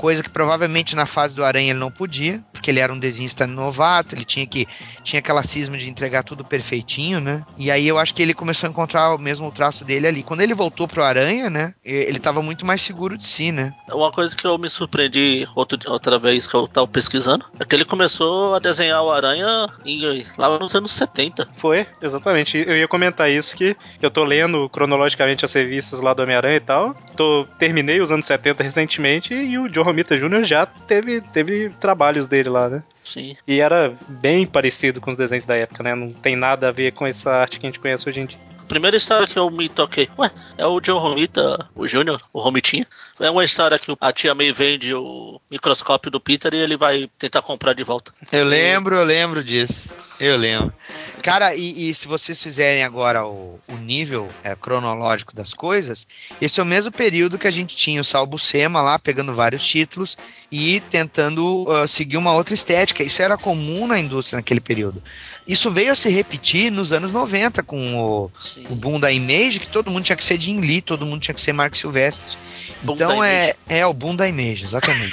coisa 0.00 0.22
que 0.22 0.30
provavelmente 0.30 0.96
na 0.96 1.04
fase 1.04 1.36
do 1.36 1.44
Aranha 1.44 1.70
ele 1.72 1.78
não 1.78 1.90
podia, 1.90 2.42
porque 2.52 2.70
ele 2.70 2.80
era 2.80 2.90
um 2.90 2.98
desenhista 2.98 3.46
novato, 3.46 4.14
ele 4.14 4.24
tinha 4.24 4.46
que 4.46 4.66
tinha 5.04 5.20
aquela 5.20 5.42
cisma 5.42 5.76
de 5.76 5.90
entregar 5.90 6.22
tudo 6.22 6.42
perfeitinho, 6.42 7.20
né? 7.20 7.44
E 7.58 7.70
aí 7.70 7.86
eu 7.86 7.98
acho 7.98 8.14
que 8.14 8.22
ele 8.22 8.32
começou 8.32 8.66
a 8.66 8.70
encontrar 8.70 9.14
o 9.14 9.18
mesmo 9.18 9.50
traço 9.52 9.84
dele 9.84 10.06
ali. 10.06 10.22
Quando 10.22 10.40
ele 10.40 10.54
voltou 10.54 10.88
pro 10.88 11.02
Aranha, 11.02 11.50
né? 11.50 11.74
e- 11.84 11.90
Ele 12.10 12.18
tava 12.18 12.40
muito 12.40 12.64
mais 12.64 12.80
seguro 12.80 13.18
de 13.18 13.26
si, 13.26 13.52
né? 13.52 13.74
Uma 13.92 14.10
coisa 14.10 14.34
que 14.34 14.46
eu 14.46 14.56
me 14.56 14.68
surpreendi 14.70 15.46
outro- 15.54 15.78
outra 15.92 16.18
vez 16.18 16.46
que 16.46 16.54
eu 16.54 16.66
tava 16.66 16.86
pesquisando 16.88 17.44
é 17.58 17.64
que 17.64 17.74
ele 17.74 17.84
começou 17.84 18.54
a 18.54 18.58
desenhar 18.58 19.02
o 19.02 19.10
Aranha 19.12 19.68
em- 19.84 20.24
lá 20.38 20.58
nos 20.58 20.74
anos 20.74 20.92
70. 20.92 21.46
Foi, 21.56 21.86
exatamente. 22.00 22.56
Eu 22.56 22.76
ia 22.76 22.88
comentar 22.88 23.30
isso 23.30 23.54
que 23.56 23.76
eu 24.00 24.10
tô 24.10 24.24
lendo 24.24 24.68
cronologicamente 24.70 25.44
as 25.44 25.52
revistas 25.52 26.00
lá 26.00 26.14
do 26.14 26.22
Homem-Aranha 26.22 26.56
e 26.56 26.60
tal. 26.60 26.94
Tô, 27.16 27.46
terminei 27.58 28.00
os 28.00 28.10
anos 28.10 28.24
70 28.26 28.62
recentemente 28.62 29.34
e 29.34 29.58
o 29.58 29.68
John 29.68 29.89
Romita 29.90 30.16
Jr. 30.16 30.44
já 30.44 30.64
teve, 30.64 31.20
teve 31.20 31.70
trabalhos 31.80 32.28
dele 32.28 32.48
lá, 32.48 32.68
né? 32.68 32.82
Sim. 33.02 33.36
E 33.46 33.60
era 33.60 33.92
bem 34.08 34.46
parecido 34.46 35.00
com 35.00 35.10
os 35.10 35.16
desenhos 35.16 35.44
da 35.44 35.56
época, 35.56 35.82
né? 35.82 35.94
Não 35.94 36.12
tem 36.12 36.36
nada 36.36 36.68
a 36.68 36.72
ver 36.72 36.92
com 36.92 37.06
essa 37.06 37.32
arte 37.32 37.58
que 37.58 37.66
a 37.66 37.68
gente 37.68 37.80
conhece 37.80 38.08
hoje 38.08 38.20
em 38.20 38.26
dia. 38.26 38.38
Primeira 38.70 38.96
história 38.96 39.26
que 39.26 39.36
eu 39.36 39.50
me 39.50 39.68
toquei, 39.68 40.08
ué, 40.16 40.30
é 40.56 40.64
o 40.64 40.78
John 40.80 41.00
Romita, 41.00 41.68
o 41.74 41.88
Júnior, 41.88 42.22
o 42.32 42.40
Romitinha. 42.40 42.86
É 43.18 43.28
uma 43.28 43.42
história 43.42 43.76
que 43.80 43.92
a 44.00 44.12
tia 44.12 44.32
May 44.32 44.52
vende 44.52 44.94
o 44.94 45.40
microscópio 45.50 46.08
do 46.08 46.20
Peter 46.20 46.54
e 46.54 46.58
ele 46.58 46.76
vai 46.76 47.10
tentar 47.18 47.42
comprar 47.42 47.72
de 47.72 47.82
volta. 47.82 48.14
Eu 48.30 48.44
lembro, 48.44 48.94
eu 48.94 49.02
lembro 49.02 49.42
disso. 49.42 49.92
Eu 50.20 50.36
lembro. 50.36 50.72
Cara, 51.20 51.52
e, 51.56 51.88
e 51.88 51.94
se 51.94 52.06
vocês 52.06 52.40
fizerem 52.40 52.84
agora 52.84 53.26
o, 53.26 53.58
o 53.66 53.74
nível 53.74 54.28
é, 54.44 54.54
cronológico 54.54 55.34
das 55.34 55.52
coisas, 55.52 56.06
esse 56.40 56.60
é 56.60 56.62
o 56.62 56.66
mesmo 56.66 56.92
período 56.92 57.38
que 57.38 57.48
a 57.48 57.50
gente 57.50 57.74
tinha 57.74 58.00
o 58.00 58.04
Sal 58.04 58.24
Buscema 58.24 58.80
lá, 58.80 59.00
pegando 59.00 59.34
vários 59.34 59.66
títulos 59.66 60.16
e 60.52 60.80
tentando 60.90 61.66
ah, 61.72 61.88
seguir 61.88 62.18
uma 62.18 62.34
outra 62.34 62.54
estética. 62.54 63.02
Isso 63.02 63.20
era 63.20 63.36
comum 63.36 63.88
na 63.88 63.98
indústria 63.98 64.36
naquele 64.36 64.60
período. 64.60 65.02
Isso 65.50 65.68
veio 65.68 65.90
a 65.90 65.96
se 65.96 66.08
repetir 66.08 66.70
nos 66.70 66.92
anos 66.92 67.10
90 67.10 67.64
com 67.64 67.96
o, 67.96 68.30
Sim. 68.38 68.64
o 68.70 68.74
boom 68.76 69.00
da 69.00 69.10
Image, 69.10 69.58
que 69.58 69.66
todo 69.66 69.90
mundo 69.90 70.04
tinha 70.04 70.14
que 70.14 70.22
ser 70.22 70.40
Jim 70.40 70.60
Lee, 70.60 70.80
todo 70.80 71.04
mundo 71.04 71.20
tinha 71.20 71.34
que 71.34 71.40
ser 71.40 71.52
Mark 71.52 71.74
Silvestre. 71.74 72.38
Boom 72.84 72.94
então 72.94 73.24
é, 73.24 73.54
é 73.68 73.84
o 73.84 73.92
boom 73.92 74.14
da 74.14 74.28
Image, 74.28 74.64
exatamente. 74.64 75.12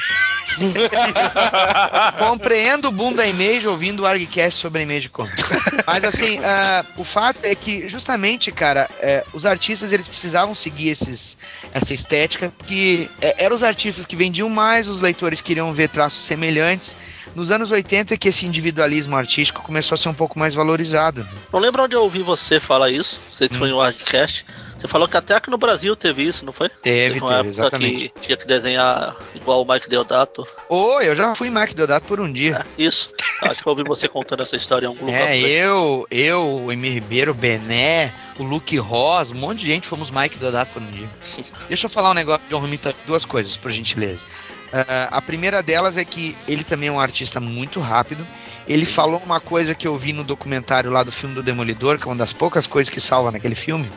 Compreendo 2.19 2.89
o 2.89 2.91
boom 2.91 3.13
da 3.13 3.25
Image 3.25 3.67
ouvindo 3.67 4.03
o 4.03 4.05
ArgCast 4.05 4.59
sobre 4.59 4.81
a 4.81 4.83
Image 4.83 5.09
Comics. 5.09 5.43
Mas 5.87 6.03
assim, 6.03 6.37
ah, 6.43 6.85
o 6.97 7.03
fato 7.03 7.39
é 7.41 7.55
que 7.55 7.89
justamente, 7.89 8.51
cara, 8.51 8.87
é, 8.99 9.25
os 9.33 9.43
artistas 9.43 9.91
eles 9.91 10.07
precisavam 10.07 10.53
seguir 10.53 10.89
esses, 10.89 11.35
essa 11.73 11.95
estética, 11.95 12.53
porque 12.55 13.09
é, 13.19 13.43
eram 13.43 13.55
os 13.55 13.63
artistas 13.63 14.05
que 14.05 14.15
vendiam 14.15 14.51
mais, 14.51 14.87
os 14.87 15.01
leitores 15.01 15.41
queriam 15.41 15.73
ver 15.73 15.89
traços 15.89 16.23
semelhantes. 16.23 16.95
Nos 17.37 17.51
anos 17.51 17.69
80 17.69 18.15
é 18.15 18.17
que 18.17 18.29
esse 18.29 18.47
individualismo 18.47 19.15
artístico 19.15 19.61
começou 19.61 19.93
a 19.93 19.97
ser 19.99 20.09
um 20.09 20.13
pouco 20.15 20.39
mais 20.39 20.55
valorizado. 20.55 21.21
né? 21.21 21.29
Não 21.53 21.59
lembro 21.59 21.83
onde 21.83 21.95
eu 21.95 22.01
ouvi 22.01 22.23
você 22.23 22.59
falar 22.59 22.89
isso, 22.89 23.21
não 23.27 23.33
sei 23.35 23.47
se 23.47 23.53
Hum. 23.53 23.59
foi 23.59 23.69
no 23.69 23.79
Hardcast. 23.79 24.43
Você 24.75 24.87
falou 24.87 25.07
que 25.07 25.15
até 25.15 25.35
aqui 25.35 25.51
no 25.51 25.57
Brasil 25.57 25.95
teve 25.95 26.23
isso, 26.23 26.43
não 26.43 26.51
foi? 26.51 26.67
Teve, 26.67 27.19
teve, 27.19 27.25
época 27.25 27.47
exatamente. 27.47 28.09
que 28.09 28.21
tinha 28.21 28.37
que 28.37 28.47
desenhar 28.47 29.15
igual 29.35 29.61
o 29.61 29.71
Mike 29.71 29.87
Deodato. 29.87 30.47
Ô, 30.67 30.99
eu 30.99 31.15
já 31.15 31.35
fui 31.35 31.51
Mike 31.51 31.75
Deodato 31.75 32.07
por 32.07 32.19
um 32.19 32.31
dia. 32.31 32.65
É, 32.77 32.81
isso. 32.81 33.11
Acho 33.43 33.61
que 33.61 33.67
eu 33.67 33.71
ouvi 33.71 33.83
você 33.83 34.07
contando 34.07 34.41
essa 34.41 34.55
história 34.55 34.85
em 34.85 34.89
algum 34.89 35.05
lugar. 35.05 35.29
É, 35.29 35.37
eu, 35.37 36.07
eu, 36.09 36.63
o 36.65 36.71
Emir 36.71 36.93
Ribeiro, 36.93 37.31
o 37.31 37.35
Bené, 37.35 38.11
o 38.39 38.43
Luke 38.43 38.75
Ross, 38.77 39.29
um 39.29 39.35
monte 39.35 39.59
de 39.59 39.67
gente 39.67 39.87
fomos 39.87 40.09
Mike 40.09 40.39
Deodato 40.39 40.71
por 40.73 40.81
um 40.81 40.89
dia. 40.89 41.07
Deixa 41.69 41.85
eu 41.85 41.89
falar 41.89 42.09
um 42.09 42.15
negócio 42.15 42.41
de 42.43 42.49
John 42.49 42.61
Romita, 42.61 42.95
duas 43.05 43.25
coisas, 43.25 43.55
por 43.55 43.69
gentileza. 43.69 44.23
Ah, 44.71 45.09
a 45.11 45.21
primeira 45.21 45.63
delas 45.63 45.97
é 45.97 46.05
que 46.05 46.35
ele 46.47 46.63
também 46.63 46.89
é 46.89 46.91
um 46.91 46.99
artista 46.99 47.39
muito 47.39 47.79
rápido. 47.79 48.25
Ele 48.67 48.85
falou 48.85 49.21
uma 49.25 49.39
coisa 49.39 49.73
que 49.73 49.87
eu 49.87 49.97
vi 49.97 50.11
no 50.11 50.23
documentário 50.23 50.91
lá 50.91 51.03
do 51.03 51.11
filme 51.11 51.33
do 51.33 51.43
Demolidor, 51.43 51.97
que 51.97 52.03
é 52.03 52.07
uma 52.07 52.15
das 52.15 52.33
poucas 52.33 52.67
coisas 52.67 52.89
que 52.89 52.99
salva 52.99 53.31
naquele 53.31 53.55
filme, 53.55 53.89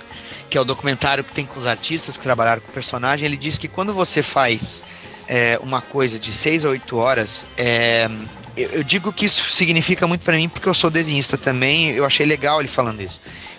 que 0.50 0.58
é 0.58 0.60
o 0.60 0.64
documentário 0.64 1.24
que 1.24 1.32
tem 1.32 1.46
com 1.46 1.58
os 1.58 1.66
artistas 1.66 2.16
que 2.16 2.22
trabalharam 2.22 2.60
com 2.60 2.68
o 2.68 2.74
personagem. 2.74 3.24
Ele 3.24 3.36
diz 3.36 3.56
que 3.56 3.68
quando 3.68 3.94
você 3.94 4.22
faz 4.22 4.82
é, 5.26 5.58
uma 5.62 5.80
coisa 5.80 6.18
de 6.18 6.32
6 6.32 6.66
a 6.66 6.68
8 6.70 6.96
horas, 6.96 7.46
é, 7.56 8.10
eu, 8.54 8.68
eu 8.70 8.84
digo 8.84 9.12
que 9.12 9.24
isso 9.24 9.50
significa 9.52 10.06
muito 10.06 10.22
pra 10.22 10.36
mim 10.36 10.48
porque 10.48 10.68
eu 10.68 10.74
sou 10.74 10.90
desenhista 10.90 11.38
também. 11.38 11.90
Eu 11.90 12.04
achei 12.04 12.26
legal 12.26 12.60
ele 12.60 12.68
falando 12.68 13.00
isso. 13.00 13.18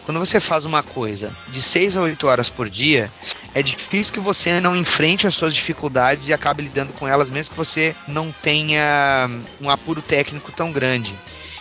Quando 0.10 0.18
você 0.26 0.40
faz 0.40 0.66
uma 0.66 0.82
coisa 0.82 1.32
de 1.50 1.62
6 1.62 1.96
a 1.96 2.02
8 2.02 2.26
horas 2.26 2.50
por 2.50 2.68
dia, 2.68 3.12
é 3.54 3.62
difícil 3.62 4.12
que 4.12 4.20
você 4.20 4.60
não 4.60 4.76
enfrente 4.76 5.28
as 5.28 5.36
suas 5.36 5.54
dificuldades 5.54 6.28
e 6.28 6.34
acabe 6.34 6.64
lidando 6.64 6.92
com 6.94 7.08
elas, 7.08 7.30
mesmo 7.30 7.52
que 7.52 7.58
você 7.58 7.96
não 8.08 8.32
tenha 8.42 9.30
um 9.62 9.70
apuro 9.70 10.02
técnico 10.02 10.52
tão 10.52 10.72
grande. 10.72 11.14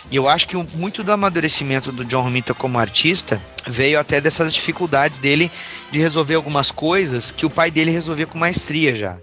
E 0.09 0.15
eu 0.15 0.27
acho 0.27 0.47
que 0.47 0.55
muito 0.57 1.03
do 1.03 1.11
amadurecimento 1.11 1.91
do 1.91 2.03
John 2.03 2.23
Romita 2.23 2.55
como 2.55 2.79
artista 2.79 3.39
veio 3.67 3.99
até 3.99 4.19
dessas 4.19 4.51
dificuldades 4.51 5.19
dele 5.19 5.51
de 5.91 5.99
resolver 5.99 6.33
algumas 6.33 6.71
coisas 6.71 7.29
que 7.29 7.45
o 7.45 7.51
pai 7.51 7.69
dele 7.69 7.91
resolvia 7.91 8.25
com 8.25 8.39
maestria 8.39 8.95
já. 8.95 9.19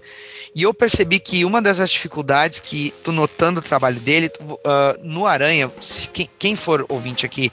E 0.54 0.62
eu 0.62 0.72
percebi 0.72 1.20
que 1.20 1.44
uma 1.44 1.60
das 1.60 1.76
dificuldades 1.90 2.60
que, 2.60 2.94
tô 3.02 3.12
notando 3.12 3.60
o 3.60 3.62
trabalho 3.62 4.00
dele, 4.00 4.30
tu- 4.30 4.58
ah, 4.64 4.96
no 5.02 5.26
Aranha, 5.26 5.70
quem, 6.14 6.30
quem 6.38 6.56
for 6.56 6.86
ouvinte 6.88 7.26
aqui 7.26 7.52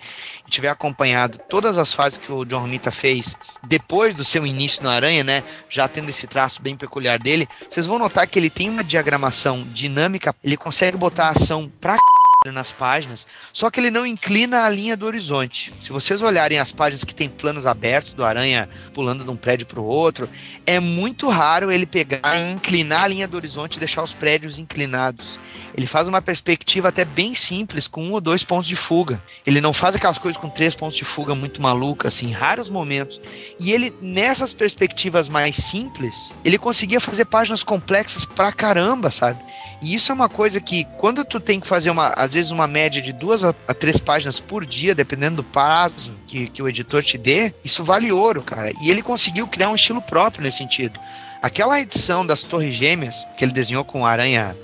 tiver 0.53 0.69
acompanhado 0.69 1.39
todas 1.49 1.77
as 1.77 1.91
fases 1.93 2.17
que 2.17 2.31
o 2.31 2.45
John 2.45 2.61
Romita 2.61 2.91
fez 2.91 3.35
depois 3.63 4.15
do 4.15 4.23
seu 4.23 4.45
início 4.45 4.83
no 4.83 4.89
Aranha, 4.89 5.23
né, 5.23 5.43
já 5.69 5.87
tendo 5.87 6.09
esse 6.09 6.27
traço 6.27 6.61
bem 6.61 6.75
peculiar 6.75 7.19
dele, 7.19 7.47
vocês 7.69 7.87
vão 7.87 7.99
notar 7.99 8.27
que 8.27 8.37
ele 8.37 8.49
tem 8.49 8.69
uma 8.69 8.83
diagramação 8.83 9.63
dinâmica, 9.73 10.35
ele 10.43 10.57
consegue 10.57 10.97
botar 10.97 11.27
a 11.27 11.29
ação 11.31 11.71
pra 11.81 11.95
c... 11.95 12.22
nas 12.51 12.71
páginas, 12.71 13.25
só 13.53 13.69
que 13.69 13.79
ele 13.79 13.89
não 13.89 14.05
inclina 14.05 14.63
a 14.63 14.69
linha 14.69 14.97
do 14.97 15.05
horizonte. 15.05 15.73
Se 15.79 15.91
vocês 15.91 16.21
olharem 16.21 16.59
as 16.59 16.71
páginas 16.71 17.03
que 17.03 17.15
tem 17.15 17.29
planos 17.29 17.65
abertos 17.65 18.13
do 18.13 18.23
Aranha 18.23 18.67
pulando 18.93 19.23
de 19.23 19.29
um 19.29 19.35
prédio 19.35 19.65
para 19.65 19.79
o 19.79 19.85
outro, 19.85 20.29
é 20.65 20.79
muito 20.79 21.29
raro 21.29 21.71
ele 21.71 21.85
pegar 21.85 22.37
e 22.37 22.51
inclinar 22.51 23.05
a 23.05 23.07
linha 23.07 23.27
do 23.27 23.37
horizonte 23.37 23.75
e 23.75 23.79
deixar 23.79 24.03
os 24.03 24.13
prédios 24.13 24.59
inclinados. 24.59 25.39
Ele 25.75 25.87
faz 25.87 26.07
uma 26.07 26.21
perspectiva 26.21 26.89
até 26.89 27.03
bem 27.03 27.33
simples, 27.33 27.87
com 27.87 28.03
um 28.03 28.11
ou 28.11 28.21
dois 28.21 28.43
pontos 28.43 28.67
de 28.67 28.75
fuga. 28.75 29.21
Ele 29.45 29.59
não 29.59 29.73
faz 29.73 29.95
aquelas 29.95 30.19
coisas 30.19 30.39
com 30.39 30.47
três 30.47 30.75
pontos 30.75 30.95
de 30.95 31.03
fuga 31.03 31.33
muito 31.33 31.61
malucas, 31.61 32.13
assim, 32.13 32.31
raros 32.31 32.69
momentos. 32.69 33.19
E 33.59 33.71
ele, 33.71 33.91
nessas 33.99 34.53
perspectivas 34.53 35.27
mais 35.27 35.55
simples, 35.55 36.31
ele 36.45 36.59
conseguia 36.59 36.99
fazer 36.99 37.25
páginas 37.25 37.63
complexas 37.63 38.23
pra 38.23 38.51
caramba, 38.51 39.09
sabe? 39.09 39.39
E 39.83 39.93
isso 39.93 40.13
é 40.13 40.15
uma 40.15 40.29
coisa 40.29 40.61
que, 40.61 40.85
quando 40.97 41.25
tu 41.25 41.41
tem 41.41 41.59
que 41.59 41.67
fazer, 41.67 41.89
uma, 41.89 42.07
às 42.15 42.33
vezes, 42.33 42.51
uma 42.51 42.65
média 42.65 43.01
de 43.01 43.11
duas 43.11 43.43
a, 43.43 43.53
três 43.73 43.97
páginas 43.97 44.39
por 44.39 44.65
dia, 44.65 44.95
dependendo 44.95 45.37
do 45.37 45.43
prazo 45.43 46.13
que, 46.25 46.47
que 46.47 46.63
o 46.63 46.69
editor 46.69 47.03
te 47.03 47.17
dê, 47.17 47.53
isso 47.65 47.83
vale 47.83 48.09
ouro, 48.09 48.41
cara. 48.41 48.71
E 48.81 48.89
ele 48.89 49.01
conseguiu 49.01 49.45
criar 49.45 49.69
um 49.69 49.75
estilo 49.75 50.01
próprio 50.01 50.41
nesse 50.41 50.59
sentido. 50.59 50.97
Aquela 51.43 51.77
edição 51.81 52.25
das 52.25 52.41
Torres 52.41 52.73
Gêmeas, 52.73 53.27
que 53.35 53.43
ele 53.43 53.51
desenhou 53.51 53.83
com 53.83 54.03
o 54.03 54.05
Aranha 54.05 54.55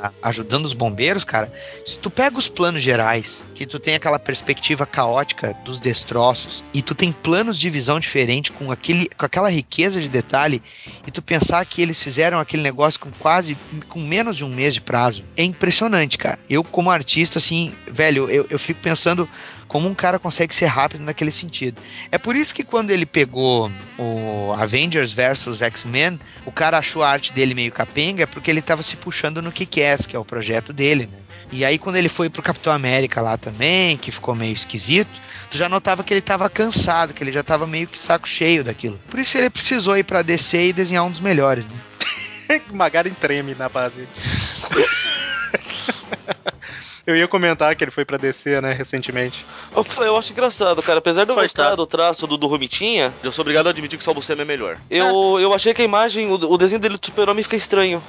a- 0.00 0.12
ajudando 0.22 0.64
os 0.64 0.72
bombeiros, 0.72 1.24
cara, 1.24 1.52
se 1.84 1.98
tu 1.98 2.08
pega 2.08 2.38
os 2.38 2.48
planos 2.48 2.84
gerais, 2.84 3.42
que 3.52 3.66
tu 3.66 3.80
tem 3.80 3.96
aquela 3.96 4.16
perspectiva 4.16 4.86
caótica 4.86 5.52
dos 5.64 5.80
destroços, 5.80 6.62
e 6.72 6.82
tu 6.82 6.94
tem 6.94 7.10
planos 7.10 7.58
de 7.58 7.68
visão 7.68 7.98
diferente 7.98 8.52
com, 8.52 8.70
aquele, 8.70 9.08
com 9.08 9.26
aquela 9.26 9.50
riqueza 9.50 10.00
de 10.00 10.08
detalhe, 10.08 10.62
e 11.04 11.10
tu 11.10 11.20
pensar 11.20 11.66
que 11.66 11.82
eles 11.82 12.00
fizeram 12.00 12.38
aquele 12.38 12.62
negócio 12.62 13.00
com 13.00 13.10
quase, 13.10 13.58
com 13.88 13.98
menos 14.00 14.36
de 14.36 14.44
um 14.44 14.48
mês 14.54 14.72
de 14.72 14.80
prazo, 14.80 15.24
é 15.36 15.42
impressionante, 15.42 16.16
cara. 16.16 16.38
Eu, 16.48 16.62
como 16.62 16.92
artista, 16.92 17.38
assim, 17.38 17.74
velho, 17.90 18.30
eu, 18.30 18.46
eu 18.48 18.58
fico 18.58 18.80
pensando 18.80 19.28
como 19.70 19.88
um 19.88 19.94
cara 19.94 20.18
consegue 20.18 20.52
ser 20.52 20.66
rápido 20.66 21.04
naquele 21.04 21.30
sentido. 21.30 21.80
É 22.10 22.18
por 22.18 22.34
isso 22.34 22.52
que 22.52 22.64
quando 22.64 22.90
ele 22.90 23.06
pegou 23.06 23.70
o 23.96 24.52
Avengers 24.58 25.12
versus 25.12 25.62
X-Men, 25.62 26.18
o 26.44 26.50
cara 26.50 26.78
achou 26.78 27.04
a 27.04 27.08
arte 27.08 27.32
dele 27.32 27.54
meio 27.54 27.70
capenga, 27.70 28.26
porque 28.26 28.50
ele 28.50 28.60
tava 28.60 28.82
se 28.82 28.96
puxando 28.96 29.40
no 29.40 29.52
Kick-Ass, 29.52 30.06
que 30.06 30.16
é 30.16 30.18
o 30.18 30.24
projeto 30.24 30.72
dele, 30.72 31.06
né? 31.06 31.18
E 31.52 31.64
aí 31.64 31.78
quando 31.78 31.94
ele 31.94 32.08
foi 32.08 32.28
pro 32.28 32.42
Capitão 32.42 32.72
América 32.72 33.20
lá 33.20 33.36
também, 33.36 33.96
que 33.96 34.10
ficou 34.10 34.34
meio 34.34 34.52
esquisito, 34.52 35.10
tu 35.48 35.56
já 35.56 35.68
notava 35.68 36.02
que 36.02 36.12
ele 36.12 36.20
tava 36.20 36.50
cansado, 36.50 37.14
que 37.14 37.22
ele 37.22 37.30
já 37.30 37.44
tava 37.44 37.64
meio 37.64 37.86
que 37.86 37.96
saco 37.96 38.28
cheio 38.28 38.64
daquilo. 38.64 38.98
Por 39.08 39.20
isso 39.20 39.38
ele 39.38 39.50
precisou 39.50 39.96
ir 39.96 40.02
pra 40.02 40.22
DC 40.22 40.66
e 40.66 40.72
desenhar 40.72 41.04
um 41.04 41.12
dos 41.12 41.20
melhores, 41.20 41.64
né? 41.66 42.60
Magaren 42.72 43.14
treme 43.20 43.54
na 43.54 43.68
base. 43.68 44.08
Eu 47.06 47.16
ia 47.16 47.26
comentar 47.28 47.74
que 47.74 47.82
ele 47.84 47.90
foi 47.90 48.04
pra 48.04 48.16
DC, 48.16 48.60
né, 48.60 48.72
recentemente. 48.72 49.44
Eu, 49.74 49.84
eu 50.04 50.16
acho 50.16 50.32
engraçado, 50.32 50.82
cara. 50.82 50.98
Apesar 50.98 51.24
de 51.24 51.30
eu 51.30 51.34
gostar 51.36 51.74
do 51.74 51.86
traço 51.86 52.26
do, 52.26 52.36
do 52.36 52.46
Romitinha, 52.46 53.12
eu 53.22 53.32
sou 53.32 53.42
obrigado 53.42 53.66
a 53.66 53.70
admitir 53.70 53.96
que 53.98 54.02
o 54.02 54.04
Salbucema 54.04 54.42
é 54.42 54.44
melhor. 54.44 54.78
Eu, 54.90 55.38
eu 55.40 55.52
achei 55.54 55.72
que 55.74 55.82
a 55.82 55.84
imagem, 55.84 56.28
o, 56.30 56.34
o 56.34 56.58
desenho 56.58 56.80
dele 56.80 56.96
do 56.98 57.04
super-homem 57.06 57.42
fica 57.42 57.56
estranho. 57.56 58.02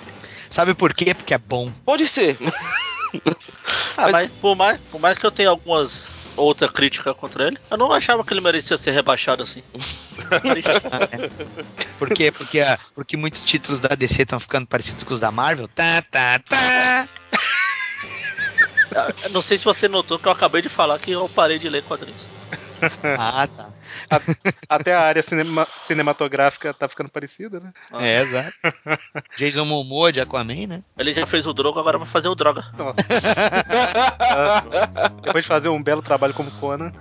Sabe 0.49 0.73
por 0.73 0.93
quê? 0.93 1.13
Porque 1.13 1.33
é 1.33 1.37
bom. 1.37 1.71
Pode 1.85 2.07
ser. 2.07 2.37
Ah, 3.97 4.03
Mas- 4.03 4.11
mas, 4.13 4.31
por, 4.39 4.55
mais, 4.55 4.79
por 4.89 4.99
mais 5.01 5.19
que 5.19 5.25
eu 5.25 5.31
tenha 5.31 5.49
algumas 5.49 6.07
outra 6.37 6.67
crítica 6.69 7.13
contra 7.13 7.45
ele. 7.47 7.57
Eu 7.69 7.77
não 7.77 7.91
achava 7.91 8.23
que 8.23 8.33
ele 8.33 8.39
merecia 8.41 8.77
ser 8.77 8.91
rebaixado 8.91 9.43
assim. 9.43 9.61
Por 11.99 12.09
quê? 12.09 12.31
Porque, 12.31 12.59
ah, 12.61 12.79
porque 12.95 13.17
muitos 13.17 13.43
títulos 13.43 13.79
da 13.79 13.89
DC 13.89 14.23
estão 14.23 14.39
ficando 14.39 14.65
parecidos 14.65 15.03
com 15.03 15.13
os 15.13 15.19
da 15.19 15.31
Marvel. 15.31 15.67
Tá, 15.67 16.01
tá, 16.01 16.39
tá. 16.39 17.07
Não 19.31 19.41
sei 19.41 19.57
se 19.57 19.65
você 19.65 19.88
notou 19.88 20.19
que 20.19 20.27
eu 20.27 20.31
acabei 20.31 20.61
de 20.61 20.69
falar 20.69 20.99
que 20.99 21.11
eu 21.11 21.30
parei 21.30 21.59
de 21.59 21.69
ler 21.69 21.84
quadrinhos. 21.84 22.31
Ah, 23.18 23.47
tá. 23.47 23.73
Até 24.69 24.93
a 24.93 25.01
área 25.01 25.23
cinema- 25.23 25.68
cinematográfica 25.77 26.73
tá 26.73 26.88
ficando 26.88 27.09
parecida, 27.09 27.59
né? 27.59 27.72
É, 27.99 28.22
exato. 28.22 28.53
Jason 29.38 29.65
Momoa 29.65 30.11
de 30.11 30.22
Aquaman, 30.22 30.68
né? 30.68 30.84
Ele 30.97 31.13
já 31.13 31.26
fez 31.26 31.45
o 31.47 31.53
Drogo, 31.53 31.80
agora 31.80 31.97
vai 31.97 32.07
fazer 32.07 32.27
o 32.27 32.35
Droga. 32.35 32.65
Nossa. 32.77 33.01
Ah, 34.19 35.09
Depois 35.23 35.43
de 35.43 35.47
fazer 35.47 35.69
um 35.69 35.81
belo 35.81 36.01
trabalho 36.01 36.34
como 36.34 36.51
Conan. 36.51 36.91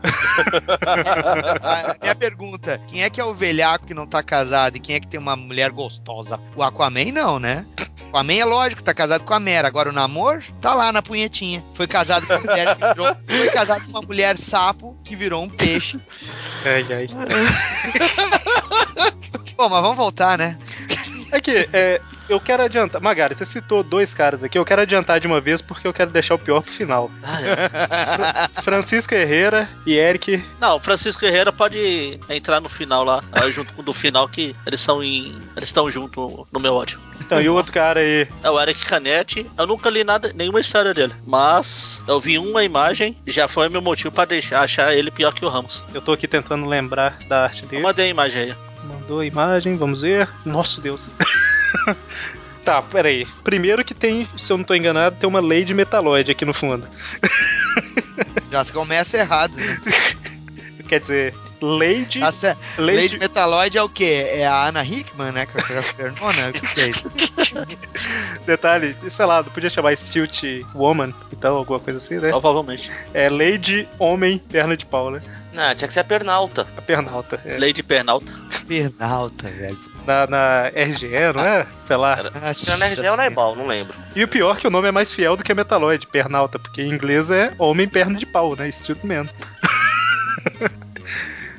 A 1.63 1.97
minha 2.01 2.15
pergunta: 2.15 2.81
quem 2.89 3.03
é 3.03 3.11
que 3.11 3.21
é 3.21 3.25
o 3.25 3.35
velhaco 3.35 3.87
que 3.87 3.95
não 3.95 4.07
tá 4.07 4.23
casado 4.23 4.77
e 4.77 4.81
quem 4.81 4.97
é 4.97 5.01
que 5.01 5.07
tem 5.09 5.21
uma 5.21 5.37
mulher 5.37 5.71
gostosa? 5.71 6.41
O 6.57 6.63
Aquaman 6.63 7.13
não, 7.13 7.39
né? 7.39 7.67
O 8.05 8.09
Aquaman 8.09 8.35
é 8.35 8.45
lógico, 8.45 8.83
tá 8.83 8.95
casado 8.95 9.25
com 9.25 9.35
a 9.35 9.41
Mera. 9.41 9.69
Agora 9.69 9.89
o 9.89 9.93
namoro 9.93 10.43
tá 10.61 10.75
lá 10.75 10.93
na 10.93 11.03
punhetinha. 11.03 11.63
Foi 11.75 11.87
casado 11.87 12.27
com 12.27 12.35
uma 12.35 12.41
mulher 12.41 12.77
que 12.77 12.87
virou. 12.89 13.17
Foi 13.27 13.51
casado 13.51 13.85
com 13.85 13.91
uma 13.91 14.03
mulher 14.03 14.37
sapo 14.39 14.97
que 15.05 15.15
virou 15.17 15.43
um 15.43 15.49
peixe. 15.49 16.01
Ai, 16.89 16.93
ai. 16.93 17.07
Pô, 19.57 19.69
mas 19.69 19.83
vamos 19.83 19.97
voltar, 19.97 20.39
né? 20.39 20.59
Aqui, 21.31 21.69
é, 21.73 22.01
eu 22.33 22.41
quero 22.41 22.63
adiantar. 22.63 23.01
Magari, 23.01 23.35
você 23.35 23.45
citou 23.45 23.83
dois 23.83 24.15
caras 24.15 24.43
aqui. 24.45 24.59
Eu 24.59 24.65
quero 24.65 24.83
adiantar 24.83 25.21
de 25.21 25.27
uma 25.27 25.41
vez 25.41 25.61
porque 25.61 25.87
eu 25.87 25.93
quero 25.93 26.11
deixar 26.11 26.35
o 26.35 26.39
pior 26.39 26.63
pro 26.63 26.73
final. 26.73 27.11
Ah, 27.23 27.39
é. 27.43 28.63
Francisco 28.63 29.15
Herrera 29.15 29.69
e 29.87 29.97
Eric. 29.97 30.45
Não, 30.61 30.77
o 30.77 30.81
Francisco 30.81 31.25
Herrera 31.25 31.53
pode 31.53 32.19
entrar 32.29 32.61
no 32.61 32.69
final 32.69 33.05
lá, 33.05 33.23
ah, 33.33 33.49
junto 33.51 33.73
com 33.73 33.83
o 33.83 33.85
do 33.85 33.93
final, 33.93 34.29
que 34.29 34.55
eles 34.67 34.81
são 34.81 35.03
em. 35.03 35.37
Eles 35.57 35.69
estão 35.69 35.91
junto 35.91 36.47
no 36.53 36.61
meu 36.61 36.75
ódio. 36.75 37.01
Então, 37.21 37.41
e 37.41 37.49
o 37.49 37.55
outro 37.55 37.73
cara 37.73 38.01
aí. 38.01 38.27
É 38.43 38.51
o 38.51 38.61
Eric 38.61 38.85
Canetti. 38.87 39.47
Eu 39.59 39.67
nunca 39.67 39.91
li 39.91 40.05
nada, 40.05 40.33
nenhuma 40.35 40.61
história 40.61 40.95
dele. 40.95 41.13
Mas 41.27 42.03
eu 42.07 42.21
vi 42.21 42.39
uma 42.39 42.65
imagem 42.65 43.17
e 43.27 43.31
já 43.31 43.49
foi 43.49 43.69
meu 43.69 43.83
motivo 43.83 44.11
pra 44.13 44.25
deixar, 44.25 44.61
achar 44.63 44.95
ele 44.95 45.11
pior 45.11 45.33
que 45.35 45.45
o 45.45 45.49
Ramos. 45.49 45.83
Eu 45.93 46.01
tô 46.01 46.13
aqui 46.13 46.27
tentando 46.27 46.67
lembrar 46.67 47.19
da 47.29 47.45
arte 47.45 47.63
Eu 47.65 47.69
dele. 47.69 47.83
mandei 47.83 48.07
a 48.07 48.11
imagem 48.11 48.43
aí. 48.43 48.55
Mandou 48.85 49.21
a 49.21 49.27
imagem, 49.27 49.77
vamos 49.77 50.01
ver. 50.03 50.29
Nossa 50.45 50.81
Deus. 50.81 51.09
tá, 52.65 52.83
peraí. 52.83 53.27
Primeiro 53.45 53.85
que 53.85 53.95
tem, 53.95 54.29
se 54.37 54.53
eu 54.53 54.59
não 54.59 54.65
tô 54.65 54.75
enganado, 54.75 55.17
tem 55.17 55.29
uma 55.29 55.41
Lady 55.41 55.75
Metaloid 55.75 56.31
aqui 56.31 56.45
no 56.45 56.55
fundo. 56.55 56.87
Já 58.51 58.65
começa 58.67 59.19
errado, 59.19 59.55
né? 59.57 59.81
Quer 60.89 61.01
dizer, 61.01 61.35
Lady. 61.61 62.21
Tá 62.21 62.33
certo. 62.33 62.59
Lady, 62.77 63.03
Lady 63.03 63.19
Metaloid 63.19 63.79
é 63.79 63.83
o 63.83 63.89
quê? 63.89 64.27
É 64.29 64.47
a 64.47 64.67
Ana 64.67 64.85
Hickman, 64.85 65.31
né? 65.31 65.47
Com 65.47 65.59
as 65.59 65.93
pernonas? 65.93 66.49
O 66.49 66.53
que 66.53 66.67
que 66.67 66.81
é 66.81 66.89
isso? 66.89 67.11
Detalhe, 68.45 68.97
sei 69.09 69.25
lá, 69.25 69.45
podia 69.45 69.71
chamar 69.71 69.97
Stilt 69.97 70.43
Woman, 70.75 71.15
então, 71.33 71.57
alguma 71.57 71.79
coisa 71.79 71.99
assim, 71.99 72.17
né? 72.19 72.31
Provavelmente. 72.31 72.91
É 73.15 73.29
Lady 73.29 73.89
Homem 73.99 74.39
Perna 74.39 74.77
de 74.77 74.85
Pau, 74.85 75.11
né? 75.11 75.21
Não, 75.53 75.75
tinha 75.75 75.89
que 75.89 75.95
ser 75.95 76.01
a 76.01 76.05
pernalta. 76.05 76.67
A 76.77 76.83
pernalta. 76.83 77.41
É. 77.45 77.59
Lady 77.59 77.83
Pernalta. 77.83 78.33
Pernalta, 78.67 79.49
velho. 79.49 79.90
Na, 80.07 80.27
na 80.27 80.69
RGE, 80.69 81.33
não 81.35 81.45
é? 81.45 81.67
Sei 81.81 81.97
lá. 81.97 82.19
Tinha 82.55 82.77
na 82.77 82.87
RGE 82.87 83.09
ou 83.09 83.17
na 83.17 83.27
Ebal, 83.27 83.55
não 83.57 83.67
lembro. 83.67 83.97
E 84.15 84.25
o 84.25 84.29
pior 84.29 84.57
é 84.57 84.61
que 84.61 84.67
o 84.67 84.71
nome 84.71 84.89
é 84.89 84.93
mais 84.93 85.13
fiel 85.13 85.37
do 85.37 85.45
que 85.45 85.53
a 85.53 85.55
Metaloid, 85.55 86.07
Pernalta, 86.07 86.59
porque 86.59 86.83
em 86.83 86.91
inglês 86.91 87.31
é 87.31 87.53
Homem 87.59 87.89
Perna 87.89 88.19
de 88.19 88.27
Pau, 88.27 88.57
né? 88.57 88.71
Stilt 88.71 89.05
Man. 89.05 89.27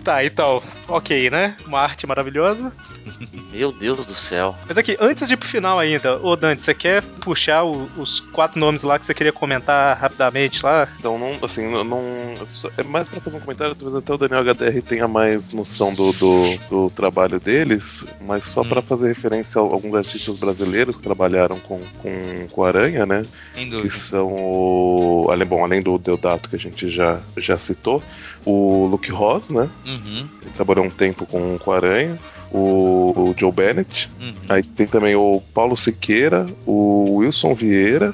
tá, 0.03 0.23
então, 0.25 0.61
ok, 0.87 1.29
né? 1.29 1.55
Uma 1.65 1.79
arte 1.79 2.05
maravilhosa. 2.07 2.71
Meu 3.51 3.71
Deus 3.71 4.05
do 4.05 4.15
céu. 4.15 4.55
Mas 4.67 4.77
aqui, 4.77 4.95
antes 4.99 5.27
de 5.27 5.33
ir 5.33 5.37
pro 5.37 5.47
final 5.47 5.77
ainda, 5.77 6.17
ô 6.25 6.35
Dante, 6.35 6.63
você 6.63 6.73
quer 6.73 7.03
puxar 7.03 7.63
o- 7.63 7.89
os 7.97 8.19
quatro 8.19 8.59
nomes 8.59 8.81
lá 8.83 8.97
que 8.97 9.05
você 9.05 9.13
queria 9.13 9.33
comentar 9.33 9.97
rapidamente 9.97 10.63
lá? 10.63 10.87
Então, 10.99 11.17
não, 11.19 11.31
assim, 11.43 11.67
não, 11.69 11.83
não- 11.83 12.35
é 12.77 12.83
mais 12.83 13.07
pra 13.09 13.19
fazer 13.19 13.37
um 13.37 13.41
comentário, 13.41 13.75
talvez 13.75 13.95
até 13.95 14.13
o 14.13 14.17
Daniel 14.17 14.41
HDR 14.41 14.81
tenha 14.81 15.07
mais 15.07 15.51
noção 15.51 15.93
do, 15.93 16.13
do, 16.13 16.57
do 16.69 16.89
trabalho 16.91 17.39
deles, 17.39 18.05
mas 18.21 18.45
só 18.45 18.63
pra 18.63 18.81
fazer 18.81 19.07
referência 19.09 19.59
a 19.59 19.63
alguns 19.63 19.93
artistas 19.95 20.37
brasileiros 20.37 20.95
que 20.95 21.03
trabalharam 21.03 21.59
com, 21.59 21.81
com, 22.01 22.47
com 22.49 22.63
Aranha, 22.63 23.05
né? 23.05 23.25
Sem 23.53 23.69
Que 23.69 23.89
são 23.89 24.27
o. 24.31 25.27
Além, 25.29 25.47
bom, 25.47 25.63
além 25.63 25.81
do 25.81 25.97
Deodato 25.97 26.49
que 26.49 26.55
a 26.55 26.59
gente 26.59 26.89
já, 26.89 27.19
já 27.37 27.57
citou, 27.57 28.01
o 28.45 28.87
Luke 28.87 29.11
Ross, 29.11 29.49
né? 29.49 29.69
Uhum, 29.85 30.27
Ele 30.41 30.51
trabalhou 30.55 30.85
um 30.85 30.89
tempo 30.89 31.25
com, 31.25 31.57
com 31.57 31.71
Aranha, 31.71 32.17
o, 32.51 33.29
o 33.29 33.35
Joe 33.37 33.51
Bennett, 33.51 34.09
uhum. 34.19 34.33
Aí 34.49 34.63
tem 34.63 34.87
também 34.87 35.15
o 35.15 35.41
Paulo 35.53 35.77
Siqueira, 35.77 36.45
o 36.65 37.17
Wilson 37.17 37.53
Vieira 37.53 38.13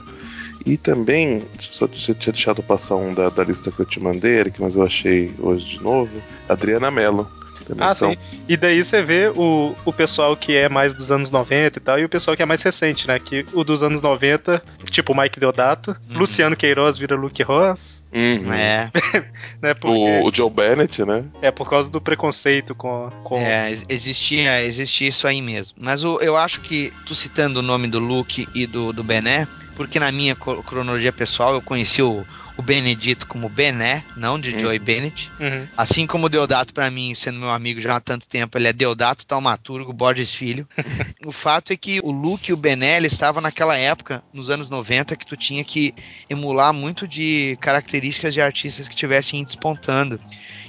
e 0.66 0.76
também, 0.76 1.44
só 1.60 1.86
eu 1.86 2.16
tinha 2.16 2.34
deixado 2.34 2.62
passar 2.62 2.95
um 2.98 3.14
da, 3.14 3.30
da 3.30 3.44
lista 3.44 3.72
que 3.72 3.80
eu 3.80 3.86
te 3.86 4.02
mandei, 4.02 4.34
Eric, 4.34 4.62
mas 4.62 4.76
eu 4.76 4.84
achei 4.84 5.34
hoje 5.40 5.66
de 5.66 5.82
novo, 5.82 6.12
Adriana 6.49 6.91
Mello. 6.91 7.26
Também 7.68 7.85
Ah, 7.88 7.94
são- 7.94 8.11
sim. 8.11 8.18
E 8.48 8.56
daí 8.56 8.84
você 8.84 9.02
vê 9.03 9.31
o, 9.35 9.76
o 9.85 9.91
pessoal 9.94 10.35
que 10.38 10.56
é 10.56 10.69
mais 10.69 10.94
dos 10.94 11.11
anos 11.11 11.30
90 11.31 11.77
e 11.77 11.81
tal, 11.81 11.99
e 11.99 12.06
o 12.06 12.10
pessoal 12.10 12.35
que 12.38 12.41
é 12.44 12.45
mais 12.45 12.61
recente, 12.61 13.07
né? 13.07 13.19
Que 13.19 13.45
o 13.53 13.64
dos 13.64 13.84
anos 13.84 14.02
90, 14.02 14.64
tipo 14.89 15.14
o 15.14 15.18
Mike 15.18 15.39
Deodato, 15.39 15.95
Uhum. 16.10 16.19
Luciano 16.19 16.56
Queiroz 16.56 16.98
vira 16.98 17.15
Luke 17.15 17.44
Ross, 17.44 18.06
Uhum. 18.14 18.53
É, 18.53 18.89
né? 19.61 19.73
Porque 19.73 20.22
O, 20.22 20.27
o 20.27 20.34
Joe 20.34 20.49
Bennett, 20.49 21.03
né? 21.06 21.23
é 21.41 21.52
por 21.52 21.69
causa 21.69 21.89
do 21.91 21.99
preconceito 21.99 22.73
com. 22.73 23.10
com... 23.23 23.38
é, 23.38 23.69
ex- 23.69 23.85
existia, 23.89 24.64
existia 24.64 25.07
isso 25.10 25.27
aí 25.27 25.41
mesmo. 25.41 25.76
Mas 25.80 26.03
o- 26.03 26.19
eu 26.22 26.38
acho 26.38 26.61
que, 26.61 26.91
tu 27.06 27.14
citando 27.14 27.60
o 27.60 27.64
nome 27.64 27.88
do 27.88 27.99
Luke 27.99 28.48
e 28.56 28.65
do, 28.65 28.94
do 28.94 29.03
Bené, 29.03 29.48
porque 29.76 29.99
na 29.99 30.11
minha 30.11 30.35
cronologia 30.35 31.11
pessoal 31.11 31.53
eu 31.53 31.61
conheci 31.61 32.02
o, 32.02 32.26
o 32.58 32.62
Benedito 32.62 33.28
como 33.28 33.48
Bené, 33.48 34.04
não 34.16 34.40
de 34.40 34.56
Hum. 34.56 34.60
Joey 34.60 34.80
Bennett. 34.80 35.30
Uhum. 35.40 35.68
Assim 35.78 36.08
como 36.08 36.26
o 36.26 36.30
Deodato, 36.30 36.74
pra 36.74 36.90
mim, 36.90 37.14
sendo 37.14 37.40
meu 37.40 37.52
amigo 37.52 37.80
já 37.80 37.98
há 37.98 38.00
tanto 38.02 38.28
tempo, 38.28 38.58
ele 38.58 38.68
é 38.68 38.74
Deodato 38.74 39.26
Taumaturgo 39.26 39.94
Borges 39.94 40.34
Filho. 40.34 40.68
o 41.26 41.32
fato 41.32 41.72
é 41.72 41.78
que 41.78 42.00
o 42.04 42.12
Luke 42.12 42.50
e 42.50 42.54
o 42.54 42.58
Bené, 42.58 42.98
eles 42.98 43.12
estavam 43.12 43.42
naquela 43.42 43.78
época, 43.78 44.24
nos 44.34 44.50
anos 44.50 44.70
90, 44.70 45.16
que 45.16 45.26
tu 45.26 45.38
tinha 45.38 45.64
que 45.64 45.94
emular 46.30 46.74
muito 46.74 47.08
de 47.08 47.58
características 47.62 48.34
de 48.34 48.42
artistas 48.42 48.88
que 48.88 48.96
estivessem 48.96 49.44
despontando. 49.44 50.20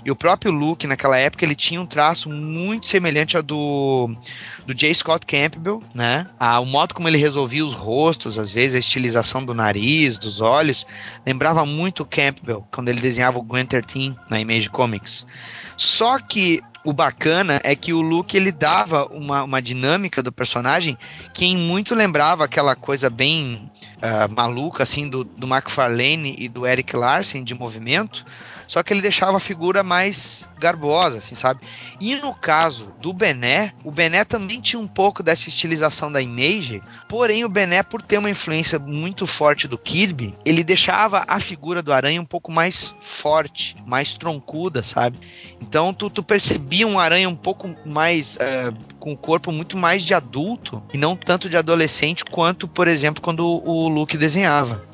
E 0.04 0.10
o 0.10 0.16
próprio 0.16 0.52
Luke, 0.52 0.86
naquela 0.86 1.16
época, 1.16 1.44
ele 1.44 1.54
tinha 1.54 1.80
um 1.80 1.86
traço 1.86 2.28
muito 2.28 2.86
semelhante 2.86 3.36
ao 3.36 3.42
do, 3.42 4.10
do 4.66 4.74
J. 4.74 4.94
Scott 4.94 5.26
Campbell, 5.26 5.82
né? 5.94 6.26
Ah, 6.38 6.60
o 6.60 6.66
modo 6.66 6.94
como 6.94 7.08
ele 7.08 7.18
resolvia 7.18 7.64
os 7.64 7.74
rostos, 7.74 8.38
às 8.38 8.50
vezes 8.50 8.76
a 8.76 8.78
estilização 8.78 9.44
do 9.44 9.54
nariz, 9.54 10.18
dos 10.18 10.40
olhos, 10.40 10.86
lembrava 11.26 11.64
muito 11.66 12.02
o 12.02 12.06
Campbell, 12.06 12.66
quando 12.70 12.88
ele 12.88 13.00
desenhava 13.00 13.38
o 13.38 13.42
Gwen 13.42 13.66
13 13.66 14.16
na 14.30 14.40
Image 14.40 14.70
Comics. 14.70 15.26
Só 15.76 16.18
que 16.18 16.62
o 16.84 16.92
bacana 16.92 17.60
é 17.64 17.74
que 17.76 17.92
o 17.92 18.00
Luke 18.00 18.36
ele 18.36 18.50
dava 18.50 19.06
uma, 19.06 19.42
uma 19.42 19.60
dinâmica 19.60 20.22
do 20.22 20.32
personagem 20.32 20.96
que 21.34 21.54
muito 21.54 21.94
lembrava 21.94 22.44
aquela 22.44 22.74
coisa 22.74 23.10
bem 23.10 23.70
ah, 24.00 24.28
maluca 24.28 24.82
assim 24.82 25.08
do, 25.08 25.24
do 25.24 25.46
McFarlane 25.46 26.34
e 26.38 26.48
do 26.48 26.66
Eric 26.66 26.96
Larsen 26.96 27.44
de 27.44 27.54
movimento, 27.54 28.24
só 28.68 28.82
que 28.82 28.92
ele 28.92 29.00
deixava 29.00 29.38
a 29.38 29.40
figura 29.40 29.82
mais 29.82 30.46
garbosa, 30.60 31.18
assim, 31.18 31.34
sabe? 31.34 31.60
E 31.98 32.14
no 32.16 32.34
caso 32.34 32.92
do 33.00 33.12
Bené, 33.14 33.72
o 33.82 33.90
Bené 33.90 34.24
também 34.24 34.60
tinha 34.60 34.78
um 34.78 34.86
pouco 34.86 35.22
dessa 35.22 35.48
estilização 35.48 36.12
da 36.12 36.20
Image, 36.20 36.82
porém 37.08 37.44
o 37.44 37.48
Bené, 37.48 37.82
por 37.82 38.02
ter 38.02 38.18
uma 38.18 38.30
influência 38.30 38.78
muito 38.78 39.26
forte 39.26 39.66
do 39.66 39.78
Kirby, 39.78 40.34
ele 40.44 40.62
deixava 40.62 41.24
a 41.26 41.40
figura 41.40 41.82
do 41.82 41.92
Aranha 41.92 42.20
um 42.20 42.26
pouco 42.26 42.52
mais 42.52 42.94
forte, 43.00 43.74
mais 43.86 44.14
troncuda, 44.14 44.82
sabe? 44.82 45.18
Então 45.60 45.94
tu, 45.94 46.10
tu 46.10 46.22
percebia 46.22 46.86
um 46.86 46.98
Aranha 46.98 47.28
um 47.28 47.36
pouco 47.36 47.74
mais 47.86 48.36
eh, 48.38 48.70
com 49.00 49.12
o 49.12 49.16
corpo 49.16 49.50
muito 49.50 49.78
mais 49.78 50.02
de 50.02 50.12
adulto 50.12 50.82
e 50.92 50.98
não 50.98 51.16
tanto 51.16 51.48
de 51.48 51.56
adolescente 51.56 52.24
quanto, 52.24 52.68
por 52.68 52.86
exemplo, 52.86 53.22
quando 53.22 53.46
o, 53.46 53.86
o 53.86 53.88
Luke 53.88 54.18
desenhava. 54.18 54.87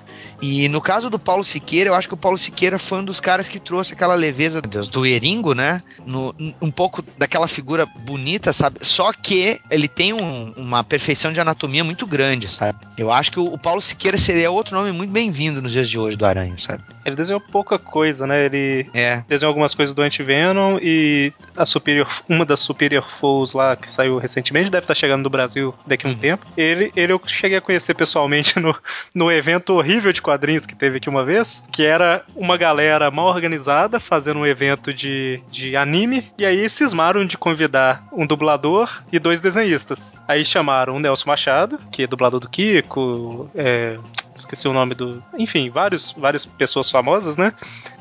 E 0.46 0.68
no 0.68 0.80
caso 0.80 1.08
do 1.08 1.18
Paulo 1.18 1.42
Siqueira, 1.42 1.88
eu 1.88 1.94
acho 1.94 2.06
que 2.06 2.12
o 2.12 2.18
Paulo 2.18 2.36
Siqueira 2.36 2.78
foi 2.78 2.98
um 2.98 3.04
dos 3.04 3.18
caras 3.18 3.48
que 3.48 3.58
trouxe 3.58 3.94
aquela 3.94 4.14
leveza 4.14 4.60
Deus, 4.60 4.88
do 4.88 5.06
Eringo, 5.06 5.54
né? 5.54 5.82
No- 6.06 6.34
um 6.60 6.70
pouco 6.70 7.02
daquela 7.16 7.48
figura 7.48 7.86
bonita, 7.86 8.52
sabe? 8.52 8.78
Só 8.82 9.10
que 9.12 9.58
ele 9.70 9.88
tem 9.88 10.12
um- 10.12 10.52
uma 10.56 10.84
perfeição 10.84 11.32
de 11.32 11.40
anatomia 11.40 11.82
muito 11.82 12.06
grande, 12.06 12.46
sabe? 12.48 12.78
Eu 12.98 13.10
acho 13.10 13.32
que 13.32 13.40
o, 13.40 13.46
o 13.54 13.58
Paulo 13.58 13.80
Siqueira 13.80 14.18
seria 14.18 14.50
outro 14.50 14.76
nome 14.76 14.92
muito 14.92 15.10
bem-vindo 15.10 15.62
nos 15.62 15.72
dias 15.72 15.88
de 15.88 15.98
hoje 15.98 16.16
do 16.16 16.26
Aranha, 16.26 16.56
sabe? 16.58 16.82
Ele 17.06 17.16
desenhou 17.16 17.40
pouca 17.40 17.78
coisa, 17.78 18.26
né? 18.26 18.44
Ele 18.44 18.86
É. 18.92 19.22
desenhou 19.26 19.48
algumas 19.50 19.74
coisas 19.74 19.94
do 19.94 20.02
Anti-Venom 20.02 20.78
e 20.82 21.32
a 21.56 21.64
Superior, 21.64 22.08
uma 22.28 22.44
das 22.44 22.60
Superior 22.60 23.06
Foes 23.18 23.54
lá 23.54 23.76
que 23.76 23.88
saiu 23.90 24.18
recentemente, 24.18 24.70
deve 24.70 24.84
estar 24.84 24.94
chegando 24.94 25.22
no 25.22 25.30
Brasil 25.30 25.74
daqui 25.86 26.06
a 26.06 26.10
um 26.10 26.12
Uhum. 26.12 26.18
tempo. 26.18 26.46
Ele, 26.56 26.92
ele 26.94 27.12
eu 27.14 27.20
cheguei 27.26 27.56
a 27.58 27.60
conhecer 27.62 27.94
pessoalmente 27.94 28.58
no, 28.60 28.74
no 29.14 29.32
evento 29.32 29.74
horrível 29.74 30.12
de 30.12 30.20
quadrinhos 30.20 30.33
quadrinhos 30.34 30.66
que 30.66 30.74
teve 30.74 30.96
aqui 30.96 31.08
uma 31.08 31.24
vez, 31.24 31.64
que 31.70 31.84
era 31.84 32.24
uma 32.34 32.56
galera 32.56 33.10
mal 33.10 33.26
organizada 33.26 34.00
fazendo 34.00 34.40
um 34.40 34.46
evento 34.46 34.92
de, 34.92 35.40
de 35.50 35.76
anime, 35.76 36.30
e 36.36 36.44
aí 36.44 36.68
cismaram 36.68 37.24
de 37.24 37.38
convidar 37.38 38.04
um 38.12 38.26
dublador 38.26 39.02
e 39.12 39.18
dois 39.18 39.40
desenhistas. 39.40 40.18
Aí 40.26 40.44
chamaram 40.44 40.96
o 40.96 41.00
Nelson 41.00 41.30
Machado, 41.30 41.78
que 41.92 42.02
é 42.02 42.06
dublador 42.06 42.40
do 42.40 42.48
Kiko, 42.48 43.48
é, 43.54 43.96
esqueci 44.36 44.66
o 44.66 44.72
nome 44.72 44.94
do. 44.94 45.22
Enfim, 45.38 45.70
vários, 45.70 46.12
várias 46.12 46.44
pessoas 46.44 46.90
famosas, 46.90 47.36
né? 47.36 47.52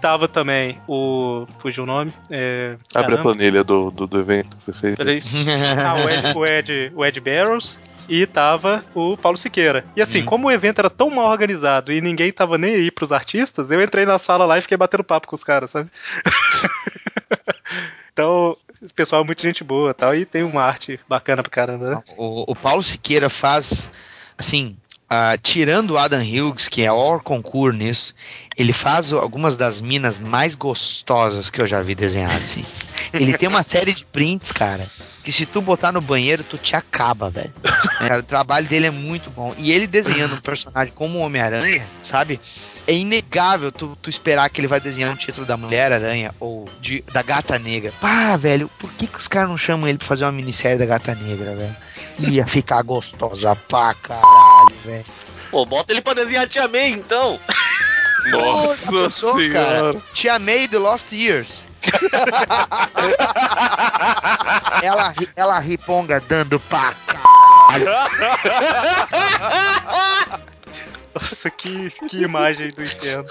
Tava 0.02 0.28
também 0.28 0.80
o. 0.88 1.46
Fugiu 1.60 1.84
o 1.84 1.88
nome. 1.88 2.12
É, 2.32 2.78
Abre 2.96 3.16
a 3.16 3.18
planilha 3.20 3.64
do, 3.64 3.92
do, 3.92 4.08
do 4.08 4.20
evento 4.20 4.58
que 4.58 4.64
você 4.64 4.74
fez. 4.74 4.96
Peraí. 4.96 5.20
Ah, 5.84 5.96
o 5.96 6.10
Ed, 6.10 6.38
o 6.38 6.46
Ed, 6.46 6.92
o 6.96 7.06
Ed 7.06 7.20
Barrows. 7.20 7.82
E 8.08 8.26
tava 8.26 8.84
o 8.94 9.16
Paulo 9.18 9.38
Siqueira. 9.38 9.86
E 9.96 10.02
assim, 10.02 10.24
como 10.24 10.48
o 10.48 10.52
evento 10.52 10.80
era 10.80 10.90
tão 10.90 11.10
mal 11.10 11.30
organizado 11.30 11.92
e 11.92 12.02
ninguém 12.02 12.32
tava 12.32 12.58
nem 12.58 12.76
aí 12.76 12.92
pros 12.92 13.12
artistas, 13.12 13.72
eu 13.72 13.82
entrei 13.82 14.06
na 14.06 14.20
sala 14.20 14.46
lá 14.46 14.58
e 14.58 14.62
fiquei 14.62 14.78
batendo 14.78 15.04
papo 15.04 15.28
com 15.28 15.36
os 15.36 15.44
caras, 15.44 15.72
sabe? 15.72 15.90
então, 18.12 18.58
o 18.82 18.94
pessoal 18.94 19.22
é 19.24 19.26
muito 19.26 19.42
gente 19.42 19.64
boa 19.64 19.92
e 19.92 19.94
tal. 19.94 20.16
E 20.16 20.26
tem 20.26 20.44
uma 20.44 20.64
arte 20.64 21.00
bacana 21.08 21.42
pra 21.42 21.52
caramba, 21.52 21.90
né? 21.90 22.04
O, 22.18 22.52
o 22.52 22.56
Paulo 22.56 22.84
Siqueira 22.84 23.30
faz, 23.30 23.90
assim, 24.38 24.76
ah, 25.10 25.38
tirando 25.38 25.92
o 25.92 25.98
Adam 25.98 26.22
Hughes, 26.22 26.68
que 26.68 26.84
é 26.84 26.92
o 26.92 27.20
concurso 27.20 27.78
nisso, 27.78 28.16
ele 28.58 28.74
faz 28.74 29.14
algumas 29.14 29.56
das 29.56 29.80
minas 29.80 30.20
mais 30.20 30.56
gostosas 30.56 31.50
que 31.50 31.62
eu 31.62 31.68
já 31.68 31.82
vi 31.82 31.96
desenhadas, 31.96 32.42
assim. 32.42 32.66
Ele 33.14 33.38
tem 33.38 33.48
uma 33.48 33.64
série 33.64 33.94
de 33.94 34.06
prints, 34.06 34.52
cara, 34.52 34.88
que 35.24 35.32
se 35.32 35.46
tu 35.46 35.62
botar 35.62 35.92
no 35.92 36.02
banheiro, 36.02 36.44
tu 36.44 36.58
te 36.58 36.76
acaba, 36.76 37.30
velho. 37.30 37.54
É, 38.02 38.08
cara, 38.08 38.20
o 38.20 38.24
trabalho 38.24 38.68
dele 38.68 38.88
é 38.88 38.92
muito 38.92 39.30
bom. 39.30 39.54
E 39.58 39.72
ele 39.72 39.86
desenhando 39.86 40.36
um 40.36 40.42
personagem 40.42 40.94
como 40.94 41.20
o 41.20 41.22
Homem-Aranha, 41.22 41.88
sabe? 42.02 42.42
É 42.88 42.94
inegável 42.94 43.72
tu, 43.72 43.98
tu 44.02 44.10
esperar 44.10 44.50
que 44.50 44.60
ele 44.60 44.68
vai 44.68 44.80
desenhar 44.80 45.12
um 45.12 45.16
título 45.16 45.46
da 45.46 45.56
Mulher-Aranha 45.56 46.34
ou 46.40 46.68
de, 46.82 47.02
da 47.14 47.22
Gata 47.22 47.58
Negra. 47.58 47.94
Pá, 48.02 48.36
velho, 48.36 48.70
por 48.80 48.92
que, 48.92 49.08
que 49.08 49.20
os 49.20 49.28
caras 49.28 49.50
não 49.50 49.58
chamam 49.58 49.88
ele 49.88 49.98
pra 49.98 50.08
fazer 50.08 50.26
uma 50.26 50.32
minissérie 50.32 50.78
da 50.78 50.86
Gata 50.86 51.16
Negra, 51.16 51.56
velho? 51.56 51.76
Ia 52.20 52.46
ficar 52.46 52.82
gostosa 52.82 53.56
pra 53.56 53.94
caralho, 53.94 54.76
velho. 54.84 55.06
Pô, 55.50 55.66
bota 55.66 55.94
ele 55.94 56.02
pra 56.02 56.14
desenhar 56.14 56.44
a 56.46 56.48
Tia 56.48 56.68
May, 56.68 56.90
então. 56.90 57.40
Nossa 58.32 58.92
pensou, 58.92 59.36
senhora. 59.36 59.96
Tia 60.14 60.40
May 60.40 60.68
The 60.68 60.80
Lost 60.80 61.12
Years. 61.12 61.64
ela, 64.82 65.14
ela 65.36 65.60
riponga 65.60 66.20
dando 66.22 66.60
pra 66.60 66.94
caralho. 67.08 67.86
Nossa, 71.14 71.50
que, 71.52 71.92
que 72.10 72.24
imagem 72.24 72.70
do 72.72 72.84
inferno. 72.84 73.26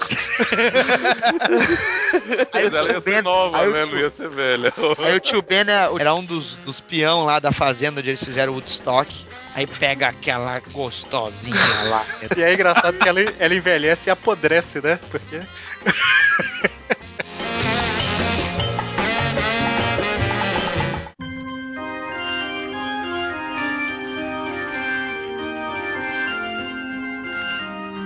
Aí 2.53 2.63
Mas 2.63 2.73
ela 2.73 2.91
ia 2.91 2.97
o 2.97 3.01
ser 3.01 3.11
Ben- 3.11 3.21
nova, 3.21 3.65
né? 3.67 3.81
tio- 3.81 3.91
Não 3.91 3.99
ia 3.99 4.09
ser 4.11 4.29
velha. 4.29 4.73
Aí 4.99 5.15
o 5.15 5.19
tio 5.19 5.41
Ben 5.41 5.65
é- 5.67 5.89
era 5.99 6.13
um 6.15 6.23
dos, 6.23 6.55
dos 6.65 6.79
peão 6.79 7.25
lá 7.25 7.39
da 7.39 7.51
fazenda 7.51 7.99
onde 7.99 8.09
eles 8.09 8.23
fizeram 8.23 8.53
o 8.53 8.55
Woodstock. 8.55 9.13
Aí 9.55 9.67
pega 9.67 10.07
aquela 10.07 10.59
gostosinha 10.71 11.55
lá. 11.89 12.03
E 12.37 12.41
é 12.41 12.53
engraçado 12.53 12.97
que 12.97 13.07
ela, 13.07 13.19
ela 13.37 13.53
envelhece 13.53 14.09
e 14.09 14.11
apodrece, 14.11 14.81
né? 14.81 14.97
Porque. 15.11 15.41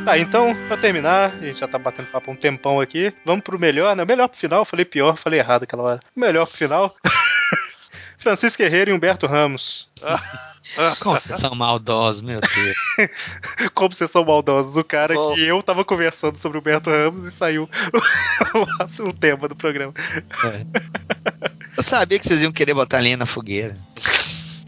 Tá, 0.08 0.18
então, 0.18 0.56
pra 0.70 0.78
terminar, 0.78 1.36
a 1.36 1.46
gente 1.46 1.60
já 1.60 1.68
tá 1.68 1.78
batendo 1.78 2.08
papo 2.08 2.32
um 2.32 2.36
tempão 2.38 2.80
aqui. 2.80 3.14
Vamos 3.26 3.44
pro 3.44 3.60
melhor, 3.60 3.94
né? 3.94 4.06
Melhor 4.06 4.30
pro 4.30 4.40
final, 4.40 4.64
falei 4.64 4.86
pior, 4.86 5.18
falei 5.18 5.38
errado 5.38 5.64
aquela 5.64 5.84
hora. 5.84 6.00
Melhor 6.16 6.48
pro 6.48 6.56
final. 6.56 6.96
Francisco 8.18 8.64
Guerreiro 8.64 8.90
e 8.90 8.94
Humberto 8.94 9.28
Ramos. 9.28 9.90
Como 11.02 11.20
vocês 11.20 11.38
são 11.38 11.54
maldosos, 11.54 12.22
meu 12.22 12.40
Deus. 12.40 13.12
Como 13.76 13.94
vocês 13.94 14.10
são 14.10 14.24
maldosos. 14.24 14.78
O 14.78 14.84
cara 14.86 15.14
Bom. 15.14 15.34
que 15.34 15.46
eu 15.46 15.62
tava 15.62 15.84
conversando 15.84 16.38
sobre 16.38 16.58
o 16.58 16.62
Humberto 16.62 16.90
Ramos 16.90 17.26
e 17.26 17.32
saiu 17.32 17.70
o, 18.54 19.10
o 19.10 19.14
tema 19.14 19.50
do 19.50 19.58
programa. 19.58 19.94
Eu 21.76 21.84
sabia 21.84 22.18
que 22.18 22.26
vocês 22.26 22.42
iam 22.42 22.54
querer 22.54 22.74
botar 22.74 23.00
lenha 23.00 23.18
na 23.18 23.26
fogueira. 23.26 23.74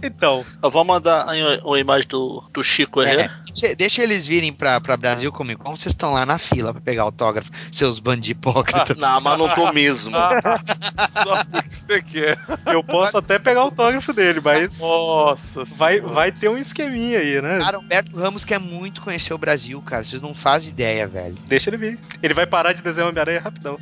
Então, 0.01 0.45
Eu 0.61 0.69
vou 0.69 0.83
mandar 0.85 1.27
aí 1.29 1.41
uma 1.63 1.79
imagem 1.79 2.07
do, 2.07 2.43
do 2.53 2.63
Chico 2.63 3.01
É, 3.01 3.13
Herrera. 3.13 3.31
deixa, 3.45 3.75
deixa 3.75 4.03
eles 4.03 4.25
virem 4.25 4.51
pra, 4.53 4.79
pra 4.79 4.95
Brasil 4.97 5.31
Comic 5.31 5.61
Con, 5.61 5.75
vocês 5.75 5.93
estão 5.93 6.13
lá 6.13 6.25
na 6.25 6.37
fila 6.37 6.71
pra 6.73 6.81
pegar 6.81 7.03
autógrafo, 7.03 7.49
seus 7.71 7.99
bandipócritas. 7.99 8.95
Não, 8.97 9.19
mas 9.21 9.37
não 9.37 9.49
tô 9.49 9.71
mesmo. 9.71 10.15
Só 10.17 10.29
porque 11.51 11.69
você 11.69 12.01
quer. 12.01 12.39
eu 12.67 12.83
posso 12.83 13.17
até 13.17 13.37
pegar 13.39 13.61
o 13.61 13.63
autógrafo 13.65 14.13
dele, 14.13 14.39
mas 14.43 14.79
Nossa 14.79 15.63
vai, 15.65 15.95
senhora. 15.97 16.13
vai 16.13 16.31
ter 16.31 16.49
um 16.49 16.57
esqueminha 16.57 17.19
aí, 17.19 17.41
né? 17.41 17.59
Cara, 17.59 17.79
Humberto 17.79 18.15
Ramos 18.17 18.43
quer 18.45 18.59
muito 18.59 19.01
conhecer 19.01 19.33
o 19.33 19.37
Brasil, 19.37 19.81
cara. 19.81 20.03
Vocês 20.03 20.21
não 20.21 20.33
fazem 20.33 20.69
ideia, 20.69 21.07
velho. 21.07 21.35
Deixa 21.47 21.69
ele 21.69 21.77
vir. 21.77 21.99
Ele 22.21 22.33
vai 22.33 22.45
parar 22.45 22.73
de 22.73 22.81
desenhar 22.81 23.09
Homem-Aranha 23.09 23.39
rapidão. 23.41 23.77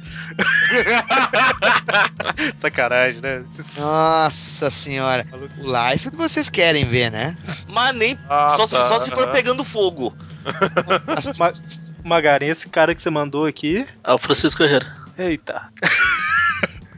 Sacanagem, 2.56 3.22
né? 3.22 3.44
Nossa 3.78 4.70
senhora. 4.70 5.26
O 5.60 5.90
life 5.92 6.07
que 6.12 6.18
vocês 6.18 6.50
querem 6.50 6.86
ver, 6.86 7.12
né? 7.12 7.38
Mas 7.68 7.96
nem. 7.96 8.18
Ah, 8.30 8.56
só, 8.58 8.68
se- 8.68 8.76
tá. 8.76 8.88
só 8.88 9.00
se 9.00 9.12
for 9.12 9.28
pegando 9.32 9.64
fogo. 9.64 10.16
Mas, 11.40 12.00
Magarin, 12.04 12.48
esse 12.48 12.70
cara 12.70 12.94
que 12.96 13.02
você 13.02 13.10
mandou 13.10 13.46
aqui. 13.46 13.86
É 14.04 14.14
o 14.14 14.18
Francisco 14.18 14.64
Herrera. 14.64 14.88
Eita. 15.18 15.62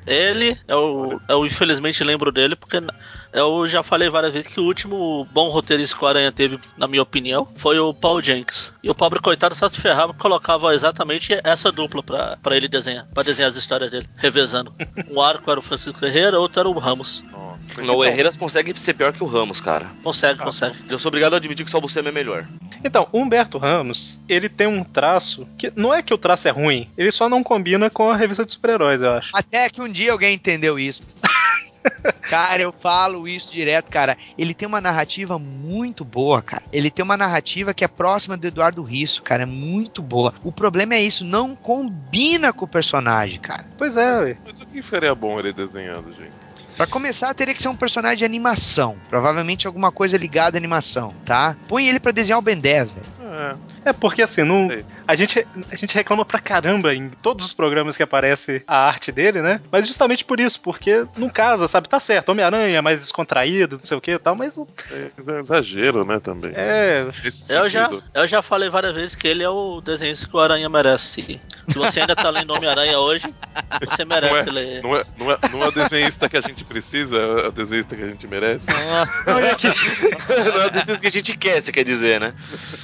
Ele 0.07 0.57
é 0.67 0.75
o, 0.75 1.19
é 1.27 1.35
o 1.35 1.45
infelizmente 1.45 2.03
lembro 2.03 2.31
dele, 2.31 2.55
porque 2.55 2.77
eu 3.31 3.67
já 3.67 3.83
falei 3.83 4.09
várias 4.09 4.33
vezes 4.33 4.47
que 4.47 4.59
o 4.59 4.63
último 4.63 5.27
bom 5.31 5.49
roteirista 5.49 5.95
que 5.95 6.03
o 6.03 6.07
Aranha 6.07 6.31
teve, 6.31 6.57
na 6.75 6.87
minha 6.87 7.03
opinião, 7.03 7.47
foi 7.57 7.77
o 7.77 7.93
Paul 7.93 8.19
Jenks. 8.19 8.73
E 8.81 8.89
o 8.89 8.95
pobre 8.95 9.19
coitado 9.19 9.53
só 9.53 9.69
se 9.69 9.79
ferrava 9.79 10.11
colocava 10.15 10.73
exatamente 10.73 11.39
essa 11.43 11.71
dupla 11.71 12.01
pra, 12.01 12.37
pra 12.41 12.57
ele 12.57 12.67
desenhar, 12.67 13.05
pra 13.13 13.21
desenhar 13.21 13.51
as 13.51 13.55
histórias 13.57 13.91
dele, 13.91 14.09
revezando. 14.17 14.73
Um 15.11 15.21
arco 15.21 15.49
era 15.51 15.59
o 15.59 15.63
Francisco 15.63 16.03
Herrera, 16.03 16.39
outro 16.39 16.59
era 16.59 16.69
o 16.69 16.77
Ramos. 16.79 17.23
Nossa. 17.31 17.48
Não, 17.77 17.95
o 17.95 18.03
Herreras 18.03 18.37
consegue 18.37 18.77
ser 18.79 18.93
pior 18.93 19.13
que 19.13 19.23
o 19.23 19.27
Ramos, 19.27 19.61
cara. 19.61 19.87
Consegue, 20.03 20.39
consegue. 20.39 20.77
Eu 20.89 20.99
sou 20.99 21.09
obrigado 21.09 21.33
a 21.33 21.37
admitir 21.37 21.65
que 21.65 21.71
só 21.71 21.79
você 21.79 21.99
é 21.99 22.11
melhor. 22.11 22.47
Então, 22.83 23.07
o 23.11 23.19
Humberto 23.19 23.57
Ramos, 23.57 24.19
ele 24.27 24.49
tem 24.49 24.67
um 24.67 24.83
traço 24.83 25.47
que 25.57 25.71
não 25.75 25.93
é 25.93 26.01
que 26.01 26.13
o 26.13 26.17
traço 26.17 26.47
é 26.47 26.51
ruim, 26.51 26.89
ele 26.97 27.11
só 27.11 27.27
não 27.27 27.43
combina 27.43 27.89
com 27.89 28.09
a 28.09 28.15
revista 28.15 28.45
de 28.45 28.51
super-heróis, 28.51 29.01
eu 29.01 29.11
acho. 29.11 29.31
Até 29.33 29.69
que 29.69 29.81
um 29.81 29.89
dia 29.89 30.11
alguém 30.11 30.33
entendeu 30.33 30.79
isso. 30.79 31.01
Cara, 32.29 32.61
eu 32.61 32.73
falo 32.73 33.27
isso 33.27 33.51
direto, 33.51 33.89
cara. 33.89 34.17
Ele 34.37 34.53
tem 34.53 34.67
uma 34.67 34.81
narrativa 34.81 35.39
muito 35.39 36.03
boa, 36.03 36.41
cara. 36.41 36.63
Ele 36.71 36.91
tem 36.91 37.03
uma 37.03 37.17
narrativa 37.17 37.73
que 37.73 37.83
é 37.83 37.87
próxima 37.87 38.37
do 38.37 38.45
Eduardo 38.45 38.83
Risso, 38.83 39.23
cara. 39.23 39.43
É 39.43 39.45
muito 39.45 40.01
boa. 40.01 40.33
O 40.43 40.51
problema 40.51 40.95
é 40.95 41.01
isso, 41.01 41.25
não 41.25 41.55
combina 41.55 42.53
com 42.53 42.65
o 42.65 42.67
personagem, 42.67 43.39
cara. 43.39 43.65
Pois 43.77 43.97
é, 43.97 44.17
ué. 44.19 44.37
Mas 44.45 44.59
o 44.59 44.65
que 44.65 44.81
faria 44.81 45.15
bom 45.15 45.39
ele 45.39 45.53
desenhando, 45.53 46.11
gente? 46.11 46.38
Pra 46.79 46.87
começar, 46.87 47.33
teria 47.33 47.53
que 47.53 47.61
ser 47.61 47.67
um 47.67 47.75
personagem 47.75 48.19
de 48.19 48.23
animação. 48.23 48.95
Provavelmente 49.09 49.67
alguma 49.67 49.91
coisa 49.91 50.15
ligada 50.15 50.55
à 50.55 50.59
animação, 50.59 51.13
tá? 51.25 51.57
Põe 51.67 51.89
ele 51.89 51.99
pra 51.99 52.13
desenhar 52.13 52.39
o 52.39 52.41
Ben 52.41 52.57
10, 52.57 52.91
velho. 52.91 53.05
É, 53.31 53.89
É 53.89 53.93
porque 53.93 54.21
assim, 54.21 54.43
não, 54.43 54.69
a, 55.07 55.15
gente, 55.15 55.45
a 55.71 55.75
gente 55.75 55.93
reclama 55.95 56.25
pra 56.25 56.39
caramba 56.39 56.93
em 56.93 57.09
todos 57.09 57.45
os 57.45 57.53
programas 57.53 57.95
que 57.95 58.03
aparece 58.03 58.63
a 58.67 58.77
arte 58.87 59.11
dele, 59.11 59.41
né? 59.41 59.59
Mas 59.71 59.87
justamente 59.87 60.25
por 60.25 60.39
isso, 60.39 60.59
porque 60.61 61.05
não 61.17 61.29
casa, 61.29 61.67
sabe? 61.67 61.87
Tá 61.87 61.99
certo, 61.99 62.29
Homem-Aranha 62.29 62.77
é 62.77 62.81
mais 62.81 62.99
descontraído, 62.99 63.77
não 63.77 63.83
sei 63.83 63.97
o 63.97 64.01
que 64.01 64.11
e 64.11 64.19
tal, 64.19 64.35
mas 64.35 64.57
não- 64.57 64.67
é 64.91 65.09
exagero, 65.39 66.03
né, 66.05 66.19
também. 66.19 66.51
é. 66.55 67.07
Nesse 67.23 67.53
Eu 67.53 67.67
já, 67.69 67.89
eu 68.13 68.27
já 68.27 68.41
falei 68.41 68.69
várias 68.69 68.93
vezes 68.93 69.15
que 69.15 69.27
ele 69.27 69.43
é 69.43 69.49
o 69.49 69.81
desenhista 69.81 70.27
que 70.27 70.35
o 70.35 70.39
Aranha 70.39 70.67
merece. 70.69 71.39
Se 71.69 71.77
você 71.77 71.99
ainda 72.01 72.15
tá 72.15 72.29
lendo 72.29 72.51
Homem-Aranha 72.53 72.97
hoje, 72.99 73.25
você 73.87 74.03
merece 74.05 74.49
ler. 74.49 74.81
Não 74.81 74.95
é, 74.95 75.03
não, 75.17 75.31
é, 75.31 75.37
não 75.51 75.63
é 75.63 75.67
o 75.67 75.71
desenhista 75.71 76.27
que 76.27 76.37
a 76.37 76.41
gente 76.41 76.63
precisa, 76.63 77.15
é 77.17 77.47
o 77.47 77.51
desenhista 77.51 77.95
que 77.95 78.01
a 78.03 78.07
gente 78.07 78.27
merece. 78.27 78.65
Nossa. 78.67 79.33
Não 80.29 80.61
é 80.63 80.69
desses 80.69 80.99
que 80.99 81.07
a 81.07 81.11
gente 81.11 81.37
quer, 81.37 81.61
você 81.61 81.71
quer 81.71 81.83
dizer, 81.83 82.19
né? 82.19 82.33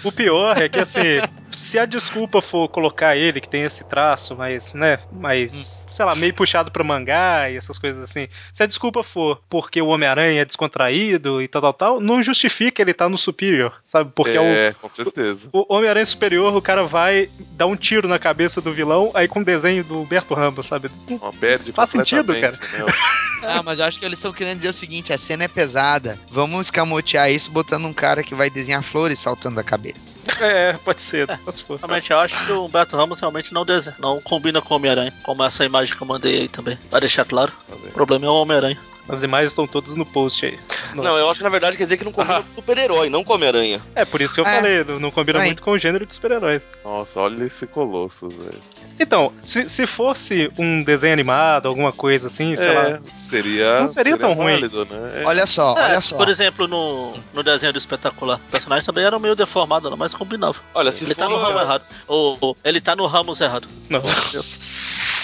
O 0.04 0.12
pior 0.12 0.35
é 0.58 0.70
que, 0.70 0.80
assim, 0.80 1.22
se 1.52 1.80
a 1.80 1.86
desculpa 1.86 2.42
for 2.42 2.68
colocar 2.70 3.16
ele, 3.16 3.42
que 3.42 3.50
tem 3.50 3.64
esse 3.64 3.84
traço, 3.84 4.36
mas, 4.36 4.74
né, 4.74 5.00
mais, 5.12 5.88
sei 5.92 6.06
lá, 6.06 6.16
meio 6.16 6.34
puxado 6.34 6.72
pra 6.72 6.84
mangá 6.84 7.50
e 7.50 7.58
essas 7.58 7.78
coisas 7.78 8.04
assim, 8.04 8.28
se 8.54 8.64
a 8.64 8.66
desculpa 8.66 9.04
for 9.04 9.42
porque 9.50 9.82
o 9.82 9.88
Homem-Aranha 9.88 10.42
é 10.42 10.46
descontraído 10.46 11.42
e 11.42 11.48
tal, 11.48 11.62
tal, 11.62 11.74
tal, 11.74 12.02
não 12.02 12.22
justifica 12.22 12.82
ele 12.82 12.92
estar 12.92 13.10
no 13.10 13.18
Superior, 13.18 13.74
sabe? 13.84 14.12
Porque 14.14 14.38
é, 14.38 14.68
é, 14.68 14.74
com 14.74 14.90
certeza. 14.90 15.50
o, 15.52 15.74
o 15.74 15.78
Homem-Aranha 15.78 16.06
Superior, 16.06 16.56
o 16.56 16.62
cara 16.62 16.84
vai 16.84 17.30
dar 17.52 17.68
um 17.68 17.76
tiro 17.76 18.08
na 18.08 18.20
cabeça 18.20 18.62
do 18.62 18.74
vilão, 18.74 19.12
aí 19.14 19.28
com 19.28 19.40
o 19.40 19.46
desenho 19.46 19.84
do 19.84 20.02
Humberto 20.02 20.34
Ramos, 20.34 20.66
sabe? 20.66 20.90
Uma 21.10 21.34
perde 21.34 21.72
Faz 21.72 21.90
sentido, 21.92 22.34
né? 22.34 22.54
Ah, 23.48 23.62
mas 23.64 23.80
eu 23.80 23.86
acho 23.86 24.00
que 24.00 24.06
eles 24.06 24.18
estão 24.18 24.34
querendo 24.34 24.58
dizer 24.58 24.70
o 24.70 24.74
seguinte: 24.74 25.14
a 25.14 25.18
cena 25.18 25.44
é 25.44 25.48
pesada. 25.48 26.18
Vamos 26.30 26.68
escamotear 26.68 27.32
isso 27.32 27.52
botando 27.52 27.86
um 27.86 27.94
cara 27.94 28.24
que 28.24 28.34
vai 28.34 28.50
desenhar 28.50 28.82
flores 28.82 29.20
saltando 29.20 29.58
da 29.58 29.64
cabeça. 29.64 30.14
É, 30.40 30.74
pode 30.74 31.04
ser, 31.04 31.28
se 31.50 31.64
for. 31.64 31.78
Realmente, 31.78 32.12
eu 32.12 32.20
acho 32.20 32.46
que 32.46 32.52
o 32.52 32.66
Humberto 32.66 32.96
Ramos 32.96 33.20
realmente 33.20 33.54
não, 33.54 33.66
desenha, 33.66 33.96
não 34.00 34.20
combina 34.22 34.62
com 34.62 34.74
o 34.74 34.78
Homem-Aranha. 34.78 35.14
Como 35.24 35.44
essa 35.44 35.64
imagem 35.66 35.96
que 35.96 36.02
eu 36.02 36.08
mandei 36.08 36.42
aí 36.42 36.48
também. 36.48 36.78
Pra 36.90 37.00
deixar 37.00 37.26
claro. 37.26 37.52
O 37.70 37.92
problema 37.92 38.26
é 38.26 38.30
o 38.30 38.42
Homem-Aranha. 38.42 38.78
As 39.08 39.22
imagens 39.24 39.52
estão 39.52 39.68
todas 39.68 39.96
no 39.96 40.06
post 40.06 40.46
aí. 40.46 40.60
Não, 40.96 41.18
eu 41.18 41.30
acho 41.30 41.40
que 41.40 41.44
na 41.44 41.50
verdade 41.50 41.78
quer 41.78 41.84
dizer 41.84 41.98
que 41.98 42.06
não 42.06 42.12
combina 42.12 42.42
com 42.42 42.56
super-herói, 42.56 43.10
não 43.10 43.24
com 43.24 43.34
Homem-Aranha. 43.34 43.82
É, 43.94 44.04
por 44.06 44.22
isso 44.22 44.34
que 44.36 44.40
eu 44.42 44.46
É. 44.46 44.56
falei, 44.56 44.84
não, 44.84 45.00
não 45.00 45.12
combina 45.12 45.40
muito 45.44 45.62
com 45.62 45.72
o 45.72 45.78
gênero 45.78 46.06
de 46.06 46.14
super-heróis. 46.14 46.64
Nossa, 46.84 47.20
olha 47.20 47.46
esse 47.46 47.68
Colossus, 47.68 48.34
velho. 48.34 48.62
Então, 49.00 49.34
se, 49.44 49.70
se 49.70 49.86
fosse 49.86 50.50
um 50.58 50.82
desenho 50.84 51.14
animado, 51.14 51.68
alguma 51.68 51.92
coisa 51.92 52.28
assim, 52.28 52.56
sei 52.56 52.74
lá. 52.74 52.90
É, 52.90 53.00
seria. 53.16 53.82
Não 53.82 53.88
seria 53.90 54.18
tão 54.18 54.34
ruim. 54.34 54.54
válido, 54.54 54.86
né? 54.86 55.22
É. 55.22 55.26
Olha 55.26 55.46
só, 55.46 55.78
É, 55.78 55.84
olha 55.84 56.02
só. 56.02 56.16
Por 56.16 56.30
exemplo, 56.30 56.68
no, 56.68 57.14
no 57.34 57.44
desenho 57.44 57.74
do 57.74 57.78
espetacular, 57.78 58.38
o 58.48 58.52
personagem 58.52 58.86
também 58.86 59.04
era 59.04 59.20
meio 59.20 59.36
deformado, 59.36 59.96
mas 59.98 60.14
combinava. 60.14 60.60
Olha, 60.74 60.92
se 60.92 61.04
Ele 61.04 61.14
tá 61.14 61.28
no 61.28 61.38
ramo 61.38 61.60
errado. 61.60 61.84
Ou, 62.08 62.38
ou 62.40 62.58
ele 62.64 62.80
tá 62.80 62.96
no 62.96 63.06
ramos 63.06 63.42
errado. 63.42 63.68
Não. 63.90 64.02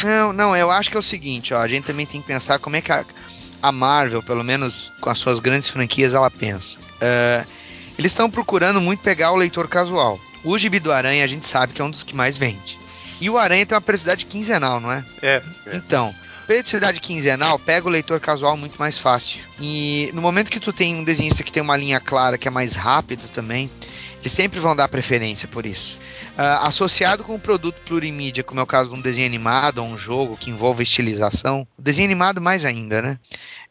Não, 0.04 0.34
não, 0.34 0.56
eu 0.56 0.72
acho 0.72 0.90
que 0.90 0.98
é 0.98 1.00
o 1.00 1.04
seguinte, 1.04 1.54
ó, 1.54 1.60
a 1.60 1.68
gente 1.68 1.86
também 1.86 2.06
tem 2.06 2.22
que 2.22 2.28
pensar 2.28 2.58
como 2.60 2.76
é 2.76 2.82
que 2.82 2.92
a, 2.92 3.06
a 3.62 3.72
Marvel, 3.72 4.24
pelo 4.24 4.44
menos 4.44 4.92
com 5.00 5.10
as 5.10 5.20
suas 5.20 5.40
grandes 5.40 5.70
franquias, 5.70 6.14
ela 6.14 6.30
pensa. 6.32 6.78
É, 7.00 7.46
eles 7.98 8.12
estão 8.12 8.30
procurando 8.30 8.82
muito 8.82 9.02
pegar 9.02 9.32
o 9.32 9.36
leitor 9.36 9.68
casual. 9.68 10.20
O 10.44 10.58
Gibi 10.58 10.80
do 10.80 10.92
Aranha 10.92 11.24
a 11.24 11.28
gente 11.28 11.48
sabe 11.48 11.74
que 11.74 11.82
é 11.82 11.86
um 11.86 11.92
dos 11.92 12.04
que 12.04 12.16
mais 12.16 12.38
vende. 12.38 12.78
E 13.20 13.30
o 13.30 13.38
Aranha 13.38 13.66
tem 13.66 13.76
uma 13.76 13.82
periodicidade 13.82 14.26
quinzenal, 14.26 14.80
não 14.80 14.92
é? 14.92 15.06
É. 15.22 15.44
É. 15.68 15.76
Então, 15.76 16.14
periodicidade 16.48 17.00
quinzenal 17.00 17.60
pega 17.60 17.88
o 17.88 17.92
leitor 17.92 18.20
casual 18.20 18.58
muito 18.58 18.80
mais 18.80 18.98
fácil. 18.98 19.40
E 19.60 20.10
no 20.14 20.22
momento 20.22 20.50
que 20.50 20.60
tu 20.60 20.74
tem 20.74 20.96
um 20.96 21.04
desenhista 21.04 21.44
que 21.44 21.52
tem 21.52 21.62
uma 21.62 21.78
linha 21.78 22.00
clara, 22.00 22.38
que 22.38 22.48
é 22.48 22.52
mais 22.52 22.74
rápido 22.74 23.28
também, 23.28 23.70
eles 24.22 24.34
sempre 24.34 24.60
vão 24.60 24.76
dar 24.76 24.88
preferência 24.88 25.48
por 25.48 25.66
isso. 25.66 25.98
Ah, 26.38 26.68
associado 26.68 27.24
com 27.24 27.36
um 27.36 27.40
produto 27.40 27.82
plurimídia, 27.82 28.44
como 28.44 28.60
é 28.60 28.64
o 28.64 28.68
caso 28.68 28.90
de 28.90 28.96
um 28.96 29.02
desenho 29.02 29.28
animado 29.28 29.80
ou 29.80 29.88
um 29.88 29.98
jogo 29.98 30.38
que 30.38 30.50
envolva 30.50 30.82
estilização, 30.82 31.68
o 31.78 31.82
desenho 31.82 32.08
animado 32.08 32.42
mais 32.42 32.66
ainda, 32.66 33.02
né? 33.02 33.20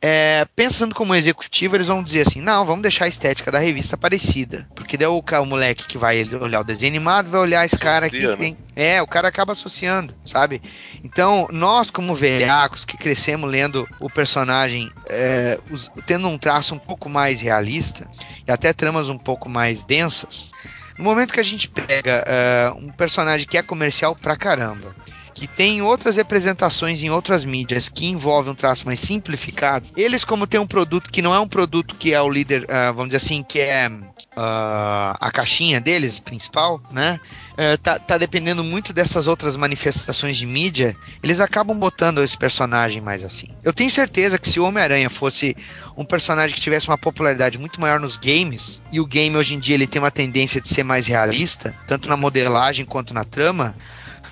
É, 0.03 0.47
pensando 0.57 0.95
como 0.95 1.15
executivo, 1.15 1.77
eles 1.77 1.89
vão 1.89 2.03
dizer 2.03 2.27
assim: 2.27 2.41
não, 2.41 2.65
vamos 2.65 2.81
deixar 2.83 3.05
a 3.05 3.09
estética 3.09 3.53
da 3.53 3.59
revista 3.59 3.99
parecida. 3.99 4.67
Porque 4.75 4.97
daí 4.97 5.07
o, 5.07 5.21
o 5.23 5.47
moleque 5.47 5.87
que 5.87 5.99
vai 5.99 6.25
olhar 6.41 6.61
o 6.61 6.65
desenho 6.65 6.91
animado 6.93 7.29
vai 7.31 7.41
olhar 7.41 7.67
esse 7.67 7.79
cara 7.79 8.07
aqui. 8.07 8.17
Associa, 8.17 8.37
que 8.37 8.43
tem- 8.43 8.59
É, 8.75 9.03
o 9.03 9.07
cara 9.07 9.29
acaba 9.29 9.53
associando, 9.53 10.15
sabe? 10.25 10.63
Então, 11.05 11.47
nós, 11.51 11.91
como 11.91 12.15
velhacos 12.15 12.85
que 12.87 12.97
crescemos 12.97 13.51
lendo 13.51 13.87
o 14.01 14.09
personagem 14.09 14.91
é, 15.11 15.59
us- 15.71 15.91
tendo 16.07 16.29
um 16.29 16.39
traço 16.39 16.75
um 16.75 16.79
pouco 16.79 17.11
mais 17.11 17.41
realista 17.43 18.09
e 18.49 18.51
até 18.51 18.73
tramas 18.73 19.11
um 19.11 19.19
pouco 19.19 19.51
mais 19.51 19.85
densas, 19.85 20.51
no 20.97 21.05
momento 21.05 21.35
que 21.35 21.41
a 21.41 21.45
gente 21.45 21.69
pega 21.69 22.25
é, 22.27 22.73
um 22.75 22.91
personagem 22.91 23.47
que 23.47 23.59
é 23.59 23.63
comercial 23.63 24.17
pra 24.17 24.35
caramba, 24.35 24.95
que 25.41 25.47
tem 25.47 25.81
outras 25.81 26.17
representações 26.17 27.03
em 27.03 27.09
outras 27.09 27.47
mídias 27.47 27.89
que 27.89 28.07
envolvem 28.07 28.53
um 28.53 28.55
traço 28.55 28.85
mais 28.85 29.01
simplificado, 29.01 29.87
eles, 29.97 30.23
como 30.23 30.47
tem 30.47 30.61
um 30.61 30.67
produto 30.67 31.11
que 31.11 31.23
não 31.23 31.35
é 31.35 31.41
um 31.41 31.49
produto 31.49 31.95
que 31.95 32.13
é 32.13 32.21
o 32.21 32.29
líder, 32.29 32.67
ah, 32.69 32.93
vamos 32.93 33.07
dizer 33.07 33.25
assim, 33.25 33.43
que 33.43 33.59
é 33.59 33.91
ah, 34.37 35.17
a 35.19 35.31
caixinha 35.31 35.81
deles, 35.81 36.19
principal, 36.19 36.79
né? 36.93 37.19
É, 37.57 37.79
tá, 37.79 37.99
tá 37.99 38.19
dependendo 38.19 38.63
muito 38.63 38.93
dessas 38.93 39.27
outras 39.27 39.57
manifestações 39.57 40.37
de 40.37 40.45
mídia, 40.45 40.95
eles 41.23 41.41
acabam 41.41 41.79
botando 41.79 42.23
esse 42.23 42.37
personagem 42.37 43.01
mais 43.01 43.25
assim. 43.25 43.49
Eu 43.65 43.73
tenho 43.73 43.91
certeza 43.91 44.39
que 44.39 44.49
se 44.49 44.61
o 44.61 44.65
Homem-Aranha 44.65 45.09
fosse 45.09 45.57
um 45.97 46.05
personagem 46.05 46.55
que 46.55 46.61
tivesse 46.61 46.87
uma 46.87 46.99
popularidade 46.99 47.57
muito 47.57 47.81
maior 47.81 47.99
nos 47.99 48.19
games, 48.19 48.83
e 48.93 49.01
o 49.01 49.07
game 49.07 49.35
hoje 49.37 49.55
em 49.55 49.59
dia 49.59 49.75
ele 49.75 49.87
tem 49.87 50.03
uma 50.03 50.11
tendência 50.11 50.61
de 50.61 50.69
ser 50.69 50.83
mais 50.83 51.07
realista, 51.07 51.75
tanto 51.87 52.11
na 52.11 52.17
modelagem 52.17 52.85
quanto 52.85 53.15
na 53.15 53.25
trama, 53.25 53.75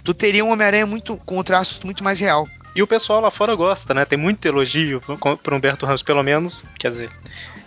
tu 0.05 0.13
teria 0.15 0.45
um 0.45 0.51
Homem-Aranha 0.53 0.87
muito 0.87 1.17
com 1.19 1.39
um 1.39 1.43
traço 1.43 1.81
muito 1.85 2.03
mais 2.05 2.19
real. 2.19 2.49
E 2.75 2.83
o 2.83 2.87
pessoal 2.87 3.21
lá 3.21 3.31
fora 3.31 3.55
gosta, 3.57 3.93
né? 3.93 4.05
Tem 4.05 4.19
muito 4.19 4.47
elogio 4.47 5.01
pro 5.01 5.37
pro 5.37 5.57
Humberto 5.57 5.85
Ramos, 5.85 6.03
pelo 6.03 6.23
menos. 6.23 6.65
Quer 6.79 6.91
dizer, 6.91 7.11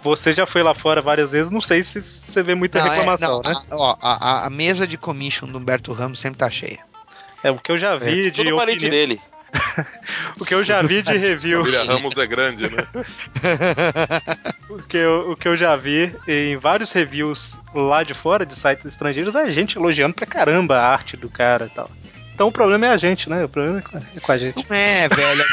você 0.02 0.32
já 0.34 0.46
foi 0.46 0.64
lá 0.64 0.74
fora 0.74 1.02
várias 1.02 1.32
vezes, 1.32 1.52
não 1.52 1.60
sei 1.60 1.84
se 1.84 2.02
você 2.02 2.42
vê 2.42 2.56
muita 2.56 2.80
Não, 2.80 2.86
é- 2.88 2.90
reclamação, 2.90 3.42
não, 3.44 3.52
né? 3.52 3.58
a, 3.70 3.76
ó, 3.76 3.98
a, 4.02 4.30
a- 4.44 4.46
a 4.46 4.50
mesa 4.50 4.88
de 4.88 4.98
commission 4.98 5.48
do 5.48 5.58
Humberto 5.58 5.92
Ramos 5.92 6.20
sempre 6.20 6.38
tá 6.40 6.50
cheia. 6.50 6.80
É, 7.44 7.52
o 7.52 7.58
que 7.60 7.72
eu 7.72 7.78
já 7.78 7.96
vi 7.98 8.22
de 8.22 8.32
Tudo 8.32 8.56
parente 8.56 8.88
dele. 8.88 9.20
o 10.40 10.46
que 10.46 10.54
eu 10.54 10.64
já 10.64 10.82
vi 10.82 11.02
de 11.02 11.12
review, 11.18 11.60
Família 11.60 11.84
Ramos 11.84 12.16
é 12.18 12.26
grande, 12.26 12.70
né? 12.70 12.88
o 14.70 14.78
que, 14.84 14.98
eu, 14.98 15.32
o 15.32 15.36
que 15.36 15.48
eu 15.48 15.58
já 15.58 15.76
vi 15.76 16.16
em 16.28 16.56
vários 16.58 16.92
reviews 16.94 17.60
lá 17.74 18.04
de 18.04 18.14
fora, 18.14 18.46
de 18.46 18.56
sites 18.58 18.86
estrangeiros, 18.86 19.36
é 19.36 19.50
gente 19.52 19.78
elogiando 19.78 20.14
pra 20.14 20.26
caramba 20.26 20.78
a 20.78 20.88
arte 20.88 21.18
do 21.18 21.30
cara 21.30 21.66
e 21.66 21.70
tal. 21.76 21.90
Então 22.42 22.50
o 22.50 22.52
problema 22.52 22.88
é 22.88 22.90
a 22.90 22.98
gente, 22.98 23.30
né? 23.30 23.46
O 23.46 23.50
problema 23.50 23.78
é 23.78 23.82
com- 23.84 23.98
é 24.00 24.02
a 24.34 24.38
gente. 24.40 24.66
Não 24.68 24.76
é, 24.76 25.08
velho. 25.08 25.46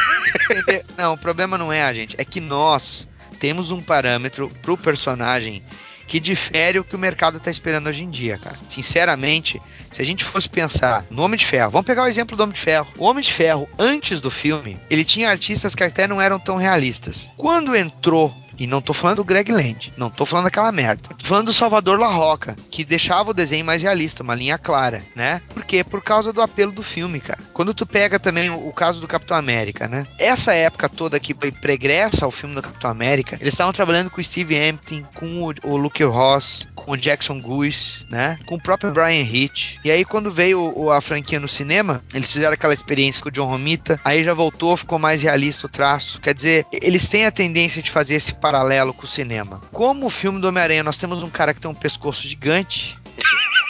Não, 0.97 1.13
o 1.13 1.19
problema 1.19 1.59
não 1.59 1.71
é 1.71 1.83
a 1.83 1.93
gente. 1.93 2.17
É 2.19 2.25
que 2.25 2.41
nós 2.41 3.07
temos 3.39 3.71
um 3.71 3.83
parâmetro 3.83 4.51
pro 4.63 4.75
personagem 4.75 5.63
que 6.07 6.19
difere 6.19 6.79
o 6.79 6.85
que 6.85 6.97
o 6.97 6.99
mercado 6.99 7.39
tá 7.39 7.51
esperando 7.51 7.89
hoje 7.89 8.05
em 8.05 8.09
dia, 8.11 8.39
cara. 8.39 8.57
Sinceramente, 8.71 9.61
se 9.93 10.01
a 10.01 10.05
gente 10.05 10.25
fosse 10.25 10.49
pensar 10.49 11.05
no 11.11 11.21
Homem 11.23 11.37
de 11.39 11.45
Ferro, 11.45 11.73
vamos 11.73 11.87
pegar 11.87 12.05
o 12.05 12.07
exemplo 12.07 12.35
do 12.39 12.43
Homem 12.43 12.55
de 12.55 12.61
Ferro. 12.63 12.89
O 12.97 13.05
Homem 13.05 13.23
de 13.23 13.35
Ferro, 13.35 13.69
antes 13.79 14.19
do 14.23 14.31
filme, 14.31 14.79
ele 14.89 15.05
tinha 15.05 15.29
artistas 15.29 15.75
que 15.75 15.85
até 15.85 16.09
não 16.09 16.19
eram 16.23 16.39
tão 16.41 16.57
realistas. 16.57 17.31
Quando 17.37 17.77
entrou 17.77 18.35
e 18.59 18.67
não 18.67 18.81
tô 18.81 18.93
falando 18.93 19.19
do 19.19 19.25
Greg 19.25 19.53
Land, 19.53 19.93
não 19.97 20.11
tô 20.11 20.27
falando 20.27 20.45
daquela 20.45 20.73
merda. 20.73 21.03
Tô 21.17 21.25
falando 21.25 21.47
do 21.47 21.53
Salvador 21.53 21.99
La 21.99 22.09
Roca, 22.09 22.57
que 22.71 22.85
deixava 22.85 23.31
o 23.31 23.35
desenho 23.35 23.65
mais 23.65 23.83
realista, 23.83 24.23
uma 24.23 24.35
linha 24.35 24.59
clara, 24.59 25.03
né? 25.15 25.41
Por 25.49 25.65
quê? 25.65 25.85
Por 25.85 26.03
causa 26.03 26.33
do 26.33 26.43
apelo 26.43 26.73
do 26.73 26.83
filme, 26.83 27.21
cara. 27.21 27.41
Quando 27.53 27.75
tu 27.75 27.87
pega 27.87 28.19
também 28.19 28.51
o, 28.51 28.73
caso 28.73 29.01
do 29.01 29.09
Capitão 29.09 29.37
América, 29.37 29.89
né? 29.89 30.07
Essa 30.19 30.55
época 30.55 30.89
toda 30.89 31.21
que 31.21 31.35
pregressa 31.35 32.25
ao 32.25 32.31
filme 32.31 32.55
do 32.55 32.63
Capitão 32.63 32.91
América, 32.91 33.37
eles 33.41 33.55
estavam 33.55 33.73
trabalhando 33.73 34.11
com 34.11 34.21
o 34.21 34.25
Steve 34.25 34.57
Empton, 34.57 35.03
com 35.15 35.53
o, 35.65 35.77
Luke 35.77 36.03
Ross, 36.05 36.67
com 36.75 36.93
o 36.93 36.97
Jackson 36.97 37.41
Goose, 37.41 38.05
né? 38.09 38.39
Com 38.47 38.57
o 38.57 38.63
próprio 38.63 38.93
Brian 38.93 39.23
Hitch. 39.23 39.77
E 39.85 39.91
aí 39.91 40.05
quando 40.05 40.31
veio 40.31 40.91
a 40.91 41.01
franquia 41.01 41.41
no 41.41 41.49
cinema, 41.49 42.03
eles 42.15 42.33
fizeram 42.33 42.55
aquela 42.55 42.75
experiência 42.75 43.23
com 43.23 43.29
o 43.29 43.33
John 43.33 43.47
Romita, 43.47 44.01
aí 44.05 44.25
já 44.25 44.35
voltou, 44.35 44.77
ficou 44.77 44.99
mais 44.99 45.23
realista 45.23 45.67
o 45.67 45.71
traço. 45.71 46.21
Quer 46.21 46.35
dizer, 46.35 46.67
eles 46.73 47.09
têm 47.09 47.27
a 47.27 47.31
tendência 47.31 47.83
de 47.83 47.91
fazer 47.91 48.15
esse 48.15 48.35
paralelo 48.53 48.95
com 48.95 49.05
o 49.05 49.09
cinema. 49.09 49.61
Como 49.73 50.07
o 50.07 50.11
filme 50.11 50.41
do 50.41 50.49
Homem-Aranha, 50.49 50.83
nós 50.83 50.97
temos 50.99 51.23
um 51.23 51.29
cara 51.31 51.53
que 51.53 51.61
tem 51.61 51.71
um 51.71 51.75
pescoço 51.75 52.27
gigante, 52.27 52.99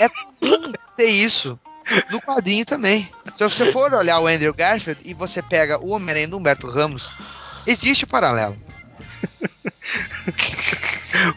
é 0.01 0.09
comum 0.09 0.73
ter 0.97 1.09
isso. 1.09 1.59
No 2.11 2.21
quadrinho 2.21 2.65
também. 2.67 3.09
Se 3.37 3.43
você 3.43 3.73
for 3.73 3.93
olhar 3.95 4.21
o 4.21 4.27
Andrew 4.27 4.53
Garfield 4.55 5.01
e 5.05 5.15
você 5.15 5.43
pega 5.43 5.79
o 5.79 5.89
Homem-Aranha 5.91 6.29
do 6.29 6.37
Humberto 6.37 6.69
Ramos, 6.71 7.11
existe 7.67 8.05
o 8.05 8.09
paralelo. 8.09 8.57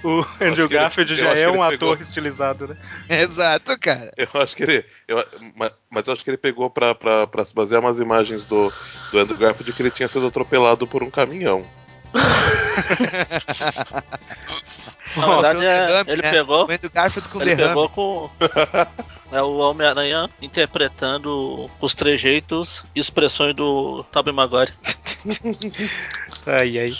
O 0.04 0.26
Andrew 0.40 0.66
ele- 0.66 0.74
Garfield 0.76 1.16
já 1.16 1.34
é 1.34 1.48
um 1.48 1.54
pegou. 1.54 1.64
ator 1.94 2.02
estilizado, 2.02 2.68
né? 2.68 2.78
Exato, 3.10 3.80
cara. 3.80 4.12
Eu 4.18 4.28
acho 4.42 4.56
que 4.56 4.64
ele. 4.64 4.86
eu- 5.08 5.26
ma- 5.56 5.72
mas 5.90 6.06
eu 6.08 6.14
acho 6.14 6.24
que 6.24 6.30
ele 6.30 6.38
pegou 6.38 6.70
pra, 6.70 6.94
pra, 6.94 7.26
pra 7.26 7.46
se 7.46 7.56
basear 7.56 7.80
umas 7.80 7.98
imagens 7.98 8.44
do, 8.46 8.72
do 9.12 9.18
Andrew 9.20 9.38
Garfield 9.38 9.72
que 9.72 9.82
ele 9.82 9.90
tinha 9.90 10.10
sido 10.10 10.28
atropelado 10.28 10.86
por 10.86 11.02
um 11.02 11.10
caminhão. 11.10 11.66
Na 15.16 15.28
verdade, 15.28 15.66
é, 15.66 15.86
derrame, 15.88 16.12
ele 16.12 16.22
né? 16.22 16.32
pegou. 16.32 16.64
O 16.64 16.90
Garfield 16.90 17.30
com 17.30 17.42
Ele 17.42 17.56
derrame. 17.56 17.70
pegou 17.70 17.90
com. 17.90 18.30
É 19.32 19.42
o 19.42 19.60
Homem-Aranha 19.60 20.30
interpretando 20.42 21.70
os 21.80 21.96
trejeitos 21.96 22.84
e 22.94 23.00
expressões 23.00 23.56
do 23.56 24.04
Tobey 24.12 24.34
Maguire. 24.34 24.74
Ai, 26.46 26.80
ai. 26.80 26.98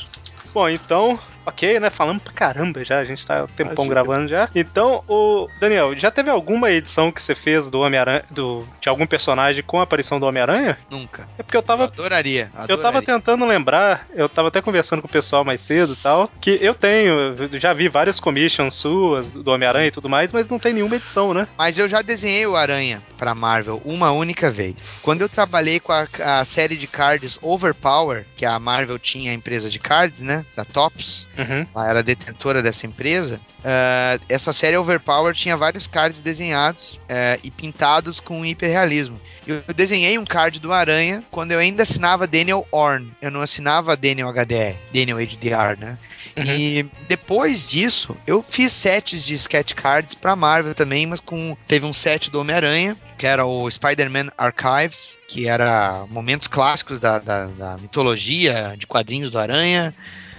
Bom, 0.54 0.70
então, 0.70 1.20
ok, 1.46 1.80
né? 1.80 1.90
Falamos 1.90 2.24
pra 2.24 2.34
caramba 2.34 2.84
já, 2.84 3.00
a 3.00 3.06
gente 3.06 3.26
tá 3.26 3.48
tempão 3.56 3.88
gravando 3.88 4.28
já. 4.28 4.50
Então, 4.56 5.04
o 5.08 5.48
Daniel, 5.60 5.98
já 5.98 6.12
teve 6.12 6.30
alguma 6.30 6.72
edição 6.72 7.12
que 7.12 7.22
você 7.22 7.36
fez 7.36 7.70
do 7.70 7.80
Homem-Aranha, 7.82 8.24
do, 8.30 8.68
de 8.80 8.90
algum 8.90 9.06
personagem 9.08 9.64
com 9.64 9.80
a 9.80 9.84
aparição 9.84 10.20
do 10.20 10.26
Homem-Aranha? 10.26 10.78
Nunca. 10.90 11.28
É 11.38 11.44
porque 11.44 11.58
eu 11.58 11.62
Eu 11.62 11.66
tava 11.66 11.84
adoraria. 11.86 12.50
Eu 12.68 12.78
tava 12.78 12.98
adoraria. 12.98 13.02
tentando 13.02 13.46
lembrar, 13.46 14.08
eu 14.14 14.28
tava 14.28 14.48
até 14.48 14.62
conversando 14.62 15.02
com 15.02 15.08
o 15.08 15.12
pessoal 15.12 15.44
mais 15.46 15.62
cedo 15.62 15.94
e 15.94 15.96
tal, 15.96 16.30
que 16.40 16.58
eu 16.62 16.74
tenho, 16.74 17.14
eu 17.14 17.60
já 17.60 17.74
vi 17.74 17.88
várias 17.88 18.20
commissions 18.20 18.74
suas 18.76 19.30
do 19.30 19.52
Homem-Aranha 19.52 19.88
e 19.88 19.92
tudo 19.92 20.10
mais, 20.10 20.34
mas 20.34 20.50
não 20.50 20.60
tem 20.60 20.74
nenhuma 20.74 20.96
edição, 20.96 21.34
né? 21.34 21.48
Mas 21.58 21.78
eu 21.78 21.88
já 21.88 22.02
desenhei 22.02 22.46
o 22.48 22.56
Aranha 22.56 23.02
pra 23.18 23.36
Marvel 23.36 23.82
uma 23.86 24.12
única 24.12 24.50
vez. 24.50 24.76
Quando 25.02 25.22
eu 25.22 25.30
trabalhei 25.30 25.80
com 25.80 25.92
a, 25.92 26.08
a 26.20 26.46
série 26.46 26.76
de 26.76 26.88
cards 26.88 27.38
Overpower, 27.42 28.26
que 28.36 28.46
a 28.46 28.58
Marvel 28.60 28.98
tinha 29.00 29.32
a 29.32 29.34
empresa 29.34 29.70
de 29.70 29.80
cards, 29.80 30.20
né? 30.20 30.46
Da 30.56 30.66
Tops. 30.66 31.28
Uhum. 31.38 31.66
ela 31.74 31.90
era 31.90 32.04
detentora 32.04 32.62
dessa 32.62 32.86
empresa, 32.86 33.40
ah, 33.64 34.20
essa 34.28 34.52
série 34.54 34.78
Overpower 34.78 35.34
tinha 35.34 35.56
vários 35.56 35.88
cards 35.88 36.22
desenhados 36.22 37.00
eh, 37.08 37.40
e 37.44 37.52
pintados 37.52 38.20
com 38.20 38.46
hiperrealismo. 38.46 39.20
Eu 39.48 39.74
desenhei 39.74 40.18
um 40.20 40.26
card 40.26 40.60
do 40.60 40.72
Aranha 40.72 41.24
quando 41.32 41.52
eu 41.52 41.60
ainda 41.60 41.82
assinava 41.82 42.28
Daniel 42.28 42.68
Orn. 42.72 43.12
Eu 43.20 43.32
não 43.32 43.42
assinava 43.42 43.98
Daniel 43.98 44.32
HDR, 44.32 44.76
Daniel 44.94 45.18
HDR, 45.18 45.80
né? 45.80 45.98
Uhum. 46.38 46.44
E 46.46 46.86
depois 47.08 47.68
disso, 47.68 48.16
eu 48.28 48.44
fiz 48.48 48.72
sets 48.72 49.26
de 49.26 49.34
sketch 49.34 49.74
cards 49.74 50.14
pra 50.14 50.36
Marvel 50.36 50.76
também, 50.76 51.08
mas 51.08 51.20
com 51.20 51.58
teve 51.68 51.86
um 51.86 51.92
set 51.92 52.30
do 52.30 52.40
Homem-Aranha, 52.40 52.96
que 53.18 53.26
era 53.26 53.46
o 53.46 53.70
Spider-Man 53.70 54.30
Archives, 54.38 55.18
que 55.28 55.48
era 55.48 56.06
momentos 56.10 56.48
clássicos 56.48 57.00
da, 57.00 57.18
da, 57.18 57.48
da 57.48 57.78
mitologia 57.78 58.76
de 58.78 58.86
quadrinhos 58.86 59.32
do 59.32 59.40
Aranha 59.40 59.94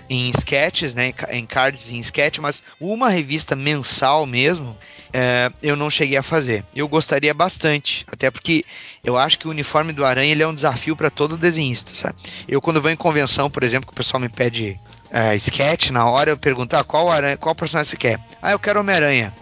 em 0.08 0.30
sketches, 0.30 0.94
né, 0.94 1.08
em 1.08 1.12
ca- 1.12 1.34
em 1.34 1.46
cards 1.46 1.90
em 1.90 1.98
sketch, 2.00 2.38
mas 2.38 2.62
uma 2.80 3.08
revista 3.08 3.54
mensal 3.56 4.26
mesmo, 4.26 4.76
é, 5.12 5.50
eu 5.62 5.76
não 5.76 5.90
cheguei 5.90 6.16
a 6.16 6.22
fazer. 6.22 6.64
Eu 6.74 6.88
gostaria 6.88 7.32
bastante, 7.32 8.04
até 8.10 8.30
porque 8.30 8.64
eu 9.04 9.16
acho 9.16 9.38
que 9.38 9.46
o 9.46 9.50
uniforme 9.50 9.92
do 9.92 10.04
Aranha 10.04 10.32
ele 10.32 10.42
é 10.42 10.46
um 10.46 10.54
desafio 10.54 10.96
para 10.96 11.10
todo 11.10 11.36
desenhista, 11.36 11.92
sabe? 11.94 12.16
Eu 12.48 12.60
quando 12.60 12.80
vou 12.80 12.90
em 12.90 12.96
convenção, 12.96 13.50
por 13.50 13.62
exemplo, 13.62 13.86
que 13.86 13.92
o 13.92 13.96
pessoal 13.96 14.20
me 14.20 14.28
pede 14.28 14.78
é, 15.10 15.34
sketch 15.36 15.90
na 15.90 16.06
hora, 16.08 16.30
eu 16.30 16.36
pergunto, 16.38 16.74
ah, 16.76 16.82
qual 16.84 17.10
aranha, 17.10 17.36
qual 17.36 17.54
personagem 17.54 17.90
você 17.90 17.96
quer? 17.96 18.18
Ah, 18.40 18.52
eu 18.52 18.58
quero 18.58 18.80
Homem-Aranha. 18.80 19.32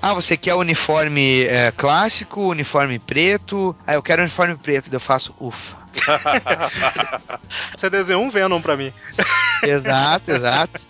Ah, 0.00 0.14
você 0.14 0.36
quer 0.36 0.54
o 0.54 0.58
uniforme 0.58 1.42
é, 1.44 1.70
clássico, 1.70 2.40
uniforme 2.48 2.98
preto? 2.98 3.74
Ah, 3.86 3.94
eu 3.94 4.02
quero 4.02 4.22
uniforme 4.22 4.56
preto. 4.56 4.88
Eu 4.92 4.98
faço, 4.98 5.32
ufa. 5.40 5.76
Você 7.76 7.90
desenhou 7.90 8.22
um 8.22 8.30
Venom 8.30 8.60
pra 8.60 8.76
mim. 8.76 8.92
Exato, 9.62 10.30
exato. 10.30 10.80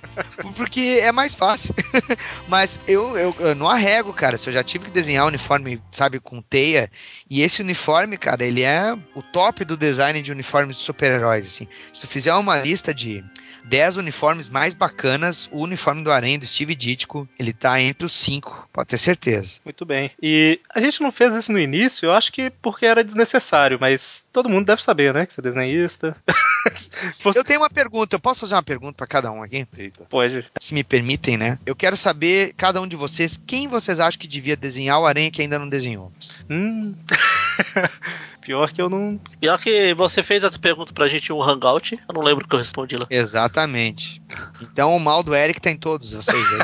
Porque 0.54 1.00
é 1.02 1.12
mais 1.12 1.34
fácil. 1.34 1.74
Mas 2.48 2.80
eu, 2.86 3.16
eu, 3.16 3.36
eu 3.38 3.54
não 3.54 3.68
arrego, 3.68 4.12
cara. 4.12 4.38
Se 4.38 4.48
eu 4.48 4.52
já 4.52 4.62
tive 4.62 4.86
que 4.86 4.90
desenhar 4.90 5.24
um 5.24 5.28
uniforme, 5.28 5.82
sabe, 5.90 6.20
com 6.20 6.40
teia. 6.40 6.90
E 7.28 7.42
esse 7.42 7.60
uniforme, 7.62 8.16
cara, 8.16 8.44
ele 8.44 8.62
é 8.62 8.96
o 9.14 9.22
top 9.22 9.64
do 9.64 9.76
design 9.76 10.20
de 10.22 10.32
uniformes 10.32 10.76
de 10.76 10.82
super-heróis, 10.82 11.46
assim. 11.46 11.68
Se 11.92 12.02
tu 12.02 12.06
fizer 12.06 12.34
uma 12.34 12.58
lista 12.58 12.94
de 12.94 13.24
10 13.64 13.96
uniformes 13.96 14.48
mais 14.48 14.74
bacanas, 14.74 15.48
o 15.52 15.60
uniforme 15.60 16.02
do 16.02 16.10
Aranha 16.10 16.38
do 16.38 16.46
Steve 16.46 16.74
Ditko, 16.74 17.28
ele 17.38 17.52
tá 17.52 17.80
entre 17.80 18.06
os 18.06 18.12
5, 18.12 18.68
pode 18.72 18.88
ter 18.88 18.98
certeza. 18.98 19.48
Muito 19.64 19.84
bem. 19.84 20.10
E 20.22 20.60
a 20.74 20.80
gente 20.80 21.00
não 21.00 21.12
fez 21.12 21.34
isso 21.34 21.52
no 21.52 21.58
início, 21.58 22.06
eu 22.06 22.12
acho 22.12 22.32
que 22.32 22.50
porque 22.62 22.86
era 22.86 23.04
desnecessário, 23.04 23.78
mas 23.80 24.26
todo 24.32 24.48
mundo 24.48 24.66
deve 24.66 24.82
saber, 24.82 25.14
né? 25.14 25.26
Que 25.26 25.34
você 25.34 25.40
é 25.40 25.44
desenhista. 25.44 26.16
Você 27.22 27.40
Eu 27.40 27.44
tenho 27.44 27.60
uma 27.60 27.70
pergunta, 27.70 28.14
eu 28.14 28.20
posso 28.20 28.40
fazer 28.40 28.54
uma 28.54 28.62
pergunta 28.62 28.92
pra 28.92 29.06
cada 29.06 29.32
um 29.32 29.42
aqui? 29.42 29.66
Eita. 29.76 30.04
pode. 30.04 30.44
Se 30.60 30.72
me 30.72 30.84
permitem, 30.84 31.36
né? 31.36 31.58
Eu 31.66 31.74
quero 31.74 31.96
saber, 31.96 32.54
cada 32.56 32.80
um 32.80 32.86
de 32.86 32.94
vocês, 32.94 33.40
quem 33.44 33.66
vocês 33.66 33.98
acham 33.98 34.20
que 34.20 34.28
devia 34.28 34.56
desenhar 34.56 35.00
o 35.00 35.06
Aranha 35.06 35.30
que 35.30 35.42
ainda 35.42 35.58
não 35.58 35.68
desenhou? 35.68 36.12
Hum. 36.48 36.94
Pior 38.42 38.72
que 38.72 38.82
eu 38.82 38.88
não. 38.90 39.20
Pior 39.40 39.56
que 39.58 39.94
você 39.94 40.20
fez 40.22 40.42
essa 40.42 40.58
pergunta 40.58 40.92
pra 40.92 41.06
gente 41.06 41.28
em 41.28 41.32
um 41.32 41.40
hangout, 41.42 41.94
eu 42.08 42.14
não 42.14 42.22
lembro 42.22 42.44
o 42.44 42.48
que 42.48 42.54
eu 42.54 42.58
respondi 42.58 42.96
lá. 42.96 43.06
Exatamente. 43.08 44.20
Então 44.60 44.96
o 44.96 45.00
mal 45.00 45.22
do 45.22 45.32
Eric 45.34 45.60
tá 45.60 45.70
em 45.70 45.76
todos 45.76 46.12
vocês 46.12 46.44
aí. 46.52 46.60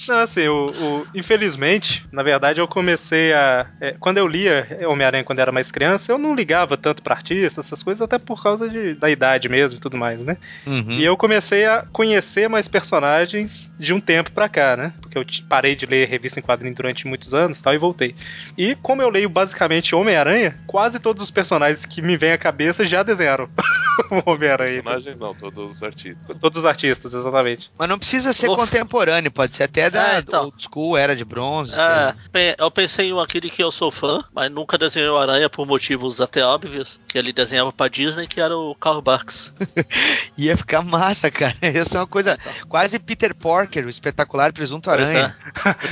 Não, 0.08 0.18
assim, 0.18 0.48
o, 0.48 0.70
o- 0.70 1.06
infelizmente, 1.14 2.04
na 2.10 2.22
verdade, 2.22 2.60
eu 2.60 2.66
comecei 2.66 3.32
a. 3.34 3.66
é, 3.80 3.94
quando 4.00 4.16
eu 4.18 4.26
lia 4.26 4.66
Homem-Aranha 4.88 5.24
quando 5.24 5.40
era 5.40 5.52
mais 5.52 5.70
criança, 5.70 6.10
eu 6.10 6.16
não 6.18 6.34
ligava 6.34 6.76
tanto 6.76 7.02
pra 7.02 7.14
artista, 7.14 7.60
essas 7.60 7.82
coisas, 7.82 8.00
até 8.00 8.18
por 8.18 8.42
causa 8.42 8.68
de- 8.68 8.94
da 8.94 9.10
idade 9.10 9.48
mesmo 9.48 9.76
e 9.76 9.80
tudo 9.80 9.98
mais, 9.98 10.20
né? 10.20 10.36
Uhum. 10.66 10.92
E 10.92 11.04
eu 11.04 11.16
comecei 11.16 11.66
a 11.66 11.84
conhecer 11.92 12.48
mais 12.48 12.66
personagens 12.66 13.70
de 13.78 13.92
um 13.92 14.00
tempo 14.00 14.30
pra 14.32 14.48
cá, 14.48 14.76
né? 14.76 14.92
Porque 15.02 15.18
eu 15.18 15.24
parei 15.48 15.74
de 15.76 15.84
ler 15.86 16.08
revista 16.08 16.38
em 16.40 16.42
quadrinho 16.42 16.74
durante 16.74 17.06
muitos 17.06 17.34
anos 17.34 17.58
e 17.58 17.62
tal, 17.62 17.74
e 17.74 17.78
voltei. 17.78 18.14
E 18.56 18.74
como 18.76 19.02
eu 19.02 19.10
leio 19.10 19.28
basicamente 19.28 19.49
Homem-Aranha, 19.94 20.56
quase 20.66 20.98
todos 20.98 21.22
os 21.22 21.30
personagens 21.30 21.84
que 21.84 22.00
me 22.02 22.16
vêm 22.16 22.32
à 22.32 22.38
cabeça 22.38 22.84
já 22.86 23.02
desenharam 23.02 23.48
o 24.10 24.30
Homem-Aranha. 24.30 24.82
Personagens 24.82 25.18
não, 25.18 25.34
todos 25.34 25.70
os 25.72 25.82
artistas. 25.82 26.36
Todos 26.40 26.58
os 26.58 26.64
artistas, 26.64 27.14
exatamente. 27.14 27.70
Mas 27.78 27.88
não 27.88 27.98
precisa 27.98 28.32
ser 28.32 28.46
contemporâneo, 28.48 29.30
pode 29.30 29.56
ser 29.56 29.64
até 29.64 29.90
da 29.90 30.16
É, 30.16 30.18
então. 30.20 30.44
old 30.44 30.56
school, 30.62 30.96
era 30.96 31.14
de 31.14 31.24
bronze. 31.24 31.74
É, 31.74 32.54
eu 32.58 32.70
pensei 32.70 33.08
em 33.08 33.12
um 33.12 33.20
aqui 33.20 33.40
de 33.40 33.50
que 33.50 33.62
eu 33.62 33.70
sou 33.70 33.90
fã, 33.90 34.24
mas 34.34 34.50
nunca 34.50 34.76
desenhei 34.78 35.08
o 35.08 35.18
Aranha 35.18 35.48
por 35.50 35.66
motivos 35.66 36.20
até 36.20 36.44
óbvios, 36.44 36.98
que 37.08 37.18
ele 37.18 37.32
desenhava 37.32 37.72
pra 37.72 37.88
Disney, 37.88 38.26
que 38.26 38.40
era 38.40 38.56
o 38.56 38.74
Carl 38.74 39.00
Barks. 39.02 39.52
Ia 40.36 40.56
ficar 40.56 40.82
massa, 40.82 41.30
cara. 41.30 41.54
Ia 41.62 41.84
ser 41.84 41.98
uma 41.98 42.06
coisa 42.06 42.38
quase 42.68 42.98
Peter 42.98 43.34
Porker, 43.34 43.86
o 43.86 43.90
espetacular 43.90 44.52
presunto 44.52 44.90
aranha. 44.90 45.36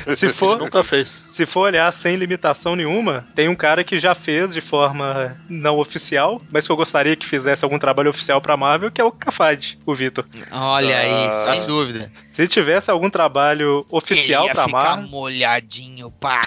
é, 0.07 0.15
Se 0.15 0.29
for, 0.33 0.59
nunca 0.59 0.83
fez. 0.83 1.25
Se 1.31 1.47
for 1.47 1.61
olhar 1.63 1.91
sem 1.93 2.17
limitação 2.17 2.75
nenhuma, 2.77 3.27
tem 3.39 3.49
um 3.49 3.55
cara 3.55 3.85
que 3.85 4.01
já 4.01 4.17
fez 4.17 4.53
de 4.53 4.61
forma 4.61 5.37
não 5.49 5.79
oficial, 5.79 6.43
mas 6.51 6.67
que 6.67 6.73
eu 6.73 6.77
gostaria 6.77 7.15
que 7.15 7.25
fizesse 7.25 7.65
algum 7.65 7.79
trabalho 7.79 8.11
oficial 8.11 8.41
pra 8.41 8.57
Marvel, 8.57 8.91
que 8.91 9.01
é 9.01 9.05
o 9.05 9.13
Cafade, 9.13 9.79
o 9.87 9.95
Vitor. 9.95 10.25
Olha 10.51 10.99
aí, 10.99 11.29
Ah. 11.29 11.55
sem 11.57 11.65
dúvida. 11.69 12.11
Se 12.27 12.49
tivesse 12.49 12.91
algum 12.91 13.09
trabalho 13.09 13.87
oficial 13.93 14.41
ele 14.43 14.49
ia 14.49 14.55
pra 14.57 14.65
ficar 14.67 14.79
Marvel, 14.97 15.09
molhadinho 15.11 16.11
pra 16.11 16.41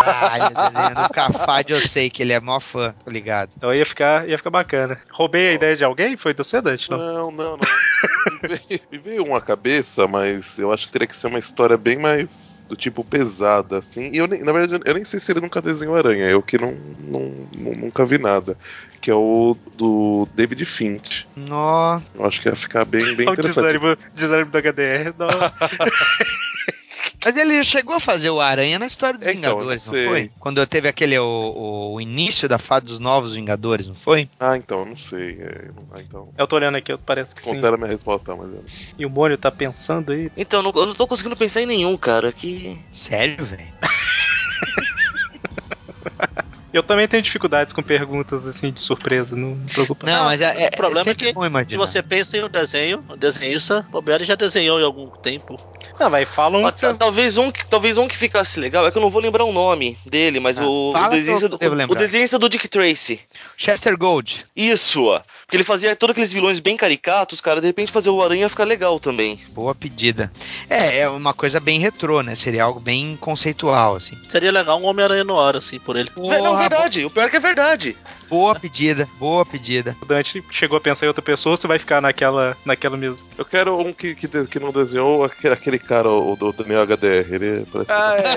caralho 0.00 0.44
o 1.06 1.12
Cafade, 1.12 1.72
eu 1.72 1.78
sei 1.78 2.10
que 2.10 2.20
ele 2.24 2.32
é 2.32 2.40
mó 2.40 2.58
fã, 2.58 2.92
tô 3.04 3.12
ligado. 3.12 3.50
então 3.56 3.72
ia 3.72 3.86
ficar, 3.86 4.28
ia 4.28 4.36
ficar 4.36 4.50
bacana. 4.50 4.98
Roubei 5.12 5.50
a 5.50 5.52
ideia 5.52 5.76
de 5.76 5.84
alguém? 5.84 6.16
Foi 6.16 6.34
do 6.34 6.42
Sedante, 6.42 6.90
não? 6.90 6.98
Não, 6.98 7.30
não, 7.30 7.30
não. 7.30 7.58
Me 8.90 8.98
veio, 8.98 9.24
uma 9.24 9.40
cabeça, 9.40 10.06
mas 10.08 10.58
eu 10.58 10.72
acho 10.72 10.86
que 10.86 10.92
teria 10.92 11.06
que 11.08 11.16
ser 11.16 11.26
uma 11.28 11.38
história 11.38 11.76
bem 11.76 11.98
mais 11.98 12.64
do 12.68 12.76
tipo 12.76 13.04
pesada, 13.04 13.78
assim. 13.78 14.10
E 14.12 14.18
eu 14.18 14.26
nem, 14.26 14.42
na 14.42 14.52
verdade, 14.52 14.82
eu 14.86 14.94
nem 14.94 15.04
sei 15.04 15.20
se 15.20 15.30
ele 15.32 15.40
nunca 15.40 15.60
desenhou 15.60 15.96
aranha, 15.96 16.28
eu 16.30 16.42
que 16.42 16.58
não, 16.58 16.72
não, 16.98 17.48
não- 17.52 17.72
nunca 17.74 18.04
vi 18.06 18.18
nada. 18.18 18.56
Que 19.00 19.10
é 19.10 19.14
o 19.14 19.56
do 19.76 20.26
David 20.34 20.64
Finch. 20.64 21.26
Nó, 21.36 22.00
Eu 22.14 22.24
acho 22.24 22.40
que 22.40 22.48
ia 22.48 22.56
ficar 22.56 22.84
bem, 22.86 23.14
bem 23.14 23.28
Olha 23.28 23.30
o 23.36 23.40
interessante. 23.40 23.66
desânimo, 23.66 23.96
desânimo 24.14 24.50
do 24.50 24.58
HDR. 24.58 25.14
Não. 25.18 25.28
Mas 27.24 27.36
ele 27.36 27.62
chegou 27.64 27.94
a 27.94 28.00
fazer 28.00 28.30
o 28.30 28.40
Aranha 28.40 28.78
na 28.78 28.86
história 28.86 29.18
dos 29.18 29.26
Então, 29.26 29.52
não 29.52 29.58
Vingadores, 29.60 29.86
não, 29.86 29.92
sei. 29.94 30.06
foi? 30.06 30.30
Quando 30.38 30.66
teve 30.66 30.88
aquele 30.88 31.18
o, 31.18 31.92
o 31.94 32.00
início 32.00 32.48
da 32.48 32.58
fase 32.58 32.86
dos 32.86 32.98
novos 32.98 33.34
Vingadores, 33.34 33.86
não 33.86 33.94
foi? 33.94 34.28
Ah, 34.38 34.56
então, 34.56 34.80
eu 34.80 34.86
não 34.86 34.96
sei. 34.96 35.38
É, 35.40 35.70
não- 35.74 35.86
ah, 35.92 36.00
então. 36.00 36.28
Eu 36.36 36.46
tô 36.46 36.56
olhando 36.56 36.76
aqui, 36.76 36.96
parece 36.98 37.34
que 37.34 37.42
sim. 37.42 37.50
Considera 37.50 37.76
minha 37.76 37.88
resposta, 37.88 38.34
mas 38.36 38.48
eu 38.48 38.56
não. 38.56 38.64
E 38.98 39.06
o 39.06 39.10
Mônio 39.10 39.38
tá 39.38 39.50
pensando 39.50 40.12
aí. 40.12 40.30
Então, 40.36 40.62
não- 40.62 40.72
eu 40.74 40.86
não 40.86 40.94
tô 40.94 41.06
conseguindo 41.06 41.36
pensar 41.36 41.62
em 41.62 41.66
nenhum, 41.66 41.96
cara. 41.96 42.32
Que. 42.32 42.78
Sério, 42.92 43.44
velho? 43.44 43.72
Eu 46.74 46.82
também 46.82 47.06
tenho 47.06 47.22
dificuldades 47.22 47.72
com 47.72 47.80
perguntas 47.84 48.48
assim 48.48 48.72
de 48.72 48.80
surpresa, 48.80 49.36
não 49.36 49.50
me 49.50 49.70
preocupa. 49.70 50.04
Não, 50.04 50.24
mas 50.24 50.40
é, 50.40 50.64
é, 50.64 50.66
o 50.66 50.76
problema 50.76 51.02
é 51.02 51.04
sempre 51.04 51.32
que 51.32 51.70
Se 51.70 51.76
você 51.76 52.02
pensa 52.02 52.36
em 52.36 52.42
um 52.42 52.48
desenho, 52.48 53.04
o 53.08 53.16
desenhista, 53.16 53.86
o 53.88 53.92
Bobear 53.92 54.24
já 54.24 54.34
desenhou 54.34 54.80
em 54.80 54.84
algum 54.84 55.08
tempo. 55.22 55.54
Não, 56.00 56.10
vai, 56.10 56.26
falam 56.26 56.62
Pode 56.62 56.80
ser- 56.80 56.96
talvez, 56.96 57.38
um 57.38 57.52
que, 57.52 57.64
talvez 57.64 57.96
um 57.96 58.08
que 58.08 58.16
ficasse 58.16 58.58
legal, 58.58 58.84
é 58.86 58.90
que 58.90 58.98
eu 58.98 59.02
não 59.02 59.08
vou 59.08 59.22
lembrar 59.22 59.44
o 59.44 59.52
nome 59.52 59.96
dele, 60.04 60.40
mas 60.40 60.58
Ah, 60.58 60.66
o, 60.66 60.92
fala 60.92 61.06
o, 61.06 61.10
desenhista, 61.10 61.48
que 61.48 61.54
eu 61.54 61.58
devo 61.58 61.74
o, 61.74 61.78
lembrar. 61.78 61.94
o 61.94 61.98
desenhista 61.98 62.40
do 62.40 62.48
Dick 62.48 62.66
Tracy. 62.66 63.20
Chester 63.56 63.96
Gold. 63.96 64.44
Isso, 64.56 65.04
ó. 65.04 65.20
Porque 65.42 65.56
ele 65.56 65.62
fazia 65.62 65.94
todos 65.94 66.10
aqueles 66.12 66.32
vilões 66.32 66.58
bem 66.58 66.76
caricatos, 66.76 67.40
cara. 67.40 67.60
De 67.60 67.68
repente 67.68 67.92
fazer 67.92 68.10
o 68.10 68.20
Aranha 68.20 68.40
ia 68.42 68.48
ficar 68.48 68.64
legal 68.64 68.98
também. 68.98 69.38
Boa 69.50 69.74
pedida. 69.76 70.32
É, 70.68 70.98
é 71.00 71.08
uma 71.08 71.32
coisa 71.32 71.60
bem 71.60 71.78
retrô, 71.78 72.20
né? 72.22 72.34
Seria 72.34 72.64
algo 72.64 72.80
bem 72.80 73.16
conceitual, 73.20 73.94
assim. 73.94 74.16
Seria 74.28 74.50
legal 74.50 74.80
um 74.80 74.86
Homem-Aranha 74.86 75.22
no 75.22 75.38
ar, 75.38 75.56
assim, 75.56 75.78
por 75.78 75.94
ele. 75.94 76.10
Não, 76.16 76.24
Porra, 76.24 76.63
verdade. 76.68 77.04
O 77.04 77.10
pior 77.10 77.26
é 77.26 77.30
que 77.30 77.36
é 77.36 77.40
verdade. 77.40 77.96
Boa 78.28 78.54
pedida, 78.58 79.08
boa 79.18 79.44
pedida. 79.44 79.94
O 80.00 80.06
Dante 80.06 80.42
chegou 80.50 80.78
a 80.78 80.80
pensar 80.80 81.04
em 81.06 81.08
outra 81.08 81.22
pessoa, 81.22 81.56
você 81.56 81.66
vai 81.66 81.78
ficar 81.78 82.00
naquela, 82.00 82.56
naquela 82.64 82.96
mesmo. 82.96 83.22
Eu 83.36 83.44
quero 83.44 83.78
um 83.78 83.92
que, 83.92 84.14
que, 84.14 84.26
que 84.46 84.58
não 84.58 84.72
desenhou 84.72 85.24
aquele, 85.24 85.52
aquele 85.54 85.78
cara, 85.78 86.08
o 86.08 86.34
do 86.34 86.50
Daniel 86.52 86.86
HDR. 86.86 87.34
Ele 87.34 87.66
parece. 87.70 87.92
Ah, 87.92 88.16
é. 88.18 88.32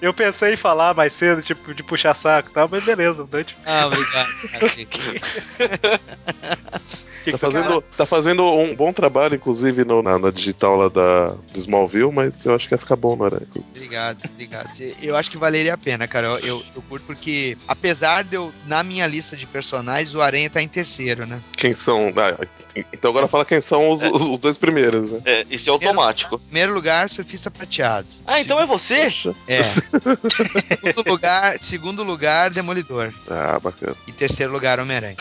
Eu 0.00 0.14
pensei 0.14 0.54
em 0.54 0.56
falar 0.56 0.94
mais 0.94 1.12
cedo, 1.12 1.42
tipo, 1.42 1.74
de 1.74 1.82
puxar 1.82 2.14
saco 2.14 2.50
e 2.50 2.52
tal, 2.52 2.68
mas 2.70 2.84
beleza, 2.84 3.24
o 3.24 3.26
Dante. 3.26 3.56
Ah, 3.66 3.86
obrigado. 3.86 4.28
Que 7.24 7.32
Tá 7.32 7.38
que 7.38 7.44
fazendo, 7.44 7.82
tá 7.96 8.06
fazendo 8.06 8.44
um 8.44 8.74
bom 8.74 8.92
trabalho, 8.92 9.34
inclusive, 9.34 9.84
no- 9.84 10.02
na, 10.02 10.18
na 10.18 10.30
digital 10.30 10.76
lá 10.76 10.88
da, 10.88 11.28
do 11.52 11.58
Smallville, 11.58 12.10
mas 12.12 12.44
eu 12.46 12.54
acho 12.54 12.66
que 12.68 12.74
ia 12.74 12.78
ficar 12.78 12.96
bom 12.96 13.14
no 13.16 13.24
Aranha. 13.24 13.42
Obrigado, 13.74 14.18
obrigado. 14.32 14.70
Eu 15.02 15.16
acho 15.16 15.30
que 15.30 15.36
valeria 15.36 15.74
a 15.74 15.78
pena, 15.78 16.08
cara. 16.08 16.28
Eu, 16.28 16.38
eu, 16.38 16.62
eu 16.76 16.82
curto 16.82 17.04
porque, 17.06 17.56
apesar 17.68 18.24
de 18.24 18.36
eu, 18.36 18.52
na 18.66 18.82
minha 18.82 19.06
lista 19.06 19.36
de 19.36 19.46
personagens, 19.46 20.14
o 20.14 20.20
Aranha 20.22 20.48
tá 20.48 20.62
em 20.62 20.68
terceiro, 20.68 21.26
né? 21.26 21.40
Quem 21.56 21.74
são. 21.74 22.08
ah, 22.16 22.46
então 22.92 23.10
agora 23.10 23.26
fala 23.28 23.44
quem 23.44 23.60
são 23.60 23.90
os, 23.90 24.02
os- 24.02 24.22
os 24.22 24.38
dois 24.38 24.56
primeiros, 24.56 25.12
né? 25.12 25.20
É, 25.24 25.46
esse 25.50 25.68
é 25.68 25.72
automático. 25.72 26.38
Primeiro 26.38 26.72
lugar, 26.74 27.08
surfista 27.10 27.50
prateado. 27.50 28.06
Ah, 28.26 28.40
então 28.40 28.58
é 28.60 28.66
você? 28.66 29.04
Poxa. 29.04 29.34
É. 29.48 29.62
segundo 30.84 31.08
lugar, 31.10 31.58
segundo 31.58 32.02
lugar, 32.04 32.50
Demolidor. 32.50 33.12
Ah, 33.28 33.58
bacana. 33.58 33.96
E 34.06 34.12
terceiro 34.12 34.52
lugar, 34.52 34.78
Homem-Aranha. 34.80 35.16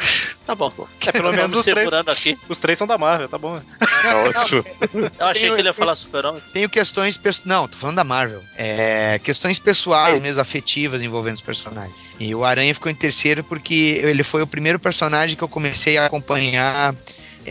Tá 0.45 0.55
bom. 0.55 0.71
É, 1.05 1.11
pelo 1.11 1.31
menos 1.31 1.55
os 1.55 1.63
três, 1.63 1.77
segurando 1.77 2.09
aqui. 2.09 2.37
os 2.49 2.57
três 2.57 2.77
são 2.77 2.87
da 2.87 2.97
Marvel, 2.97 3.29
tá 3.29 3.37
bom. 3.37 3.61
Tá 4.01 4.17
ótimo. 4.23 4.63
Eu 5.19 5.25
achei 5.27 5.41
Tenho- 5.43 5.53
que 5.55 5.61
ele 5.61 5.67
ia 5.69 5.73
falar 5.73 5.95
super-homem. 5.95 6.41
Tenho 6.53 6.67
questões. 6.69 7.17
pesso- 7.17 7.43
Não, 7.45 7.67
tô 7.67 7.77
falando 7.77 7.97
da 7.97 8.03
Marvel. 8.03 8.41
É, 8.57 9.19
questões 9.23 9.59
pessoais, 9.59 10.19
mesmo 10.19 10.41
afetivas 10.41 11.01
envolvendo 11.03 11.35
os 11.35 11.41
personagens. 11.41 11.93
E 12.19 12.33
o 12.33 12.43
Aranha 12.43 12.73
ficou 12.73 12.91
em 12.91 12.95
terceiro 12.95 13.43
porque 13.43 14.01
ele 14.03 14.23
foi 14.23 14.41
o 14.41 14.47
primeiro 14.47 14.79
personagem 14.79 15.35
que 15.37 15.43
eu 15.43 15.47
comecei 15.47 15.97
a 15.97 16.07
acompanhar 16.07 16.95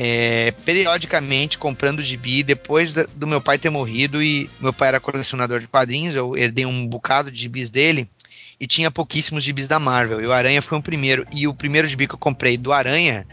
é, 0.00 0.52
periodicamente, 0.64 1.58
comprando 1.58 2.04
gibi, 2.04 2.44
depois 2.44 2.94
do 2.94 3.26
meu 3.26 3.40
pai 3.40 3.58
ter 3.58 3.68
morrido. 3.68 4.22
E 4.22 4.48
meu 4.60 4.72
pai 4.72 4.88
era 4.88 5.00
colecionador 5.00 5.58
de 5.58 5.66
quadrinhos, 5.66 6.14
eu 6.14 6.36
herdei 6.36 6.64
um 6.64 6.86
bocado 6.86 7.32
de 7.32 7.40
gibis 7.40 7.68
dele. 7.68 8.08
E 8.60 8.66
tinha 8.66 8.90
pouquíssimos 8.90 9.44
gibis 9.44 9.68
da 9.68 9.78
Marvel. 9.78 10.20
E 10.20 10.26
o 10.26 10.32
Aranha 10.32 10.60
foi 10.60 10.76
o 10.78 10.82
primeiro. 10.82 11.24
E 11.32 11.46
o 11.46 11.54
primeiro 11.54 11.86
gibi 11.86 12.08
que 12.08 12.14
eu 12.14 12.18
comprei 12.18 12.56
do 12.56 12.72
Aranha, 12.72 13.24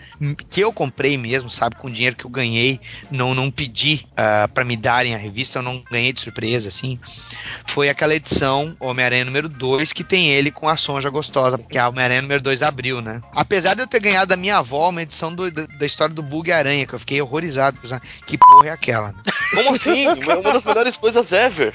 que 0.51 0.61
eu 0.61 0.71
comprei 0.71 1.17
mesmo, 1.17 1.49
sabe, 1.49 1.75
com 1.77 1.89
dinheiro 1.89 2.15
que 2.15 2.25
eu 2.25 2.29
ganhei, 2.29 2.79
não, 3.09 3.33
não 3.33 3.49
pedi 3.49 4.05
ah, 4.15 4.47
pra 4.53 4.63
me 4.63 4.77
darem 4.77 5.15
a 5.15 5.17
revista, 5.17 5.57
eu 5.59 5.63
não 5.63 5.83
ganhei 5.91 6.13
de 6.13 6.19
surpresa, 6.19 6.69
assim. 6.69 6.99
Foi 7.65 7.89
aquela 7.89 8.13
edição 8.13 8.75
Homem-Aranha 8.79 9.25
número 9.25 9.49
2, 9.49 9.93
que 9.93 10.03
tem 10.03 10.29
ele 10.31 10.51
com 10.51 10.69
a 10.69 10.77
Sonja 10.77 11.09
Gostosa, 11.09 11.57
porque 11.57 11.77
a 11.79 11.89
Homem-Aranha 11.89 12.21
número 12.21 12.43
2 12.43 12.61
abriu, 12.61 13.01
né? 13.01 13.19
Apesar 13.35 13.73
de 13.73 13.81
eu 13.81 13.87
ter 13.87 13.99
ganhado 14.01 14.27
da 14.29 14.37
minha 14.37 14.57
avó 14.57 14.89
uma 14.89 15.01
edição 15.01 15.33
do- 15.33 15.49
da, 15.49 15.65
da 15.65 15.85
história 15.87 16.13
do 16.13 16.21
Bug 16.21 16.51
Aranha, 16.51 16.85
que 16.85 16.93
eu 16.93 16.99
fiquei 16.99 17.19
horrorizado. 17.19 17.79
Que 18.27 18.37
porra 18.37 18.67
é 18.67 18.71
aquela? 18.71 19.07
né? 19.11 19.15
Como 19.55 19.73
assim? 19.73 20.07
Uma 20.07 20.35
uma 20.37 20.53
das 20.53 20.65
melhores 20.65 20.95
coisas 20.95 21.31
ever. 21.31 21.73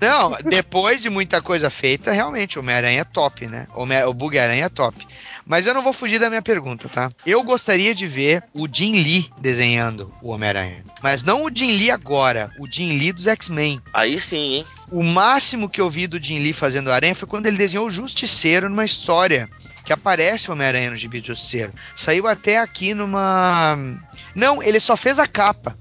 Não, 0.00 0.36
depois 0.50 1.00
de 1.00 1.08
muita 1.10 1.40
coisa 1.40 1.70
feita, 1.70 2.10
realmente, 2.10 2.58
o 2.58 2.62
Homem-Aranha 2.88 3.00
é 3.00 3.04
top, 3.04 3.46
né? 3.46 3.66
O, 3.74 3.82
Homem- 3.82 4.04
o 4.04 4.12
Bug-Aranha 4.14 4.64
é 4.64 4.68
top. 4.68 5.06
Mas 5.46 5.66
eu 5.66 5.74
não 5.74 5.82
vou 5.82 5.92
fugir 5.92 6.18
da 6.18 6.28
minha 6.28 6.42
pergunta, 6.42 6.88
tá? 6.88 7.10
Eu 7.24 7.42
gostaria 7.42 7.94
de 7.94 8.06
ver 8.06 8.42
o 8.54 8.66
Jim 8.70 8.92
Lee 9.02 9.30
desenhando 9.38 10.12
o 10.22 10.30
Homem-Aranha. 10.30 10.84
Mas 11.02 11.22
não 11.22 11.44
o 11.44 11.50
Jim 11.54 11.72
Lee 11.76 11.90
agora, 11.90 12.50
o 12.58 12.66
Jim 12.70 12.98
Lee 12.98 13.12
dos 13.12 13.26
X-Men. 13.26 13.80
Aí 13.92 14.18
sim, 14.18 14.56
hein? 14.56 14.66
O 14.90 15.02
máximo 15.02 15.68
que 15.68 15.80
eu 15.80 15.88
vi 15.90 16.06
do 16.06 16.22
Jim 16.22 16.38
Lee 16.40 16.52
fazendo 16.52 16.90
Aranha 16.90 17.14
foi 17.14 17.28
quando 17.28 17.46
ele 17.46 17.56
desenhou 17.56 17.86
o 17.86 17.90
Justiceiro 17.90 18.68
numa 18.68 18.84
história 18.84 19.48
que 19.84 19.92
aparece 19.92 20.48
o 20.50 20.52
Homem-Aranha 20.52 20.90
no 20.90 20.96
gibi 20.96 21.20
do 21.20 21.28
Justiceiro. 21.28 21.72
Saiu 21.96 22.26
até 22.26 22.58
aqui 22.58 22.92
numa. 22.94 23.78
Não, 24.34 24.62
ele 24.62 24.80
só 24.80 24.96
fez 24.96 25.18
a 25.18 25.26
capa. 25.26 25.76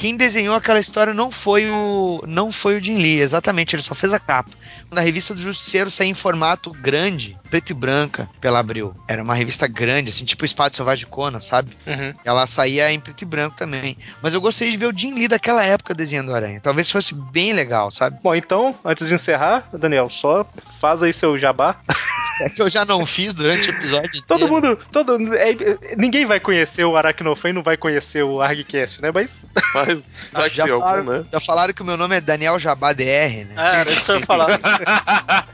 Quem 0.00 0.16
desenhou 0.16 0.54
aquela 0.54 0.80
história 0.80 1.12
não 1.12 1.30
foi 1.30 1.68
o 1.68 2.24
não 2.26 2.50
foi 2.50 2.78
o 2.78 2.82
Jim 2.82 2.96
Lee, 2.96 3.20
exatamente, 3.20 3.76
ele 3.76 3.82
só 3.82 3.94
fez 3.94 4.14
a 4.14 4.18
capa. 4.18 4.50
Quando 4.88 4.98
a 4.98 5.02
revista 5.02 5.34
do 5.34 5.42
Justiceiro 5.42 5.90
saiu 5.90 6.08
em 6.08 6.14
formato 6.14 6.72
grande, 6.72 7.36
preto 7.50 7.68
e 7.68 7.74
branca, 7.74 8.26
pela 8.40 8.58
Abril. 8.58 8.94
Era 9.06 9.22
uma 9.22 9.34
revista 9.34 9.66
grande, 9.66 10.08
assim, 10.08 10.24
tipo 10.24 10.42
o 10.42 10.46
Espada 10.46 10.74
Selvagem 10.74 11.04
de 11.04 11.10
Conan, 11.10 11.42
sabe? 11.42 11.76
Uhum. 11.86 12.14
Ela 12.24 12.46
saía 12.46 12.90
em 12.90 12.98
preto 12.98 13.20
e 13.20 13.24
branco 13.26 13.58
também. 13.58 13.94
Mas 14.22 14.32
eu 14.32 14.40
gostaria 14.40 14.70
de 14.72 14.78
ver 14.78 14.86
o 14.86 14.96
Jim 14.96 15.12
Lee 15.12 15.28
daquela 15.28 15.62
época 15.62 15.92
desenhando 15.92 16.30
o 16.30 16.34
Aranha. 16.34 16.60
Talvez 16.62 16.90
fosse 16.90 17.14
bem 17.14 17.52
legal, 17.52 17.90
sabe? 17.90 18.18
Bom, 18.22 18.34
então, 18.34 18.74
antes 18.82 19.06
de 19.06 19.12
encerrar, 19.12 19.68
Daniel, 19.70 20.08
só 20.08 20.46
faz 20.80 21.02
aí 21.02 21.12
seu 21.12 21.38
jabá. 21.38 21.76
É 22.40 22.48
que 22.48 22.62
eu 22.62 22.70
já 22.70 22.86
não 22.86 23.04
fiz 23.04 23.34
durante 23.34 23.68
o 23.68 23.74
episódio 23.74 24.08
inteiro. 24.16 24.24
Todo 24.26 24.48
mundo, 24.48 24.78
todo, 24.90 25.34
é, 25.34 25.94
ninguém 25.96 26.24
vai 26.24 26.40
conhecer 26.40 26.84
o 26.84 26.96
Aracnofan 26.96 27.50
e 27.50 27.52
não 27.52 27.62
vai 27.62 27.76
conhecer 27.76 28.22
o 28.22 28.40
ArgCast, 28.40 29.02
né? 29.02 29.10
Mas 29.12 29.46
Mas 29.94 30.42
vai 30.42 30.50
já, 30.50 30.64
algum, 30.64 30.80
falaram, 30.80 31.04
né? 31.04 31.24
já 31.32 31.40
falaram 31.40 31.74
que 31.74 31.82
o 31.82 31.84
meu 31.84 31.96
nome 31.96 32.16
é 32.16 32.20
Daniel 32.20 32.58
Jabá 32.58 32.92
DR, 32.92 33.46
né? 33.46 33.54
É, 33.56 33.76
era 33.80 33.90
isso 33.90 34.04
que 34.04 34.10
eu 34.10 34.20
ia 34.20 34.26
falar. 34.26 34.48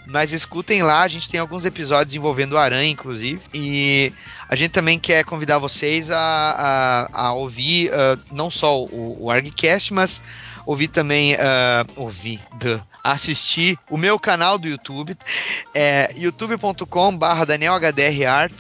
mas 0.07 0.33
escutem 0.33 0.83
lá, 0.83 1.03
a 1.03 1.09
gente 1.09 1.31
tem 1.31 1.41
alguns 1.41 1.65
episódios 1.65 2.15
envolvendo 2.15 2.57
Aranha, 2.57 2.91
inclusive. 2.91 3.41
E 3.53 4.13
a 4.49 4.57
gente 4.57 4.71
também 4.71 4.99
quer 4.99 5.25
convidar 5.25 5.59
vocês 5.59 6.11
a, 6.11 6.19
a, 6.19 7.27
a 7.27 7.33
ouvir 7.33 7.93
ah, 7.93 8.19
não 8.31 8.51
só 8.51 8.83
o, 8.83 9.17
o 9.21 9.31
ArgCast, 9.31 9.93
mas 9.93 10.21
ouvir 10.67 10.89
também, 10.89 11.37
ouvir, 11.97 12.41
duh, 12.59 12.81
assistir 13.03 13.79
o 13.91 13.97
meu 13.97 14.19
canal 14.19 14.59
do 14.59 14.69
YouTube, 14.69 15.17
é 15.75 16.13
youtube.com 16.17 17.17
barra 17.17 17.45
DanielHDRArt, 17.45 18.53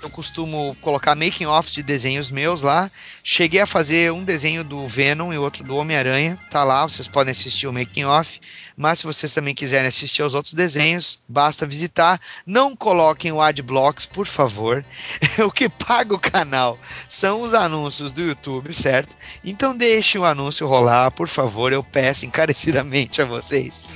eu 0.00 0.08
costumo 0.08 0.76
colocar 0.80 1.16
making 1.16 1.46
offs 1.46 1.74
de 1.74 1.82
desenhos 1.82 2.30
meus 2.30 2.62
lá, 2.62 2.90
cheguei 3.24 3.60
a 3.60 3.66
fazer 3.66 4.12
um 4.12 4.22
desenho 4.22 4.62
do 4.62 4.86
Venom 4.86 5.32
e 5.32 5.38
outro 5.38 5.64
do 5.64 5.76
Homem-Aranha, 5.76 6.38
tá 6.50 6.62
lá, 6.62 6.88
vocês 6.88 7.08
podem 7.08 7.32
assistir 7.32 7.66
o 7.66 7.72
making 7.72 8.04
off, 8.04 8.40
mas 8.78 9.00
se 9.00 9.06
vocês 9.06 9.32
também 9.32 9.56
quiserem 9.56 9.88
assistir 9.88 10.22
aos 10.22 10.34
outros 10.34 10.54
desenhos, 10.54 11.18
basta 11.28 11.66
visitar, 11.66 12.20
não 12.46 12.76
coloquem 12.76 13.32
o 13.32 13.40
adblocks, 13.40 14.06
por 14.06 14.24
favor, 14.24 14.84
o 15.44 15.50
que 15.50 15.68
paga 15.68 16.14
o 16.14 16.18
canal 16.18 16.78
são 17.08 17.42
os 17.42 17.52
anúncios 17.52 18.12
do 18.12 18.22
YouTube, 18.22 18.72
certo? 18.72 19.14
Então 19.44 19.76
deixe 19.76 20.16
o 20.16 20.24
anúncio 20.24 20.64
rolar, 20.64 21.10
por 21.10 21.26
favor, 21.26 21.72
eu 21.72 21.82
peço 21.82 22.24
encarecidamente 22.24 23.20
a 23.20 23.24
vocês. 23.24 23.88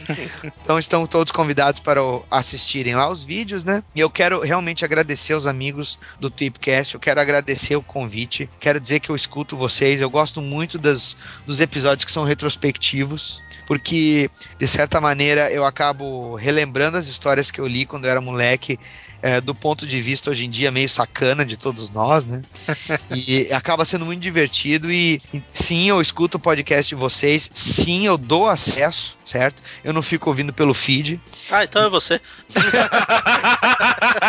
Então 0.42 0.80
estão 0.80 1.06
todos 1.06 1.30
convidados 1.30 1.78
para 1.78 2.00
assistirem 2.28 2.96
lá 2.96 3.09
os 3.09 3.22
vídeos, 3.22 3.62
né? 3.62 3.84
E 3.94 4.00
eu 4.00 4.10
quero 4.10 4.40
realmente 4.40 4.84
agradecer 4.84 5.34
aos 5.34 5.46
amigos 5.46 5.96
do 6.18 6.28
Tipcast, 6.28 6.94
eu 6.94 7.00
quero 7.00 7.20
agradecer 7.20 7.76
o 7.76 7.82
convite, 7.82 8.50
quero 8.59 8.80
dizer 8.80 8.98
que 8.98 9.10
eu 9.10 9.16
escuto 9.16 9.56
vocês, 9.56 10.00
eu 10.00 10.10
gosto 10.10 10.42
muito 10.42 10.76
das, 10.76 11.16
dos 11.46 11.60
episódios 11.60 12.04
que 12.04 12.10
são 12.10 12.24
retrospectivos, 12.24 13.40
porque 13.66 14.28
de 14.59 14.66
certa 14.72 15.00
maneira 15.00 15.50
eu 15.52 15.64
acabo 15.64 16.34
relembrando 16.34 16.96
as 16.98 17.06
histórias 17.06 17.50
que 17.50 17.60
eu 17.60 17.66
li 17.66 17.86
quando 17.86 18.04
eu 18.06 18.10
era 18.10 18.20
moleque. 18.20 18.78
é, 19.24 19.40
do 19.40 19.54
ponto 19.54 19.86
de 19.86 20.00
vista 20.00 20.30
hoje 20.30 20.44
em 20.46 20.50
dia 20.50 20.72
meio 20.72 20.88
sacana 20.88 21.44
de 21.46 21.56
todos 21.56 21.88
nós, 21.90 22.24
né? 22.24 22.42
E 23.10 23.52
acaba 23.52 23.84
sendo 23.84 24.04
muito 24.04 24.20
divertido. 24.20 24.90
E 24.90 25.20
e 25.32 25.40
sim, 25.48 25.88
eu 25.88 26.00
escuto 26.00 26.38
o 26.38 26.40
podcast 26.40 26.88
de 26.88 26.96
vocês. 26.96 27.48
Sim, 27.54 28.04
eu 28.04 28.18
dou 28.18 28.48
acesso, 28.48 29.16
certo? 29.24 29.62
Eu 29.84 29.92
não 29.92 30.02
fico 30.02 30.28
ouvindo 30.28 30.52
pelo 30.52 30.74
feed. 30.74 31.20
Ah, 31.50 31.62
então 31.62 31.84
é 31.84 31.88
você. 31.88 32.20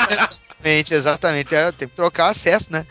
Exatamente, 0.10 0.94
exatamente. 0.94 1.56
É, 1.56 1.72
tem 1.72 1.88
que 1.88 1.96
trocar 1.96 2.30
acesso, 2.30 2.68
né? 2.72 2.86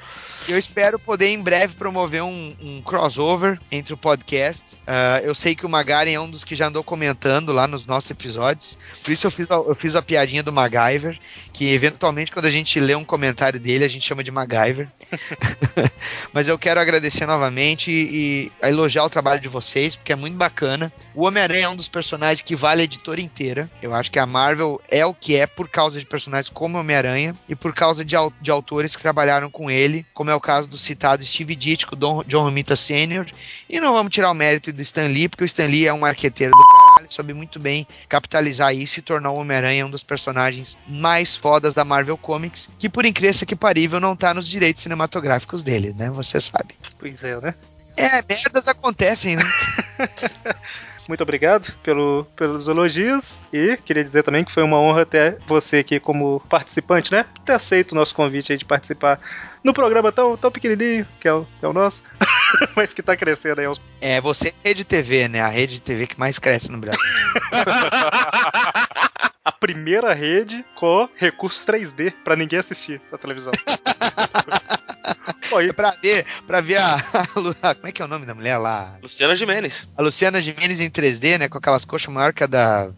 Eu 0.49 0.59
espero 0.59 0.99
poder 0.99 1.29
em 1.29 1.41
breve 1.41 1.75
promover 1.75 2.23
um, 2.23 2.55
um 2.61 2.83
crossover 2.83 3.59
entre 3.71 3.95
o 3.95 3.97
podcast. 3.97 4.77
Ah, 4.87 5.21
eu 5.23 5.35
sei 5.35 5.55
que 5.55 5.65
o 5.65 5.69
Magaren 5.69 6.11
é 6.13 6.21
um 6.21 6.29
dos 6.29 6.43
que 6.45 6.57
já 6.57 6.67
andou 6.67 6.83
comentando 6.83 7.53
lá 7.53 7.67
nos 7.67 7.87
nossos 7.87 8.11
episódios. 8.11 8.77
Por 9.05 9.13
isso 9.13 9.27
eu 9.27 9.31
fiz, 9.31 9.49
a- 9.51 9.55
eu 9.55 9.75
fiz 9.75 9.95
a 9.95 10.03
piadinha 10.03 10.43
do 10.43 10.53
MacGyver, 10.53 11.19
que 11.53 11.73
eventualmente 11.73 12.33
quando 12.33 12.47
a 12.47 12.51
gente 12.51 12.81
lê 12.81 12.95
um 12.95 13.05
comentário 13.05 13.61
dele, 13.61 13.85
a 13.85 13.89
gente 13.89 14.07
chama 14.07 14.25
de 14.25 14.31
MacGyver. 14.33 14.89
Mas 16.33 16.49
eu 16.49 16.59
quero 16.59 16.81
agradecer 16.81 17.25
novamente 17.27 17.91
e, 17.91 18.51
e 18.63 18.67
elogiar 18.69 19.05
o 19.05 19.11
trabalho 19.11 19.41
de 19.41 19.49
vocês, 19.49 19.95
porque 19.95 20.13
é 20.13 20.17
muito 20.17 20.37
bacana. 20.37 20.93
O 21.15 21.25
Homem-Aranha 21.25 21.67
é 21.67 21.69
um 21.69 21.77
dos 21.77 21.89
personagens 21.89 22.43
que 22.43 22.57
vale 22.57 22.81
a 22.83 22.85
editora 22.85 23.21
inteira. 23.21 23.71
Eu 23.81 23.95
acho 23.95 24.11
que 24.11 24.19
a 24.19 24.27
Marvel 24.27 24.81
é 24.91 25.07
o 25.07 25.15
que 25.15 25.37
é 25.37 25.47
por 25.47 25.69
causa 25.69 26.01
de 26.01 26.07
personagens 26.07 26.51
como 26.53 26.79
Homem-Aranha 26.79 27.35
e 27.49 27.55
por 27.55 27.73
causa 27.73 28.05
de, 28.05 28.17
de 28.41 28.51
autores 28.51 28.97
que 28.97 29.03
trabalharam 29.03 29.49
com 29.51 29.71
ele, 29.71 30.05
como 30.13 30.32
é 30.33 30.35
o 30.35 30.41
caso 30.41 30.69
do 30.69 30.77
citado 30.77 31.25
Steve 31.25 31.55
Ditko, 31.55 31.95
Don, 31.95 32.23
John 32.25 32.45
Romita 32.45 32.75
Sr. 32.77 33.33
E 33.69 33.81
não 33.81 33.93
vamos 33.93 34.13
tirar 34.13 34.31
o 34.31 34.35
mérito 34.35 34.73
do 34.73 34.83
Stan 34.83 35.07
Lee, 35.07 35.29
porque 35.29 35.45
o 35.45 35.47
Stan 35.47 35.67
Lee 35.67 35.87
é 35.87 35.93
um 35.93 36.01
marqueteiro 36.01 36.53
do 36.53 36.67
caralho, 36.69 37.13
soube 37.13 37.33
muito 37.33 37.61
bem 37.61 37.87
capitalizar 38.09 38.75
isso 38.75 38.99
e 38.99 39.03
tornar 39.03 39.31
o 39.31 39.37
Homem-Aranha 39.37 39.87
um 39.87 39.91
dos 39.91 40.03
personagens 40.03 40.77
mais 40.87 41.37
fodas 41.37 41.75
da 41.75 41.85
Marvel 41.85 42.17
Comics, 42.17 42.69
que 42.79 42.89
por 42.89 43.05
incrível 43.05 43.47
que 43.47 43.57
parível 43.57 44.01
não 44.01 44.17
tá 44.17 44.35
nos 44.35 44.49
direitos 44.49 44.83
cinematográficos 44.83 45.63
dele, 45.63 45.95
né? 45.97 46.11
Você 46.11 46.41
sabe. 46.41 46.75
Pois 46.99 47.23
é, 47.23 47.41
né? 47.41 47.55
É, 47.97 48.23
merdas 48.23 48.69
acontecem, 48.69 49.37
né? 49.37 49.45
Muito 51.13 51.25
obrigado 51.25 51.71
pelo, 51.83 52.27
pelos 52.35 52.69
elogios 52.69 53.43
e 53.53 53.77
queria 53.77 54.03
dizer 54.03 54.23
também 54.23 54.43
que 54.43 54.51
foi 54.51 54.63
uma 54.63 54.81
honra 54.81 55.05
ter 55.05 55.37
você 55.47 55.77
aqui 55.77 56.01
como 56.01 56.41
participante, 56.49 57.13
né? 57.13 57.27
Ter 57.45 57.53
aceito 57.53 57.93
o 57.93 57.95
nosso 57.95 58.15
convite 58.15 58.51
aí 58.51 58.57
de 58.57 58.65
participar 58.65 59.21
no 59.63 59.75
programa 59.75 60.11
tão, 60.11 60.39
tão 60.39 60.51
pequenininho 60.51 61.07
que 61.21 61.29
é 61.29 61.35
o, 61.35 61.47
que 61.61 61.67
é 61.67 61.69
o 61.69 61.73
nosso, 61.75 62.03
mas 62.75 62.95
que 62.95 63.03
tá 63.03 63.15
crescendo 63.15 63.61
aí 63.61 63.67
aos 63.67 63.79
É, 64.01 64.23
você 64.23 64.55
é 64.65 64.69
Rede 64.69 64.87
TV, 64.87 65.29
né? 65.29 65.43
A 65.43 65.49
rede 65.49 65.83
TV 65.83 66.07
que 66.07 66.19
mais 66.19 66.39
cresce 66.39 66.73
no 66.73 66.79
Brasil. 66.79 66.99
A 69.45 69.53
primeira 69.53 70.15
rede 70.15 70.65
com 70.75 71.07
recurso 71.17 71.63
3D 71.63 72.15
pra 72.25 72.37
ninguém 72.37 72.59
assistir 72.59 73.03
na 73.11 73.19
televisão. 73.19 73.53
E 75.61 75.69
É 75.69 75.73
pra 75.73 75.91
ver, 75.91 76.25
pra 76.47 76.61
ver 76.61 76.79
a, 76.79 76.95
a 77.63 77.75
Como 77.75 77.87
é 77.87 77.93
que 77.93 78.01
é 78.01 78.05
o 78.05 78.09
nome 78.09 78.25
da 78.27 78.35
mulher 78.35 78.57
lá? 78.59 78.97
Luciana 79.03 79.35
Jimenez. 79.35 79.89
A 79.97 80.03
Luciana 80.03 80.41
Gimenez 80.41 80.79
em 80.81 80.91
3D, 80.91 81.39
né? 81.39 81.49
Com 81.49 81.59
aquelas 81.59 81.85
coxas 81.85 82.13
maior 82.13 82.33
que 82.33 82.45
a 82.45 82.47
da. 82.47 82.91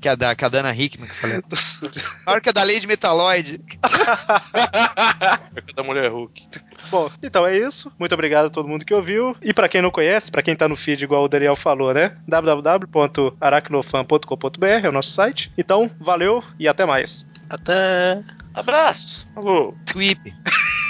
Que 0.00 0.08
a 0.08 0.14
da, 0.16 0.34
que 0.34 0.44
a 0.44 0.48
Dana 0.48 0.74
Hickman 0.74 1.08
que 1.08 1.14
eu 1.14 1.18
falei. 1.18 1.40
Maior 2.26 2.40
que 2.40 2.48
a 2.48 2.52
da 2.52 2.64
Lady 2.64 2.86
Metaloid. 2.88 3.60
É 5.54 5.72
da 5.74 5.82
mulher 5.82 6.10
Hulk. 6.10 6.48
Bom, 6.90 7.10
então 7.22 7.46
é 7.46 7.56
isso. 7.56 7.90
Muito 7.98 8.12
obrigado 8.12 8.46
a 8.46 8.50
todo 8.50 8.68
mundo 8.68 8.84
que 8.84 8.92
ouviu. 8.92 9.34
E 9.40 9.54
pra 9.54 9.68
quem 9.68 9.80
não 9.80 9.90
conhece, 9.90 10.30
pra 10.30 10.42
quem 10.42 10.54
tá 10.56 10.68
no 10.68 10.76
feed 10.76 11.02
igual 11.04 11.24
o 11.24 11.28
Daniel 11.28 11.54
falou, 11.56 11.94
né? 11.94 12.16
www.aracnofan.com.br 12.26 14.66
é 14.82 14.88
o 14.88 14.92
nosso 14.92 15.12
site. 15.12 15.52
Então, 15.56 15.88
valeu 16.00 16.42
e 16.58 16.66
até 16.66 16.84
mais. 16.84 17.24
Até. 17.48 18.20
Abraços. 18.54 19.24
Falou. 19.34 19.76
Sweep. 19.86 20.34